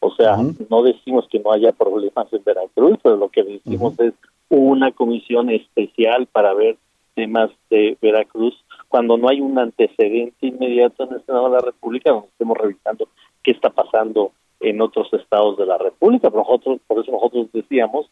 O 0.00 0.10
sea, 0.14 0.36
no 0.70 0.82
decimos 0.82 1.26
que 1.30 1.40
no 1.40 1.52
haya 1.52 1.72
problemas 1.72 2.32
en 2.32 2.44
Veracruz, 2.44 2.98
pero 3.02 3.16
lo 3.16 3.28
que 3.28 3.42
decimos 3.42 3.98
es 3.98 4.14
una 4.48 4.92
comisión 4.92 5.50
especial 5.50 6.26
para 6.26 6.54
ver 6.54 6.76
temas 7.14 7.50
de 7.70 7.96
Veracruz 8.00 8.54
cuando 8.88 9.16
no 9.16 9.28
hay 9.28 9.40
un 9.40 9.58
antecedente 9.58 10.46
inmediato 10.46 11.04
en 11.04 11.14
el 11.14 11.24
Senado 11.24 11.46
de 11.46 11.54
la 11.56 11.60
República 11.60 12.10
donde 12.10 12.28
estemos 12.28 12.56
revisando 12.56 13.08
qué 13.42 13.50
está 13.52 13.70
pasando 13.70 14.32
en 14.60 14.80
otros 14.80 15.12
estados 15.12 15.56
de 15.56 15.66
la 15.66 15.78
República. 15.78 16.30
Por, 16.30 16.40
nosotros, 16.40 16.80
por 16.86 17.02
eso 17.02 17.10
nosotros 17.12 17.48
decíamos 17.52 18.06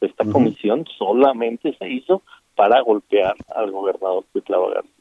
esta 0.00 0.24
comisión 0.24 0.86
solamente 0.96 1.76
se 1.78 1.88
hizo 1.88 2.22
para 2.56 2.80
golpear 2.80 3.34
al 3.54 3.70
gobernador 3.70 4.24
Cuitlava 4.32 4.70
García. 4.74 4.99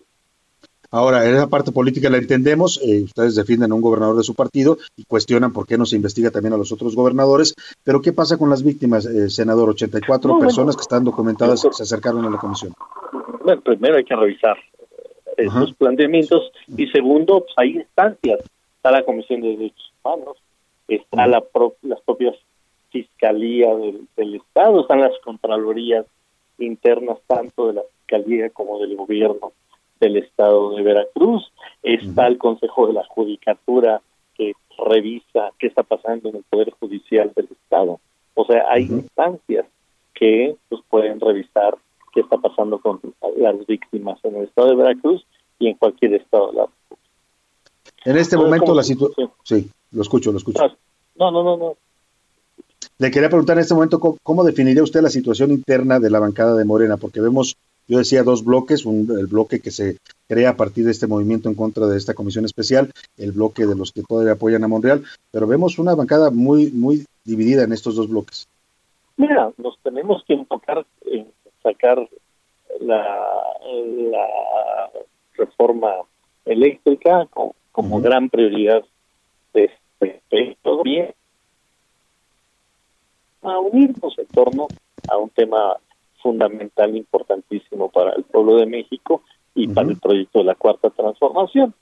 Ahora, 0.91 1.27
en 1.27 1.35
esa 1.35 1.47
parte 1.47 1.71
política 1.71 2.09
la 2.09 2.17
entendemos, 2.17 2.81
eh, 2.83 3.03
ustedes 3.03 3.35
defienden 3.35 3.71
a 3.71 3.75
un 3.75 3.81
gobernador 3.81 4.17
de 4.17 4.23
su 4.23 4.33
partido 4.33 4.77
y 4.97 5.03
cuestionan 5.03 5.53
por 5.53 5.67
qué 5.67 5.77
no 5.77 5.85
se 5.85 5.95
investiga 5.95 6.31
también 6.31 6.53
a 6.53 6.57
los 6.57 6.71
otros 6.71 6.95
gobernadores, 6.95 7.53
pero 7.83 8.01
¿qué 8.01 8.11
pasa 8.11 8.37
con 8.37 8.49
las 8.49 8.63
víctimas, 8.63 9.05
eh, 9.05 9.29
senador? 9.29 9.69
84 9.69 10.39
personas 10.39 10.75
que 10.75 10.81
están 10.81 11.03
documentadas 11.03 11.61
se 11.71 11.83
acercaron 11.83 12.25
a 12.25 12.29
la 12.29 12.37
comisión. 12.37 12.73
Bueno, 13.43 13.61
primero 13.61 13.97
hay 13.97 14.03
que 14.03 14.15
revisar 14.15 14.57
esos 15.37 15.73
planteamientos 15.73 16.51
y 16.75 16.87
segundo, 16.87 17.41
pues, 17.41 17.53
hay 17.57 17.77
instancias, 17.77 18.39
está 18.75 18.91
la 18.91 19.03
Comisión 19.03 19.41
de 19.41 19.49
Derechos 19.49 19.93
Humanos, 20.03 20.37
está 20.87 21.27
la 21.27 21.43
las 21.83 22.01
propias 22.01 22.35
Fiscalía 22.91 23.69
del, 23.75 24.35
Estado, 24.35 24.81
están 24.81 25.01
las 25.01 25.17
Contralorías 25.23 26.05
internas 26.57 27.19
tanto 27.27 27.67
de 27.67 27.73
la 27.73 27.81
Fiscalía 27.99 28.49
como 28.49 28.79
del 28.79 28.95
Gobierno 28.95 29.53
del 29.99 30.17
Estado 30.17 30.75
de 30.75 30.83
Veracruz, 30.83 31.51
está 31.83 32.27
el 32.27 32.37
Consejo 32.37 32.87
de 32.87 32.93
la 32.93 33.05
Judicatura 33.05 34.01
que 34.35 34.53
revisa 34.77 35.51
qué 35.57 35.67
está 35.67 35.83
pasando 35.83 36.29
en 36.29 36.37
el 36.37 36.43
Poder 36.43 36.71
Judicial 36.79 37.31
del 37.35 37.47
Estado. 37.51 37.99
O 38.35 38.45
sea, 38.45 38.65
hay 38.69 38.83
instancias 38.83 39.65
que 40.13 40.55
pues, 40.69 40.81
pueden 40.89 41.19
revisar 41.19 41.77
qué 42.13 42.21
está 42.21 42.37
pasando 42.37 42.79
con 42.79 42.99
las 43.37 43.65
víctimas 43.67 44.19
en 44.23 44.35
el 44.35 44.43
Estado 44.43 44.69
de 44.69 44.75
Veracruz 44.75 45.25
y 45.59 45.67
en 45.67 45.75
cualquier 45.75 46.13
Estado 46.13 46.47
de 46.47 46.53
la 46.53 46.63
República. 46.63 47.09
En 48.05 48.17
este 48.17 48.37
momento 48.37 48.73
la 48.73 48.83
situación... 48.83 49.31
Sí, 49.43 49.69
lo 49.91 50.01
escucho, 50.01 50.31
lo 50.31 50.37
escucho. 50.37 50.63
No, 51.15 51.31
no, 51.31 51.43
no, 51.43 51.57
no. 51.57 51.75
Le 52.97 53.11
quería 53.11 53.29
preguntar 53.29 53.57
en 53.57 53.61
este 53.61 53.73
momento 53.73 53.99
cómo, 53.99 54.43
definiría 54.43 54.83
usted 54.83 55.01
la 55.01 55.09
situación 55.09 55.51
interna 55.51 55.99
de 55.99 56.09
la 56.09 56.19
bancada 56.19 56.55
de 56.55 56.65
Morena, 56.65 56.97
porque 56.97 57.21
vemos, 57.21 57.55
yo 57.89 57.97
decía, 57.97 58.23
dos 58.23 58.45
bloques, 58.45 58.85
el 58.85 59.27
bloque 59.27 59.59
que 59.59 59.71
se 59.71 59.97
crea 60.27 60.51
a 60.51 60.55
partir 60.55 60.85
de 60.85 60.91
este 60.91 61.07
movimiento 61.07 61.49
en 61.49 61.55
contra 61.55 61.87
de 61.87 61.97
esta 61.97 62.13
comisión 62.13 62.45
especial, 62.45 62.91
el 63.17 63.31
bloque 63.31 63.65
de 63.65 63.75
los 63.75 63.91
que 63.91 64.03
todavía 64.03 64.33
apoyan 64.33 64.63
a 64.63 64.67
Monreal, 64.67 65.03
pero 65.31 65.47
vemos 65.47 65.79
una 65.79 65.95
bancada 65.95 66.29
muy, 66.29 66.71
muy 66.71 67.05
dividida 67.25 67.63
en 67.63 67.73
estos 67.73 67.95
dos 67.95 68.07
bloques. 68.07 68.47
Mira, 69.17 69.51
nos 69.57 69.79
tenemos 69.79 70.23
que 70.25 70.33
enfocar 70.33 70.85
en 71.05 71.27
sacar 71.63 72.07
la, 72.79 73.25
reforma 75.33 75.95
eléctrica 76.45 77.27
como, 77.71 78.01
gran 78.01 78.29
prioridad 78.29 78.83
de 79.53 79.71
este 79.99 80.57
bien. 80.83 81.13
A 83.41 83.57
unirnos 83.59 84.17
en 84.19 84.27
torno 84.27 84.67
a 85.07 85.17
un 85.17 85.29
tema 85.29 85.77
fundamental, 86.21 86.95
importantísimo 86.95 87.89
para 87.89 88.13
el 88.13 88.23
pueblo 88.23 88.57
de 88.57 88.65
México 88.65 89.23
y 89.55 89.67
para 89.67 89.89
el 89.89 89.97
proyecto 89.97 90.39
de 90.39 90.45
la 90.45 90.55
cuarta 90.55 90.89
transformación. 90.89 91.73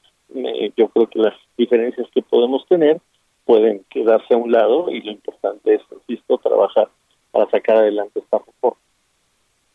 yo 0.76 0.88
creo 0.90 1.08
que 1.08 1.20
las 1.20 1.34
diferencias 1.58 2.08
que 2.14 2.22
podemos 2.22 2.66
tener 2.68 3.00
pueden 3.46 3.84
quedarse 3.90 4.34
a 4.34 4.38
un 4.38 4.52
lado 4.52 4.90
y 4.90 5.02
lo 5.02 5.12
importante 5.12 5.76
es, 5.76 5.82
insisto, 5.92 6.38
trabajar 6.38 6.90
para 7.32 7.50
sacar 7.50 7.78
adelante 7.78 8.20
esta 8.20 8.40
reforma. 8.40 8.82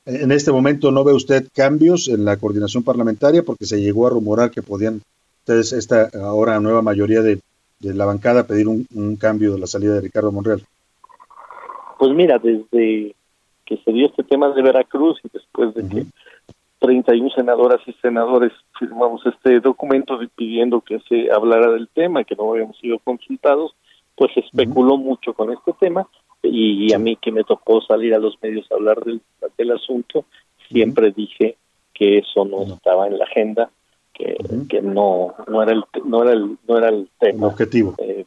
En 0.04 0.32
este 0.32 0.50
momento 0.50 0.90
no 0.90 1.04
ve 1.04 1.12
usted 1.12 1.46
cambios 1.54 2.08
en 2.08 2.24
la 2.24 2.36
coordinación 2.36 2.82
parlamentaria 2.82 3.44
porque 3.44 3.66
se 3.66 3.80
llegó 3.80 4.06
a 4.06 4.10
rumorar 4.10 4.50
que 4.50 4.60
podían 4.60 5.00
ustedes 5.40 5.72
esta 5.72 6.10
ahora 6.24 6.58
nueva 6.60 6.82
mayoría 6.82 7.22
de, 7.22 7.40
la 7.80 8.04
bancada 8.04 8.46
pedir 8.46 8.68
un, 8.68 9.16
cambio 9.16 9.54
de 9.54 9.60
la 9.60 9.66
salida 9.66 9.94
de 9.94 10.00
Ricardo 10.00 10.30
Monreal? 10.30 10.62
Pues 11.98 12.12
mira, 12.12 12.38
desde 12.38 13.14
que 13.72 13.82
se 13.84 13.92
dio 13.92 14.06
este 14.06 14.22
tema 14.22 14.50
de 14.50 14.62
Veracruz 14.62 15.18
y 15.24 15.28
después 15.32 15.74
de 15.74 15.88
que 15.88 16.06
31 16.80 17.30
senadoras 17.30 17.80
y 17.86 17.92
senadores 17.94 18.52
firmamos 18.78 19.24
este 19.24 19.60
documento 19.60 20.18
pidiendo 20.36 20.82
que 20.82 21.00
se 21.08 21.30
hablara 21.30 21.70
del 21.72 21.88
tema, 21.88 22.24
que 22.24 22.36
no 22.36 22.50
habíamos 22.50 22.76
sido 22.78 22.98
consultados, 22.98 23.74
pues 24.14 24.36
especuló 24.36 24.98
mucho 24.98 25.32
con 25.32 25.52
este 25.52 25.72
tema 25.80 26.06
y, 26.42 26.92
a 26.92 26.98
mí 26.98 27.16
que 27.16 27.32
me 27.32 27.44
tocó 27.44 27.80
salir 27.80 28.14
a 28.14 28.18
los 28.18 28.36
medios 28.42 28.70
a 28.70 28.74
hablar 28.74 29.02
del, 29.04 29.22
del 29.56 29.70
asunto, 29.70 30.26
siempre 30.68 31.12
dije 31.12 31.56
que 31.94 32.18
eso 32.18 32.44
no 32.44 32.64
estaba 32.64 33.06
en 33.06 33.18
la 33.18 33.24
agenda, 33.24 33.70
que, 34.12 34.36
que 34.68 34.82
no 34.82 35.34
no 35.48 35.62
era 35.62 35.72
el 35.72 35.84
no 36.04 36.22
era 36.22 36.32
el 36.32 36.58
no 36.68 36.76
era 36.78 36.88
el 36.88 37.08
tema 37.18 37.46
objetivo. 37.46 37.94
eh, 37.98 38.24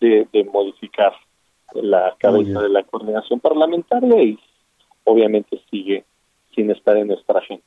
de, 0.00 0.26
de, 0.32 0.44
modificar 0.44 1.12
la 1.74 2.14
cabeza 2.18 2.62
de 2.62 2.68
la 2.70 2.84
coordinación 2.84 3.40
parlamentaria 3.40 4.22
y 4.22 4.38
obviamente 5.08 5.60
sigue 5.70 6.04
sin 6.54 6.70
estar 6.70 6.96
en 6.96 7.08
nuestra 7.08 7.38
agenda. 7.38 7.64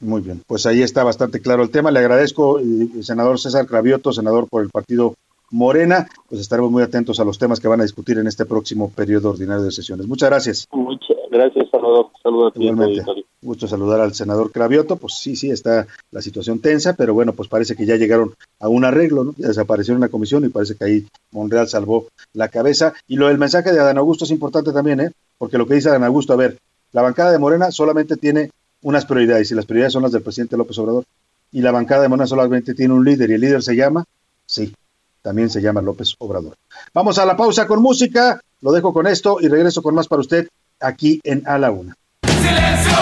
Muy 0.00 0.20
bien, 0.20 0.42
pues 0.46 0.66
ahí 0.66 0.82
está 0.82 1.04
bastante 1.04 1.40
claro 1.40 1.62
el 1.62 1.70
tema. 1.70 1.90
Le 1.90 2.00
agradezco, 2.00 2.58
eh, 2.58 3.02
senador 3.02 3.38
César 3.38 3.66
Cravioto, 3.66 4.12
senador 4.12 4.48
por 4.48 4.62
el 4.62 4.70
partido 4.70 5.14
Morena, 5.52 6.08
pues 6.28 6.40
estaremos 6.40 6.70
muy 6.70 6.82
atentos 6.82 7.20
a 7.20 7.24
los 7.24 7.38
temas 7.38 7.60
que 7.60 7.68
van 7.68 7.80
a 7.80 7.84
discutir 7.84 8.18
en 8.18 8.26
este 8.26 8.46
próximo 8.46 8.90
periodo 8.90 9.30
ordinario 9.30 9.62
de 9.62 9.70
sesiones. 9.70 10.06
Muchas 10.06 10.30
gracias. 10.30 10.66
Muchas 10.72 11.18
gracias, 11.30 11.68
Salvador. 11.70 12.06
Saludos 12.22 12.54
a 12.56 12.58
ti. 12.58 13.24
Gusto 13.42 13.68
saludar 13.68 14.00
al 14.00 14.14
senador 14.14 14.50
Cravioto. 14.50 14.96
Pues 14.96 15.14
sí, 15.14 15.36
sí, 15.36 15.50
está 15.50 15.86
la 16.10 16.22
situación 16.22 16.60
tensa, 16.60 16.94
pero 16.96 17.12
bueno, 17.12 17.34
pues 17.34 17.48
parece 17.48 17.76
que 17.76 17.84
ya 17.84 17.96
llegaron 17.96 18.32
a 18.60 18.68
un 18.68 18.84
arreglo, 18.84 19.24
¿no? 19.24 19.34
Ya 19.36 19.48
desapareció 19.48 19.94
una 19.94 20.08
comisión 20.08 20.44
y 20.44 20.48
parece 20.48 20.74
que 20.74 20.84
ahí 20.84 21.06
Monreal 21.32 21.68
salvó 21.68 22.06
la 22.32 22.48
cabeza. 22.48 22.94
Y 23.06 23.16
lo 23.16 23.28
del 23.28 23.38
mensaje 23.38 23.72
de 23.72 23.80
Adán 23.80 23.98
Augusto 23.98 24.24
es 24.24 24.30
importante 24.30 24.72
también, 24.72 25.00
¿eh? 25.00 25.10
Porque 25.42 25.58
lo 25.58 25.66
que 25.66 25.74
dice 25.74 25.88
Adán 25.88 26.04
Augusto, 26.04 26.32
a 26.34 26.36
ver, 26.36 26.56
la 26.92 27.02
bancada 27.02 27.32
de 27.32 27.38
Morena 27.40 27.72
solamente 27.72 28.16
tiene 28.16 28.52
unas 28.82 29.04
prioridades 29.04 29.50
y 29.50 29.56
las 29.56 29.66
prioridades 29.66 29.92
son 29.92 30.04
las 30.04 30.12
del 30.12 30.22
presidente 30.22 30.56
López 30.56 30.78
Obrador. 30.78 31.04
Y 31.50 31.62
la 31.62 31.72
bancada 31.72 32.02
de 32.02 32.08
Morena 32.08 32.28
solamente 32.28 32.74
tiene 32.74 32.94
un 32.94 33.04
líder 33.04 33.28
y 33.28 33.34
el 33.34 33.40
líder 33.40 33.60
se 33.60 33.74
llama, 33.74 34.04
sí, 34.46 34.72
también 35.20 35.50
se 35.50 35.60
llama 35.60 35.82
López 35.82 36.14
Obrador. 36.18 36.54
Vamos 36.94 37.18
a 37.18 37.26
la 37.26 37.36
pausa 37.36 37.66
con 37.66 37.82
música, 37.82 38.40
lo 38.60 38.70
dejo 38.70 38.92
con 38.92 39.08
esto 39.08 39.38
y 39.40 39.48
regreso 39.48 39.82
con 39.82 39.96
más 39.96 40.06
para 40.06 40.20
usted 40.20 40.46
aquí 40.78 41.20
en 41.24 41.42
A 41.44 41.58
la 41.58 41.72
Una. 41.72 41.96
¡Silencio! 42.24 42.92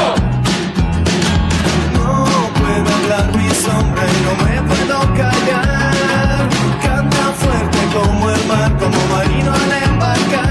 No 1.93 2.25
puedo 2.55 2.97
hablar 2.97 3.37
mi 3.37 3.51
sombra 3.51 4.03
y 4.09 4.23
no 4.25 4.45
me 4.47 4.75
puedo 4.75 4.99
callar. 5.15 6.49
Canta 6.83 7.33
fuerte 7.35 7.79
como 7.93 8.31
el 8.31 8.47
mar, 8.47 8.79
como 8.79 9.07
marino 9.09 9.53
al 9.53 9.91
embarcar. 9.91 10.50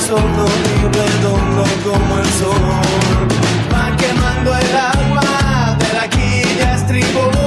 Sordo 0.00 0.46
y 0.46 0.96
redondo 0.96 1.64
como 1.84 2.18
el 2.18 2.26
sol. 2.26 2.62
Va 3.72 3.96
quemando 3.96 4.56
el 4.56 4.76
agua 4.76 5.76
de 5.78 5.92
la 5.94 6.08
quilla 6.08 6.74
estribor. 6.74 7.46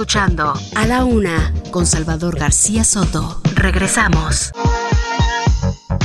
escuchando 0.00 0.54
A 0.76 0.86
la 0.86 1.04
Una 1.04 1.52
con 1.70 1.84
Salvador 1.84 2.38
García 2.38 2.84
Soto. 2.84 3.40
Regresamos. 3.54 4.50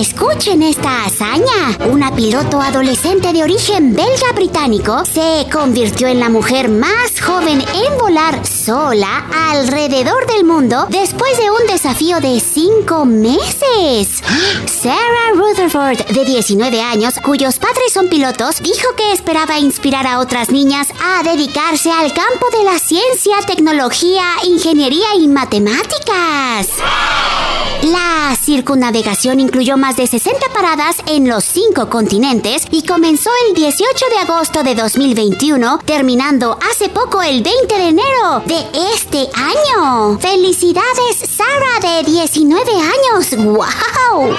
Escuchen 0.00 0.62
esta 0.62 1.06
hazaña. 1.06 1.76
Una 1.90 2.14
piloto 2.14 2.60
adolescente 2.60 3.32
de 3.32 3.42
origen 3.42 3.94
belga 3.94 4.32
británico 4.32 5.04
se 5.04 5.46
convirtió 5.50 6.06
en 6.06 6.20
la 6.20 6.28
mujer 6.28 6.68
más 6.68 7.20
joven 7.20 7.60
en 7.60 7.98
volar 7.98 8.46
sola 8.46 9.26
alrededor 9.50 10.24
del 10.28 10.44
mundo 10.44 10.86
después 10.88 11.36
de 11.38 11.50
un 11.50 11.66
desafío 11.66 12.20
de 12.20 12.38
cinco 12.38 13.04
meses. 13.04 14.22
Sarah 14.66 15.32
Rutherford, 15.34 16.06
de 16.14 16.24
19 16.24 16.80
años, 16.80 17.14
cuyos 17.24 17.58
padres 17.58 17.92
son 17.92 18.08
pilotos, 18.08 18.62
dijo 18.62 18.94
que 18.96 19.12
esperaba 19.12 19.58
inspirar 19.58 20.06
a 20.06 20.20
otras 20.20 20.50
niñas 20.50 20.88
a 21.02 21.24
dedicarse 21.24 21.90
al 21.90 22.12
campo 22.12 22.46
de 22.56 22.62
la 22.62 22.78
ciencia, 22.78 23.38
tecnología, 23.46 24.24
ingeniería 24.44 25.16
y 25.18 25.26
matemáticas. 25.26 26.68
La 27.82 28.36
circunnavegación 28.36 29.38
incluyó 29.38 29.76
más 29.76 29.96
de 29.96 30.06
60 30.06 30.48
paradas 30.52 30.96
en 31.06 31.28
los 31.28 31.44
cinco 31.44 31.88
continentes 31.88 32.64
y 32.72 32.84
comenzó 32.84 33.30
el 33.48 33.54
18 33.54 34.06
de 34.10 34.18
agosto 34.18 34.62
de 34.64 34.74
2021, 34.74 35.78
terminando 35.84 36.58
hace 36.68 36.88
poco 36.88 37.22
el 37.22 37.42
20 37.42 37.74
de 37.74 37.88
enero 37.88 38.42
de 38.46 38.66
este 38.94 39.28
año. 39.32 40.18
¡Felicidades, 40.18 41.18
Sara, 41.18 42.02
de 42.02 42.10
19 42.10 42.72
años! 42.72 43.36
¡Wow! 43.36 44.34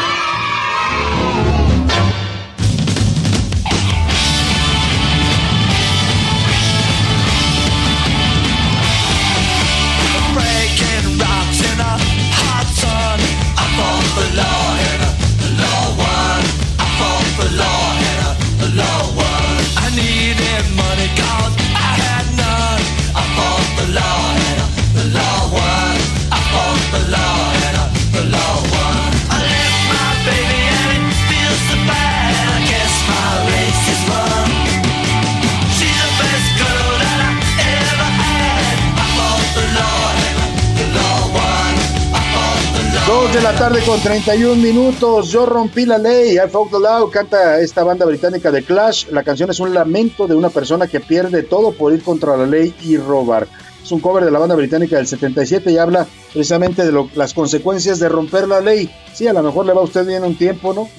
De 43.33 43.41
la 43.41 43.55
tarde 43.55 43.81
con 43.85 43.99
31 44.01 44.55
minutos. 44.55 45.29
Yo 45.29 45.45
rompí 45.45 45.85
la 45.85 45.99
ley. 45.99 46.37
I 46.37 46.49
fought 46.49 46.71
the 46.71 46.79
law. 46.79 47.09
Canta 47.11 47.61
esta 47.61 47.83
banda 47.83 48.05
británica 48.05 48.49
de 48.51 48.63
Clash. 48.63 49.07
La 49.11 49.23
canción 49.23 49.51
es 49.51 49.59
un 49.59 49.71
lamento 49.71 50.25
de 50.25 50.33
una 50.33 50.49
persona 50.49 50.87
que 50.87 50.99
pierde 50.99 51.43
todo 51.43 51.71
por 51.71 51.93
ir 51.93 52.01
contra 52.01 52.35
la 52.35 52.47
ley 52.47 52.73
y 52.81 52.97
robar. 52.97 53.47
Es 53.83 53.91
un 53.91 53.99
cover 53.99 54.25
de 54.25 54.31
la 54.31 54.39
banda 54.39 54.55
británica 54.55 54.97
del 54.97 55.05
77 55.05 55.71
y 55.71 55.77
habla 55.77 56.07
precisamente 56.33 56.83
de 56.83 57.07
las 57.13 57.35
consecuencias 57.35 57.99
de 57.99 58.09
romper 58.09 58.47
la 58.47 58.61
ley. 58.61 58.89
Sí, 59.13 59.27
a 59.27 59.33
lo 59.33 59.43
mejor 59.43 59.67
le 59.67 59.73
va 59.73 59.81
a 59.81 59.83
usted 59.83 60.07
bien 60.07 60.23
un 60.23 60.35
tiempo, 60.35 60.73
¿no? 60.73 60.89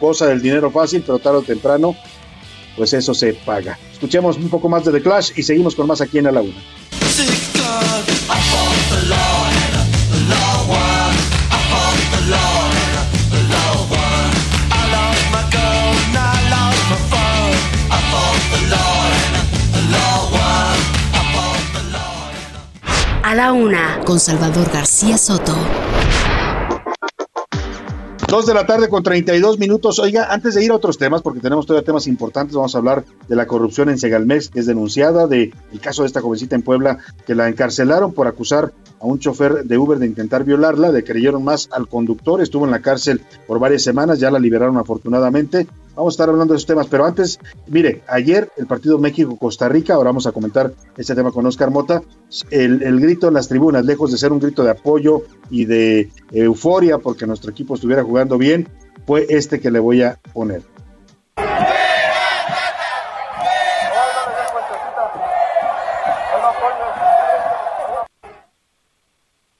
Goza 0.00 0.26
del 0.26 0.40
dinero 0.40 0.70
fácil, 0.70 1.02
pero 1.06 1.18
tarde 1.18 1.38
o 1.38 1.42
temprano, 1.42 1.94
pues 2.76 2.94
eso 2.94 3.12
se 3.12 3.34
paga. 3.34 3.78
Escuchemos 3.92 4.38
un 4.38 4.48
poco 4.48 4.70
más 4.70 4.86
de 4.86 4.92
The 4.92 5.02
Clash 5.02 5.32
y 5.36 5.42
seguimos 5.42 5.74
con 5.74 5.86
más 5.86 6.00
aquí 6.00 6.18
en 6.18 6.28
A 6.28 6.32
la 6.32 6.40
Una. 6.40 6.54
A 23.32 23.34
la 23.34 23.54
una, 23.54 23.98
con 24.04 24.20
Salvador 24.20 24.70
García 24.70 25.16
Soto. 25.16 25.54
Dos 28.28 28.44
de 28.44 28.52
la 28.52 28.66
tarde 28.66 28.90
con 28.90 29.02
32 29.02 29.58
minutos. 29.58 29.98
Oiga, 30.00 30.26
antes 30.30 30.54
de 30.54 30.62
ir 30.62 30.70
a 30.70 30.74
otros 30.74 30.98
temas, 30.98 31.22
porque 31.22 31.40
tenemos 31.40 31.64
todavía 31.64 31.86
temas 31.86 32.06
importantes, 32.08 32.54
vamos 32.54 32.74
a 32.74 32.78
hablar 32.78 33.06
de 33.28 33.34
la 33.34 33.46
corrupción 33.46 33.88
en 33.88 33.96
Segalmex, 33.96 34.50
que 34.50 34.60
es 34.60 34.66
denunciada, 34.66 35.28
del 35.28 35.54
el 35.72 35.80
caso 35.80 36.02
de 36.02 36.08
esta 36.08 36.20
jovencita 36.20 36.56
en 36.56 36.60
Puebla, 36.60 36.98
que 37.26 37.34
la 37.34 37.48
encarcelaron 37.48 38.12
por 38.12 38.26
acusar 38.26 38.74
a 39.02 39.06
un 39.06 39.18
chofer 39.18 39.64
de 39.64 39.78
Uber 39.78 39.98
de 39.98 40.06
intentar 40.06 40.44
violarla, 40.44 40.92
de 40.92 41.02
creyeron 41.02 41.42
más 41.42 41.68
al 41.72 41.88
conductor, 41.88 42.40
estuvo 42.40 42.64
en 42.64 42.70
la 42.70 42.80
cárcel 42.80 43.20
por 43.48 43.58
varias 43.58 43.82
semanas, 43.82 44.20
ya 44.20 44.30
la 44.30 44.38
liberaron 44.38 44.78
afortunadamente, 44.78 45.66
vamos 45.96 46.12
a 46.12 46.14
estar 46.14 46.28
hablando 46.28 46.54
de 46.54 46.58
esos 46.58 46.68
temas, 46.68 46.86
pero 46.86 47.04
antes, 47.04 47.40
mire, 47.66 48.02
ayer 48.06 48.50
el 48.56 48.66
partido 48.66 48.98
México-Costa 48.98 49.68
Rica, 49.68 49.94
ahora 49.94 50.10
vamos 50.10 50.28
a 50.28 50.32
comentar 50.32 50.72
este 50.96 51.16
tema 51.16 51.32
con 51.32 51.44
Oscar 51.46 51.72
Mota, 51.72 52.02
el, 52.50 52.80
el, 52.82 53.00
grito 53.00 53.26
en 53.26 53.34
las 53.34 53.48
tribunas, 53.48 53.84
lejos 53.84 54.12
de 54.12 54.18
ser 54.18 54.30
un 54.30 54.38
grito 54.38 54.62
de 54.62 54.70
apoyo 54.70 55.22
y 55.50 55.64
de 55.64 56.08
euforia 56.30 56.98
porque 56.98 57.26
nuestro 57.26 57.50
equipo 57.50 57.74
estuviera 57.74 58.04
jugando 58.04 58.38
bien, 58.38 58.68
fue 59.04 59.26
este 59.30 59.58
que 59.58 59.72
le 59.72 59.80
voy 59.80 60.02
a 60.02 60.20
poner. 60.32 60.62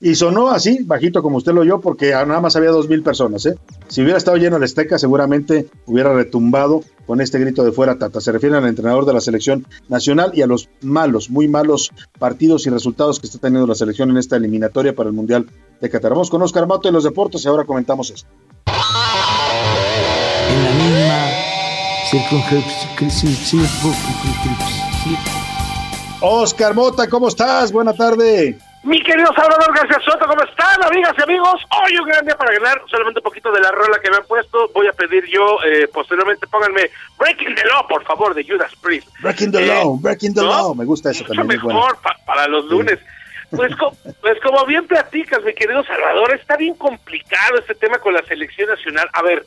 Y 0.04 0.16
sonó 0.16 0.50
así, 0.50 0.82
bajito 0.82 1.22
como 1.22 1.36
usted 1.36 1.52
lo 1.52 1.60
oyó, 1.60 1.80
porque 1.80 2.10
nada 2.10 2.40
más 2.40 2.56
había 2.56 2.70
dos 2.70 2.88
mil 2.88 3.04
personas. 3.04 3.46
¿eh? 3.46 3.54
Si 3.86 4.02
hubiera 4.02 4.18
estado 4.18 4.36
lleno 4.36 4.56
el 4.56 4.64
Esteca, 4.64 4.98
seguramente 4.98 5.68
hubiera 5.86 6.12
retumbado 6.12 6.82
con 7.06 7.20
este 7.20 7.38
grito 7.38 7.62
de 7.62 7.70
fuera 7.70 7.96
Tata. 7.98 8.20
Se 8.20 8.32
refiere 8.32 8.56
al 8.56 8.66
entrenador 8.66 9.06
de 9.06 9.12
la 9.12 9.20
selección 9.20 9.64
nacional 9.88 10.32
y 10.34 10.42
a 10.42 10.48
los 10.48 10.68
malos, 10.80 11.30
muy 11.30 11.46
malos 11.46 11.92
partidos 12.18 12.66
y 12.66 12.70
resultados 12.70 13.20
que 13.20 13.28
está 13.28 13.38
teniendo 13.38 13.64
la 13.68 13.76
selección 13.76 14.10
en 14.10 14.16
esta 14.16 14.34
eliminatoria 14.34 14.92
para 14.92 15.08
el 15.08 15.14
Mundial 15.14 15.46
de 15.80 15.88
Qatar. 15.88 16.10
Vamos 16.10 16.30
con 16.30 16.42
Oscar 16.42 16.66
Mato 16.66 16.88
en 16.88 16.94
los 16.94 17.04
deportes 17.04 17.44
y 17.44 17.48
ahora 17.48 17.62
comentamos 17.62 18.10
esto. 18.10 18.28
En 20.50 20.64
la 20.64 20.70
misma 20.72 21.28
Oscar 26.20 26.74
Mota, 26.74 27.08
¿cómo 27.08 27.28
estás? 27.28 27.70
Buena 27.70 27.92
tarde. 27.92 28.58
Mi 28.82 29.00
querido 29.00 29.32
Salvador 29.32 29.72
García 29.76 30.00
Soto, 30.04 30.26
¿cómo 30.26 30.42
están, 30.42 30.82
amigas 30.82 31.14
y 31.16 31.22
amigos? 31.22 31.62
Hoy 31.70 31.96
un 31.98 32.08
gran 32.08 32.24
día 32.24 32.36
para 32.36 32.52
ganar, 32.52 32.82
solamente 32.90 33.20
un 33.20 33.24
poquito 33.24 33.52
de 33.52 33.60
la 33.60 33.70
rola 33.70 34.00
que 34.02 34.10
me 34.10 34.16
han 34.16 34.26
puesto. 34.26 34.70
Voy 34.74 34.88
a 34.88 34.92
pedir 34.92 35.24
yo, 35.26 35.58
eh, 35.64 35.86
posteriormente, 35.86 36.48
pónganme 36.48 36.90
Breaking 37.16 37.54
the 37.54 37.64
Law, 37.66 37.86
por 37.86 38.02
favor, 38.02 38.34
de 38.34 38.44
Judas 38.44 38.72
Priest. 38.82 39.08
Breaking 39.20 39.52
the 39.52 39.64
Law, 39.66 39.98
Breaking 40.00 40.34
the 40.34 40.42
Law, 40.42 40.74
me 40.74 40.84
gusta 40.84 41.10
eso 41.10 41.24
también. 41.24 41.60
Mucho 41.60 41.68
mejor 41.68 41.98
para 42.26 42.48
los 42.48 42.64
lunes. 42.64 42.98
Pues, 43.50 43.72
pues 44.20 44.40
como 44.40 44.66
bien 44.66 44.84
platicas, 44.88 45.44
mi 45.44 45.54
querido 45.54 45.84
Salvador, 45.84 46.34
está 46.34 46.56
bien 46.56 46.74
complicado 46.74 47.58
este 47.58 47.76
tema 47.76 47.98
con 47.98 48.14
la 48.14 48.22
selección 48.24 48.68
nacional. 48.68 49.08
A 49.12 49.22
ver, 49.22 49.46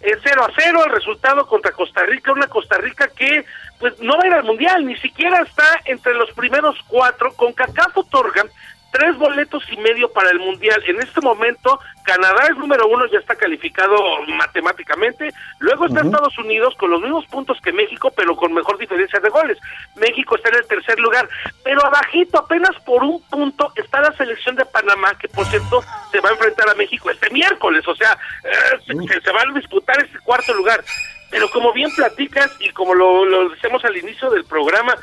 es 0.00 0.18
0 0.22 0.44
a 0.44 0.52
0 0.56 0.84
el 0.84 0.92
resultado 0.92 1.46
contra 1.46 1.72
Costa 1.72 2.04
Rica, 2.04 2.32
una 2.32 2.46
Costa 2.46 2.76
Rica 2.76 3.08
que 3.08 3.44
pues 3.80 3.98
no 4.00 4.16
va 4.16 4.24
a 4.24 4.26
ir 4.26 4.32
al 4.32 4.44
Mundial, 4.44 4.86
ni 4.86 4.96
siquiera 4.96 5.42
está 5.42 5.80
entre 5.86 6.14
los 6.14 6.30
primeros 6.32 6.76
cuatro, 6.86 7.32
con 7.34 7.52
Cacazo 7.52 8.00
otorgan 8.00 8.48
tres 8.96 9.16
boletos 9.18 9.62
y 9.70 9.76
medio 9.76 10.10
para 10.10 10.30
el 10.30 10.38
Mundial. 10.38 10.82
En 10.86 10.98
este 11.02 11.20
momento, 11.20 11.78
Canadá 12.02 12.46
es 12.50 12.56
número 12.56 12.88
uno, 12.88 13.04
ya 13.06 13.18
está 13.18 13.36
calificado 13.36 13.94
matemáticamente. 14.26 15.34
Luego 15.58 15.84
está 15.84 16.00
Estados 16.00 16.38
Unidos 16.38 16.74
con 16.78 16.90
los 16.90 17.02
mismos 17.02 17.26
puntos 17.26 17.58
que 17.62 17.72
México, 17.72 18.10
pero 18.16 18.34
con 18.36 18.54
mejor 18.54 18.78
diferencia 18.78 19.20
de 19.20 19.28
goles. 19.28 19.58
México 19.96 20.36
está 20.36 20.48
en 20.48 20.56
el 20.56 20.66
tercer 20.66 20.98
lugar, 20.98 21.28
pero 21.62 21.84
abajito, 21.84 22.38
apenas 22.38 22.74
por 22.86 23.04
un 23.04 23.20
punto, 23.28 23.70
está 23.76 24.00
la 24.00 24.12
selección 24.12 24.56
de 24.56 24.64
Panamá, 24.64 25.14
que 25.18 25.28
por 25.28 25.44
cierto 25.46 25.82
se 26.10 26.20
va 26.20 26.30
a 26.30 26.32
enfrentar 26.32 26.68
a 26.70 26.74
México 26.74 27.10
este 27.10 27.28
miércoles, 27.30 27.86
o 27.86 27.94
sea, 27.94 28.16
eh, 28.44 29.20
se, 29.22 29.32
va 29.32 29.42
a 29.42 29.54
disputar 29.54 30.02
este 30.02 30.18
cuarto 30.20 30.54
lugar. 30.54 30.82
Pero 31.28 31.50
como 31.50 31.72
bien 31.72 31.90
platicas 31.94 32.50
y 32.60 32.70
como 32.70 32.94
lo, 32.94 33.24
lo 33.24 33.48
decíamos 33.50 33.84
al 33.84 33.96
inicio 33.96 34.30
del 34.30 34.44
programa, 34.44 34.96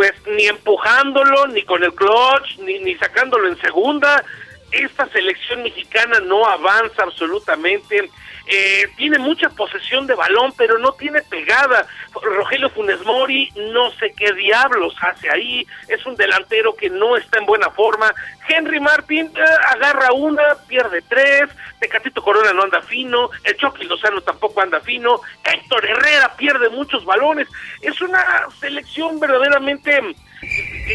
pues 0.00 0.14
ni 0.34 0.46
empujándolo, 0.46 1.48
ni 1.48 1.60
con 1.62 1.84
el 1.84 1.92
clutch, 1.92 2.56
ni, 2.60 2.78
ni 2.78 2.94
sacándolo 2.94 3.48
en 3.48 3.60
segunda. 3.60 4.24
Esta 4.72 5.06
selección 5.10 5.62
mexicana 5.62 6.20
no 6.20 6.46
avanza 6.46 7.02
absolutamente. 7.02 8.08
Eh, 8.52 8.88
tiene 8.96 9.16
mucha 9.18 9.48
posesión 9.50 10.08
de 10.08 10.14
balón, 10.16 10.52
pero 10.56 10.76
no 10.78 10.90
tiene 10.92 11.22
pegada. 11.22 11.86
Rogelio 12.20 12.68
Funes 12.70 13.00
Mori, 13.04 13.48
no 13.54 13.92
sé 13.92 14.12
qué 14.16 14.32
diablos 14.32 14.92
hace 15.00 15.30
ahí, 15.30 15.64
es 15.86 16.04
un 16.04 16.16
delantero 16.16 16.74
que 16.74 16.90
no 16.90 17.16
está 17.16 17.38
en 17.38 17.46
buena 17.46 17.70
forma. 17.70 18.12
Henry 18.48 18.80
Martin 18.80 19.26
eh, 19.26 19.40
agarra 19.68 20.12
una, 20.12 20.56
pierde 20.66 21.00
tres, 21.08 21.48
Tecatito 21.78 22.22
Corona 22.22 22.52
no 22.52 22.64
anda 22.64 22.82
fino, 22.82 23.30
el 23.44 23.56
Chucky 23.56 23.84
Lozano 23.84 24.20
tampoco 24.20 24.60
anda 24.60 24.80
fino, 24.80 25.20
Héctor 25.44 25.86
Herrera 25.86 26.34
pierde 26.36 26.70
muchos 26.70 27.04
balones. 27.04 27.46
Es 27.80 28.00
una 28.00 28.46
selección 28.58 29.20
verdaderamente 29.20 30.00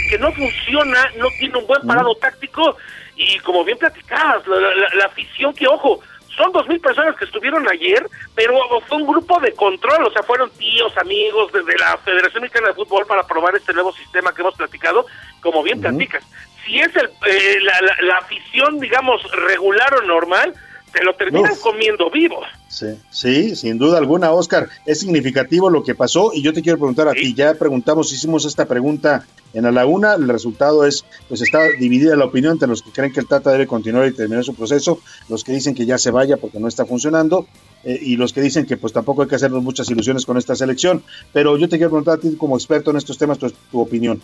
que, 0.09 0.17
no 0.19 0.29
funciona, 0.33 1.09
no 1.15 1.29
tiene 1.39 1.57
un 1.57 1.67
buen 1.67 1.87
parado 1.87 2.15
táctico 2.15 2.75
y 3.15 3.39
como 3.39 3.63
bien 3.63 3.77
platicabas, 3.77 4.45
la 4.45 5.05
afición 5.05 5.53
que, 5.53 5.67
ojo, 5.67 6.01
son 6.35 6.51
dos 6.51 6.67
mil 6.67 6.79
personas 6.79 7.15
que 7.15 7.25
estuvieron 7.25 7.67
ayer, 7.69 8.07
pero 8.35 8.57
fue 8.87 8.97
un 8.97 9.07
grupo 9.07 9.39
de 9.39 9.53
control, 9.53 10.05
o 10.05 10.11
sea, 10.11 10.23
fueron 10.23 10.49
tíos, 10.51 10.95
amigos 10.97 11.51
desde 11.51 11.77
la 11.77 11.97
Federación 11.97 12.43
Mexicana 12.43 12.69
de 12.69 12.73
Fútbol 12.73 13.05
para 13.05 13.25
probar 13.25 13.55
este 13.55 13.73
nuevo 13.73 13.93
sistema 13.93 14.33
que 14.33 14.41
hemos 14.41 14.55
platicado, 14.55 15.05
como 15.41 15.63
bien 15.63 15.81
platicas. 15.81 16.23
Si 16.65 16.79
es 16.79 16.95
el, 16.95 17.09
eh, 17.27 17.59
la, 18.01 18.17
afición, 18.17 18.79
digamos, 18.79 19.21
regular 19.31 19.93
o 19.95 20.01
normal, 20.01 20.53
se 20.95 21.03
lo 21.03 21.13
terminan 21.15 21.55
comiendo 21.61 22.09
vivo. 22.09 22.39
Sí, 22.69 22.87
sí, 23.09 23.55
sin 23.55 23.77
duda 23.77 23.97
alguna, 23.97 24.31
Oscar. 24.31 24.69
Es 24.85 24.99
significativo 24.99 25.69
lo 25.69 25.83
que 25.83 25.93
pasó 25.93 26.31
y 26.33 26.41
yo 26.41 26.53
te 26.53 26.61
quiero 26.61 26.77
preguntar 26.77 27.07
a 27.07 27.13
ti. 27.13 27.33
Ya 27.33 27.53
preguntamos, 27.55 28.13
hicimos 28.13 28.45
esta 28.45 28.65
pregunta 28.65 29.25
en 29.53 29.63
la 29.63 29.71
laguna. 29.71 30.13
El 30.13 30.29
resultado 30.29 30.85
es, 30.85 31.03
pues 31.27 31.41
está 31.41 31.67
dividida 31.79 32.15
la 32.15 32.25
opinión 32.25 32.53
entre 32.53 32.69
los 32.69 32.81
que 32.81 32.91
creen 32.91 33.11
que 33.11 33.19
el 33.19 33.27
Tata 33.27 33.51
debe 33.51 33.67
continuar 33.67 34.07
y 34.07 34.13
terminar 34.13 34.45
su 34.45 34.55
proceso, 34.55 34.99
los 35.27 35.43
que 35.43 35.51
dicen 35.51 35.75
que 35.75 35.85
ya 35.85 35.97
se 35.97 36.11
vaya 36.11 36.37
porque 36.37 36.59
no 36.59 36.67
está 36.67 36.85
funcionando 36.85 37.45
eh, 37.83 37.99
y 38.01 38.15
los 38.15 38.31
que 38.31 38.41
dicen 38.41 38.65
que 38.65 38.77
pues 38.77 38.93
tampoco 38.93 39.23
hay 39.23 39.27
que 39.27 39.35
hacernos 39.35 39.63
muchas 39.63 39.89
ilusiones 39.89 40.25
con 40.25 40.37
esta 40.37 40.55
selección. 40.55 41.03
Pero 41.33 41.57
yo 41.57 41.67
te 41.67 41.77
quiero 41.77 41.89
preguntar 41.89 42.19
a 42.19 42.21
ti 42.21 42.35
como 42.37 42.55
experto 42.55 42.91
en 42.91 42.97
estos 42.97 43.17
temas, 43.17 43.37
tu, 43.37 43.49
tu 43.49 43.81
opinión. 43.81 44.21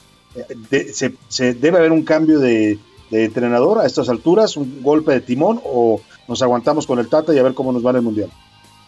Eh, 0.72 0.92
se, 0.94 1.16
se, 1.28 1.54
debe 1.54 1.80
haber 1.80 1.92
un 1.92 2.04
cambio 2.04 2.40
de, 2.40 2.80
de 3.10 3.26
entrenador 3.26 3.80
a 3.80 3.86
estas 3.86 4.08
alturas, 4.10 4.56
un 4.56 4.82
golpe 4.82 5.12
de 5.12 5.22
timón 5.22 5.62
o 5.66 6.02
nos 6.32 6.42
aguantamos 6.42 6.88
con 6.88 6.98
el 6.98 7.10
Tata 7.10 7.34
y 7.34 7.40
a 7.40 7.44
ver 7.44 7.54
cómo 7.54 7.72
nos 7.72 7.86
va 7.86 7.92
en 7.92 7.98
el 7.98 8.02
Mundial? 8.02 8.30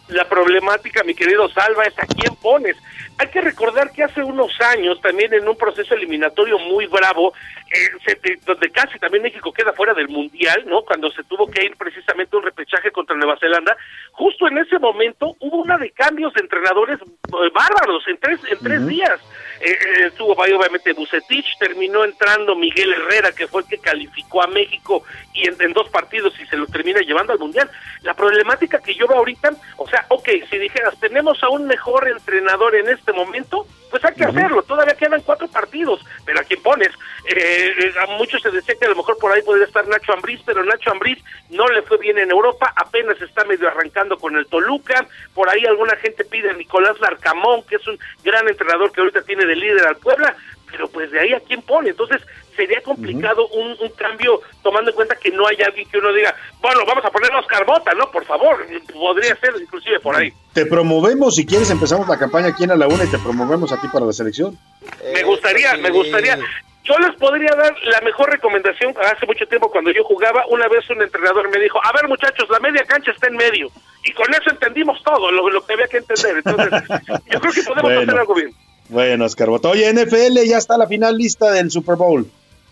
La 0.07 0.27
problemática, 0.27 1.03
mi 1.03 1.13
querido 1.13 1.47
Salva, 1.49 1.83
es 1.83 1.97
a 1.97 2.05
quién 2.05 2.35
pones. 2.35 2.75
Hay 3.17 3.27
que 3.27 3.41
recordar 3.41 3.91
que 3.91 4.03
hace 4.03 4.21
unos 4.23 4.51
años, 4.61 4.99
también 5.01 5.33
en 5.33 5.47
un 5.47 5.55
proceso 5.55 5.93
eliminatorio 5.93 6.57
muy 6.59 6.87
bravo, 6.87 7.33
eh, 7.69 8.37
donde 8.45 8.69
casi 8.69 8.99
también 8.99 9.23
México 9.23 9.51
queda 9.51 9.71
fuera 9.73 9.93
del 9.93 10.09
Mundial, 10.09 10.63
¿no? 10.67 10.83
Cuando 10.83 11.09
se 11.11 11.23
tuvo 11.23 11.47
que 11.47 11.63
ir 11.63 11.75
precisamente 11.77 12.35
un 12.35 12.43
repechaje 12.43 12.91
contra 12.91 13.15
Nueva 13.15 13.37
Zelanda, 13.39 13.77
justo 14.11 14.47
en 14.47 14.57
ese 14.57 14.79
momento 14.79 15.35
hubo 15.39 15.57
una 15.57 15.77
de 15.77 15.91
cambios 15.91 16.33
de 16.33 16.41
entrenadores 16.41 16.99
eh, 17.01 17.51
bárbaros 17.53 18.03
en 18.07 18.17
tres, 18.17 18.39
en 18.49 18.59
tres 18.59 18.87
días. 18.87 19.19
Eh, 19.65 19.69
eh, 19.71 20.07
estuvo 20.07 20.41
ahí 20.43 20.51
obviamente 20.51 20.91
Bucetich, 20.91 21.57
terminó 21.57 22.03
entrando 22.03 22.53
Miguel 22.53 22.91
Herrera, 22.91 23.31
que 23.31 23.47
fue 23.47 23.61
el 23.61 23.67
que 23.69 23.77
calificó 23.77 24.43
a 24.43 24.47
México 24.47 25.05
y 25.33 25.47
en, 25.47 25.71
dos 25.71 25.87
partidos 25.87 26.37
y 26.37 26.45
se 26.47 26.57
lo 26.57 26.67
termina 26.67 26.99
llevando 26.99 27.31
al 27.31 27.39
Mundial. 27.39 27.71
La 28.01 28.13
problemática 28.13 28.79
que 28.79 28.93
yo 28.93 29.07
veo 29.07 29.19
ahorita, 29.19 29.51
o 29.77 29.87
sea, 29.87 30.05
ok, 30.09 30.27
si 30.49 30.57
dijeras, 30.57 30.99
tenemos 30.99 31.41
a 31.43 31.47
un 31.47 31.65
mejor 31.65 32.09
entrenador 32.09 32.75
en 32.75 32.89
este 32.89 33.13
momento, 33.13 33.65
pues 33.93 34.03
hay 34.05 34.15
que 34.15 34.23
hacerlo, 34.23 34.63
todavía 34.63 34.95
quedan 34.95 35.21
cuatro 35.21 35.47
partidos, 35.47 36.03
pero 36.25 36.39
¿a 36.39 36.43
quién 36.43 36.59
pones? 36.63 36.89
Eh, 37.29 37.93
a 38.01 38.07
muchos 38.17 38.41
se 38.41 38.49
decía 38.49 38.73
que 38.73 38.85
a 38.85 38.89
lo 38.89 38.95
mejor 38.95 39.19
por 39.19 39.31
ahí 39.31 39.43
podría 39.43 39.67
estar 39.67 39.87
Nacho 39.87 40.13
Ambriz, 40.13 40.41
pero 40.43 40.65
Nacho 40.65 40.89
Ambriz 40.89 41.23
no 41.51 41.67
le 41.67 41.83
fue 41.83 41.99
bien 41.99 42.17
en 42.17 42.31
Europa, 42.31 42.73
apenas 42.75 43.21
está 43.21 43.45
medio 43.45 43.67
arrancando 43.67 44.17
con 44.17 44.35
el 44.35 44.47
Toluca, 44.47 45.05
por 45.35 45.47
ahí 45.47 45.63
alguna 45.67 45.95
gente 45.97 46.25
pide 46.25 46.49
a 46.49 46.53
Nicolás 46.53 46.99
Larcamón, 47.01 47.61
que 47.67 47.75
es 47.75 47.87
un 47.87 47.99
gran 48.23 48.47
entrenador 48.47 48.91
que 48.91 49.01
ahorita 49.01 49.21
tiene 49.21 49.45
de 49.45 49.57
líder 49.57 49.85
al 49.85 49.97
Puebla, 49.97 50.35
pero 50.73 50.87
pues 50.87 51.11
de 51.11 51.19
ahí 51.19 51.33
a 51.33 51.39
quién 51.39 51.61
pone. 51.61 51.91
Entonces 51.91 52.19
sería 52.55 52.81
complicado 52.81 53.47
un, 53.49 53.77
cambio 53.95 54.41
tomando 54.63 54.89
en 54.89 54.95
cuenta 54.95 55.15
que 55.15 55.29
no 55.31 55.47
hay 55.47 55.57
alguien 55.61 55.87
que 55.87 55.99
uno 55.99 56.11
diga, 56.11 56.35
bueno, 56.61 56.81
vamos 56.85 57.05
a 57.05 57.11
poner 57.11 57.31
a 57.31 57.39
Oscar 57.39 57.63
Bota, 57.65 57.93
¿no? 57.93 58.09
Por 58.11 58.25
favor, 58.25 58.57
podría 58.91 59.35
ser 59.35 59.53
inclusive 59.61 59.99
por 59.99 60.15
ahí. 60.15 60.33
Te 60.53 60.65
promovemos, 60.65 61.35
si 61.35 61.45
quieres 61.45 61.69
empezamos 61.69 62.07
la 62.07 62.17
campaña 62.17 62.47
aquí 62.47 62.63
en 62.63 62.69
la 62.69 62.75
Laguna 62.75 63.03
y 63.03 63.11
te 63.11 63.19
promovemos 63.19 63.71
a 63.71 63.79
ti 63.79 63.87
para 63.93 64.05
la 64.05 64.13
selección. 64.13 64.57
Me 65.13 65.23
gustaría, 65.23 65.77
me 65.77 65.91
gustaría. 65.91 66.39
Yo 66.83 66.97
les 66.99 67.15
podría 67.15 67.51
dar 67.55 67.73
la 67.85 68.01
mejor 68.01 68.29
recomendación. 68.29 68.93
Hace 68.99 69.25
mucho 69.25 69.45
tiempo 69.47 69.71
cuando 69.71 69.91
yo 69.91 70.03
jugaba, 70.03 70.43
una 70.49 70.67
vez 70.67 70.89
un 70.89 71.01
entrenador 71.01 71.49
me 71.49 71.59
dijo, 71.59 71.79
a 71.81 71.93
ver 71.93 72.09
muchachos, 72.09 72.49
la 72.49 72.59
media 72.59 72.83
cancha 72.85 73.11
está 73.11 73.27
en 73.27 73.37
medio. 73.37 73.69
Y 74.03 74.11
con 74.11 74.29
eso 74.33 74.49
entendimos 74.49 75.01
todo, 75.03 75.31
lo, 75.31 75.49
lo 75.49 75.65
que 75.65 75.73
había 75.73 75.87
que 75.87 75.97
entender. 75.97 76.41
Entonces, 76.43 76.83
yo 77.31 77.39
creo 77.39 77.53
que 77.53 77.63
podemos 77.63 77.91
hacer 77.91 78.19
algo 78.19 78.35
bien. 78.35 78.51
Bueno, 78.93 79.25
Oscar 79.25 79.49
Oye, 79.49 79.91
NFL 79.91 80.47
ya 80.47 80.59
está 80.59 80.77
la 80.77 80.85
final 80.85 81.17
lista 81.17 81.51
del 81.51 81.71
Super 81.71 81.95
Bowl. 81.95 82.27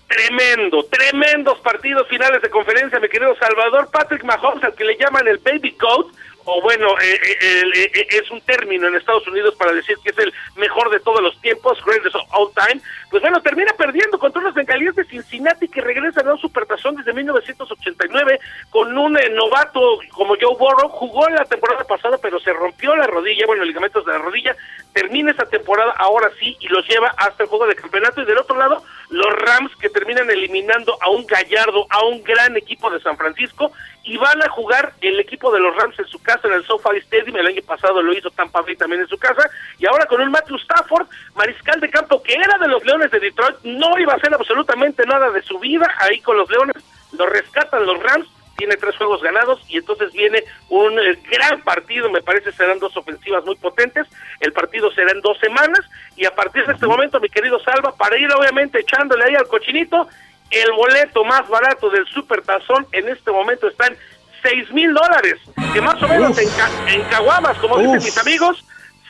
Tremendo, 0.08 0.86
tremendos 0.86 1.58
partidos 1.62 2.08
finales 2.08 2.44
de 2.44 2.50
conferencia, 2.52 3.00
mi 3.00 3.10
querido 3.10 3.36
Salvador 3.38 3.90
Patrick 3.92 4.24
Mahomes, 4.24 4.64
al 4.64 4.76
que 4.76 4.84
le 4.84 4.96
llaman 5.00 5.28
el 5.28 5.40
Baby 5.40 5.72
Coat, 5.72 6.14
o 6.46 6.62
bueno, 6.62 6.88
eh, 7.00 7.20
eh, 7.42 7.92
eh, 7.94 8.08
es 8.10 8.30
un 8.32 8.42
término 8.42 8.88
en 8.88 8.96
Estados 8.96 9.28
Unidos 9.28 9.56
para 9.56 9.74
decir 9.74 9.98
que 10.04 10.10
es 10.12 10.18
el 10.20 10.34
mejor 10.56 10.90
de 10.90 11.00
todos 11.00 11.22
los 11.22 11.40
tiempos, 11.42 11.84
greatest 11.86 12.16
of 12.16 12.24
all 12.32 12.52
time, 12.54 12.82
pues 13.10 13.22
bueno, 13.22 13.42
termina 13.42 13.74
perdiendo 13.74 14.18
contra 14.18 14.42
unos 14.42 14.54
bengalíes 14.54 14.96
de 14.96 15.06
Cincinnati 15.06 15.68
que 15.68 15.82
regresan 15.82 16.28
a 16.28 16.34
un 16.34 16.40
supertazón 16.40 16.96
desde 16.96 17.14
1989 17.14 18.40
con 18.70 18.98
un 18.98 19.18
novato 19.34 20.00
como 20.12 20.36
Joe 20.40 20.56
Burrow, 20.58 20.90
jugó 20.90 21.30
la 21.30 21.46
temporada 21.46 21.84
pasada 21.84 22.18
pero 22.22 22.40
se 22.40 22.54
rompió 22.54 22.96
la 22.96 23.08
rodilla, 23.08 23.46
bueno, 23.46 23.64
ligamentos 23.64 24.06
de 24.06 24.12
la 24.12 24.20
rodilla, 24.20 24.56
termina 24.94 25.32
esa 25.32 25.46
temporada 25.46 25.94
ahora 25.98 26.30
sí 26.40 26.58
y 26.60 26.68
los 26.68 26.88
lleva 26.88 27.14
hasta 27.18 27.44
el 27.44 27.50
juego 27.50 27.68
de 27.68 27.76
campeonato 27.76 28.22
y 28.22 28.26
del 28.26 28.38
otro 28.38 28.58
lado 28.58 28.84
los 29.12 29.34
Rams 29.40 29.72
que 29.76 29.90
terminan 29.90 30.30
eliminando 30.30 30.98
a 31.02 31.10
un 31.10 31.28
gallardo, 31.28 31.86
a 31.90 32.04
un 32.06 32.24
gran 32.24 32.56
equipo 32.56 32.90
de 32.90 33.02
San 33.02 33.18
Francisco 33.18 33.72
y 34.04 34.18
van 34.18 34.42
a 34.42 34.50
jugar 34.50 34.94
el 35.02 35.20
equipo 35.20 35.52
de 35.52 35.60
los 35.60 35.76
Rams 35.76 36.00
en 36.00 36.08
su 36.08 36.20
casa 36.24 36.48
en 36.48 36.54
el 36.54 36.66
SoFi 36.66 36.98
Stadium, 36.98 37.38
el 37.38 37.48
año 37.48 37.62
pasado 37.62 38.02
lo 38.02 38.14
hizo 38.14 38.32
Tampa 38.32 38.62
Bay 38.62 38.76
también 38.76 39.02
en 39.02 39.08
su 39.08 39.18
casa, 39.18 39.50
y 39.78 39.86
ahora 39.86 40.06
con 40.06 40.22
un 40.22 40.32
Matthew 40.32 40.56
Stafford, 40.58 41.08
mariscal 41.36 41.80
de 41.80 41.90
campo 41.90 42.24
que 42.24 42.34
era 42.34 42.58
de 42.58 42.68
los 42.68 42.84
Leones 42.86 43.12
de 43.12 43.20
Detroit, 43.20 43.58
no 43.64 44.00
iba 44.00 44.14
a 44.14 44.16
hacer 44.16 44.34
absolutamente 44.34 45.06
nada 45.06 45.30
de 45.30 45.42
su 45.44 45.60
vida. 45.60 45.94
Ahí 46.00 46.20
con 46.22 46.38
los 46.38 46.50
Leones, 46.50 46.78
lo 47.12 47.26
rescatan 47.28 47.86
los 47.86 48.02
Rams, 48.02 48.28
tiene 48.58 48.76
tres 48.78 48.96
juegos 48.98 49.22
ganados 49.22 49.60
y 49.68 49.78
entonces 49.78 50.12
viene 50.14 50.44
un 50.70 50.98
eh, 51.00 51.18
gran 51.32 51.62
partido, 51.62 52.10
me 52.10 52.22
parece 52.22 52.52
serán 52.52 52.80
dos 52.80 52.96
ofensivas 52.96 53.44
muy 53.46 53.56
potentes, 53.56 54.08
el 54.40 54.54
partido 54.54 54.92
será 54.92 55.12
en 55.12 55.22
dos 55.22 55.38
semanas 55.40 55.80
y 56.16 56.26
a 56.26 56.36
partir 56.36 56.66
de 56.66 56.74
este 56.74 56.86
momento, 56.86 57.20
mi 57.20 57.30
querido 57.30 57.60
Salva, 57.60 57.96
para 57.96 58.18
ir 58.18 58.32
obviamente 58.32 58.80
echándole 58.80 59.24
ahí 59.24 59.36
al 59.36 59.48
cochinito, 59.48 60.08
el 60.52 60.72
boleto 60.74 61.24
más 61.24 61.48
barato 61.48 61.90
del 61.90 62.06
Super 62.08 62.42
Tazón 62.42 62.86
en 62.92 63.10
este 63.10 63.32
momento 63.32 63.68
está 63.68 63.88
en 63.88 63.98
6 64.44 64.72
mil 64.74 64.94
dólares, 64.94 65.36
que 65.74 65.82
más 65.82 66.02
o 66.02 66.08
menos 66.08 66.38
en, 66.38 66.50
en, 66.88 67.02
Caguamas, 67.10 67.58
como 67.58 67.78
dicen 67.78 67.96
mis 67.96 68.18
amigos, 68.18 68.66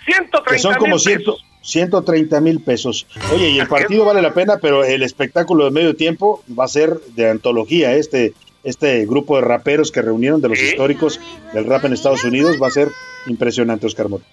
130 0.06 0.62
son 0.62 0.76
como 0.76 0.96
mil 0.96 1.04
pesos. 1.04 1.46
130 1.62 2.42
mil 2.42 2.62
pesos. 2.62 3.08
Oye, 3.34 3.50
y 3.50 3.60
el 3.60 3.68
partido 3.68 4.04
vale 4.06 4.22
la 4.22 4.34
pena, 4.34 4.58
pero 4.62 4.84
el 4.84 5.04
espectáculo 5.04 5.66
de 5.66 5.72
medio 5.72 5.96
tiempo 5.96 6.44
va 6.58 6.66
a 6.66 6.68
ser 6.68 7.00
de 7.16 7.30
antología. 7.30 7.94
Este, 7.94 8.34
este 8.64 9.06
grupo 9.06 9.36
de 9.36 9.42
raperos 9.42 9.92
que 9.92 10.02
reunieron 10.02 10.42
de 10.42 10.50
los 10.50 10.60
históricos 10.60 11.20
del 11.54 11.66
rap 11.66 11.86
en 11.86 11.94
Estados 11.94 12.24
Unidos 12.24 12.58
va 12.62 12.68
a 12.68 12.72
ser 12.72 12.90
impresionante, 13.28 13.88
Oscar 13.88 14.10
Mota. 14.10 14.26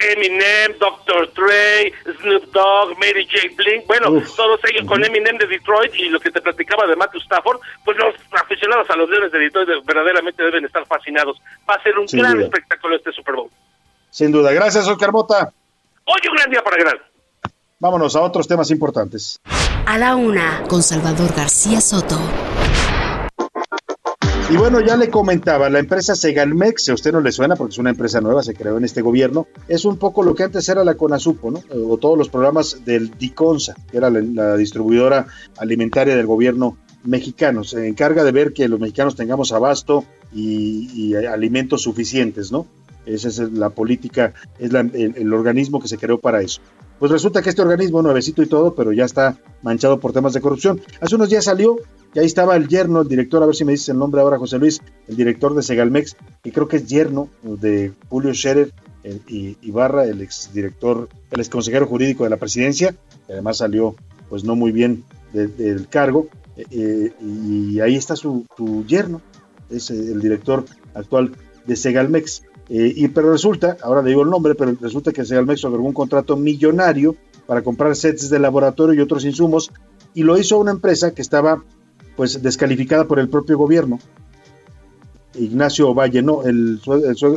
Eminem, 0.00 0.78
Dr. 0.78 1.32
Dre, 1.34 1.92
Snoop 2.20 2.44
Dogg, 2.52 2.96
Mary 2.98 3.26
J. 3.26 3.54
Blink, 3.56 3.86
bueno, 3.86 4.22
todos 4.36 4.60
ellos 4.70 4.86
con 4.86 5.04
Eminem 5.04 5.36
de 5.38 5.46
Detroit 5.46 5.92
y 5.96 6.08
lo 6.08 6.20
que 6.20 6.30
te 6.30 6.40
platicaba 6.40 6.86
de 6.86 6.94
Matthew 6.94 7.20
Stafford, 7.22 7.60
pues 7.84 7.96
los 7.98 8.14
aficionados 8.30 8.88
a 8.90 8.96
los 8.96 9.10
Leones 9.10 9.32
de 9.32 9.38
Detroit 9.40 9.68
verdaderamente 9.84 10.42
deben 10.42 10.64
estar 10.64 10.86
fascinados. 10.86 11.40
Va 11.68 11.74
a 11.74 11.82
ser 11.82 11.98
un 11.98 12.06
gran 12.06 12.40
espectáculo 12.40 12.96
este 12.96 13.12
Super 13.12 13.34
Bowl. 13.34 13.50
Sin 14.10 14.30
duda. 14.30 14.52
Gracias, 14.52 14.86
Oscar 14.86 15.12
Mota. 15.12 15.52
Hoy 16.04 16.28
un 16.30 16.36
gran 16.36 16.50
día 16.50 16.62
para 16.62 16.76
ganar. 16.76 17.02
Vámonos 17.80 18.16
a 18.16 18.22
otros 18.22 18.46
temas 18.46 18.70
importantes. 18.70 19.40
A 19.86 19.98
la 19.98 20.16
una, 20.16 20.62
con 20.68 20.82
Salvador 20.82 21.34
García 21.34 21.80
Soto. 21.80 22.18
Y 24.50 24.56
bueno, 24.56 24.80
ya 24.80 24.96
le 24.96 25.10
comentaba, 25.10 25.68
la 25.68 25.78
empresa 25.78 26.14
Segalmex, 26.14 26.84
si 26.84 26.90
a 26.90 26.94
usted 26.94 27.12
no 27.12 27.20
le 27.20 27.32
suena 27.32 27.54
porque 27.54 27.72
es 27.72 27.78
una 27.78 27.90
empresa 27.90 28.22
nueva, 28.22 28.42
se 28.42 28.54
creó 28.54 28.78
en 28.78 28.84
este 28.86 29.02
gobierno, 29.02 29.46
es 29.68 29.84
un 29.84 29.98
poco 29.98 30.22
lo 30.22 30.34
que 30.34 30.44
antes 30.44 30.66
era 30.70 30.84
la 30.84 30.94
CONASUPO, 30.94 31.50
¿no? 31.50 31.62
O 31.86 31.98
todos 31.98 32.16
los 32.16 32.30
programas 32.30 32.82
del 32.86 33.10
DICONSA, 33.10 33.74
que 33.90 33.98
era 33.98 34.08
la, 34.08 34.56
distribuidora 34.56 35.26
alimentaria 35.58 36.16
del 36.16 36.24
gobierno 36.24 36.78
mexicano. 37.04 37.62
Se 37.62 37.88
encarga 37.88 38.24
de 38.24 38.32
ver 38.32 38.54
que 38.54 38.68
los 38.68 38.80
mexicanos 38.80 39.16
tengamos 39.16 39.52
abasto 39.52 40.06
y, 40.34 41.14
alimentos 41.14 41.82
suficientes, 41.82 42.50
¿no? 42.50 42.66
Esa 43.06 43.28
es 43.28 43.38
la 43.38 43.70
política, 43.70 44.34
es 44.58 44.72
el, 44.72 45.32
organismo 45.32 45.80
que 45.80 45.88
se 45.88 45.98
creó 45.98 46.18
para 46.18 46.42
eso. 46.42 46.60
Pues 46.98 47.12
resulta 47.12 47.42
que 47.42 47.50
este 47.50 47.62
organismo, 47.62 48.02
nuevecito 48.02 48.42
y 48.42 48.46
todo, 48.46 48.74
pero 48.74 48.92
ya 48.92 49.04
está 49.04 49.38
manchado 49.62 50.00
por 50.00 50.12
temas 50.12 50.32
de 50.32 50.40
corrupción. 50.40 50.80
Hace 51.00 51.14
unos 51.14 51.30
días 51.30 51.44
salió 51.44 51.76
y 52.12 52.18
ahí 52.18 52.26
estaba 52.26 52.56
el 52.56 52.68
yerno, 52.68 53.02
el 53.02 53.08
director, 53.08 53.42
a 53.42 53.46
ver 53.46 53.54
si 53.54 53.64
me 53.64 53.72
dices 53.72 53.90
el 53.90 53.98
nombre 53.98 54.20
ahora, 54.20 54.38
José 54.38 54.58
Luis, 54.58 54.80
el 55.06 55.16
director 55.16 55.54
de 55.54 55.62
Segalmex, 55.62 56.16
que 56.42 56.52
creo 56.52 56.68
que 56.68 56.78
es 56.78 56.86
yerno 56.86 57.28
de 57.42 57.92
Julio 58.08 58.34
Scherer 58.34 58.72
y 59.26 59.56
Ibarra, 59.62 60.04
el 60.04 60.20
exdirector, 60.20 61.08
el 61.30 61.40
ex 61.40 61.48
consejero 61.48 61.86
jurídico 61.86 62.24
de 62.24 62.30
la 62.30 62.36
presidencia, 62.36 62.94
que 63.26 63.32
además 63.32 63.58
salió 63.58 63.94
pues 64.28 64.44
no 64.44 64.56
muy 64.56 64.72
bien 64.72 65.04
del 65.32 65.88
cargo, 65.88 66.28
eh, 66.56 66.64
eh, 66.70 67.12
y 67.22 67.80
ahí 67.80 67.96
está 67.96 68.16
su, 68.16 68.46
yerno, 68.86 69.20
es 69.70 69.90
el 69.90 70.20
director 70.20 70.64
actual 70.94 71.32
de 71.66 71.76
Segalmex. 71.76 72.42
Eh, 72.70 72.92
y, 72.96 73.08
pero 73.08 73.32
resulta, 73.32 73.76
ahora 73.82 74.02
le 74.02 74.10
digo 74.10 74.22
el 74.22 74.30
nombre, 74.30 74.54
pero 74.54 74.74
resulta 74.80 75.12
que 75.12 75.24
Segalmex 75.24 75.64
otorgó 75.64 75.86
un 75.86 75.94
contrato 75.94 76.36
millonario 76.36 77.16
para 77.46 77.62
comprar 77.62 77.96
sets 77.96 78.28
de 78.28 78.38
laboratorio 78.38 78.94
y 78.94 79.00
otros 79.02 79.24
insumos, 79.24 79.70
y 80.14 80.22
lo 80.22 80.36
hizo 80.36 80.58
una 80.58 80.72
empresa 80.72 81.14
que 81.14 81.22
estaba 81.22 81.62
pues 82.16 82.42
descalificada 82.42 83.06
por 83.06 83.18
el 83.18 83.28
propio 83.28 83.56
gobierno. 83.56 83.98
Ignacio 85.34 85.94
Valle, 85.94 86.20
no, 86.20 86.42
el, 86.42 86.80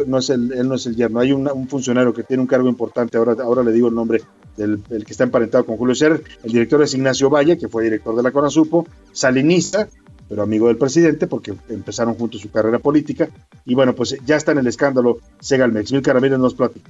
no 0.07 0.17
es 0.17 0.29
el, 0.29 0.51
él 0.53 0.67
no 0.67 0.75
es 0.75 0.85
el 0.85 0.95
yerno, 0.95 1.19
hay 1.19 1.31
un, 1.31 1.67
funcionario 1.67 2.13
que 2.13 2.23
tiene 2.23 2.41
un 2.41 2.47
cargo 2.47 2.67
importante, 2.67 3.17
ahora, 3.17 3.35
ahora 3.43 3.63
le 3.63 3.71
digo 3.71 3.89
el 3.89 3.95
nombre 3.95 4.21
del 4.57 4.83
que 4.87 5.11
está 5.11 5.23
emparentado 5.23 5.65
con 5.65 5.77
Julio 5.77 5.95
Scherer, 5.95 6.23
el 6.43 6.51
director 6.51 6.81
es 6.81 6.93
Ignacio 6.93 7.29
Valle, 7.29 7.57
que 7.57 7.67
fue 7.67 7.83
director 7.83 8.15
de 8.15 8.23
la 8.23 8.31
CONASUPO, 8.31 8.87
salinista, 9.11 9.87
pero 10.31 10.43
amigo 10.43 10.69
del 10.69 10.77
presidente, 10.77 11.27
porque 11.27 11.53
empezaron 11.67 12.13
juntos 12.13 12.39
su 12.39 12.49
carrera 12.49 12.79
política, 12.79 13.27
y 13.65 13.75
bueno, 13.75 13.93
pues 13.93 14.15
ya 14.25 14.37
está 14.37 14.53
en 14.53 14.59
el 14.59 14.67
escándalo 14.67 15.19
Segalmex. 15.41 15.91
Mil 15.91 16.01
Ramírez 16.01 16.39
nos 16.39 16.53
platica. 16.53 16.89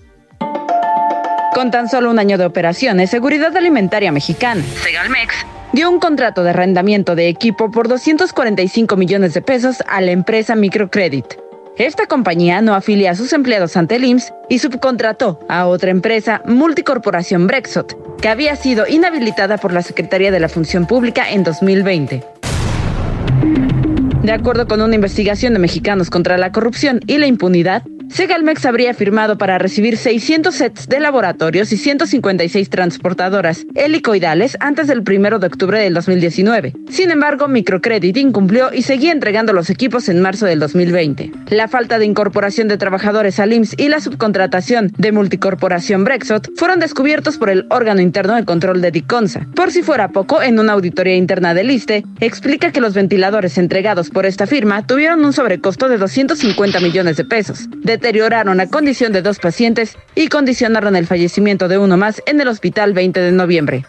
Con 1.56 1.72
tan 1.72 1.90
solo 1.90 2.12
un 2.12 2.20
año 2.20 2.38
de 2.38 2.46
operaciones, 2.46 3.10
Seguridad 3.10 3.58
Alimentaria 3.58 4.12
Mexicana, 4.12 4.64
Segalmex, 4.84 5.34
dio 5.74 5.90
un 5.90 6.00
contrato 6.00 6.44
de 6.44 6.52
arrendamiento 6.52 7.16
de 7.16 7.30
equipo 7.30 7.72
por 7.72 7.88
245 7.88 8.96
millones 8.96 9.34
de 9.34 9.42
pesos 9.42 9.78
a 9.88 10.02
la 10.02 10.12
empresa 10.12 10.56
Microcredit. 10.56 11.26
Esta 11.78 12.06
compañía 12.06 12.62
no 12.62 12.76
afilia 12.76 13.10
a 13.10 13.16
sus 13.16 13.34
empleados 13.34 13.76
ante 13.76 13.96
el 13.96 14.06
IMSS 14.06 14.34
y 14.50 14.60
subcontrató 14.60 15.40
a 15.50 15.66
otra 15.66 15.90
empresa, 15.90 16.44
Multicorporación 16.46 17.48
Brexot, 17.48 18.20
que 18.22 18.30
había 18.30 18.56
sido 18.56 18.86
inhabilitada 18.88 19.58
por 19.58 19.74
la 19.74 19.82
Secretaría 19.82 20.30
de 20.30 20.40
la 20.40 20.48
Función 20.48 20.86
Pública 20.86 21.32
en 21.32 21.44
2020. 21.44 22.41
De 24.24 24.32
acuerdo 24.32 24.68
con 24.68 24.82
una 24.82 24.96
investigación 24.96 25.54
de 25.54 25.60
Mexicanos 25.60 26.10
contra 26.10 26.38
la 26.38 26.52
Corrupción 26.52 27.00
y 27.08 27.18
la 27.18 27.28
Impunidad, 27.28 27.84
Segalmex 28.12 28.66
habría 28.66 28.94
firmado 28.94 29.38
para 29.38 29.58
recibir 29.58 29.96
600 29.96 30.54
sets 30.54 30.90
de 30.90 31.00
laboratorios 31.00 31.72
y 31.72 31.78
156 31.78 32.70
transportadoras 32.70 33.66
helicoidales 33.74 34.58
antes 34.60 34.88
del 34.88 35.00
1 35.00 35.40
de 35.40 35.48
octubre 35.48 35.80
del 35.80 35.94
2019. 35.94 36.74
Sin 36.90 37.10
embargo, 37.10 37.48
Microcredit 37.48 38.18
incumplió 38.18 38.74
y 38.74 38.82
seguía 38.82 39.14
entregando 39.14 39.54
los 39.54 39.70
equipos 39.70 40.10
en 40.10 40.22
marzo 40.22 40.46
del 40.46 40.60
2020. 40.60 41.32
La 41.52 41.70
falta 41.70 42.00
de 42.00 42.06
incorporación 42.06 42.68
de 42.68 42.78
trabajadores 42.78 43.40
al 43.40 43.54
IMSS 43.54 43.76
y 43.78 43.88
la 43.88 44.02
subcontratación 44.02 44.92
de 44.98 45.14
multicorporación 45.14 46.04
Brexot 46.04 46.52
fueron 46.58 46.82
descubiertos 46.82 47.38
por 47.38 47.50
el 47.50 47.66
órgano 47.70 48.02
interno 48.02 48.36
de 48.36 48.44
control 48.44 48.82
de 48.82 48.92
DICONSA. 48.92 49.48
Por 49.56 49.72
si 49.72 49.84
fuera 49.84 50.10
poco, 50.10 50.42
en 50.42 50.60
una 50.60 50.74
auditoría 50.74 51.16
interna 51.16 51.54
del 51.54 51.72
ISTE, 51.72 52.04
explica 52.20 52.74
que 52.74 52.82
los 52.82 52.94
ventiladores 52.94 53.58
entregados 53.58 54.10
por 54.10 54.26
esta 54.26 54.48
firma 54.48 54.86
tuvieron 54.86 55.24
un 55.24 55.32
sobrecosto 55.32 55.88
de 55.88 55.98
250 55.98 56.82
millones 56.82 57.16
de 57.16 57.24
pesos. 57.24 57.70
Deterioraron 58.02 58.58
la 58.58 58.66
condición 58.66 59.14
de 59.14 59.22
dos 59.22 59.38
pacientes 59.38 59.96
y 60.16 60.28
condicionaron 60.28 60.96
el 60.96 61.06
fallecimiento 61.06 61.68
de 61.68 61.78
uno 61.78 61.98
más 61.98 62.24
en 62.26 62.42
el 62.42 62.48
hospital 62.48 62.94
20 62.94 63.20
de 63.20 63.32
noviembre. 63.32 63.86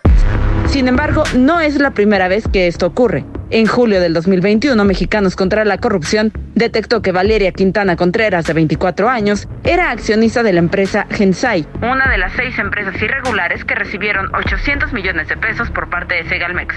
Sin 0.69 0.87
embargo, 0.87 1.25
no 1.35 1.61
es 1.61 1.77
la 1.77 1.93
primera 1.93 2.29
vez 2.29 2.45
que 2.47 2.67
esto 2.67 2.85
ocurre. 2.85 3.25
En 3.55 3.67
julio 3.67 4.01
del 4.01 4.15
2021, 4.15 4.83
Mexicanos 4.83 5.37
contra 5.37 5.67
la 5.67 5.77
Corrupción 5.77 6.33
detectó 6.55 7.03
que 7.03 7.13
Valeria 7.13 7.53
Quintana 7.53 7.97
Contreras, 7.97 8.47
de 8.47 8.55
24 8.55 9.11
años, 9.11 9.47
era 9.63 9.91
accionista 9.91 10.43
de 10.43 10.55
la 10.55 10.61
empresa 10.61 11.07
Gensai, 11.11 11.67
una 11.83 12.11
de 12.11 12.17
las 12.17 12.33
seis 12.33 12.59
empresas 12.59 12.95
irregulares 12.95 13.63
que 13.67 13.75
recibieron 13.75 14.35
800 14.35 14.95
millones 14.95 15.29
de 15.29 15.37
pesos 15.37 15.69
por 15.71 15.91
parte 15.91 16.15
de 16.15 16.27
Segalmex. 16.31 16.75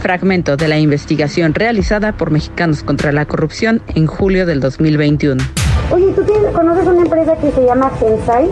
Fragmento 0.00 0.56
de 0.56 0.68
la 0.68 0.78
investigación 0.78 1.54
realizada 1.54 2.12
por 2.12 2.30
Mexicanos 2.30 2.84
contra 2.84 3.10
la 3.10 3.26
Corrupción 3.26 3.82
en 3.96 4.06
julio 4.06 4.46
del 4.46 4.60
2021. 4.60 5.42
Oye, 5.90 6.12
¿tú 6.14 6.24
conoces 6.52 6.86
una 6.86 7.02
empresa 7.02 7.36
que 7.40 7.50
se 7.50 7.64
llama 7.64 7.90
Gensai? 7.98 8.48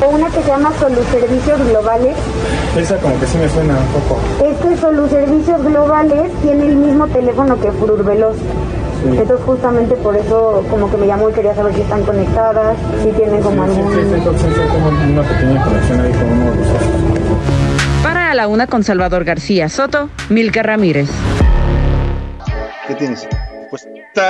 ¿O 0.00 0.08
una 0.08 0.26
que 0.26 0.42
se 0.42 0.48
llama 0.48 0.72
Soluservicios 0.78 1.68
Globales? 1.68 2.16
Esa 2.76 2.96
como 2.96 3.18
que 3.20 3.26
sí 3.26 3.38
me 3.38 3.48
suena 3.48 3.78
un 3.78 3.86
poco. 3.86 4.20
Es 4.44 4.56
que 4.58 4.76
Soluservicios 4.76 5.62
Globales 5.62 6.32
tiene 6.42 6.66
el 6.66 6.76
mismo 6.84 7.06
teléfono 7.08 7.60
que 7.60 7.72
Fururveloz. 7.72 8.36
Entonces 9.04 9.40
justamente 9.44 9.94
por 9.96 10.16
eso 10.16 10.64
como 10.70 10.90
que 10.90 10.96
me 10.96 11.06
llamó 11.06 11.28
y 11.28 11.32
quería 11.32 11.54
saber 11.54 11.74
si 11.74 11.82
están 11.82 12.04
conectadas, 12.04 12.76
si 13.02 13.10
tienen 13.10 13.42
como 13.42 13.62
algún... 13.62 13.92
Sí, 13.92 13.98
sí, 14.02 14.14
entonces 14.14 14.54
tengo 14.54 14.88
una 14.88 15.22
pequeña 15.28 15.64
conexión 15.64 16.00
ahí 16.00 16.12
con 16.12 16.32
uno 16.32 16.50
de 16.50 16.56
los 16.56 16.68
Para 18.02 18.34
la 18.34 18.48
una 18.48 18.66
con 18.66 18.82
Salvador 18.82 19.24
García 19.24 19.68
Soto, 19.68 20.08
Milka 20.30 20.62
Ramírez. 20.62 21.10
¿Qué 22.86 22.94
tienes? 22.94 23.28
Pues 23.68 23.86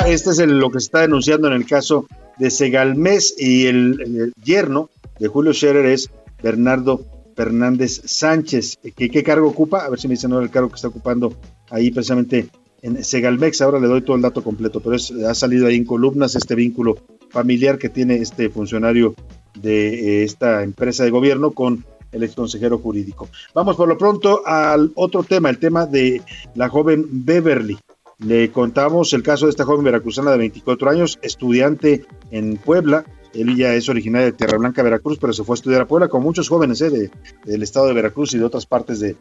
este 0.07 0.31
es 0.31 0.39
lo 0.39 0.71
que 0.71 0.81
se 0.81 0.87
está 0.87 1.01
denunciando 1.01 1.47
en 1.47 1.55
el 1.55 1.67
caso 1.67 2.07
de 2.39 2.51
Segalmés 2.51 3.35
y 3.39 3.67
el, 3.67 4.33
yerno 4.43 4.91
de 5.19 5.29
Julio 5.29 5.53
Scherer 5.53 5.87
es 5.87 6.11
Bernardo 6.43 7.03
Fernández 7.37 8.03
Sánchez. 8.05 8.79
¿Qué, 8.97 9.11
¿Qué, 9.11 9.23
cargo 9.23 9.49
ocupa? 9.49 9.85
A 9.85 9.89
ver 9.89 9.99
si 9.99 10.09
me 10.09 10.15
dicen 10.15 10.33
ahora 10.33 10.45
el 10.45 10.51
cargo 10.51 10.69
que 10.69 10.77
está 10.77 10.89
ocupando 10.89 11.35
ahí 11.70 11.91
precisamente 11.91 12.49
en 12.82 13.03
Segalmex. 13.03 13.62
Ahora 13.62 13.81
le 13.81 13.89
doy 13.89 14.03
todo 14.03 14.16
el 14.16 14.23
dato 14.23 14.43
completo, 14.43 14.81
pero 14.81 14.97
ha 15.28 15.35
salido 15.35 15.66
ahí 15.66 15.77
en 15.77 15.85
columnas 15.85 16.35
este 16.36 16.55
vínculo 16.55 16.97
familiar 17.31 17.78
que 17.78 17.89
tiene 17.89 18.16
este 18.16 18.51
funcionario 18.51 19.15
de 19.61 20.20
eh, 20.20 20.24
esta 20.24 20.62
empresa 20.62 21.05
de 21.05 21.11
gobierno 21.11 21.53
con 21.53 21.85
el 22.12 22.23
ex 22.23 22.35
consejero 22.35 22.78
jurídico. 22.78 23.28
Vamos 23.55 23.77
por 23.77 23.89
lo 23.89 23.99
pronto 23.99 24.47
al 24.47 24.93
otro 24.95 25.24
tema, 25.24 25.51
el 25.51 25.59
tema 25.59 25.86
de 25.86 26.23
la 26.55 26.69
joven 26.69 27.07
Beverly. 27.11 27.78
Le 28.19 28.51
contamos 28.53 29.12
el 29.12 29.23
caso 29.23 29.47
de 29.47 29.51
esta 29.51 29.65
joven 29.65 29.85
veracruzana 29.85 30.31
de 30.31 30.39
24 30.39 30.91
años, 30.91 31.19
estudiante 31.23 32.05
en 32.31 32.57
Puebla. 32.57 33.05
Él 33.35 33.56
ya 33.56 33.74
es 33.74 33.89
originaria 33.89 34.27
de 34.27 34.32
Tierra 34.32 34.59
Blanca, 34.59 34.82
Veracruz, 34.82 35.19
pero 35.20 35.32
se 35.32 35.44
fue 35.44 35.55
a 35.55 35.56
estudiar 35.56 35.82
a 35.82 35.89
Puebla, 35.89 36.09
con 36.09 36.23
muchos 36.23 36.48
jóvenes 36.48 36.81
eh, 36.81 37.11
del 37.44 37.62
estado 37.62 37.86
de 37.86 37.94
Veracruz 37.94 38.32
y 38.35 38.39
de 38.39 38.44
otras 38.44 38.66
partes 38.66 39.01
del 39.01 39.16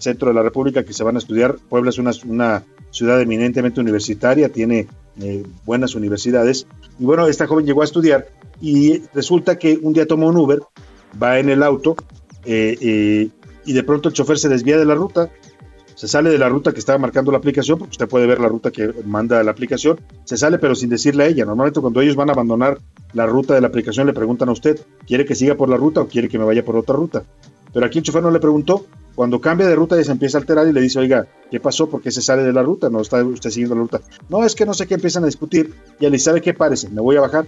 centro 0.00 0.28
de 0.28 0.34
la 0.34 0.42
República 0.42 0.84
que 0.84 0.92
se 0.92 1.04
van 1.04 1.16
a 1.16 1.18
estudiar. 1.18 1.56
Puebla 1.68 1.90
es 1.90 1.98
una, 1.98 2.64
ciudad 2.90 3.20
eminentemente 3.20 3.80
universitaria, 3.80 4.50
tiene 4.50 4.86
eh, 5.20 5.44
buenas 5.64 5.94
universidades. 5.94 6.66
Y 6.98 7.04
bueno, 7.04 7.26
esta 7.26 7.46
joven 7.46 7.66
llegó 7.66 7.82
a 7.82 7.84
estudiar 7.84 8.28
y 8.60 9.02
resulta 9.12 9.58
que 9.58 9.78
un 9.82 9.92
día 9.92 10.06
toma 10.06 10.26
un 10.26 10.36
Uber, 10.36 10.60
va 11.20 11.38
en 11.38 11.50
el 11.50 11.62
auto 11.62 11.96
eh, 12.44 13.28
y 13.66 13.72
de 13.72 13.82
pronto 13.82 14.08
el 14.08 14.14
chofer 14.14 14.38
se 14.38 14.48
desvía 14.48 14.78
de 14.78 14.84
la 14.84 14.94
ruta, 14.94 15.30
se 15.96 16.08
sale 16.08 16.28
de 16.28 16.36
la 16.36 16.50
ruta 16.50 16.72
que 16.72 16.78
estaba 16.78 16.98
marcando 16.98 17.32
la 17.32 17.38
aplicación, 17.38 17.78
porque 17.78 17.92
usted 17.92 18.06
puede 18.06 18.26
ver 18.26 18.38
la 18.38 18.48
ruta 18.48 18.70
que 18.70 18.92
manda 19.06 19.42
la 19.42 19.50
aplicación, 19.50 19.98
se 20.24 20.36
sale 20.36 20.58
pero 20.58 20.74
sin 20.74 20.90
decirle 20.90 21.24
a 21.24 21.26
ella. 21.26 21.46
Normalmente 21.46 21.80
cuando 21.80 22.02
ellos 22.02 22.16
van 22.16 22.28
a 22.28 22.34
abandonar 22.34 22.78
la 23.14 23.24
ruta 23.24 23.54
de 23.54 23.62
la 23.62 23.68
aplicación 23.68 24.06
le 24.06 24.12
preguntan 24.12 24.50
a 24.50 24.52
usted, 24.52 24.78
¿quiere 25.06 25.24
que 25.24 25.34
siga 25.34 25.54
por 25.54 25.70
la 25.70 25.78
ruta 25.78 26.02
o 26.02 26.06
quiere 26.06 26.28
que 26.28 26.38
me 26.38 26.44
vaya 26.44 26.62
por 26.62 26.76
otra 26.76 26.94
ruta? 26.94 27.24
Pero 27.72 27.86
aquí 27.86 27.98
el 27.98 28.04
chofer 28.04 28.22
no 28.22 28.30
le 28.30 28.40
preguntó, 28.40 28.84
cuando 29.14 29.40
cambia 29.40 29.66
de 29.66 29.74
ruta 29.74 29.96
ya 29.96 30.04
se 30.04 30.12
empieza 30.12 30.36
a 30.36 30.42
alterar 30.42 30.68
y 30.68 30.74
le 30.74 30.82
dice, 30.82 30.98
oiga, 30.98 31.26
¿qué 31.50 31.60
pasó? 31.60 31.88
¿Por 31.88 32.02
qué 32.02 32.10
se 32.10 32.20
sale 32.20 32.42
de 32.42 32.52
la 32.52 32.62
ruta? 32.62 32.90
No 32.90 33.00
está 33.00 33.24
usted 33.24 33.48
siguiendo 33.48 33.74
la 33.74 33.80
ruta. 33.80 34.02
No, 34.28 34.44
es 34.44 34.54
que 34.54 34.66
no 34.66 34.74
sé 34.74 34.86
qué 34.86 34.94
empiezan 34.94 35.22
a 35.22 35.26
discutir. 35.26 35.72
Y 35.98 36.04
él 36.04 36.12
dice, 36.12 36.26
¿sabe 36.26 36.42
qué 36.42 36.52
parece? 36.52 36.90
Me 36.90 37.00
voy 37.00 37.16
a 37.16 37.22
bajar. 37.22 37.46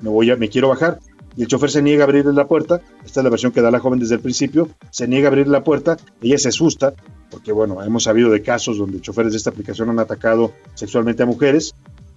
Me 0.00 0.10
voy 0.10 0.32
a, 0.32 0.36
me 0.36 0.48
quiero 0.48 0.68
bajar 0.68 0.98
y 1.36 1.42
el 1.42 1.48
chofer 1.48 1.70
se 1.70 1.82
niega 1.82 2.04
a 2.04 2.06
abrirle 2.06 2.32
la 2.32 2.46
puerta. 2.46 2.80
Esta 3.04 3.20
es 3.20 3.24
la 3.24 3.30
versión 3.30 3.52
que 3.52 3.62
da 3.62 3.70
la 3.70 3.78
joven 3.78 3.98
desde 3.98 4.16
el 4.16 4.20
principio. 4.20 4.68
Se 4.90 5.08
niega 5.08 5.28
a 5.28 5.30
abrirle 5.30 5.52
la 5.52 5.64
puerta, 5.64 5.96
ella 6.20 6.38
se 6.38 6.48
asusta, 6.48 6.94
porque 7.30 7.52
bueno, 7.52 7.82
hemos 7.82 8.04
sabido 8.04 8.30
de 8.30 8.42
casos 8.42 8.78
donde 8.78 9.00
choferes 9.00 9.32
de 9.32 9.38
esta 9.38 9.50
aplicación 9.50 9.90
han 9.90 9.98
atacado 9.98 10.52
sexualmente 10.74 11.22
a 11.22 11.26
mujeres, 11.26 11.74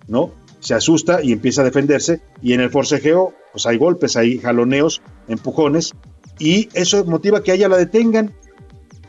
¿no? 0.08 0.32
Se 0.60 0.74
asusta 0.74 1.24
y 1.24 1.32
empieza 1.32 1.62
a 1.62 1.66
defenderse 1.66 2.22
y 2.42 2.54
en 2.54 2.62
el 2.62 2.70
forcejeo, 2.70 3.34
pues 3.52 3.66
hay 3.66 3.78
golpes, 3.78 4.18
hay 4.18 4.40
jaloneos, 4.40 5.02
empujones 5.28 5.94
y 6.40 6.70
eso 6.74 7.04
motiva 7.06 7.42
que 7.44 7.52
a 7.52 7.56
ella 7.56 7.70
la 7.70 7.78
detengan. 7.78 8.34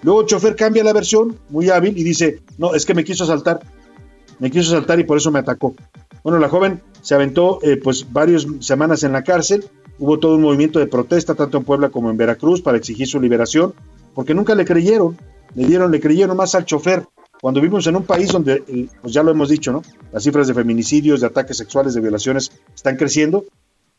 Luego 0.03 0.21
el 0.21 0.27
chofer 0.27 0.55
cambia 0.55 0.85
la 0.85 0.93
versión, 0.93 1.39
muy 1.49 1.71
hábil, 1.71 1.99
y 1.99 2.05
dice, 2.05 2.41
no, 2.59 2.75
es 2.75 2.87
que 2.87 2.95
me 2.95 3.03
quiso 3.03 3.25
asaltar, 3.25 3.61
me 4.39 4.51
quiso 4.51 4.75
asaltar 4.75 5.01
y 5.01 5.05
por 5.05 5.19
eso 5.19 5.33
me 5.33 5.39
atacó. 5.39 5.75
Bueno, 6.23 6.39
la 6.39 6.49
joven 6.49 6.83
se 7.03 7.15
aventó 7.15 7.59
eh, 7.63 7.81
pues 7.83 8.13
varias 8.13 8.47
semanas 8.61 9.03
en 9.03 9.13
la 9.13 9.25
cárcel, 9.25 9.65
Hubo 9.99 10.19
todo 10.19 10.37
un 10.37 10.43
movimiento 10.43 10.79
de 10.79 10.87
protesta, 10.87 11.35
tanto 11.35 11.59
en 11.59 11.65
Puebla 11.65 11.89
como 11.89 12.11
en 12.11 12.17
Veracruz, 12.17 12.61
para 12.61 12.77
exigir 12.77 13.07
su 13.07 13.21
liberación, 13.21 13.75
porque 14.15 14.35
nunca 14.35 14.55
le 14.55 14.65
creyeron, 14.65 15.17
le 15.55 15.67
dieron, 15.67 15.91
le 15.91 16.01
creyeron 16.01 16.37
más 16.37 16.55
al 16.55 16.65
chofer. 16.65 17.05
Cuando 17.41 17.61
vivimos 17.61 17.87
en 17.87 17.97
un 17.97 18.05
país 18.05 18.33
donde, 18.33 18.63
eh, 18.67 18.89
pues 19.01 19.13
ya 19.13 19.23
lo 19.23 19.31
hemos 19.31 19.49
dicho, 19.49 19.73
¿no? 19.73 19.83
Las 20.13 20.23
cifras 20.23 20.49
de 20.49 20.55
feminicidios, 20.55 21.21
de 21.21 21.27
ataques 21.27 21.57
sexuales, 21.57 21.95
de 21.95 22.01
violaciones 22.01 22.51
están 22.75 22.97
creciendo, 22.97 23.45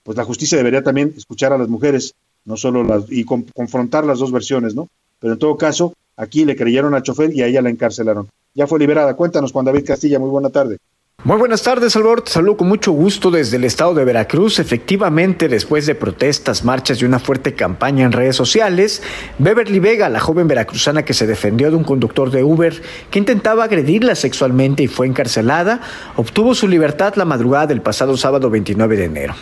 pues 0.04 0.18
la 0.18 0.24
justicia 0.24 0.58
debería 0.58 0.84
también 0.84 1.14
escuchar 1.16 1.54
a 1.54 1.58
las 1.58 1.68
mujeres, 1.68 2.16
no 2.46 2.58
solo 2.58 2.84
las, 2.84 3.06
y 3.10 3.26
confrontar 3.26 4.06
las 4.06 4.20
dos 4.20 4.32
versiones, 4.32 4.74
¿no? 4.76 4.88
Pero 5.20 5.34
en 5.34 5.40
todo 5.40 5.58
caso, 5.58 5.94
aquí 6.16 6.46
le 6.46 6.56
creyeron 6.56 6.94
al 6.94 7.04
chofer 7.04 7.34
y 7.34 7.42
a 7.42 7.48
ella 7.48 7.62
la 7.62 7.70
encarcelaron. 7.70 8.30
Ya 8.54 8.68
fue 8.68 8.80
liberada. 8.80 9.16
Cuéntanos, 9.16 9.52
Juan 9.52 9.66
David 9.66 9.86
Castilla, 9.86 10.20
muy 10.20 10.30
buena 10.30 10.50
tarde. 10.50 10.78
Muy 11.24 11.38
buenas 11.38 11.64
tardes, 11.64 11.94
Salvador. 11.94 12.22
Te 12.22 12.32
saludo 12.32 12.58
con 12.58 12.68
mucho 12.68 12.92
gusto 12.92 13.32
desde 13.32 13.58
el 13.58 13.64
estado 13.64 13.96
de 13.96 14.06
Veracruz. 14.06 14.60
Efectivamente, 14.60 15.50
después 15.50 15.88
de 15.88 15.96
protestas, 15.96 16.64
marchas 16.64 17.02
y 17.02 17.06
una 17.06 17.18
fuerte 17.18 17.56
campaña 17.56 18.06
en 18.06 18.12
redes 18.12 18.36
sociales, 18.36 19.02
Beverly 19.40 19.80
Vega, 19.80 20.10
la 20.10 20.20
joven 20.20 20.48
veracruzana 20.48 21.04
que 21.04 21.16
se 21.16 21.26
defendió 21.26 21.72
de 21.72 21.76
un 21.76 21.84
conductor 21.84 22.30
de 22.30 22.44
Uber 22.44 22.82
que 23.10 23.18
intentaba 23.18 23.64
agredirla 23.64 24.14
sexualmente 24.14 24.84
y 24.84 24.88
fue 24.88 25.08
encarcelada, 25.08 25.82
obtuvo 26.18 26.54
su 26.54 26.68
libertad 26.68 27.16
la 27.16 27.26
madrugada 27.26 27.66
del 27.66 27.82
pasado 27.82 28.16
sábado 28.16 28.52
29 28.52 28.96
de 28.96 29.06
enero. 29.06 29.34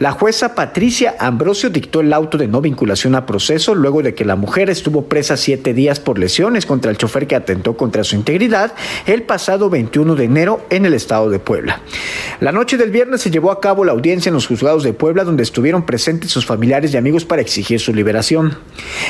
La 0.00 0.10
jueza 0.10 0.56
Patricia 0.56 1.14
Ambrosio 1.20 1.70
dictó 1.70 2.00
el 2.00 2.12
auto 2.12 2.36
de 2.36 2.48
no 2.48 2.60
vinculación 2.60 3.14
a 3.14 3.26
proceso 3.26 3.76
luego 3.76 4.02
de 4.02 4.14
que 4.14 4.24
la 4.24 4.36
mujer 4.36 4.70
estuvo 4.70 5.04
presa 5.04 5.36
siete 5.36 5.72
días 5.72 6.00
por 6.00 6.18
lesiones 6.18 6.66
contra 6.66 6.90
el 6.90 6.98
chofer 6.98 7.28
que 7.28 7.36
atentó 7.36 7.76
contra 7.76 8.02
su 8.02 8.16
integridad 8.16 8.74
el 9.06 9.22
pasado 9.22 9.70
21 9.70 10.16
de 10.16 10.24
enero 10.24 10.66
en 10.68 10.84
el 10.84 10.95
estado 10.96 11.30
de 11.30 11.38
Puebla. 11.38 11.80
La 12.40 12.52
noche 12.52 12.76
del 12.76 12.90
viernes 12.90 13.20
se 13.20 13.30
llevó 13.30 13.50
a 13.50 13.60
cabo 13.60 13.84
la 13.84 13.92
audiencia 13.92 14.30
en 14.30 14.34
los 14.34 14.46
juzgados 14.46 14.82
de 14.82 14.92
Puebla 14.92 15.24
donde 15.24 15.42
estuvieron 15.42 15.86
presentes 15.86 16.30
sus 16.30 16.46
familiares 16.46 16.92
y 16.92 16.96
amigos 16.96 17.24
para 17.24 17.42
exigir 17.42 17.80
su 17.80 17.94
liberación. 17.94 18.58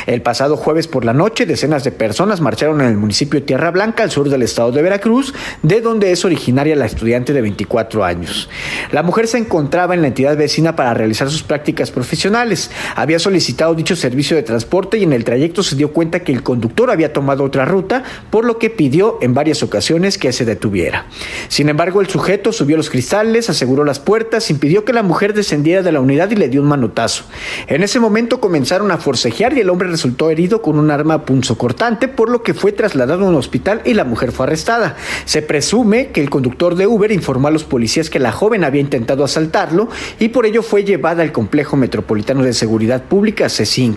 El 0.06 0.22
pasado 0.22 0.56
jueves 0.56 0.86
por 0.86 1.04
la 1.04 1.12
noche 1.12 1.46
decenas 1.46 1.84
de 1.84 1.92
personas 1.92 2.40
marcharon 2.40 2.80
en 2.80 2.88
el 2.88 2.96
municipio 2.96 3.42
Tierra 3.42 3.70
Blanca 3.70 4.02
al 4.02 4.10
sur 4.10 4.28
del 4.28 4.42
estado 4.42 4.72
de 4.72 4.82
Veracruz, 4.82 5.34
de 5.62 5.80
donde 5.80 6.12
es 6.12 6.24
originaria 6.24 6.76
la 6.76 6.86
estudiante 6.86 7.32
de 7.32 7.40
24 7.40 8.04
años. 8.04 8.48
La 8.92 9.02
mujer 9.02 9.26
se 9.26 9.38
encontraba 9.38 9.94
en 9.94 10.02
la 10.02 10.08
entidad 10.08 10.36
vecina 10.36 10.76
para 10.76 10.94
realizar 10.94 11.30
sus 11.30 11.42
prácticas 11.42 11.90
profesionales. 11.90 12.70
Había 12.94 13.18
solicitado 13.18 13.74
dicho 13.74 13.96
servicio 13.96 14.36
de 14.36 14.42
transporte 14.42 14.98
y 14.98 15.04
en 15.04 15.12
el 15.12 15.24
trayecto 15.24 15.62
se 15.62 15.76
dio 15.76 15.92
cuenta 15.92 16.20
que 16.20 16.32
el 16.32 16.42
conductor 16.42 16.90
había 16.90 17.12
tomado 17.12 17.44
otra 17.44 17.64
ruta, 17.64 18.02
por 18.30 18.44
lo 18.44 18.58
que 18.58 18.70
pidió 18.70 19.18
en 19.20 19.34
varias 19.34 19.62
ocasiones 19.62 20.18
que 20.18 20.32
se 20.32 20.44
detuviera. 20.44 21.06
Sin 21.48 21.68
embargo, 21.68 21.75
el 22.00 22.08
sujeto 22.08 22.52
subió 22.52 22.76
los 22.76 22.90
cristales, 22.90 23.50
aseguró 23.50 23.84
las 23.84 24.00
puertas, 24.00 24.50
impidió 24.50 24.84
que 24.84 24.92
la 24.92 25.02
mujer 25.02 25.34
descendiera 25.34 25.82
de 25.82 25.92
la 25.92 26.00
unidad 26.00 26.30
y 26.30 26.36
le 26.36 26.48
dio 26.48 26.62
un 26.62 26.68
manotazo. 26.68 27.24
En 27.66 27.82
ese 27.82 28.00
momento 28.00 28.40
comenzaron 28.40 28.90
a 28.90 28.98
forcejear 28.98 29.56
y 29.56 29.60
el 29.60 29.70
hombre 29.70 29.88
resultó 29.88 30.30
herido 30.30 30.62
con 30.62 30.78
un 30.78 30.90
arma 30.90 31.24
punzocortante, 31.24 32.08
por 32.08 32.30
lo 32.30 32.42
que 32.42 32.54
fue 32.54 32.72
trasladado 32.72 33.24
a 33.24 33.28
un 33.28 33.34
hospital 33.34 33.82
y 33.84 33.94
la 33.94 34.04
mujer 34.04 34.32
fue 34.32 34.46
arrestada. 34.46 34.96
Se 35.24 35.42
presume 35.42 36.08
que 36.08 36.20
el 36.20 36.30
conductor 36.30 36.74
de 36.74 36.86
Uber 36.86 37.12
informó 37.12 37.48
a 37.48 37.50
los 37.50 37.64
policías 37.64 38.10
que 38.10 38.18
la 38.18 38.32
joven 38.32 38.64
había 38.64 38.80
intentado 38.80 39.24
asaltarlo 39.24 39.88
y 40.18 40.28
por 40.28 40.46
ello 40.46 40.62
fue 40.62 40.84
llevada 40.84 41.22
al 41.22 41.32
Complejo 41.32 41.76
Metropolitano 41.76 42.42
de 42.42 42.52
Seguridad 42.52 43.04
Pública 43.04 43.46
C5. 43.46 43.96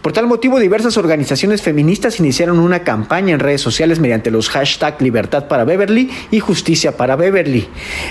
Por 0.00 0.12
tal 0.12 0.26
motivo, 0.26 0.58
diversas 0.58 0.96
organizaciones 0.96 1.62
feministas 1.62 2.20
iniciaron 2.20 2.58
una 2.58 2.84
campaña 2.84 3.34
en 3.34 3.40
redes 3.40 3.60
sociales 3.60 3.98
mediante 4.00 4.30
los 4.30 4.48
hashtags 4.48 5.00
Libertad 5.00 5.48
para 5.48 5.64
Beverly 5.64 6.10
y 6.30 6.40
Justicia 6.40 6.91
para 6.92 7.16
Beverly. 7.16 7.68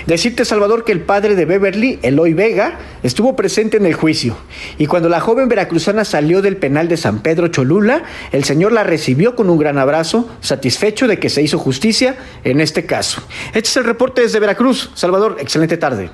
Decirte, 0.07 0.45
Salvador, 0.45 0.83
que 0.83 0.91
el 0.91 1.01
padre 1.01 1.35
de 1.35 1.45
Beverly, 1.45 1.99
Eloy 2.01 2.33
Vega, 2.33 2.79
estuvo 3.03 3.35
presente 3.35 3.77
en 3.77 3.85
el 3.85 3.93
juicio. 3.93 4.37
Y 4.77 4.87
cuando 4.87 5.09
la 5.09 5.19
joven 5.19 5.49
veracruzana 5.49 6.05
salió 6.05 6.41
del 6.41 6.57
penal 6.57 6.87
de 6.87 6.97
San 6.97 7.21
Pedro 7.21 7.47
Cholula, 7.47 8.03
el 8.31 8.43
señor 8.43 8.71
la 8.71 8.83
recibió 8.83 9.35
con 9.35 9.49
un 9.49 9.57
gran 9.57 9.77
abrazo, 9.77 10.29
satisfecho 10.41 11.07
de 11.07 11.19
que 11.19 11.29
se 11.29 11.41
hizo 11.41 11.57
justicia 11.57 12.17
en 12.43 12.61
este 12.61 12.85
caso. 12.85 13.21
Este 13.47 13.69
es 13.69 13.77
el 13.77 13.85
reporte 13.85 14.21
desde 14.21 14.39
Veracruz. 14.39 14.91
Salvador, 14.93 15.37
excelente 15.39 15.77
tarde. 15.77 16.09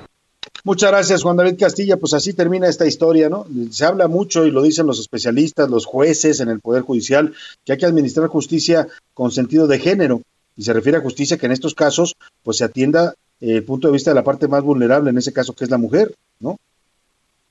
Muchas 0.64 0.90
gracias, 0.90 1.22
Juan 1.22 1.36
David 1.36 1.58
Castilla. 1.58 1.96
Pues 1.96 2.14
así 2.14 2.32
termina 2.32 2.68
esta 2.68 2.86
historia, 2.86 3.28
¿no? 3.28 3.46
Se 3.70 3.84
habla 3.84 4.08
mucho 4.08 4.44
y 4.44 4.50
lo 4.50 4.62
dicen 4.62 4.86
los 4.86 4.98
especialistas, 4.98 5.70
los 5.70 5.86
jueces 5.86 6.40
en 6.40 6.48
el 6.48 6.60
Poder 6.60 6.82
Judicial, 6.82 7.32
que 7.64 7.72
hay 7.72 7.78
que 7.78 7.86
administrar 7.86 8.28
justicia 8.28 8.88
con 9.14 9.30
sentido 9.30 9.66
de 9.66 9.78
género 9.78 10.22
y 10.58 10.64
se 10.64 10.72
refiere 10.72 10.98
a 10.98 11.00
justicia 11.00 11.38
que 11.38 11.46
en 11.46 11.52
estos 11.52 11.74
casos 11.74 12.16
pues 12.42 12.56
se 12.58 12.64
atienda 12.64 13.14
eh, 13.40 13.56
el 13.56 13.64
punto 13.64 13.86
de 13.86 13.92
vista 13.92 14.10
de 14.10 14.16
la 14.16 14.24
parte 14.24 14.48
más 14.48 14.62
vulnerable, 14.64 15.10
en 15.10 15.16
ese 15.16 15.32
caso 15.32 15.54
que 15.54 15.64
es 15.64 15.70
la 15.70 15.78
mujer, 15.78 16.14
¿no? 16.40 16.58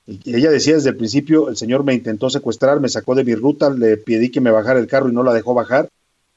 Y 0.06 0.36
ella 0.36 0.50
decía 0.50 0.74
desde 0.74 0.90
el 0.90 0.96
principio, 0.96 1.48
el 1.48 1.56
señor 1.56 1.84
me 1.84 1.94
intentó 1.94 2.30
secuestrar, 2.30 2.80
me 2.80 2.88
sacó 2.88 3.14
de 3.14 3.24
mi 3.24 3.34
ruta, 3.34 3.70
le 3.70 3.96
pedí 3.96 4.30
que 4.30 4.40
me 4.40 4.50
bajara 4.50 4.78
el 4.78 4.86
carro 4.86 5.08
y 5.08 5.12
no 5.12 5.22
la 5.22 5.34
dejó 5.34 5.54
bajar. 5.54 5.88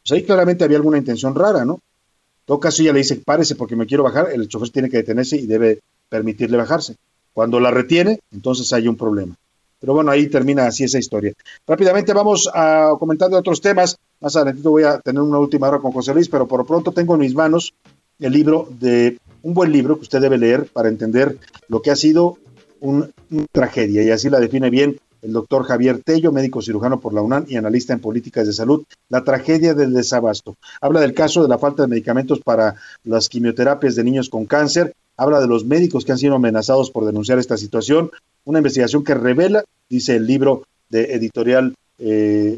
Pues 0.02 0.12
ahí 0.14 0.24
claramente 0.24 0.64
había 0.64 0.78
alguna 0.78 0.98
intención 0.98 1.36
rara, 1.36 1.64
¿no? 1.64 1.74
En 1.74 2.46
todo 2.46 2.60
caso 2.60 2.82
ella 2.82 2.94
le 2.94 3.00
dice, 3.00 3.18
párese 3.18 3.56
porque 3.56 3.76
me 3.76 3.86
quiero 3.86 4.04
bajar, 4.04 4.30
el 4.34 4.48
chofer 4.48 4.70
tiene 4.70 4.90
que 4.90 4.98
detenerse 4.98 5.38
y 5.38 5.48
debe 5.48 5.80
permitirle 6.10 6.58
bajarse. 6.58 6.96
Cuando 7.34 7.60
la 7.60 7.72
retiene, 7.72 8.20
entonces 8.32 8.72
hay 8.74 8.88
un 8.88 8.98
problema. 8.98 9.36
Pero 9.80 9.94
bueno, 9.94 10.12
ahí 10.12 10.28
termina 10.28 10.68
así 10.68 10.86
esa 10.86 11.00
historia. 11.00 11.34
Rápidamente 11.68 12.14
vamos 12.14 12.50
a 12.54 12.94
comentar 13.00 13.30
de 13.30 13.38
otros 13.38 13.62
temas. 13.62 13.98
Más 14.22 14.36
adelante 14.36 14.68
voy 14.68 14.84
a 14.84 15.00
tener 15.00 15.22
una 15.22 15.40
última 15.40 15.68
hora 15.68 15.80
con 15.80 15.92
José 15.92 16.14
Luis, 16.14 16.30
pero 16.30 16.48
por 16.48 16.64
pronto 16.66 16.92
tengo 16.92 17.16
en 17.16 17.22
mis 17.22 17.34
manos 17.34 17.74
el 18.20 18.32
libro 18.32 18.70
de 18.80 19.18
un 19.42 19.56
buen 19.56 19.72
libro 19.72 19.96
que 19.96 20.04
usted 20.04 20.22
debe 20.22 20.38
leer 20.38 20.68
para 20.68 20.90
entender 20.90 21.40
lo 21.68 21.82
que 21.82 21.90
ha 21.90 21.96
sido 21.96 22.38
una 22.80 23.10
tragedia, 23.52 24.04
y 24.04 24.12
así 24.12 24.30
la 24.30 24.40
define 24.40 24.70
bien 24.70 25.00
el 25.24 25.34
doctor 25.34 25.64
Javier 25.64 26.02
Tello, 26.04 26.32
médico 26.32 26.62
cirujano 26.62 27.00
por 27.00 27.14
la 27.14 27.22
UNAM 27.22 27.46
y 27.48 27.56
analista 27.56 27.94
en 27.94 28.00
políticas 28.00 28.46
de 28.46 28.54
salud, 28.54 28.84
la 29.10 29.24
tragedia 29.24 29.74
del 29.74 29.94
desabasto. 29.94 30.56
Habla 30.82 31.00
del 31.00 31.14
caso 31.14 31.42
de 31.42 31.50
la 31.50 31.58
falta 31.58 31.84
de 31.84 31.88
medicamentos 31.88 32.40
para 32.40 32.76
las 33.04 33.28
quimioterapias 33.28 33.96
de 33.96 34.04
niños 34.04 34.30
con 34.30 34.46
cáncer, 34.46 34.94
habla 35.18 35.40
de 35.40 35.48
los 35.48 35.66
médicos 35.66 36.06
que 36.06 36.12
han 36.12 36.18
sido 36.18 36.36
amenazados 36.36 36.92
por 36.92 37.06
denunciar 37.06 37.40
esta 37.40 37.58
situación, 37.58 38.12
una 38.46 38.60
investigación 38.60 39.04
que 39.04 39.16
revela, 39.16 39.64
dice 39.90 40.16
el 40.16 40.26
libro 40.26 40.64
de 40.90 41.14
editorial, 41.14 41.76
eh, 42.00 42.58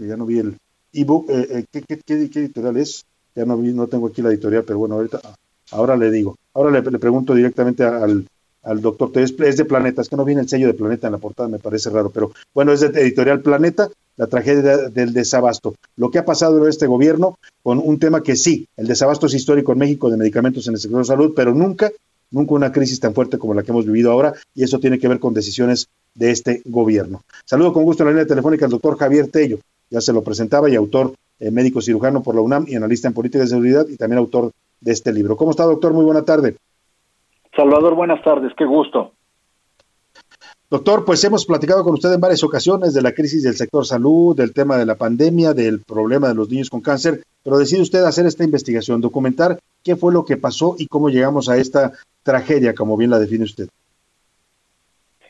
ya 0.00 0.16
no 0.16 0.26
vi 0.26 0.38
el 0.38 0.56
ebook, 0.92 1.30
eh, 1.30 1.64
eh 1.72 1.82
¿qué, 2.06 2.14
editorial 2.14 2.76
es? 2.76 3.04
Ya 3.34 3.44
no, 3.44 3.56
vi, 3.58 3.72
no 3.72 3.86
tengo 3.86 4.06
aquí 4.06 4.22
la 4.22 4.30
editorial, 4.30 4.64
pero 4.64 4.78
bueno, 4.78 4.94
ahorita, 4.96 5.20
ahora 5.72 5.96
le 5.96 6.10
digo, 6.10 6.36
ahora 6.54 6.70
le, 6.70 6.98
pregunto 6.98 7.34
directamente 7.34 7.84
al, 7.84 8.26
al 8.62 8.80
doctor, 8.80 9.10
es, 9.16 9.34
es 9.38 9.56
de 9.56 9.64
Planeta, 9.64 10.02
es 10.02 10.08
que 10.08 10.16
no 10.16 10.24
viene 10.24 10.40
el 10.40 10.48
sello 10.48 10.66
de 10.66 10.74
Planeta 10.74 11.08
en 11.08 11.12
la 11.12 11.18
portada, 11.18 11.48
me 11.48 11.58
parece 11.58 11.90
raro, 11.90 12.10
pero 12.10 12.32
bueno, 12.54 12.72
es 12.72 12.80
de 12.80 12.88
editorial 13.00 13.42
Planeta, 13.42 13.88
la 14.16 14.26
tragedia 14.26 14.88
del 14.88 15.12
desabasto. 15.12 15.74
Lo 15.96 16.10
que 16.10 16.18
ha 16.18 16.24
pasado 16.24 16.62
en 16.62 16.68
este 16.68 16.86
gobierno 16.86 17.38
con 17.62 17.78
un 17.78 17.98
tema 17.98 18.22
que 18.22 18.36
sí, 18.36 18.66
el 18.76 18.86
desabasto 18.86 19.26
es 19.26 19.34
histórico 19.34 19.72
en 19.72 19.78
México 19.78 20.10
de 20.10 20.16
medicamentos 20.16 20.66
en 20.68 20.74
el 20.74 20.80
sector 20.80 21.00
de 21.00 21.04
salud, 21.04 21.32
pero 21.36 21.54
nunca, 21.54 21.90
nunca 22.30 22.54
una 22.54 22.72
crisis 22.72 23.00
tan 23.00 23.14
fuerte 23.14 23.38
como 23.38 23.52
la 23.52 23.62
que 23.62 23.72
hemos 23.72 23.84
vivido 23.84 24.10
ahora, 24.10 24.34
y 24.54 24.64
eso 24.64 24.78
tiene 24.78 24.98
que 24.98 25.08
ver 25.08 25.20
con 25.20 25.34
decisiones 25.34 25.88
de 26.16 26.30
este 26.30 26.62
gobierno. 26.64 27.22
Saludo 27.44 27.72
con 27.72 27.84
gusto 27.84 28.02
en 28.02 28.06
la 28.08 28.12
línea 28.12 28.26
telefónica 28.26 28.64
al 28.64 28.70
doctor 28.70 28.98
Javier 28.98 29.30
Tello, 29.30 29.58
ya 29.90 30.00
se 30.00 30.12
lo 30.12 30.22
presentaba, 30.22 30.68
y 30.68 30.74
autor 30.74 31.12
eh, 31.38 31.50
médico 31.50 31.80
cirujano 31.80 32.22
por 32.22 32.34
la 32.34 32.40
UNAM 32.40 32.64
y 32.66 32.74
analista 32.74 33.06
en 33.06 33.14
política 33.14 33.44
de 33.44 33.48
seguridad, 33.48 33.86
y 33.88 33.96
también 33.96 34.18
autor 34.18 34.50
de 34.80 34.92
este 34.92 35.12
libro. 35.12 35.36
¿Cómo 35.36 35.50
está, 35.50 35.64
doctor? 35.64 35.92
Muy 35.92 36.04
buena 36.04 36.22
tarde. 36.22 36.56
Salvador, 37.54 37.94
buenas 37.94 38.22
tardes, 38.24 38.52
qué 38.56 38.64
gusto. 38.64 39.12
Doctor, 40.68 41.04
pues 41.04 41.22
hemos 41.22 41.46
platicado 41.46 41.84
con 41.84 41.94
usted 41.94 42.12
en 42.12 42.20
varias 42.20 42.42
ocasiones 42.42 42.92
de 42.92 43.00
la 43.00 43.12
crisis 43.12 43.44
del 43.44 43.54
sector 43.54 43.86
salud, 43.86 44.36
del 44.36 44.52
tema 44.52 44.76
de 44.76 44.84
la 44.84 44.96
pandemia, 44.96 45.54
del 45.54 45.80
problema 45.80 46.28
de 46.28 46.34
los 46.34 46.50
niños 46.50 46.70
con 46.70 46.80
cáncer, 46.80 47.22
pero 47.44 47.58
decide 47.58 47.82
usted 47.82 48.02
hacer 48.02 48.26
esta 48.26 48.42
investigación, 48.42 49.00
documentar 49.00 49.60
qué 49.84 49.94
fue 49.94 50.12
lo 50.12 50.24
que 50.24 50.36
pasó 50.36 50.74
y 50.76 50.88
cómo 50.88 51.08
llegamos 51.08 51.48
a 51.48 51.56
esta 51.56 51.92
tragedia, 52.24 52.74
como 52.74 52.96
bien 52.96 53.10
la 53.10 53.20
define 53.20 53.44
usted. 53.44 53.68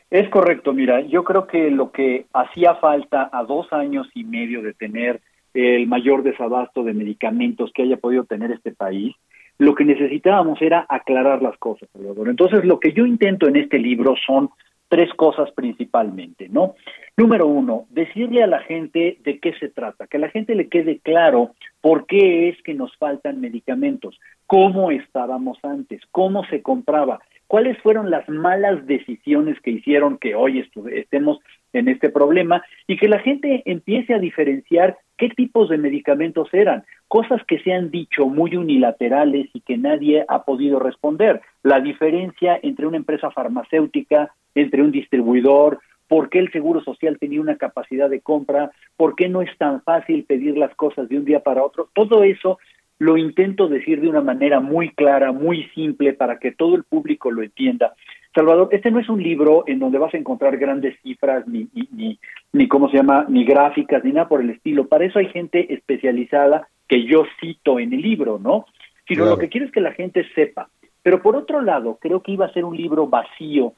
Es 0.09 0.29
correcto, 0.29 0.73
mira, 0.73 1.01
yo 1.01 1.23
creo 1.23 1.47
que 1.47 1.69
lo 1.69 1.91
que 1.91 2.27
hacía 2.33 2.75
falta 2.75 3.29
a 3.31 3.43
dos 3.43 3.71
años 3.73 4.07
y 4.13 4.23
medio 4.23 4.61
de 4.61 4.73
tener 4.73 5.21
el 5.53 5.87
mayor 5.87 6.23
desabasto 6.23 6.83
de 6.83 6.93
medicamentos 6.93 7.71
que 7.73 7.83
haya 7.83 7.97
podido 7.97 8.23
tener 8.23 8.51
este 8.51 8.71
país, 8.71 9.15
lo 9.57 9.75
que 9.75 9.83
necesitábamos 9.85 10.61
era 10.61 10.85
aclarar 10.87 11.41
las 11.41 11.57
cosas, 11.57 11.89
Salvador. 11.91 12.29
Entonces, 12.29 12.63
lo 12.63 12.79
que 12.79 12.93
yo 12.93 13.05
intento 13.05 13.47
en 13.47 13.55
este 13.55 13.79
libro 13.79 14.15
son 14.25 14.49
tres 14.87 15.13
cosas 15.15 15.51
principalmente, 15.51 16.47
¿no? 16.47 16.75
Número 17.17 17.47
uno, 17.47 17.85
decirle 17.89 18.43
a 18.43 18.47
la 18.47 18.59
gente 18.59 19.17
de 19.23 19.39
qué 19.39 19.53
se 19.59 19.69
trata, 19.69 20.07
que 20.07 20.17
a 20.17 20.21
la 20.21 20.29
gente 20.29 20.55
le 20.55 20.69
quede 20.69 20.99
claro 20.99 21.51
por 21.81 22.05
qué 22.05 22.49
es 22.49 22.61
que 22.61 22.73
nos 22.73 22.95
faltan 22.97 23.41
medicamentos, 23.41 24.19
cómo 24.45 24.91
estábamos 24.91 25.57
antes, 25.63 26.01
cómo 26.11 26.45
se 26.45 26.61
compraba, 26.61 27.19
cuáles 27.47 27.77
fueron 27.79 28.11
las 28.11 28.27
malas 28.29 28.85
decisiones 28.85 29.59
que 29.61 29.71
hicieron 29.71 30.17
que 30.17 30.35
hoy 30.35 30.69
estemos 30.91 31.39
en 31.73 31.87
este 31.87 32.09
problema 32.09 32.63
y 32.87 32.97
que 32.97 33.07
la 33.07 33.19
gente 33.19 33.63
empiece 33.65 34.13
a 34.13 34.19
diferenciar 34.19 34.97
qué 35.17 35.29
tipos 35.29 35.69
de 35.69 35.77
medicamentos 35.77 36.49
eran, 36.53 36.83
cosas 37.07 37.41
que 37.47 37.59
se 37.59 37.73
han 37.73 37.89
dicho 37.89 38.27
muy 38.27 38.55
unilaterales 38.55 39.49
y 39.53 39.61
que 39.61 39.77
nadie 39.77 40.25
ha 40.27 40.43
podido 40.43 40.79
responder. 40.79 41.41
La 41.63 41.79
diferencia 41.79 42.59
entre 42.61 42.85
una 42.85 42.97
empresa 42.97 43.31
farmacéutica, 43.31 44.31
entre 44.53 44.81
un 44.81 44.91
distribuidor, 44.91 45.79
por 46.07 46.29
qué 46.29 46.39
el 46.39 46.51
Seguro 46.51 46.81
Social 46.81 47.17
tenía 47.19 47.41
una 47.41 47.57
capacidad 47.57 48.09
de 48.09 48.21
compra, 48.21 48.71
por 48.95 49.15
qué 49.15 49.27
no 49.27 49.41
es 49.41 49.55
tan 49.57 49.81
fácil 49.81 50.23
pedir 50.23 50.57
las 50.57 50.73
cosas 50.75 51.09
de 51.09 51.17
un 51.17 51.25
día 51.25 51.41
para 51.41 51.63
otro. 51.63 51.89
Todo 51.93 52.23
eso 52.23 52.59
lo 52.99 53.17
intento 53.17 53.67
decir 53.67 54.01
de 54.01 54.09
una 54.09 54.21
manera 54.21 54.59
muy 54.59 54.89
clara, 54.89 55.31
muy 55.31 55.65
simple, 55.75 56.13
para 56.13 56.39
que 56.39 56.51
todo 56.51 56.75
el 56.75 56.83
público 56.83 57.31
lo 57.31 57.43
entienda. 57.43 57.93
Salvador, 58.33 58.69
este 58.71 58.91
no 58.91 58.99
es 58.99 59.09
un 59.09 59.21
libro 59.21 59.63
en 59.67 59.79
donde 59.79 59.97
vas 59.97 60.13
a 60.13 60.17
encontrar 60.17 60.57
grandes 60.57 60.99
cifras, 61.01 61.47
ni, 61.47 61.67
ni, 61.91 62.19
ni, 62.53 62.67
¿cómo 62.67 62.89
se 62.89 62.97
llama?, 62.97 63.25
ni 63.29 63.45
gráficas, 63.45 64.03
ni 64.03 64.11
nada 64.11 64.27
por 64.27 64.41
el 64.41 64.49
estilo. 64.49 64.87
Para 64.87 65.05
eso 65.05 65.19
hay 65.19 65.27
gente 65.27 65.73
especializada 65.73 66.67
que 66.87 67.05
yo 67.05 67.25
cito 67.39 67.79
en 67.79 67.93
el 67.93 68.01
libro, 68.01 68.39
¿no? 68.39 68.65
Sino 69.07 69.25
lo 69.25 69.37
que 69.37 69.49
quiero 69.49 69.65
es 69.65 69.71
que 69.71 69.81
la 69.81 69.93
gente 69.93 70.25
sepa. 70.35 70.69
Pero 71.01 71.21
por 71.21 71.35
otro 71.35 71.61
lado, 71.61 71.97
creo 72.01 72.21
que 72.21 72.33
iba 72.33 72.45
a 72.45 72.53
ser 72.53 72.65
un 72.65 72.75
libro 72.75 73.07
vacío 73.07 73.73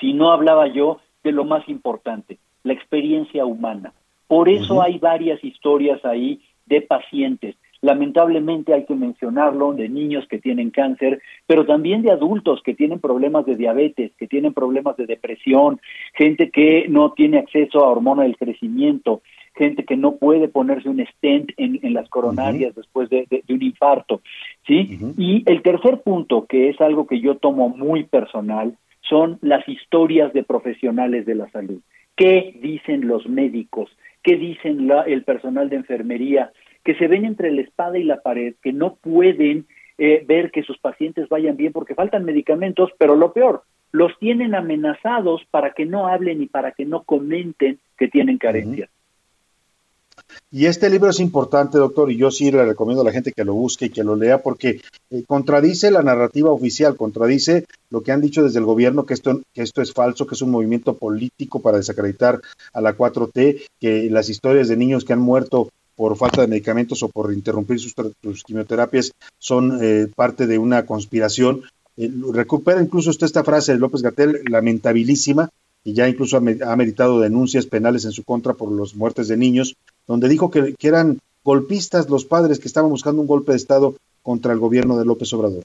si 0.00 0.12
no 0.12 0.32
hablaba 0.32 0.66
yo 0.66 1.00
de 1.22 1.32
lo 1.32 1.44
más 1.44 1.68
importante, 1.68 2.38
la 2.64 2.72
experiencia 2.72 3.44
humana. 3.44 3.92
Por 4.26 4.48
eso 4.48 4.82
hay 4.82 4.98
varias 4.98 5.42
historias 5.44 6.04
ahí 6.04 6.40
de 6.66 6.80
pacientes 6.80 7.56
Lamentablemente 7.82 8.74
hay 8.74 8.84
que 8.84 8.94
mencionarlo 8.94 9.72
de 9.72 9.88
niños 9.88 10.26
que 10.28 10.38
tienen 10.38 10.70
cáncer, 10.70 11.22
pero 11.46 11.64
también 11.64 12.02
de 12.02 12.10
adultos 12.10 12.62
que 12.62 12.74
tienen 12.74 13.00
problemas 13.00 13.46
de 13.46 13.56
diabetes, 13.56 14.12
que 14.18 14.26
tienen 14.26 14.52
problemas 14.52 14.96
de 14.96 15.06
depresión, 15.06 15.80
gente 16.14 16.50
que 16.50 16.86
no 16.88 17.12
tiene 17.12 17.38
acceso 17.38 17.84
a 17.84 17.88
hormona 17.88 18.24
del 18.24 18.36
crecimiento, 18.36 19.22
gente 19.54 19.84
que 19.84 19.96
no 19.96 20.16
puede 20.16 20.48
ponerse 20.48 20.88
un 20.88 21.04
stent 21.04 21.50
en, 21.56 21.80
las 21.94 22.08
coronarias 22.08 22.74
después 22.74 23.08
de, 23.10 23.26
un 23.48 23.62
infarto, 23.62 24.20
¿sí? 24.66 24.98
Y 25.16 25.42
el 25.46 25.62
tercer 25.62 26.02
punto, 26.02 26.46
que 26.46 26.68
es 26.68 26.80
algo 26.80 27.06
que 27.06 27.20
yo 27.20 27.36
tomo 27.36 27.68
muy 27.68 28.04
personal, 28.04 28.76
son 29.00 29.38
las 29.42 29.68
historias 29.68 30.32
de 30.32 30.44
profesionales 30.44 31.26
de 31.26 31.34
la 31.34 31.50
salud. 31.50 31.80
¿Qué 32.16 32.54
dicen 32.60 33.08
los 33.08 33.26
médicos? 33.28 33.90
¿Qué 34.22 34.36
dicen 34.36 34.90
el 35.06 35.24
personal 35.24 35.68
de 35.68 35.76
enfermería? 35.76 36.52
Que 36.84 36.94
se 36.94 37.08
ven 37.08 37.24
entre 37.24 37.50
la 37.52 37.62
espada 37.62 37.98
y 37.98 38.04
la 38.04 38.20
pared, 38.20 38.54
que 38.62 38.72
no 38.72 38.96
pueden 38.96 39.66
eh, 39.98 40.24
ver 40.26 40.50
que 40.50 40.62
sus 40.62 40.78
pacientes 40.78 41.28
vayan 41.28 41.56
bien 41.56 41.72
porque 41.72 41.94
faltan 41.94 42.24
medicamentos, 42.24 42.90
pero 42.98 43.16
lo 43.16 43.32
peor, 43.32 43.64
los 43.92 44.18
tienen 44.18 44.54
amenazados 44.54 45.42
para 45.50 45.72
que 45.72 45.84
no 45.84 46.06
hablen 46.06 46.42
y 46.42 46.46
para 46.46 46.72
que 46.72 46.84
no 46.84 47.02
comenten 47.02 47.78
que 47.98 48.08
tienen 48.08 48.38
carencias. 48.38 48.88
Y 50.50 50.66
este 50.66 50.90
libro 50.90 51.10
es 51.10 51.20
importante, 51.20 51.78
doctor, 51.78 52.10
y 52.10 52.16
yo 52.16 52.30
sí 52.30 52.50
le 52.50 52.64
recomiendo 52.64 53.02
a 53.02 53.04
la 53.04 53.12
gente 53.12 53.32
que 53.32 53.44
lo 53.44 53.54
busque 53.54 53.86
y 53.86 53.90
que 53.90 54.04
lo 54.04 54.16
lea 54.16 54.42
porque 54.42 54.80
eh, 55.10 55.24
contradice 55.26 55.90
la 55.90 56.02
narrativa 56.02 56.50
oficial, 56.50 56.96
contradice 56.96 57.66
lo 57.90 58.02
que 58.02 58.12
han 58.12 58.20
dicho 58.20 58.42
desde 58.42 58.58
el 58.58 58.64
gobierno, 58.64 59.06
que 59.06 59.14
esto, 59.14 59.40
que 59.52 59.62
esto 59.62 59.82
es 59.82 59.92
falso, 59.92 60.26
que 60.26 60.34
es 60.34 60.42
un 60.42 60.50
movimiento 60.50 60.96
político 60.96 61.60
para 61.60 61.78
desacreditar 61.78 62.40
a 62.72 62.80
la 62.80 62.96
4T, 62.96 63.62
que 63.80 64.10
las 64.10 64.28
historias 64.28 64.68
de 64.68 64.76
niños 64.76 65.04
que 65.04 65.12
han 65.12 65.20
muerto 65.20 65.68
por 66.00 66.16
falta 66.16 66.40
de 66.40 66.48
medicamentos 66.48 67.02
o 67.02 67.10
por 67.10 67.30
interrumpir 67.30 67.78
sus, 67.78 68.42
quimioterapias 68.42 69.12
son 69.38 69.80
eh, 69.82 70.06
parte 70.16 70.46
de 70.46 70.56
una 70.56 70.86
conspiración. 70.86 71.64
Eh, 71.98 72.10
recupera 72.32 72.80
incluso 72.80 73.10
usted 73.10 73.26
esta 73.26 73.44
frase 73.44 73.72
de 73.72 73.78
López 73.78 74.00
Gatel, 74.00 74.40
lamentabilísima, 74.48 75.50
y 75.84 75.92
ya 75.92 76.08
incluso 76.08 76.38
ha, 76.38 76.76
meditado 76.76 77.20
denuncias 77.20 77.66
penales 77.66 78.06
en 78.06 78.12
su 78.12 78.24
contra 78.24 78.54
por 78.54 78.72
las 78.72 78.94
muertes 78.94 79.28
de 79.28 79.36
niños, 79.36 79.76
donde 80.06 80.30
dijo 80.30 80.50
que, 80.50 80.74
que 80.74 80.88
eran 80.88 81.18
golpistas 81.44 82.08
los 82.08 82.24
padres 82.24 82.60
que 82.60 82.68
estaban 82.68 82.88
buscando 82.88 83.20
un 83.20 83.28
golpe 83.28 83.52
de 83.52 83.58
Estado 83.58 83.94
contra 84.22 84.54
el 84.54 84.58
gobierno 84.58 84.98
de 84.98 85.04
López 85.04 85.30
Obrador. 85.34 85.64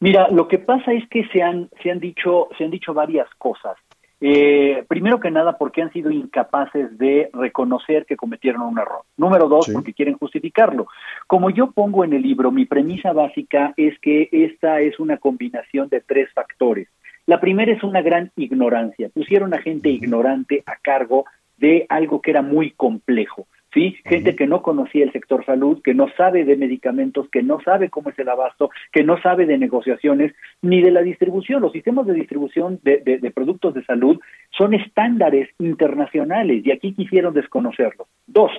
Mira, 0.00 0.28
lo 0.30 0.48
que 0.48 0.58
pasa 0.58 0.94
es 0.94 1.06
que 1.10 1.26
se 1.28 1.42
han, 1.42 1.68
se 1.82 1.90
han 1.90 2.00
dicho, 2.00 2.48
se 2.56 2.64
han 2.64 2.70
dicho 2.70 2.94
varias 2.94 3.28
cosas. 3.36 3.76
Eh, 4.20 4.84
primero 4.88 5.20
que 5.20 5.30
nada, 5.30 5.58
porque 5.58 5.82
han 5.82 5.92
sido 5.92 6.10
incapaces 6.10 6.96
de 6.98 7.30
reconocer 7.32 8.06
que 8.06 8.16
cometieron 8.16 8.62
un 8.62 8.78
error. 8.78 9.02
Número 9.16 9.48
dos, 9.48 9.68
porque 9.72 9.92
quieren 9.92 10.16
justificarlo. 10.16 10.86
Como 11.26 11.50
yo 11.50 11.72
pongo 11.72 12.04
en 12.04 12.12
el 12.12 12.22
libro, 12.22 12.50
mi 12.50 12.64
premisa 12.64 13.12
básica 13.12 13.74
es 13.76 13.98
que 14.00 14.28
esta 14.32 14.80
es 14.80 14.98
una 14.98 15.18
combinación 15.18 15.88
de 15.88 16.00
tres 16.00 16.32
factores. 16.32 16.88
La 17.26 17.40
primera 17.40 17.72
es 17.72 17.82
una 17.82 18.02
gran 18.02 18.30
ignorancia. 18.36 19.08
Pusieron 19.08 19.54
a 19.54 19.58
gente 19.58 19.88
ignorante 19.88 20.62
a 20.66 20.76
cargo 20.76 21.24
de 21.56 21.86
algo 21.88 22.20
que 22.20 22.30
era 22.30 22.42
muy 22.42 22.72
complejo. 22.72 23.46
¿Sí? 23.74 23.96
Gente 24.04 24.36
que 24.36 24.46
no 24.46 24.62
conocía 24.62 25.04
el 25.04 25.12
sector 25.12 25.44
salud, 25.44 25.82
que 25.82 25.92
no 25.92 26.06
sabe 26.16 26.44
de 26.44 26.56
medicamentos, 26.56 27.28
que 27.28 27.42
no 27.42 27.60
sabe 27.60 27.90
cómo 27.90 28.10
es 28.10 28.18
el 28.18 28.28
abasto, 28.28 28.70
que 28.92 29.02
no 29.02 29.20
sabe 29.20 29.44
de 29.44 29.58
negociaciones 29.58 30.32
ni 30.62 30.80
de 30.80 30.92
la 30.92 31.02
distribución. 31.02 31.60
Los 31.60 31.72
sistemas 31.72 32.06
de 32.06 32.14
distribución 32.14 32.78
de, 32.82 32.98
de, 33.04 33.30
productos 33.32 33.74
de 33.74 33.84
salud 33.84 34.20
son 34.56 34.74
estándares 34.74 35.50
internacionales 35.58 36.64
y 36.64 36.70
aquí 36.70 36.94
quisieron 36.94 37.34
desconocerlos. 37.34 38.06
Dos, 38.26 38.52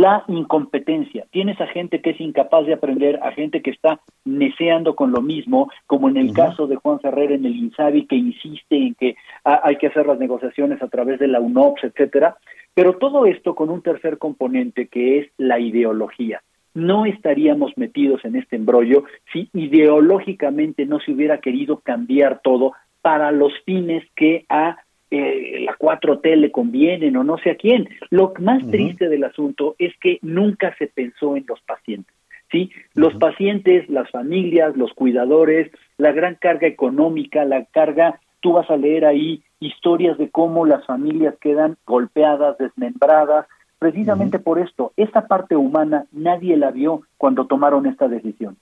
la 0.00 0.24
incompetencia. 0.28 1.24
Tienes 1.30 1.58
a 1.58 1.66
gente 1.68 2.02
que 2.02 2.10
es 2.10 2.20
incapaz 2.20 2.66
de 2.66 2.74
aprender, 2.74 3.18
a 3.22 3.32
gente 3.32 3.62
que 3.62 3.70
está 3.70 4.00
neceando 4.26 4.94
con 4.94 5.10
lo 5.10 5.22
mismo, 5.22 5.70
como 5.86 6.10
en 6.10 6.18
el 6.18 6.34
caso 6.34 6.66
de 6.66 6.76
Juan 6.76 7.00
Ferrer 7.00 7.32
en 7.32 7.46
el 7.46 7.56
INSABI, 7.56 8.06
que 8.06 8.16
insiste 8.16 8.76
en 8.76 8.94
que 8.94 9.16
hay 9.44 9.76
que 9.76 9.86
hacer 9.86 10.06
las 10.06 10.18
negociaciones 10.18 10.82
a 10.82 10.88
través 10.88 11.18
de 11.18 11.28
la 11.28 11.40
UNOPS, 11.40 11.84
etcétera. 11.84 12.36
Pero 12.74 12.98
todo 12.98 13.24
esto 13.24 13.54
con 13.54 13.70
un 13.70 13.80
tercer 13.80 14.18
componente 14.18 14.88
que 14.88 15.18
es 15.18 15.28
la 15.38 15.58
ideología. 15.58 16.42
No 16.74 17.06
estaríamos 17.06 17.72
metidos 17.76 18.22
en 18.26 18.36
este 18.36 18.56
embrollo 18.56 19.04
si 19.32 19.48
ideológicamente 19.54 20.84
no 20.84 21.00
se 21.00 21.12
hubiera 21.12 21.38
querido 21.38 21.80
cambiar 21.80 22.40
todo 22.44 22.72
para 23.00 23.32
los 23.32 23.52
fines 23.64 24.04
que 24.14 24.44
a 24.50 24.76
eh, 25.10 25.60
la 25.64 25.76
4T 25.76 26.36
le 26.36 26.50
convienen 26.50 27.16
o 27.16 27.24
no 27.24 27.38
sé 27.38 27.50
a 27.50 27.56
quién. 27.56 27.88
Lo 28.10 28.32
más 28.40 28.66
triste 28.70 29.08
del 29.08 29.24
asunto 29.24 29.76
es 29.78 29.92
que 30.00 30.18
nunca 30.22 30.74
se 30.78 30.86
pensó 30.86 31.36
en 31.36 31.44
los 31.46 31.60
pacientes. 31.60 32.14
¿sí? 32.50 32.70
Los 32.94 33.14
pacientes, 33.14 33.88
las 33.88 34.10
familias, 34.10 34.76
los 34.76 34.92
cuidadores, 34.94 35.70
la 35.98 36.12
gran 36.12 36.34
carga 36.36 36.66
económica, 36.66 37.44
la 37.44 37.64
carga, 37.66 38.20
tú 38.40 38.52
vas 38.52 38.70
a 38.70 38.76
leer 38.76 39.04
ahí 39.04 39.42
historias 39.60 40.18
de 40.18 40.30
cómo 40.30 40.66
las 40.66 40.84
familias 40.86 41.34
quedan 41.40 41.76
golpeadas, 41.86 42.58
desmembradas, 42.58 43.46
precisamente 43.78 44.38
por 44.38 44.58
esto. 44.58 44.92
Esta 44.96 45.26
parte 45.26 45.56
humana 45.56 46.06
nadie 46.12 46.56
la 46.56 46.70
vio 46.70 47.02
cuando 47.16 47.46
tomaron 47.46 47.86
esta 47.86 48.08
decisión. 48.08 48.56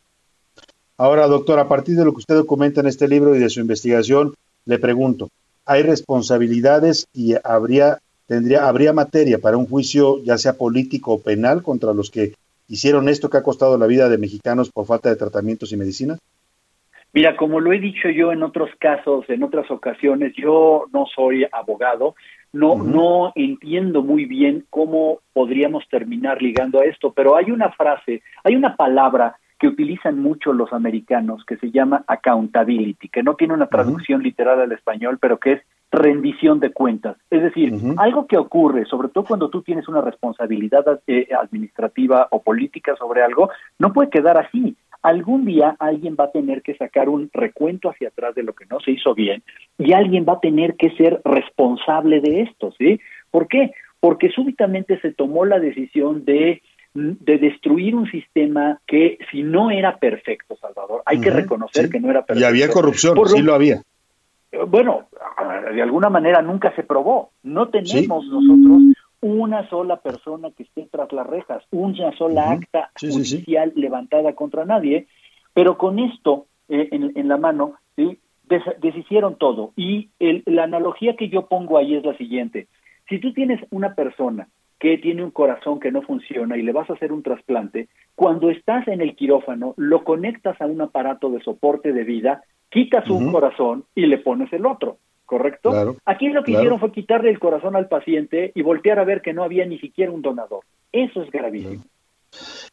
Ahora, 0.97 1.27
doctor, 1.27 1.59
a 1.59 1.69
partir 1.69 1.97
de 1.97 2.05
lo 2.05 2.13
que 2.13 2.19
usted 2.19 2.37
documenta 2.37 2.81
en 2.81 2.87
este 2.87 3.09
libro 3.09 3.35
y 3.35 3.41
de 3.41 3.49
su 3.49 3.61
investigación, 3.61 4.35
le 4.65 4.79
pregunto, 4.79 5.29
¿hay 5.67 5.83
responsabilidades 5.83 7.07
y 7.13 7.35
habría 7.43 7.99
tendría 8.27 8.69
habría 8.69 8.93
materia 8.93 9.39
para 9.39 9.57
un 9.57 9.67
juicio 9.67 10.23
ya 10.23 10.39
sea 10.39 10.55
político 10.55 11.13
o 11.15 11.21
penal 11.21 11.63
contra 11.63 11.93
los 11.93 12.11
que 12.11 12.35
hicieron 12.69 13.09
esto 13.09 13.29
que 13.29 13.37
ha 13.37 13.43
costado 13.43 13.77
la 13.77 13.87
vida 13.87 14.09
de 14.09 14.19
mexicanos 14.19 14.71
por 14.71 14.87
falta 14.87 15.11
de 15.11 15.17
tratamientos 15.17 15.73
y 15.73 15.77
medicinas? 15.77 16.19
Mira, 17.13 17.37
como 17.37 17.61
lo 17.61 17.73
he 17.73 17.79
dicho 17.79 18.09
yo 18.09 18.33
en 18.33 18.43
otros 18.43 18.71
casos, 18.79 19.25
en 19.29 19.45
otras 19.45 19.71
ocasiones, 19.71 20.33
yo 20.37 20.87
no 20.93 21.07
soy 21.15 21.47
abogado, 21.53 22.17
no, 22.53 22.75
no 22.75 23.33
entiendo 23.37 24.03
muy 24.03 24.25
bien 24.25 24.65
cómo 24.69 25.21
podríamos 25.33 25.89
terminar 25.89 26.43
ligando 26.43 26.81
a 26.81 26.85
esto, 26.85 27.13
pero 27.13 27.37
hay 27.37 27.53
una 27.53 27.71
frase, 27.71 28.23
hay 28.43 28.57
una 28.57 28.75
palabra 28.75 29.37
que 29.65 29.69
utilizan 29.69 30.21
mucho 30.21 30.53
los 30.53 30.75
americanos 30.75 31.43
que 31.47 31.57
se 31.57 31.71
llama 31.71 32.05
accountability, 32.07 33.09
que 33.09 33.23
no 33.23 33.35
tiene 33.35 33.55
una 33.55 33.67
traducción 33.67 34.23
literal 34.23 34.61
al 34.61 34.73
español, 34.73 35.17
pero 35.19 35.39
que 35.39 35.53
es 35.53 35.63
rendición 35.91 36.61
de 36.61 36.71
cuentas. 36.71 37.17
Es 37.31 37.41
decir, 37.41 37.73
algo 37.97 38.27
que 38.27 38.37
ocurre, 38.37 38.85
sobre 38.85 39.09
todo 39.09 39.25
cuando 39.25 39.49
tú 39.49 39.63
tienes 39.63 39.89
una 39.89 40.03
responsabilidad 40.03 40.85
eh, 41.07 41.29
administrativa 41.41 42.29
o 42.31 42.43
política 42.43 42.95
sobre 42.97 43.23
algo, 43.23 43.49
no 43.79 43.95
puede 43.95 44.11
quedar 44.11 44.37
así. 44.37 44.77
Algún 45.01 45.47
día 45.47 45.77
alguien 45.79 46.15
va 46.21 46.25
a 46.25 46.33
tener 46.33 46.61
que 46.61 46.75
sacar 46.75 47.09
un 47.09 47.31
recuento 47.33 47.89
hacia 47.89 48.09
atrás 48.09 48.35
de 48.35 48.43
lo 48.43 48.53
que 48.53 48.67
no 48.67 48.81
se 48.81 48.91
hizo 48.91 49.15
bien 49.15 49.43
y 49.79 49.95
alguien 49.95 50.27
va 50.29 50.35
a 50.35 50.41
tener 50.41 50.77
que 50.77 50.91
ser 50.91 51.23
responsable 51.25 52.21
de 52.21 52.43
esto, 52.43 52.71
¿sí? 52.77 53.01
¿Por 53.31 53.49
qué? 53.49 53.71
Porque 53.99 54.29
súbitamente 54.29 55.01
se 55.01 55.13
tomó 55.15 55.47
la 55.47 55.59
decisión 55.59 56.27
de 56.27 56.61
de 56.95 57.39
destruir 57.39 57.97
un 57.97 58.09
sistema 58.09 58.81
que 58.87 59.19
si 59.31 59.43
no 59.43 59.71
era 59.71 59.99
perfecto, 59.99 60.57
Salvador, 60.57 61.03
hay 61.05 61.21
que 61.21 61.31
reconocer 61.31 61.91
que 61.91 61.99
no 61.99 62.09
era 62.09 62.25
perfecto. 62.25 62.47
Y 62.47 62.49
había 62.49 62.71
corrupción, 62.71 63.19
sí 63.27 63.43
lo 63.43 63.55
había. 63.55 63.83
Bueno, 64.69 65.09
de 65.75 65.83
alguna 65.83 66.09
manera 66.09 66.41
nunca 66.41 66.75
se 66.77 66.85
probó. 66.85 67.31
No 67.43 67.69
tenemos 67.69 68.25
nosotros 68.27 68.83
una 69.21 69.69
sola 69.69 69.97
persona 69.97 70.51
que 70.53 70.63
esté 70.63 70.87
tras 70.91 71.13
las 71.13 71.27
rejas, 71.27 71.65
una 71.73 72.17
sola 72.17 72.53
acta 72.53 72.91
judicial 73.01 73.73
levantada 73.75 74.35
contra 74.35 74.65
nadie, 74.65 75.09
pero 75.53 75.77
con 75.77 75.99
esto 75.99 76.47
eh, 76.69 76.89
en, 76.93 77.29
la 77.29 77.37
mano, 77.37 77.75
¿sí? 77.97 78.19
deshicieron 78.81 79.37
todo. 79.37 79.73
Y 79.77 80.11
la 80.21 80.65
analogía 80.65 81.17
que 81.17 81.29
yo 81.29 81.47
pongo 81.47 81.79
ahí 81.79 81.97
es 81.97 82.05
la 82.05 82.17
siguiente. 82.17 82.69
Si 83.09 83.19
tú 83.19 83.33
tienes 83.33 83.61
una 83.71 83.95
persona 83.95 84.49
que 84.85 84.99
tiene 84.99 85.25
un 85.25 85.31
corazón 85.31 85.81
que 85.81 85.91
no 85.91 86.03
funciona 86.03 86.59
y 86.59 86.63
le 86.63 86.71
vas 86.71 86.91
a 86.91 86.93
hacer 86.93 87.11
un 87.11 87.23
trasplante, 87.23 87.89
cuando 88.15 88.51
estás 88.51 88.87
en 88.87 89.01
el 89.01 89.17
quirófano, 89.17 89.73
lo 89.79 90.05
conectas 90.05 90.61
a 90.61 90.67
un 90.67 90.83
aparato 90.83 91.31
de 91.31 91.41
soporte 91.41 91.95
de 91.95 92.05
vida, 92.05 92.43
quitas 92.69 93.09
un 93.09 93.33
corazón 93.33 93.87
y 93.95 94.05
le 94.05 94.19
pones 94.19 94.53
el 94.53 94.67
otro, 94.67 94.99
¿correcto? 95.25 95.97
Aquí 96.05 96.29
lo 96.29 96.45
que 96.45 96.53
hicieron 96.53 96.79
fue 96.81 96.93
quitarle 96.93 97.31
el 97.31 97.39
corazón 97.39 97.77
al 97.77 97.89
paciente 97.89 98.53
y 98.55 98.61
voltear 98.61 98.99
a 98.99 99.05
ver 99.05 99.23
que 99.23 99.33
no 99.33 99.43
había 99.43 99.65
ni 99.65 99.79
siquiera 99.79 100.13
un 100.13 100.21
donador. 100.21 100.65
Eso 100.93 101.23
es 101.23 101.31
gravísimo 101.31 101.83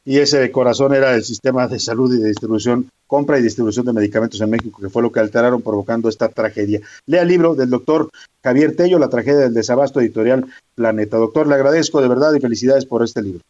y 0.03 0.17
ese 0.17 0.51
corazón 0.51 0.93
era 0.93 1.13
el 1.13 1.23
sistema 1.23 1.67
de 1.67 1.79
salud 1.79 2.13
y 2.13 2.19
de 2.19 2.29
distribución, 2.29 2.89
compra 3.05 3.37
y 3.37 3.43
distribución 3.43 3.85
de 3.85 3.93
medicamentos 3.93 4.41
en 4.41 4.49
México, 4.49 4.79
que 4.81 4.89
fue 4.89 5.03
lo 5.03 5.11
que 5.11 5.19
alteraron 5.19 5.61
provocando 5.61 6.09
esta 6.09 6.29
tragedia. 6.29 6.81
Lea 7.05 7.21
el 7.21 7.27
libro 7.27 7.55
del 7.55 7.69
doctor 7.69 8.09
Javier 8.43 8.75
Tello, 8.75 8.97
La 8.97 9.09
tragedia 9.09 9.39
del 9.39 9.53
desabasto 9.53 9.99
editorial 9.99 10.45
Planeta. 10.75 11.17
Doctor, 11.17 11.47
le 11.47 11.55
agradezco 11.55 12.01
de 12.01 12.07
verdad 12.07 12.33
y 12.33 12.39
felicidades 12.39 12.85
por 12.85 13.03
este 13.03 13.21
libro. 13.21 13.41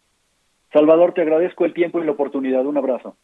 Salvador, 0.73 1.13
te 1.13 1.21
agradezco 1.21 1.65
el 1.65 1.73
tiempo 1.73 2.01
y 2.01 2.05
la 2.05 2.11
oportunidad. 2.11 2.65
Un 2.65 2.77
abrazo. 2.77 3.15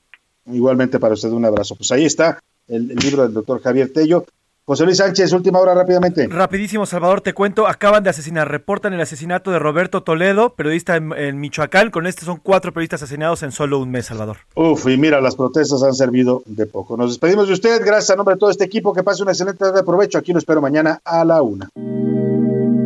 Igualmente 0.46 1.00
para 1.00 1.14
usted 1.14 1.30
un 1.30 1.46
abrazo. 1.46 1.76
Pues 1.76 1.92
ahí 1.92 2.06
está 2.06 2.40
el, 2.68 2.92
el 2.92 2.98
libro 2.98 3.24
del 3.24 3.34
doctor 3.34 3.62
Javier 3.62 3.92
Tello. 3.92 4.26
José 4.70 4.84
Luis 4.84 4.98
Sánchez, 4.98 5.32
última 5.32 5.60
hora 5.60 5.74
rápidamente. 5.74 6.28
Rapidísimo, 6.28 6.86
Salvador, 6.86 7.22
te 7.22 7.34
cuento, 7.34 7.70
acaban 7.70 8.04
de 8.04 8.10
asesinar, 8.10 8.52
reportan 8.52 8.92
el 8.92 9.00
asesinato 9.00 9.50
de 9.50 9.60
Roberto 9.60 10.04
Toledo, 10.04 10.56
periodista 10.56 10.98
en, 10.98 11.40
Michoacán, 11.40 11.90
con 11.90 12.06
este 12.06 12.26
son 12.26 12.42
cuatro 12.44 12.74
periodistas 12.74 13.02
asesinados 13.02 13.44
en 13.44 13.54
solo 13.54 13.80
un 13.80 13.90
mes, 13.90 14.08
Salvador. 14.08 14.40
Uf, 14.56 14.86
y 14.90 14.98
mira, 14.98 15.22
las 15.22 15.38
protestas 15.38 15.84
han 15.84 15.94
servido 15.94 16.44
de 16.48 16.66
poco. 16.66 16.98
Nos 16.98 17.12
despedimos 17.12 17.48
de 17.48 17.54
usted, 17.54 17.80
gracias 17.80 18.10
a 18.10 18.16
nombre 18.18 18.36
de 18.36 18.40
todo 18.40 18.50
este 18.50 18.66
equipo, 18.66 18.92
que 18.92 19.04
pase 19.04 19.24
una 19.24 19.32
excelente 19.32 19.60
tarde 19.60 19.78
de 19.78 19.84
provecho, 19.86 20.18
aquí 20.18 20.34
lo 20.34 20.40
espero 20.40 20.60
mañana 20.60 21.00
a 21.06 21.24
la 21.24 21.42
una. 21.42 21.70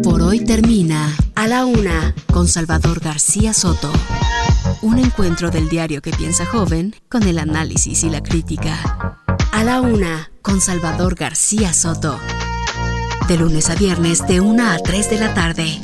Por 0.03 0.21
hoy 0.21 0.45
termina 0.45 1.17
A 1.33 1.47
la 1.47 1.65
Una 1.65 2.13
con 2.31 2.47
Salvador 2.47 2.99
García 2.99 3.53
Soto. 3.53 3.91
Un 4.83 4.99
encuentro 4.99 5.49
del 5.49 5.67
diario 5.67 6.03
que 6.03 6.11
piensa 6.11 6.45
joven 6.45 6.93
con 7.09 7.23
el 7.23 7.39
análisis 7.39 8.03
y 8.03 8.11
la 8.11 8.21
crítica. 8.21 9.17
A 9.51 9.63
la 9.63 9.81
Una 9.81 10.30
con 10.41 10.61
Salvador 10.61 11.15
García 11.15 11.73
Soto. 11.73 12.19
De 13.27 13.37
lunes 13.37 13.69
a 13.69 13.75
viernes 13.75 14.25
de 14.27 14.41
1 14.41 14.71
a 14.71 14.77
3 14.77 15.09
de 15.09 15.19
la 15.19 15.33
tarde. 15.33 15.81